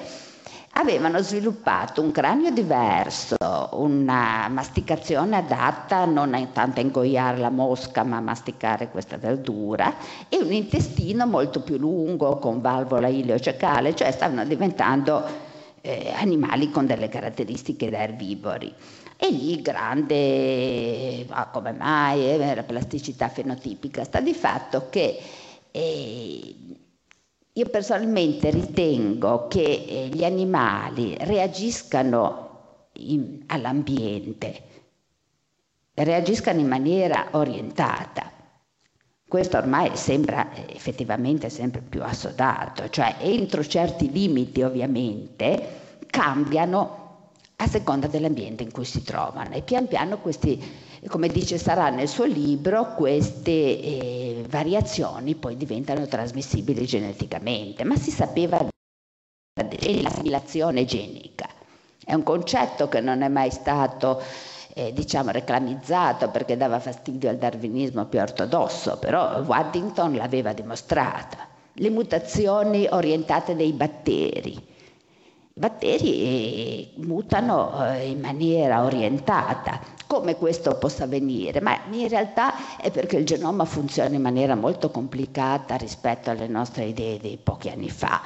avevano 0.73 1.21
sviluppato 1.21 2.01
un 2.01 2.13
cranio 2.13 2.51
diverso, 2.51 3.37
una 3.73 4.49
masticazione 4.49 5.37
adatta 5.37 6.05
non 6.05 6.49
tanto 6.53 6.81
a 6.81 6.83
ingoiare 6.83 7.39
la 7.39 7.51
mosca 7.51 8.05
ma 8.05 8.17
a 8.17 8.21
masticare 8.21 8.89
questa 8.89 9.17
verdura 9.17 9.95
e 10.29 10.39
un 10.39 10.53
intestino 10.53 11.27
molto 11.27 11.63
più 11.63 11.77
lungo 11.77 12.39
con 12.39 12.61
valvola 12.61 13.09
ileocecale, 13.09 13.95
cioè 13.95 14.11
stavano 14.13 14.45
diventando 14.45 15.25
eh, 15.81 16.13
animali 16.15 16.71
con 16.71 16.87
delle 16.87 17.09
caratteristiche 17.09 17.91
da 17.91 18.03
erbivori. 18.03 18.73
E 19.23 19.31
lì 19.31 19.61
grande, 19.61 21.27
ah, 21.29 21.49
come 21.49 21.73
mai, 21.73 22.31
eh, 22.31 22.55
la 22.55 22.63
plasticità 22.63 23.29
fenotipica, 23.29 24.03
sta 24.05 24.21
di 24.21 24.33
fatto 24.33 24.87
che 24.89 25.21
eh, 25.71 26.55
io 27.61 27.69
personalmente 27.69 28.49
ritengo 28.49 29.47
che 29.47 29.85
eh, 29.87 30.09
gli 30.09 30.25
animali 30.25 31.15
reagiscano 31.21 32.89
in, 32.95 33.43
all'ambiente, 33.49 34.63
reagiscano 35.93 36.61
in 36.61 36.67
maniera 36.67 37.29
orientata. 37.33 38.33
Questo 39.29 39.59
ormai 39.59 39.95
sembra 39.95 40.55
eh, 40.55 40.75
effettivamente 40.75 41.51
sempre 41.51 41.83
più 41.83 42.03
assodato, 42.03 42.89
cioè 42.89 43.17
entro 43.19 43.63
certi 43.63 44.11
limiti 44.11 44.63
ovviamente 44.63 45.99
cambiano 46.07 47.29
a 47.57 47.67
seconda 47.67 48.07
dell'ambiente 48.07 48.63
in 48.63 48.73
cui 48.73 48.87
si 48.87 49.03
trovano 49.03 49.55
e 49.55 49.61
pian 49.61 49.87
piano 49.87 50.19
questi 50.19 50.59
come 51.09 51.29
dice 51.29 51.57
Sarà 51.57 51.89
nel 51.89 52.09
suo 52.09 52.25
libro, 52.25 52.95
queste 52.95 53.51
eh, 53.51 54.45
variazioni 54.49 55.35
poi 55.35 55.57
diventano 55.57 56.07
trasmissibili 56.07 56.85
geneticamente, 56.85 57.85
ma 57.85 57.97
si 57.97 58.11
sapeva 58.11 58.69
dell'assimilazione 59.55 60.85
genica. 60.85 61.49
È 62.05 62.13
un 62.13 62.23
concetto 62.23 62.89
che 62.89 63.01
non 63.01 63.23
è 63.23 63.29
mai 63.29 63.51
stato 63.51 64.21
eh, 64.75 64.93
diciamo 64.93 65.31
reclamizzato 65.31 66.29
perché 66.31 66.57
dava 66.57 66.79
fastidio 66.81 67.31
al 67.31 67.37
darwinismo 67.37 68.07
più 68.07 68.21
ortodosso, 68.21 68.99
però 68.99 69.41
Waddington 69.41 70.15
l'aveva 70.15 70.53
dimostrata. 70.53 71.49
Le 71.75 71.91
mutazioni 71.91 72.87
orientate 72.91 73.57
dei 73.57 73.73
batteri. 73.73 74.53
I 74.53 75.61
batteri 75.61 76.23
eh, 76.23 76.91
mutano 76.97 77.87
eh, 77.87 78.09
in 78.09 78.21
maniera 78.21 78.85
orientata 78.85 79.81
come 80.11 80.35
questo 80.35 80.75
possa 80.75 81.05
avvenire, 81.05 81.61
ma 81.61 81.79
in 81.89 82.09
realtà 82.09 82.77
è 82.79 82.91
perché 82.91 83.17
il 83.17 83.25
genoma 83.25 83.65
funziona 83.65 84.17
in 84.17 84.21
maniera 84.21 84.57
molto 84.57 84.91
complicata 84.91 85.77
rispetto 85.77 86.31
alle 86.31 86.49
nostre 86.49 86.87
idee 86.87 87.19
di 87.19 87.39
pochi 87.41 87.69
anni 87.69 87.91
fa. 87.91 88.21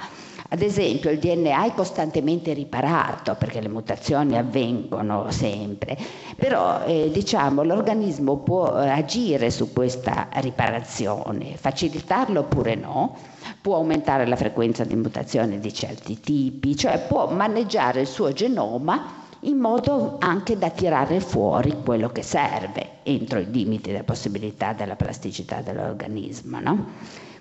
Ad 0.48 0.62
esempio 0.62 1.10
il 1.10 1.18
DNA 1.18 1.66
è 1.66 1.74
costantemente 1.74 2.54
riparato 2.54 3.34
perché 3.34 3.60
le 3.60 3.68
mutazioni 3.68 4.38
avvengono 4.38 5.30
sempre, 5.30 5.98
però 6.36 6.84
eh, 6.86 7.10
diciamo, 7.12 7.62
l'organismo 7.62 8.38
può 8.38 8.64
agire 8.64 9.50
su 9.50 9.70
questa 9.70 10.28
riparazione, 10.36 11.54
facilitarlo 11.58 12.40
oppure 12.40 12.76
no, 12.76 13.14
può 13.60 13.76
aumentare 13.76 14.26
la 14.26 14.36
frequenza 14.36 14.84
di 14.84 14.96
mutazioni 14.96 15.58
di 15.58 15.74
certi 15.74 16.18
tipi, 16.18 16.76
cioè 16.76 17.04
può 17.06 17.28
maneggiare 17.30 18.00
il 18.00 18.06
suo 18.06 18.32
genoma 18.32 19.23
in 19.44 19.58
modo 19.58 20.16
anche 20.20 20.56
da 20.56 20.70
tirare 20.70 21.20
fuori 21.20 21.76
quello 21.84 22.10
che 22.10 22.22
serve 22.22 22.98
entro 23.02 23.38
i 23.38 23.50
limiti 23.50 23.90
della 23.90 24.04
possibilità 24.04 24.72
della 24.72 24.96
plasticità 24.96 25.60
dell'organismo. 25.60 26.60
No? 26.60 26.86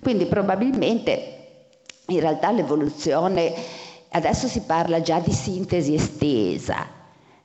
Quindi 0.01 0.25
probabilmente 0.25 1.37
in 2.07 2.19
realtà 2.19 2.51
l'evoluzione, 2.51 3.53
adesso 4.09 4.47
si 4.47 4.61
parla 4.61 5.01
già 5.01 5.19
di 5.19 5.31
sintesi 5.31 5.93
estesa, 5.93 6.85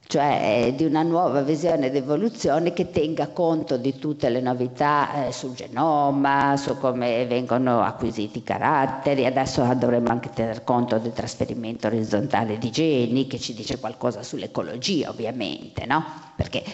cioè 0.09 0.73
di 0.75 0.87
una 0.87 1.03
nuova 1.03 1.43
visione 1.43 1.91
d'evoluzione 1.91 2.73
che 2.73 2.91
tenga 2.91 3.29
conto 3.29 3.77
di 3.77 3.99
tutte 3.99 4.31
le 4.31 4.41
novità 4.41 5.27
eh, 5.27 5.33
sul 5.33 5.53
genoma, 5.53 6.57
su 6.57 6.79
come 6.79 7.27
vengono 7.27 7.83
acquisiti 7.83 8.39
i 8.39 8.43
caratteri, 8.43 9.27
adesso 9.27 9.63
dovremmo 9.75 10.09
anche 10.09 10.31
tener 10.31 10.65
conto 10.65 10.97
del 10.99 11.13
trasferimento 11.13 11.89
orizzontale 11.89 12.57
di 12.57 12.71
geni 12.71 13.27
che 13.27 13.39
ci 13.39 13.53
dice 13.53 13.79
qualcosa 13.79 14.23
sull'ecologia 14.23 15.11
ovviamente, 15.11 15.85
no? 15.85 16.03
Perché 16.35 16.65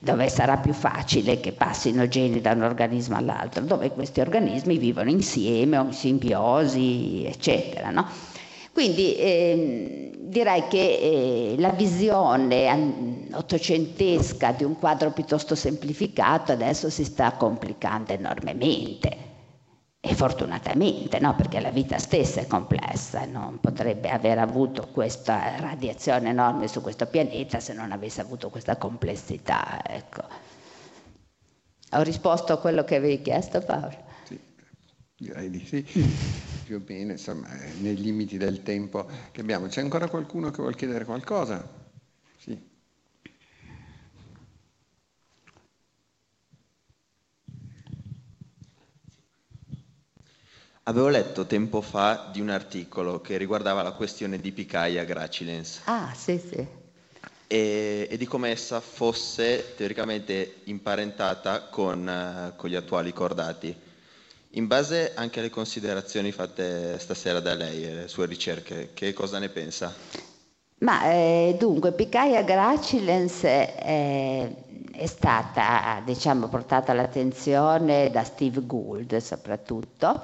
dove 0.00 0.28
sarà 0.28 0.56
più 0.56 0.72
facile 0.72 1.38
che 1.38 1.52
passino 1.52 2.08
geni 2.08 2.40
da 2.40 2.52
un 2.52 2.62
organismo 2.62 3.16
all'altro, 3.16 3.62
dove 3.62 3.90
questi 3.92 4.18
organismi 4.20 4.78
vivono 4.78 5.10
insieme 5.10 5.78
o 5.78 5.84
in 5.84 5.92
simbiosi, 5.92 7.24
eccetera, 7.24 7.90
no? 7.90 8.29
Quindi 8.72 9.16
eh, 9.16 10.12
direi 10.18 10.68
che 10.68 10.78
eh, 10.78 11.54
la 11.58 11.70
visione 11.70 13.28
ottocentesca 13.32 14.52
di 14.52 14.64
un 14.64 14.78
quadro 14.78 15.10
piuttosto 15.10 15.54
semplificato 15.54 16.52
adesso 16.52 16.88
si 16.88 17.04
sta 17.04 17.32
complicando 17.32 18.12
enormemente. 18.12 19.28
E 20.02 20.14
fortunatamente, 20.14 21.18
no? 21.18 21.34
perché 21.34 21.60
la 21.60 21.70
vita 21.70 21.98
stessa 21.98 22.40
è 22.40 22.46
complessa, 22.46 23.26
non 23.26 23.60
potrebbe 23.60 24.08
aver 24.08 24.38
avuto 24.38 24.88
questa 24.88 25.58
radiazione 25.58 26.30
enorme 26.30 26.68
su 26.68 26.80
questo 26.80 27.04
pianeta 27.04 27.60
se 27.60 27.74
non 27.74 27.92
avesse 27.92 28.22
avuto 28.22 28.48
questa 28.48 28.76
complessità. 28.76 29.82
Ecco. 29.86 30.22
Ho 31.92 32.02
risposto 32.02 32.54
a 32.54 32.58
quello 32.58 32.82
che 32.84 32.96
avevi 32.96 33.20
chiesto 33.20 33.60
Paolo? 33.60 33.92
Sì, 34.24 34.40
direi 35.16 35.50
di 35.50 35.66
sì 35.66 35.84
più 36.70 36.76
o 36.78 36.82
meno, 36.86 37.10
insomma, 37.10 37.48
nei 37.80 37.96
limiti 37.96 38.36
del 38.36 38.62
tempo 38.62 39.08
che 39.32 39.40
abbiamo. 39.40 39.66
C'è 39.66 39.80
ancora 39.80 40.08
qualcuno 40.08 40.50
che 40.50 40.58
vuole 40.58 40.76
chiedere 40.76 41.04
qualcosa? 41.04 41.66
Sì. 42.38 42.68
Avevo 50.84 51.08
letto 51.08 51.44
tempo 51.46 51.80
fa 51.80 52.30
di 52.32 52.40
un 52.40 52.50
articolo 52.50 53.20
che 53.20 53.36
riguardava 53.36 53.82
la 53.82 53.92
questione 53.92 54.38
di 54.38 54.52
Picaia 54.52 55.02
gracilens. 55.02 55.80
Ah, 55.84 56.12
sì, 56.14 56.38
sì. 56.38 56.64
E, 57.48 58.06
e 58.08 58.16
di 58.16 58.26
come 58.26 58.50
essa 58.50 58.80
fosse 58.80 59.74
teoricamente 59.76 60.60
imparentata 60.64 61.62
con, 61.62 62.06
uh, 62.06 62.54
con 62.54 62.70
gli 62.70 62.76
attuali 62.76 63.12
cordati. 63.12 63.88
In 64.54 64.66
base 64.66 65.12
anche 65.14 65.38
alle 65.38 65.48
considerazioni 65.48 66.32
fatte 66.32 66.98
stasera 66.98 67.38
da 67.38 67.54
lei 67.54 67.84
e 67.84 67.94
le 67.94 68.08
sue 68.08 68.26
ricerche, 68.26 68.90
che 68.94 69.12
cosa 69.12 69.38
ne 69.38 69.48
pensa? 69.48 69.94
Ma 70.78 71.08
eh, 71.12 71.54
dunque, 71.56 71.92
Picaia 71.92 72.42
gracilens 72.42 73.42
è, 73.42 74.52
è 74.92 75.06
stata 75.06 76.02
diciamo, 76.04 76.48
portata 76.48 76.90
all'attenzione 76.90 78.10
da 78.10 78.24
Steve 78.24 78.66
Gould 78.66 79.16
soprattutto, 79.18 80.22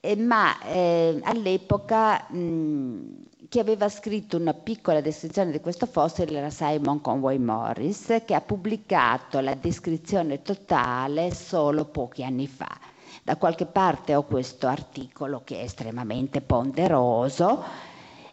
eh, 0.00 0.16
ma 0.16 0.60
eh, 0.62 1.20
all'epoca 1.22 2.26
mh, 2.30 3.46
chi 3.48 3.60
aveva 3.60 3.88
scritto 3.88 4.38
una 4.38 4.54
piccola 4.54 5.00
descrizione 5.00 5.52
di 5.52 5.60
questo 5.60 5.86
fossile 5.86 6.38
era 6.38 6.50
Simon 6.50 7.00
Conway 7.00 7.38
Morris, 7.38 8.22
che 8.24 8.34
ha 8.34 8.40
pubblicato 8.40 9.38
la 9.38 9.54
descrizione 9.54 10.42
totale 10.42 11.32
solo 11.32 11.84
pochi 11.84 12.24
anni 12.24 12.48
fa. 12.48 12.90
Da 13.24 13.36
qualche 13.36 13.66
parte 13.66 14.16
ho 14.16 14.24
questo 14.24 14.66
articolo 14.66 15.42
che 15.44 15.60
è 15.60 15.62
estremamente 15.62 16.40
ponderoso 16.40 17.62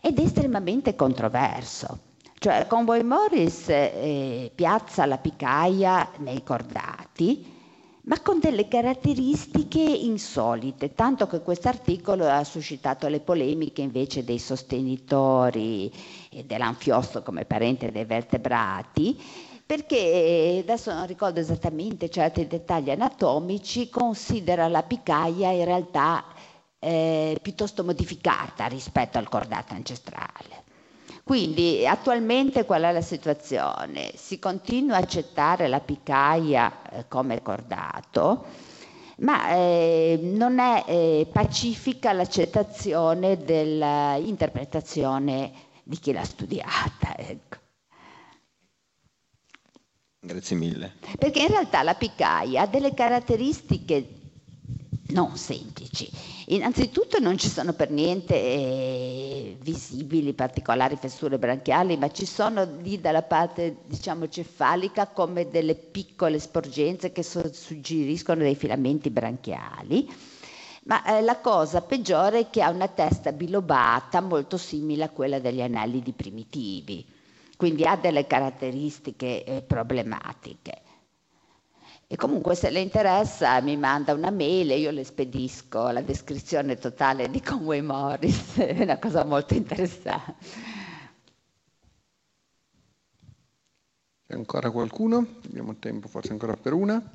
ed 0.02 0.18
estremamente 0.18 0.96
controverso. 0.96 2.00
Cioè 2.40 2.66
Convoy 2.68 3.04
Morris 3.04 3.70
eh, 3.70 4.52
piazza 4.56 5.06
la 5.06 5.20
picaia 5.20 6.10
nei 6.18 6.42
cordati, 6.42 7.58
ma 8.04 8.20
con 8.22 8.40
delle 8.40 8.68
caratteristiche 8.68 9.80
insolite, 9.80 10.96
tanto 10.96 11.28
che 11.28 11.42
questo 11.42 11.68
articolo 11.68 12.28
ha 12.28 12.44
suscitato 12.44 13.08
le 13.10 13.20
polemiche 13.20 13.84
invece 13.84 14.24
dei 14.24 14.40
sostenitori 14.40 15.92
dell'anfiosto 16.46 17.22
come 17.22 17.46
parente 17.46 17.92
dei 17.92 18.06
vertebrati, 18.06 19.22
perché 19.70 20.58
adesso 20.64 20.92
non 20.92 21.06
ricordo 21.06 21.40
esattamente 21.40 22.10
certi 22.10 22.48
dettagli 22.48 22.90
anatomici, 22.90 23.88
considera 23.88 24.68
la 24.68 24.82
picaia 24.82 25.52
in 25.52 25.64
realtà 25.64 26.26
eh, 26.80 27.38
piuttosto 27.40 27.84
modificata 27.84 28.66
rispetto 28.66 29.20
al 29.20 29.30
cordato 29.30 29.76
ancestrale. 29.76 30.64
Quindi 31.24 31.86
attualmente 31.86 32.66
qual 32.66 32.82
è 32.82 32.92
la 32.92 33.02
situazione? 33.02 34.12
Si 34.16 34.40
continua 34.40 34.96
a 34.96 35.02
accettare 35.02 35.68
la 35.68 35.82
picaia 35.82 36.90
eh, 36.90 37.08
come 37.08 37.44
cordato, 37.44 38.46
ma 39.18 39.52
eh, 39.52 40.18
non 40.20 40.58
è 40.58 40.84
eh, 40.88 41.28
pacifica 41.32 42.12
l'accettazione 42.12 43.38
dell'interpretazione 43.38 45.52
di 45.84 46.00
chi 46.00 46.12
l'ha 46.12 46.26
studiata. 46.26 47.16
Ecco. 47.22 47.59
Grazie 50.30 50.56
mille. 50.58 50.94
Perché 51.18 51.40
in 51.40 51.48
realtà 51.48 51.82
la 51.82 51.96
piccaia 51.96 52.62
ha 52.62 52.68
delle 52.68 52.94
caratteristiche 52.94 54.08
non 55.08 55.36
semplici. 55.38 56.08
Innanzitutto 56.50 57.18
non 57.18 57.36
ci 57.40 57.48
sono 57.50 57.74
per 57.74 57.90
niente 57.90 58.36
eh, 58.36 59.58
visibili 59.60 60.34
particolari 60.34 60.98
fessure 60.98 61.40
branchiali, 61.40 61.98
ma 61.98 62.12
ci 62.12 62.28
sono 62.28 62.64
lì 62.80 63.02
dalla 63.02 63.24
parte 63.24 63.78
diciamo 63.88 64.28
cefalica 64.30 65.08
come 65.08 65.50
delle 65.50 65.74
piccole 65.74 66.38
sporgenze 66.38 67.12
che 67.12 67.24
so- 67.24 67.52
suggeriscono 67.52 68.42
dei 68.44 68.56
filamenti 68.56 69.10
branchiali. 69.10 70.08
Ma 70.84 71.04
eh, 71.06 71.22
la 71.24 71.40
cosa 71.40 71.82
peggiore 71.82 72.40
è 72.42 72.50
che 72.52 72.62
ha 72.62 72.70
una 72.70 72.88
testa 72.88 73.32
bilobata 73.32 74.22
molto 74.22 74.58
simile 74.58 75.06
a 75.06 75.10
quella 75.10 75.40
degli 75.40 75.62
anellidi 75.62 76.12
primitivi 76.12 77.18
quindi 77.60 77.84
ha 77.84 77.98
delle 77.98 78.26
caratteristiche 78.26 79.44
eh, 79.44 79.62
problematiche. 79.62 80.82
E 82.08 82.16
comunque 82.16 82.56
se 82.56 82.70
le 82.70 82.80
interessa 82.80 83.60
mi 83.60 83.76
manda 83.76 84.14
una 84.14 84.32
mail 84.32 84.72
e 84.72 84.80
io 84.80 84.92
le 84.92 85.04
spedisco 85.04 85.90
la 85.90 86.00
descrizione 86.02 86.78
totale 86.78 87.30
di 87.30 87.42
Conway 87.42 87.82
Morris, 87.82 88.56
è 88.64 88.82
una 88.82 88.98
cosa 88.98 89.26
molto 89.26 89.56
interessante. 89.56 90.36
C'è 94.26 94.36
ancora 94.36 94.72
qualcuno? 94.72 95.18
Abbiamo 95.44 95.76
tempo 95.76 96.08
forse 96.08 96.32
ancora 96.32 96.56
per 96.56 96.72
una? 96.72 97.12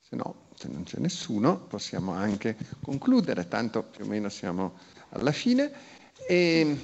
Se 0.00 0.16
no, 0.16 0.48
se 0.54 0.68
non 0.68 0.82
c'è 0.82 0.98
nessuno, 0.98 1.60
possiamo 1.60 2.12
anche 2.12 2.54
concludere, 2.82 3.48
tanto 3.48 3.82
più 3.84 4.04
o 4.04 4.06
meno 4.06 4.28
siamo 4.28 4.74
alla 5.12 5.32
fine. 5.32 6.00
E 6.24 6.76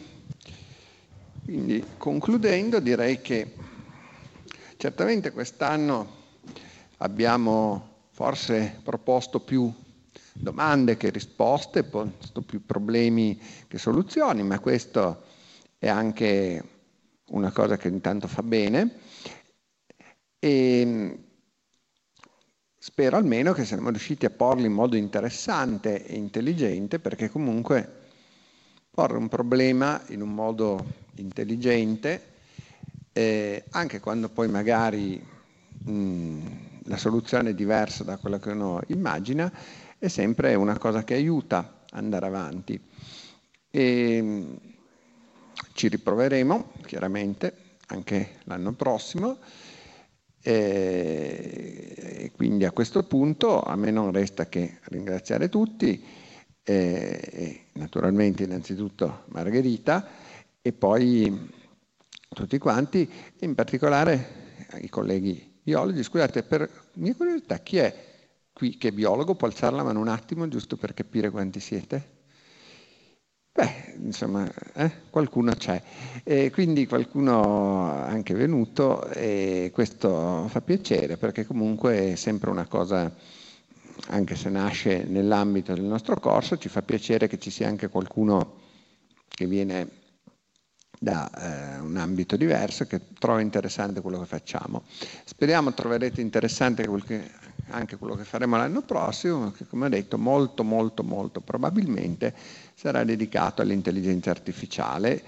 quindi 1.45 1.85
concludendo 1.97 2.81
direi 2.81 3.21
che 3.21 3.55
certamente 4.77 5.31
quest'anno 5.31 6.17
abbiamo 6.99 8.07
forse 8.11 8.81
proposto 8.83 9.41
più 9.41 9.73
domande 10.33 10.97
che 10.97 11.11
risposte, 11.11 11.85
posto 11.85 12.43
più 12.43 12.65
problemi 12.67 13.41
che 13.67 13.79
soluzioni, 13.79 14.43
ma 14.43 14.59
questo 14.59 15.25
è 15.79 15.89
anche 15.89 16.63
una 17.27 17.53
cosa 17.53 17.77
che 17.77 17.89
intanto 17.89 18.27
fa 18.27 18.43
bene. 18.43 18.99
E 20.39 21.19
spero 22.79 23.17
almeno 23.17 23.53
che 23.53 23.65
siamo 23.65 23.91
riusciti 23.91 24.27
a 24.27 24.31
porli 24.31 24.67
in 24.67 24.73
modo 24.73 24.97
interessante 24.97 26.05
e 26.07 26.15
intelligente 26.17 26.99
perché 26.99 27.29
comunque 27.29 27.98
porre 28.99 29.17
un 29.17 29.29
problema 29.29 30.03
in 30.09 30.23
un 30.23 30.35
modo 30.35 30.85
intelligente, 31.19 32.21
eh, 33.13 33.67
anche 33.71 34.01
quando 34.01 34.29
poi 34.29 34.49
magari 34.49 35.25
mh, 35.85 36.39
la 36.87 36.97
soluzione 36.97 37.51
è 37.51 37.55
diversa 37.55 38.03
da 38.03 38.17
quella 38.17 38.41
che 38.41 38.51
uno 38.51 38.81
immagina, 38.89 39.53
è 39.97 40.09
sempre 40.09 40.57
una 40.57 40.79
cosa 40.79 41.05
che 41.05 41.15
aiuta 41.15 41.85
ad 41.89 41.97
andare 42.03 42.27
avanti. 42.27 42.81
E, 43.71 44.47
ci 45.75 45.87
riproveremo 45.87 46.73
chiaramente 46.85 47.77
anche 47.87 48.39
l'anno 48.47 48.73
prossimo 48.73 49.39
e 50.43 52.33
quindi 52.35 52.65
a 52.65 52.73
questo 52.73 53.05
punto 53.05 53.63
a 53.63 53.77
me 53.77 53.93
non 53.93 54.11
resta 54.11 54.49
che 54.49 54.81
ringraziare 54.87 55.49
tutti 55.49 56.27
eh, 56.69 57.61
naturalmente 57.73 58.43
innanzitutto 58.43 59.25
Margherita 59.29 60.07
e 60.61 60.73
poi 60.73 61.51
tutti 62.29 62.59
quanti, 62.59 63.11
in 63.41 63.55
particolare 63.55 64.67
i 64.81 64.89
colleghi 64.91 65.61
biologi. 65.63 66.03
Scusate, 66.03 66.43
per 66.43 66.69
mia 66.95 67.15
curiosità, 67.15 67.59
chi 67.61 67.79
è 67.79 67.95
qui 68.53 68.77
che 68.77 68.89
è 68.89 68.93
biologo? 68.93 69.35
Può 69.35 69.49
alzare 69.49 69.77
la 69.77 69.83
mano 69.83 70.01
un 70.01 70.09
attimo 70.09 70.47
giusto 70.49 70.77
per 70.77 70.93
capire 70.93 71.31
quanti 71.31 71.59
siete? 71.59 72.17
Beh, 73.51 73.95
insomma, 73.97 74.47
eh, 74.75 74.91
qualcuno 75.11 75.53
c'è. 75.53 75.83
E 76.23 76.51
quindi 76.51 76.87
qualcuno 76.87 77.91
anche 78.05 78.35
venuto 78.35 79.09
e 79.09 79.71
questo 79.73 80.47
fa 80.49 80.61
piacere 80.61 81.17
perché 81.17 81.47
comunque 81.47 82.13
è 82.13 82.15
sempre 82.15 82.51
una 82.51 82.67
cosa, 82.67 83.13
anche 84.11 84.37
se 84.37 84.49
nasce 84.49 85.05
nell'ambito 85.05 85.75
del 85.75 85.85
nostro 85.85 86.19
corso, 86.19 86.59
ci 86.59 86.69
fa 86.69 86.83
piacere 86.83 87.27
che 87.27 87.39
ci 87.39 87.51
sia 87.51 87.69
anche 87.69 87.89
qualcuno 87.89 88.57
che 89.29 89.47
viene 89.47 89.89
da 90.99 91.31
eh, 91.31 91.79
un 91.81 91.97
ambito 91.97 92.37
diverso 92.37 92.87
che 92.87 93.01
trova 93.19 93.41
interessante 93.41 94.01
quello 94.01 94.19
che 94.21 94.27
facciamo. 94.27 94.83
Speriamo 95.25 95.73
troverete 95.73 96.21
interessante 96.21 96.87
quel 96.87 97.05
che, 97.05 97.31
anche 97.69 97.97
quello 97.97 98.15
che 98.15 98.25
faremo 98.25 98.57
l'anno 98.57 98.83
prossimo, 98.83 99.53
che 99.53 99.67
come 99.67 99.87
ho 99.87 99.91
detto 99.91 100.19
molto 100.19 100.65
molto 100.65 101.03
molto 101.05 101.41
probabilmente 101.41 102.35
sarà 102.75 103.05
dedicato 103.05 103.63
all'intelligenza 103.63 104.31
artificiale. 104.31 105.23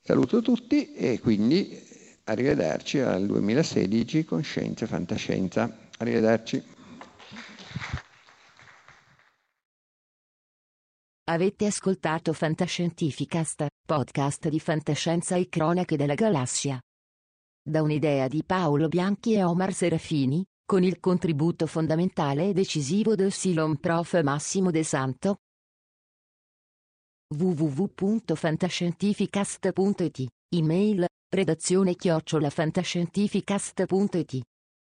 Saluto 0.00 0.42
tutti 0.42 0.94
e 0.94 1.20
quindi 1.20 1.80
arrivederci 2.24 2.98
al 2.98 3.26
2016 3.26 4.24
con 4.24 4.42
Scienza 4.42 4.84
e 4.84 4.88
Fantascienza. 4.88 5.78
Arrivederci. 5.98 6.80
Avete 11.24 11.66
ascoltato 11.66 12.32
Fantascientificast, 12.32 13.66
podcast 13.86 14.48
di 14.48 14.58
fantascienza 14.58 15.36
e 15.36 15.48
cronache 15.48 15.96
della 15.96 16.14
galassia. 16.14 16.80
Da 17.64 17.80
un'idea 17.80 18.26
di 18.26 18.42
Paolo 18.44 18.88
Bianchi 18.88 19.34
e 19.34 19.44
Omar 19.44 19.72
Serafini, 19.72 20.44
con 20.64 20.82
il 20.82 20.98
contributo 20.98 21.68
fondamentale 21.68 22.48
e 22.48 22.52
decisivo 22.52 23.14
del 23.14 23.30
Silon 23.30 23.78
Prof. 23.78 24.20
Massimo 24.20 24.72
De 24.72 24.82
Santo. 24.82 25.36
www.fantascientificast.it, 27.36 30.26
email, 30.48 31.06
redazione 31.28 31.94
chiocciolafantascientificast.it. 31.94 34.42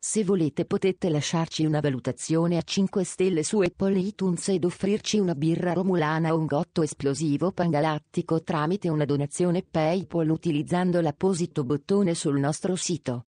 Se 0.00 0.22
volete 0.22 0.64
potete 0.64 1.10
lasciarci 1.10 1.64
una 1.64 1.80
valutazione 1.80 2.56
a 2.56 2.62
5 2.62 3.02
stelle 3.02 3.42
su 3.42 3.58
Apple 3.58 3.98
iTunes 3.98 4.48
ed 4.48 4.64
offrirci 4.64 5.18
una 5.18 5.34
birra 5.34 5.72
romulana 5.72 6.32
o 6.32 6.38
un 6.38 6.46
gotto 6.46 6.82
esplosivo 6.82 7.50
pangalattico 7.50 8.40
tramite 8.44 8.88
una 8.88 9.04
donazione 9.04 9.64
PayPal 9.68 10.30
utilizzando 10.30 11.00
l'apposito 11.00 11.64
bottone 11.64 12.14
sul 12.14 12.38
nostro 12.38 12.76
sito. 12.76 13.24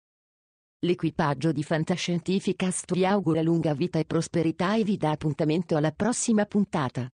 L'equipaggio 0.82 1.52
di 1.52 1.64
Fantascientificast 1.64 2.94
vi 2.94 3.04
augura 3.04 3.42
lunga 3.42 3.74
vita 3.74 3.98
e 3.98 4.06
prosperità 4.06 4.76
e 4.76 4.84
vi 4.84 4.96
dà 4.96 5.10
appuntamento 5.10 5.76
alla 5.76 5.92
prossima 5.92 6.46
puntata. 6.46 7.10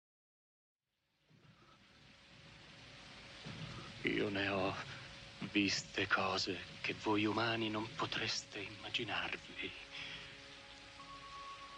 Io 4.02 4.28
ne 4.30 4.48
ho 4.48 4.74
viste 5.52 6.06
cose 6.08 6.58
che 6.80 6.94
voi 7.02 7.24
umani 7.24 7.70
non 7.70 7.86
potreste 7.96 8.58
immaginarvi. 8.58 9.43